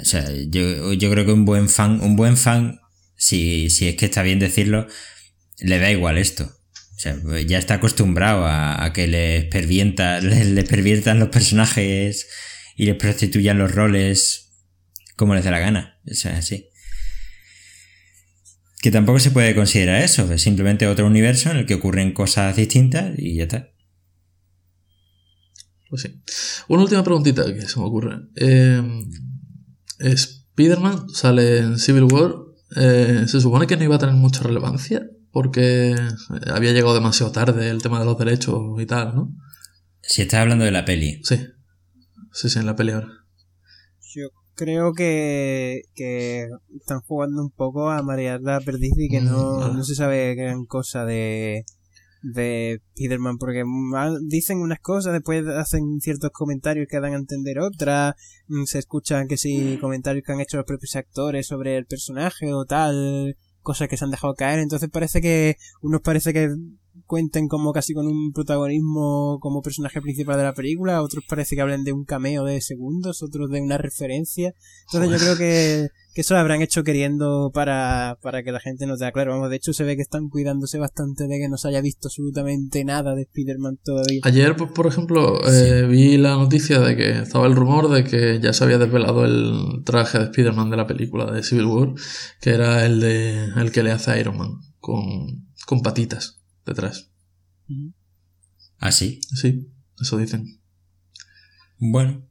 O 0.00 0.04
sea, 0.04 0.30
yo, 0.48 0.92
yo 0.92 1.10
creo 1.10 1.24
que 1.24 1.32
un 1.32 1.44
buen 1.44 1.68
fan, 1.68 2.00
un 2.00 2.16
buen 2.16 2.36
fan, 2.36 2.80
si, 3.16 3.70
si 3.70 3.88
es 3.88 3.96
que 3.96 4.06
está 4.06 4.22
bien 4.22 4.38
decirlo, 4.38 4.86
le 5.58 5.78
da 5.78 5.90
igual 5.90 6.18
esto. 6.18 6.44
O 6.44 6.98
sea, 6.98 7.16
ya 7.46 7.58
está 7.58 7.74
acostumbrado 7.74 8.44
a, 8.46 8.92
que 8.92 9.06
les 9.06 9.44
pervienta, 9.46 10.20
les, 10.20 10.46
les 10.46 10.68
perviertan 10.68 11.18
los 11.18 11.28
personajes 11.28 12.28
y 12.76 12.86
les 12.86 12.96
prostituyan 12.96 13.58
los 13.58 13.74
roles 13.74 14.50
como 15.16 15.34
les 15.34 15.44
da 15.44 15.50
la 15.50 15.58
gana. 15.60 16.00
O 16.10 16.14
sea, 16.14 16.38
así. 16.38 16.68
Que 18.82 18.90
tampoco 18.90 19.18
se 19.18 19.30
puede 19.30 19.54
considerar 19.54 20.02
eso, 20.02 20.32
es 20.32 20.40
simplemente 20.40 20.86
otro 20.86 21.06
universo 21.06 21.50
en 21.50 21.58
el 21.58 21.66
que 21.66 21.74
ocurren 21.74 22.12
cosas 22.12 22.56
distintas 22.56 23.12
y 23.18 23.36
ya 23.36 23.42
está. 23.42 23.70
Pues 25.90 26.02
sí. 26.02 26.22
Una 26.68 26.82
última 26.84 27.04
preguntita 27.04 27.44
que 27.52 27.62
se 27.62 27.78
me 27.78 27.84
ocurre. 27.84 28.16
Eh, 28.36 28.82
Spider-Man 30.00 31.08
sale 31.10 31.58
en 31.58 31.78
Civil 31.78 32.04
War. 32.04 32.34
eh, 32.76 33.24
se 33.26 33.40
supone 33.40 33.66
que 33.66 33.76
no 33.76 33.84
iba 33.84 33.96
a 33.96 33.98
tener 33.98 34.14
mucha 34.14 34.42
relevancia 34.44 35.02
porque 35.32 35.94
había 36.52 36.72
llegado 36.72 36.94
demasiado 36.94 37.32
tarde 37.32 37.68
el 37.70 37.82
tema 37.82 37.98
de 38.00 38.04
los 38.04 38.18
derechos 38.18 38.60
y 38.80 38.86
tal, 38.86 39.14
¿no? 39.14 39.32
Si 40.02 40.22
estás 40.22 40.40
hablando 40.40 40.64
de 40.64 40.70
la 40.72 40.84
peli, 40.84 41.20
Sí. 41.24 41.38
Sí, 42.32 42.48
sí, 42.48 42.58
en 42.58 42.66
la 42.66 42.76
peli 42.76 42.92
ahora. 42.92 43.08
Yo 44.14 44.28
creo 44.54 44.92
que, 44.92 45.82
que 45.94 46.46
están 46.78 47.00
jugando 47.00 47.42
un 47.42 47.50
poco 47.50 47.90
a 47.90 48.02
marear 48.02 48.40
la 48.40 48.60
perdiz 48.60 48.92
y 48.96 49.08
que 49.08 49.20
Mm, 49.20 49.24
no, 49.24 49.72
no 49.72 49.84
se 49.84 49.94
sabe 49.94 50.34
gran 50.34 50.64
cosa 50.66 51.04
de, 51.04 51.64
de 52.22 52.82
Spider-Man, 52.94 53.38
porque 53.38 53.64
dicen 54.22 54.58
unas 54.58 54.80
cosas, 54.80 55.12
después 55.12 55.46
hacen 55.46 56.00
ciertos 56.00 56.30
comentarios 56.30 56.86
que 56.88 57.00
dan 57.00 57.14
a 57.14 57.18
entender 57.18 57.58
otras, 57.60 58.14
mm, 58.48 58.64
se 58.64 58.78
escuchan 58.78 59.28
que 59.28 59.36
sí, 59.36 59.78
comentarios 59.80 60.24
que 60.24 60.32
han 60.32 60.40
hecho 60.40 60.56
los 60.56 60.66
propios 60.66 60.96
actores 60.96 61.46
sobre 61.46 61.76
el 61.76 61.86
personaje 61.86 62.52
o 62.52 62.64
tal, 62.64 63.36
cosas 63.62 63.88
que 63.88 63.96
se 63.96 64.04
han 64.04 64.10
dejado 64.10 64.34
caer, 64.34 64.58
entonces 64.58 64.88
parece 64.90 65.20
que, 65.20 65.56
unos 65.82 66.00
parece 66.02 66.32
que 66.32 66.50
cuenten 67.06 67.48
como 67.48 67.72
casi 67.72 67.92
con 67.94 68.06
un 68.06 68.32
protagonismo 68.32 69.38
como 69.40 69.62
personaje 69.62 70.00
principal 70.00 70.36
de 70.36 70.44
la 70.44 70.54
película, 70.54 71.02
otros 71.02 71.24
parece 71.28 71.56
que 71.56 71.62
hablen 71.62 71.84
de 71.84 71.92
un 71.92 72.04
cameo 72.04 72.44
de 72.44 72.60
segundos, 72.60 73.22
otros 73.22 73.50
de 73.50 73.60
una 73.60 73.78
referencia. 73.78 74.54
Entonces 74.92 75.10
yo 75.10 75.18
creo 75.18 75.36
que, 75.36 75.88
que 76.20 76.22
eso 76.22 76.34
lo 76.34 76.40
habrán 76.40 76.60
hecho 76.60 76.84
queriendo 76.84 77.50
para, 77.54 78.18
para 78.20 78.42
que 78.42 78.52
la 78.52 78.60
gente 78.60 78.86
nos 78.86 78.98
dé 78.98 79.10
claro. 79.10 79.32
Vamos, 79.32 79.48
de 79.48 79.56
hecho 79.56 79.72
se 79.72 79.84
ve 79.84 79.96
que 79.96 80.02
están 80.02 80.28
cuidándose 80.28 80.78
bastante 80.78 81.26
de 81.26 81.38
que 81.38 81.48
no 81.48 81.56
se 81.56 81.68
haya 81.68 81.80
visto 81.80 82.08
absolutamente 82.08 82.84
nada 82.84 83.14
de 83.14 83.22
Spider-Man 83.22 83.78
todavía. 83.82 84.20
Ayer, 84.24 84.54
pues, 84.54 84.70
por 84.72 84.86
ejemplo, 84.86 85.40
eh, 85.50 85.86
vi 85.86 86.18
la 86.18 86.36
noticia 86.36 86.78
de 86.80 86.94
que 86.94 87.20
estaba 87.20 87.46
el 87.46 87.56
rumor 87.56 87.88
de 87.88 88.04
que 88.04 88.38
ya 88.38 88.52
se 88.52 88.64
había 88.64 88.76
desvelado 88.76 89.24
el 89.24 89.82
traje 89.84 90.18
de 90.18 90.24
Spider-Man 90.24 90.68
de 90.68 90.76
la 90.76 90.86
película 90.86 91.32
de 91.32 91.42
Civil 91.42 91.64
War, 91.64 91.94
que 92.42 92.50
era 92.50 92.84
el 92.84 93.00
de 93.00 93.46
el 93.56 93.72
que 93.72 93.82
le 93.82 93.92
hace 93.92 94.10
a 94.10 94.20
Iron 94.20 94.36
Man, 94.36 94.50
con, 94.78 95.48
con 95.64 95.80
patitas 95.80 96.42
detrás. 96.66 97.10
¿Ah, 98.78 98.92
sí? 98.92 99.20
Sí, 99.22 99.70
eso 99.98 100.18
dicen. 100.18 100.60
Bueno, 101.78 102.29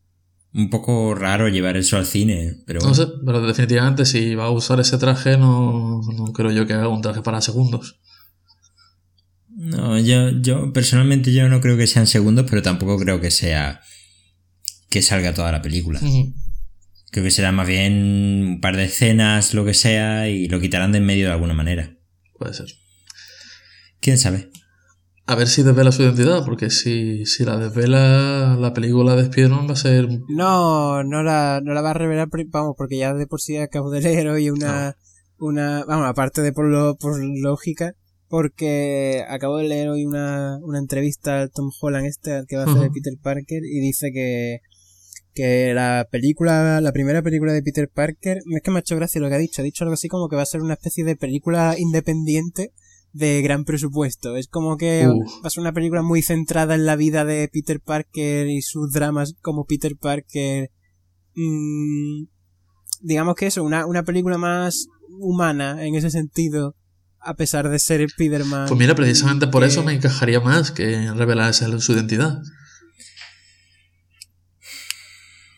un 0.54 0.70
poco 0.70 1.14
raro 1.16 1.48
llevar 1.48 1.78
eso 1.78 1.98
al 1.98 2.06
cine, 2.06 2.58
pero 2.66 2.82
No 2.82 2.94
sé, 2.94 3.08
pero 3.26 3.46
definitivamente 3.46 4.06
si 4.06 4.36
va 4.36 4.46
a 4.46 4.52
usar 4.52 4.80
ese 4.80 4.98
traje 4.98 5.38
no, 5.38 6.02
no 6.02 6.34
creo 6.34 6.52
yo 6.52 6.66
que 6.66 6.74
haga 6.74 6.88
un 6.88 7.02
traje 7.02 7.22
para 7.22 7.42
segundos. 7.42 8.00
No, 9.48 10.00
yo, 10.00 10.30
yo 10.42 10.72
personalmente 10.74 11.34
yo 11.34 11.50
no 11.50 11.60
creo 11.60 11.78
que 11.78 11.86
sean 11.86 12.08
segundos, 12.08 12.46
pero 12.50 12.62
tampoco 12.62 12.98
creo 12.98 13.20
que 13.20 13.30
sea 13.30 13.82
que 14.90 15.02
salga 15.02 15.34
toda 15.34 15.52
la 15.52 15.62
película. 15.62 16.00
Creo 17.12 17.24
que 17.24 17.32
será 17.32 17.52
más 17.52 17.68
bien 17.68 17.94
un 17.94 18.62
par 18.62 18.78
de 18.78 18.86
escenas, 18.86 19.54
lo 19.54 19.66
que 19.66 19.74
sea, 19.74 20.30
y 20.30 20.48
lo 20.48 20.60
quitarán 20.60 20.92
de 20.92 21.00
en 21.00 21.06
medio 21.06 21.28
de 21.28 21.34
alguna 21.34 21.54
manera. 21.54 21.98
Puede 22.38 22.54
ser. 22.54 22.68
¿Quién 24.00 24.18
sabe? 24.18 24.50
A 25.30 25.36
ver 25.36 25.48
si 25.48 25.62
desvela 25.62 25.92
su 25.92 26.02
identidad, 26.02 26.44
porque 26.44 26.72
si, 26.72 27.24
si 27.28 27.46
la 27.46 27.56
desvela, 27.56 28.58
la 28.60 28.74
película 28.74 29.16
de 29.16 29.22
Spider-Man 29.22 29.68
va 29.70 29.74
a 29.74 29.76
ser. 29.76 30.08
No, 30.28 31.04
no 31.04 31.22
la, 31.22 31.62
no 31.64 31.76
la 31.76 31.84
va 31.84 31.92
a 31.92 31.94
revelar, 31.94 32.30
vamos, 32.48 32.74
porque 32.76 32.98
ya 32.98 33.14
de 33.14 33.28
por 33.28 33.40
sí 33.40 33.56
acabo 33.58 33.92
de 33.92 34.02
leer 34.02 34.28
hoy 34.30 34.50
una, 34.50 34.96
una, 35.38 35.86
vamos, 35.86 36.08
aparte 36.08 36.42
de 36.42 36.52
por 36.52 36.66
lo, 36.66 36.96
por 36.96 37.24
lógica, 37.24 37.94
porque 38.28 39.24
acabo 39.30 39.58
de 39.58 39.68
leer 39.68 39.90
hoy 39.90 40.04
una, 40.04 40.58
una 40.64 40.80
entrevista 40.80 41.42
al 41.42 41.52
Tom 41.52 41.70
Holland 41.80 42.08
este, 42.08 42.34
al 42.34 42.48
que 42.48 42.56
va 42.56 42.64
a 42.64 42.66
hacer 42.66 42.82
de 42.82 42.90
Peter 42.90 43.14
Parker, 43.22 43.62
y 43.64 43.82
dice 43.82 44.12
que, 44.12 44.62
que 45.36 45.76
la 45.76 46.08
película, 46.10 46.82
la 46.82 46.92
primera 46.92 47.22
película 47.22 47.54
de 47.54 47.62
Peter 47.62 47.88
Parker, 47.88 48.38
es 48.38 48.64
que 48.64 48.72
me 48.72 48.78
ha 48.78 48.80
hecho 48.80 48.96
gracia 48.96 49.22
lo 49.22 49.30
que 49.30 49.36
ha 49.36 49.38
dicho, 49.38 49.62
ha 49.62 49.64
dicho 49.64 49.84
algo 49.84 49.94
así 49.94 50.08
como 50.08 50.28
que 50.28 50.38
va 50.38 50.42
a 50.42 50.48
ser 50.48 50.62
una 50.62 50.74
especie 50.74 51.04
de 51.04 51.16
película 51.16 51.76
independiente 51.78 52.74
de 53.14 53.42
gran 53.42 53.66
presupuesto. 53.66 54.36
Es 54.38 54.48
como 54.48 54.78
que 54.78 55.08
va 55.08 55.48
a 55.48 55.50
ser 55.50 55.62
una 55.62 55.74
película 55.74 56.02
muy 56.04 56.22
centrada 56.22 56.76
en 56.76 56.86
la 56.86 56.96
vida 56.96 57.26
de 57.26 57.50
Peter 57.52 57.80
Parker 57.82 58.48
y 58.48 58.62
sus 58.62 58.92
dramas 58.92 59.36
como 59.42 59.66
Peter 59.66 59.96
Parker. 60.00 60.70
Mm, 61.36 62.26
digamos 63.02 63.36
que 63.36 63.48
eso, 63.48 63.64
una, 63.64 63.86
una 63.86 64.04
película 64.04 64.38
más 64.38 64.88
humana 65.20 65.86
en 65.86 65.96
ese 65.96 66.10
sentido, 66.12 66.76
a 67.20 67.34
pesar 67.34 67.70
de 67.70 67.80
ser 67.80 68.02
Spider-Man. 68.02 68.68
Pues 68.68 68.80
mira, 68.80 68.94
precisamente 68.96 69.48
por 69.48 69.62
que- 69.64 69.68
eso 69.70 69.84
me 69.84 69.94
encajaría 69.94 70.40
más 70.40 70.72
que 70.72 71.12
revelar 71.14 71.50
esa- 71.50 71.80
su 71.80 71.94
identidad. 71.94 72.42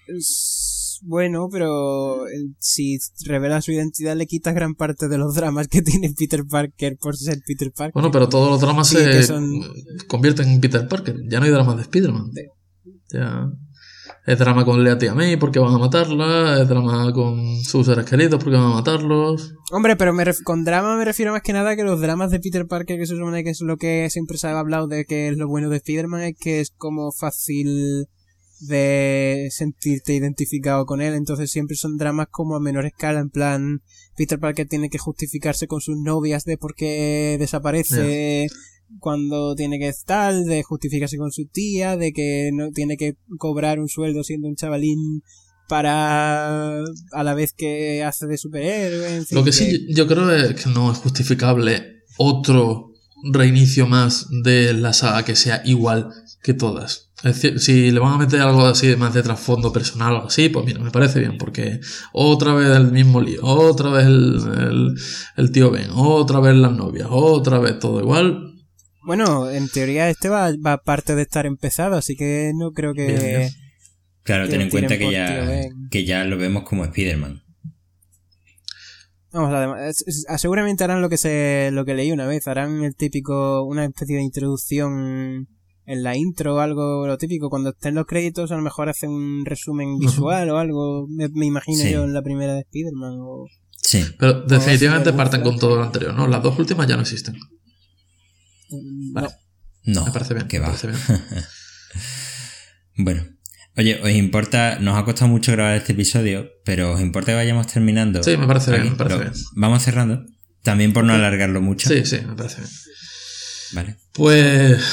Es- 0.07 0.59
Bueno, 1.03 1.49
pero 1.51 2.27
eh, 2.27 2.31
si 2.59 2.97
revela 3.25 3.61
su 3.61 3.71
identidad 3.71 4.15
le 4.15 4.27
quitas 4.27 4.53
gran 4.53 4.75
parte 4.75 5.07
de 5.07 5.17
los 5.17 5.33
dramas 5.35 5.67
que 5.67 5.81
tiene 5.81 6.13
Peter 6.17 6.43
Parker 6.49 6.97
por 7.01 7.17
ser 7.17 7.39
Peter 7.45 7.71
Parker. 7.75 7.93
Bueno, 7.93 8.11
pero 8.11 8.29
todos 8.29 8.49
los 8.49 8.61
dramas 8.61 8.87
Sí, 8.87 8.97
se 8.97 9.23
son- 9.23 9.61
convierten 10.07 10.47
en 10.49 10.61
Peter 10.61 10.87
Parker. 10.87 11.15
Ya 11.27 11.39
no 11.39 11.45
hay 11.45 11.51
dramas 11.51 11.75
de 11.77 11.81
Spider-Man. 11.83 12.31
De- 12.31 12.49
Ya. 13.11 13.49
Es 14.27 14.37
drama 14.37 14.63
con 14.65 14.83
Lea 14.83 14.99
Tía 14.99 15.15
May 15.15 15.35
porque 15.37 15.57
van 15.57 15.73
a 15.73 15.79
matarla. 15.79 16.61
Es 16.61 16.67
drama 16.69 17.11
con 17.11 17.63
sus 17.63 17.87
seres 17.87 18.05
queridos 18.05 18.41
porque 18.43 18.57
van 18.57 18.71
a 18.71 18.75
matarlos. 18.75 19.55
Hombre, 19.71 19.95
pero 19.95 20.13
me 20.13 20.23
ref- 20.23 20.43
con 20.43 20.63
drama 20.63 20.95
me 20.97 21.05
refiero 21.05 21.31
más 21.31 21.41
que 21.41 21.53
nada 21.53 21.75
que 21.75 21.83
los 21.83 21.99
dramas 21.99 22.29
de 22.29 22.39
Peter 22.39 22.67
Parker, 22.67 22.99
que 22.99 23.07
se 23.07 23.15
supone 23.15 23.43
que 23.43 23.49
es 23.49 23.61
lo 23.61 23.77
que 23.77 24.07
siempre 24.11 24.37
se 24.37 24.47
ha 24.47 24.59
hablado 24.59 24.87
de 24.87 25.05
que 25.05 25.29
es 25.29 25.37
lo 25.37 25.47
bueno 25.47 25.69
de 25.69 25.77
Spider-Man, 25.77 26.21
es 26.21 26.35
que 26.39 26.59
es 26.61 26.71
como 26.77 27.11
fácil 27.11 28.05
de 28.61 29.47
sentirte 29.51 30.13
identificado 30.13 30.85
con 30.85 31.01
él, 31.01 31.13
entonces 31.13 31.51
siempre 31.51 31.75
son 31.75 31.97
dramas 31.97 32.27
como 32.29 32.55
a 32.55 32.59
menor 32.59 32.85
escala, 32.85 33.19
en 33.19 33.29
plan, 33.29 33.81
Peter 34.15 34.39
Parker 34.39 34.67
tiene 34.67 34.89
que 34.89 34.97
justificarse 34.97 35.67
con 35.67 35.81
sus 35.81 35.97
novias 35.97 36.45
de 36.45 36.57
por 36.57 36.75
qué 36.75 37.37
desaparece 37.39 38.47
cuando 38.99 39.55
tiene 39.55 39.79
que 39.79 39.87
estar, 39.87 40.33
de 40.33 40.63
justificarse 40.63 41.17
con 41.17 41.31
su 41.31 41.47
tía, 41.47 41.97
de 41.97 42.11
que 42.13 42.51
no 42.53 42.71
tiene 42.71 42.97
que 42.97 43.15
cobrar 43.37 43.79
un 43.79 43.87
sueldo 43.87 44.23
siendo 44.23 44.47
un 44.47 44.55
chavalín 44.55 45.23
para 45.67 46.79
a 46.79 47.23
la 47.23 47.33
vez 47.33 47.53
que 47.53 48.03
hace 48.03 48.27
de 48.27 48.37
superhéroe. 48.37 49.15
en 49.15 49.25
fin, 49.25 49.37
Lo 49.37 49.43
que 49.43 49.53
sí 49.53 49.87
yo 49.93 50.05
creo 50.05 50.29
es 50.31 50.61
que 50.61 50.69
no 50.69 50.91
es 50.91 50.97
justificable 50.97 52.03
otro 52.17 52.90
reinicio 53.23 53.87
más 53.87 54.27
de 54.43 54.73
la 54.73 54.93
saga 54.93 55.23
que 55.23 55.35
sea 55.35 55.61
igual 55.65 56.09
que 56.43 56.53
todas. 56.53 57.11
Es 57.23 57.35
decir, 57.35 57.59
si 57.59 57.91
le 57.91 57.99
van 57.99 58.13
a 58.13 58.17
meter 58.17 58.41
algo 58.41 58.65
así 58.65 58.95
más 58.95 59.13
de 59.13 59.21
trasfondo 59.21 59.71
personal 59.71 60.13
o 60.13 60.15
algo 60.15 60.27
así, 60.27 60.49
pues 60.49 60.65
mira, 60.65 60.79
me 60.79 60.89
parece 60.89 61.19
bien, 61.19 61.37
porque 61.37 61.79
otra 62.13 62.53
vez 62.53 62.75
el 62.75 62.91
mismo 62.91 63.21
lío, 63.21 63.43
otra 63.43 63.91
vez 63.91 64.07
el, 64.07 64.41
el, 64.57 64.95
el 65.37 65.51
tío 65.51 65.69
Ben, 65.69 65.89
otra 65.93 66.39
vez 66.39 66.55
las 66.55 66.71
novias, 66.71 67.07
otra 67.11 67.59
vez 67.59 67.77
todo 67.77 68.01
igual. 68.01 68.55
Bueno, 69.03 69.49
en 69.49 69.69
teoría 69.69 70.09
este 70.09 70.29
va, 70.29 70.51
va 70.65 70.81
parte 70.81 71.15
de 71.15 71.21
estar 71.21 71.45
empezado, 71.45 71.95
así 71.95 72.15
que 72.15 72.53
no 72.55 72.71
creo 72.71 72.93
que... 72.93 73.05
Bien, 73.05 73.19
bien. 73.19 73.49
Claro, 74.23 74.45
Que 74.45 74.51
ten 74.51 74.61
en 74.61 74.69
cuenta 74.69 74.97
que 74.97 75.11
ya, 75.11 75.69
que 75.89 76.05
ya 76.05 76.23
lo 76.25 76.37
vemos 76.37 76.63
como 76.63 76.85
Spider-Man. 76.85 77.41
Vamos, 79.33 79.53
además, 79.53 80.03
ah, 80.27 80.37
seguramente 80.37 80.83
harán 80.83 81.01
lo 81.01 81.07
que 81.09 81.17
se, 81.17 81.69
lo 81.71 81.85
que 81.85 81.93
leí 81.93 82.11
una 82.11 82.25
vez, 82.27 82.47
harán 82.47 82.83
el 82.83 82.95
típico, 82.95 83.63
una 83.63 83.85
especie 83.85 84.17
de 84.17 84.23
introducción 84.23 85.47
en 85.85 86.03
la 86.03 86.15
intro 86.17 86.55
o 86.55 86.59
algo, 86.59 87.07
lo 87.07 87.17
típico, 87.17 87.49
cuando 87.49 87.69
estén 87.69 87.95
los 87.95 88.05
créditos 88.05 88.51
a 88.51 88.55
lo 88.55 88.61
mejor 88.61 88.89
hacen 88.89 89.09
un 89.09 89.45
resumen 89.45 89.97
visual 89.99 90.49
o 90.49 90.57
algo, 90.57 91.07
me, 91.07 91.29
me 91.29 91.45
imagino 91.45 91.77
Sí. 91.77 91.91
yo 91.91 92.03
en 92.03 92.13
la 92.13 92.21
primera 92.21 92.53
de 92.53 92.61
Spider-Man 92.61 93.13
o... 93.21 93.45
Sí. 93.77 94.05
Pero 94.19 94.41
definitivamente 94.41 95.11
parten 95.13 95.41
con 95.41 95.57
todo 95.57 95.77
lo 95.77 95.83
anterior, 95.83 96.13
¿no? 96.13 96.27
Las 96.27 96.43
dos 96.43 96.57
últimas 96.59 96.87
ya 96.87 96.95
no 96.95 97.01
existen. 97.01 97.35
mm, 98.69 99.13
Vale. 99.13 99.29
No. 99.85 100.05
Me 100.05 100.11
parece 100.11 100.33
bien. 100.35 100.47
que 100.47 100.59
me 100.59 100.65
va. 100.65 100.73
parece 100.73 100.87
bien. 100.87 100.99
Bueno. 102.97 103.23
Oye, 103.77 103.99
¿os 104.03 104.09
importa? 104.11 104.79
Nos 104.79 104.97
ha 104.97 105.05
costado 105.05 105.29
mucho 105.29 105.51
grabar 105.53 105.75
este 105.75 105.93
episodio, 105.93 106.49
pero 106.65 106.93
¿os 106.93 107.01
importa 107.01 107.31
que 107.31 107.35
vayamos 107.35 107.67
terminando? 107.67 108.21
Sí, 108.21 108.35
me 108.37 108.47
parece 108.47 108.71
bien, 108.71 108.91
me 108.91 108.95
parece 108.97 109.19
bien. 109.19 109.33
Vamos 109.55 109.83
cerrando. 109.83 110.25
También 110.61 110.93
por 110.93 111.03
no 111.03 111.13
alargarlo 111.13 111.61
mucho. 111.61 111.89
Sí, 111.89 112.05
sí, 112.05 112.19
me 112.27 112.35
parece 112.35 112.61
bien. 112.61 112.71
Vale. 113.73 113.95
Pues 114.13 114.83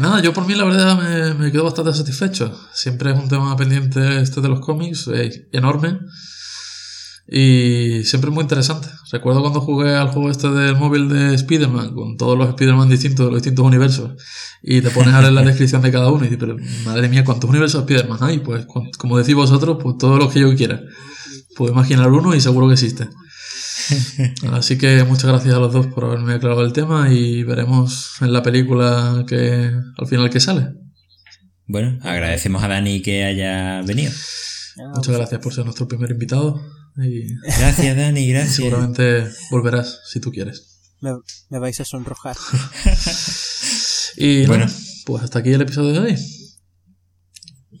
nada, 0.00 0.20
yo 0.20 0.34
por 0.34 0.46
mí 0.46 0.54
la 0.54 0.64
verdad 0.64 0.98
me, 1.00 1.34
me 1.34 1.50
quedo 1.50 1.64
bastante 1.64 1.94
satisfecho. 1.94 2.54
Siempre 2.74 3.10
es 3.12 3.18
un 3.18 3.28
tema 3.28 3.56
pendiente 3.56 4.20
este 4.20 4.42
de 4.42 4.48
los 4.48 4.60
cómics, 4.60 5.08
eh, 5.12 5.48
enorme. 5.52 5.98
Y 7.28 8.04
siempre 8.04 8.30
muy 8.30 8.42
interesante. 8.42 8.88
Recuerdo 9.10 9.40
cuando 9.40 9.60
jugué 9.60 9.96
al 9.96 10.08
juego 10.08 10.30
este 10.30 10.48
del 10.48 10.76
móvil 10.76 11.08
de 11.08 11.34
Spider-Man, 11.34 11.94
con 11.94 12.16
todos 12.16 12.38
los 12.38 12.48
Spider-Man 12.50 12.88
distintos 12.88 13.26
de 13.26 13.32
los 13.32 13.42
distintos 13.42 13.64
universos, 13.64 14.12
y 14.62 14.80
te 14.80 14.90
pones 14.90 15.12
a 15.12 15.20
leer 15.20 15.32
la 15.32 15.42
descripción 15.44 15.82
de 15.82 15.90
cada 15.90 16.10
uno 16.10 16.20
y 16.24 16.28
dices, 16.28 16.38
pero 16.38 16.56
madre 16.84 17.08
mía, 17.08 17.24
¿cuántos 17.24 17.50
universos 17.50 17.84
de 17.84 17.94
Spider-Man 17.94 18.22
hay? 18.22 18.38
Pues 18.38 18.66
como 18.96 19.18
decís 19.18 19.34
vosotros, 19.34 19.78
pues 19.82 19.98
todos 19.98 20.18
los 20.18 20.32
que 20.32 20.40
yo 20.40 20.54
quiera. 20.54 20.80
Puedo 21.56 21.72
imaginar 21.72 22.12
uno 22.12 22.34
y 22.34 22.40
seguro 22.40 22.68
que 22.68 22.74
existe. 22.74 23.08
Así 24.52 24.78
que 24.78 25.02
muchas 25.04 25.26
gracias 25.26 25.54
a 25.54 25.58
los 25.58 25.72
dos 25.72 25.86
por 25.88 26.04
haberme 26.04 26.34
aclarado 26.34 26.64
el 26.64 26.72
tema 26.72 27.12
y 27.12 27.42
veremos 27.42 28.12
en 28.20 28.32
la 28.32 28.42
película 28.42 29.24
que 29.26 29.72
al 29.96 30.06
final 30.06 30.30
que 30.30 30.38
sale. 30.38 30.68
Bueno, 31.66 31.98
agradecemos 32.02 32.62
a 32.62 32.68
Dani 32.68 33.02
que 33.02 33.24
haya 33.24 33.82
venido. 33.82 34.12
Muchas 34.94 35.16
gracias 35.16 35.40
por 35.40 35.52
ser 35.52 35.64
nuestro 35.64 35.88
primer 35.88 36.10
invitado 36.10 36.60
y 36.98 37.34
Gracias, 37.42 37.96
Dani, 37.96 38.28
gracias. 38.28 38.56
seguramente 38.56 39.26
volverás 39.50 40.00
si 40.06 40.20
tú 40.20 40.30
quieres. 40.30 40.80
me, 41.00 41.10
me 41.50 41.58
vais 41.58 41.78
a 41.80 41.84
sonrojar. 41.84 42.36
Y 44.18 44.46
Bueno. 44.46 44.64
bueno, 44.64 44.78
pues 45.04 45.24
hasta 45.24 45.40
aquí 45.40 45.50
el 45.52 45.60
episodio 45.60 45.92
de 45.92 45.98
hoy. 45.98 46.16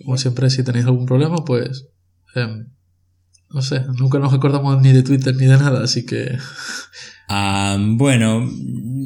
Como 0.04 0.18
siempre, 0.18 0.50
si 0.50 0.62
tenéis 0.62 0.84
algún 0.84 1.06
problema, 1.06 1.36
pues 1.46 1.86
em, 2.34 2.68
no 3.48 3.62
sé, 3.62 3.80
nunca 3.98 4.18
nos 4.18 4.34
acordamos 4.34 4.82
ni 4.82 4.92
de 4.92 5.02
Twitter 5.02 5.34
ni 5.34 5.46
de 5.46 5.56
nada, 5.56 5.82
así 5.82 6.04
que 6.04 6.36
Ah, 7.28 7.76
bueno, 7.80 8.48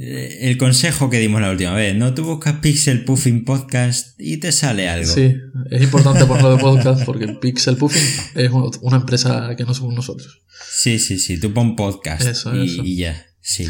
el 0.03 0.59
consejo 0.59 1.09
que 1.09 1.19
dimos 1.19 1.41
la 1.41 1.51
última 1.51 1.73
vez, 1.75 1.95
¿no? 1.97 2.13
Tú 2.15 2.25
buscas 2.25 2.57
Pixel 2.61 3.05
Puffin 3.05 3.45
Podcast 3.45 4.19
y 4.21 4.37
te 4.39 4.53
sale 4.53 4.89
algo. 4.89 5.13
sí, 5.13 5.35
es 5.71 5.83
importante 5.83 6.25
ponerlo 6.27 6.57
de 6.57 6.61
podcast 6.63 7.05
porque 7.05 7.29
Pixel 7.29 7.77
Puffin 7.77 8.03
es 8.35 8.51
un- 8.51 8.71
una 8.83 8.97
empresa 8.99 9.55
que 9.57 9.65
no 9.65 9.73
somos 9.75 9.95
nosotros. 9.95 10.41
sí, 10.71 10.99
sí, 10.99 11.19
sí, 11.19 11.39
tú 11.41 11.53
pon 11.55 11.77
podcast 11.77 12.23
Eso, 12.27 12.55
y, 12.57 12.67
eso. 12.75 12.83
y 12.85 12.97
ya, 12.97 13.27
sí. 13.41 13.67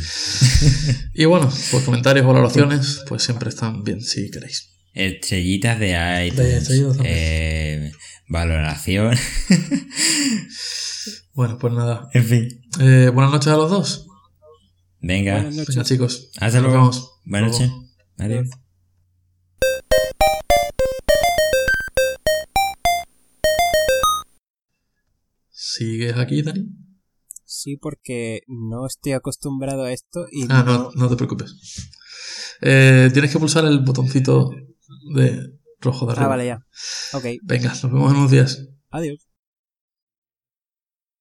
Y 1.15 1.25
bueno, 1.27 1.51
pues 1.71 1.85
comentarios, 1.85 2.27
valoraciones, 2.27 3.03
pues 3.09 3.23
siempre 3.23 3.49
están 3.51 3.85
bien 3.85 4.01
si 4.01 4.31
queréis. 4.31 4.69
Estrellitas 4.95 5.79
de 5.79 5.87
De 5.97 6.27
iTunes, 6.27 6.65
también. 6.67 6.93
eh, 7.07 7.93
valoración, 8.29 9.17
Bueno, 11.35 11.59
pues 11.59 11.73
nada. 11.73 12.09
en 12.13 12.25
fin. 12.25 12.49
Eh, 12.81 13.11
buenas 13.15 13.33
noches 13.33 13.53
a 13.53 13.57
los 13.57 13.71
dos. 13.71 14.07
Venga, 15.01 15.35
Buenas 15.35 15.55
noches. 15.57 15.75
Venga, 15.77 15.85
chicos. 15.89 16.31
hasta 16.39 16.61
Nos 16.61 16.71
luego. 16.71 16.77
vemos. 16.79 17.21
Buenas 17.25 17.53
noches. 17.53 17.71
Adiós. 18.19 18.49
¿Sigues 25.49 26.17
aquí, 26.17 26.43
Dani? 26.43 26.67
Sí, 27.45 27.77
porque 27.77 28.41
no 28.47 28.87
estoy 28.87 29.13
acostumbrado 29.13 29.83
a 29.85 29.93
esto 29.93 30.27
y 30.31 30.45
Ah, 30.49 30.63
no- 30.65 30.79
no, 30.79 30.91
no 30.95 31.09
te 31.09 31.17
preocupes. 31.17 31.91
Eh, 32.63 33.11
tienes 33.13 33.33
que 33.33 33.39
pulsar 33.39 33.65
el 33.65 33.81
botoncito 33.81 34.51
de 35.15 35.59
rojo 35.81 36.07
de 36.07 36.13
arriba. 36.13 36.27
Ah, 36.27 36.29
vale, 36.29 36.47
ya. 36.47 36.67
Ok. 37.13 37.25
Venga, 37.43 37.71
nos 37.71 37.83
vemos 37.83 38.13
en 38.13 38.19
unos 38.19 38.31
días. 38.31 38.69
Adiós. 38.91 39.27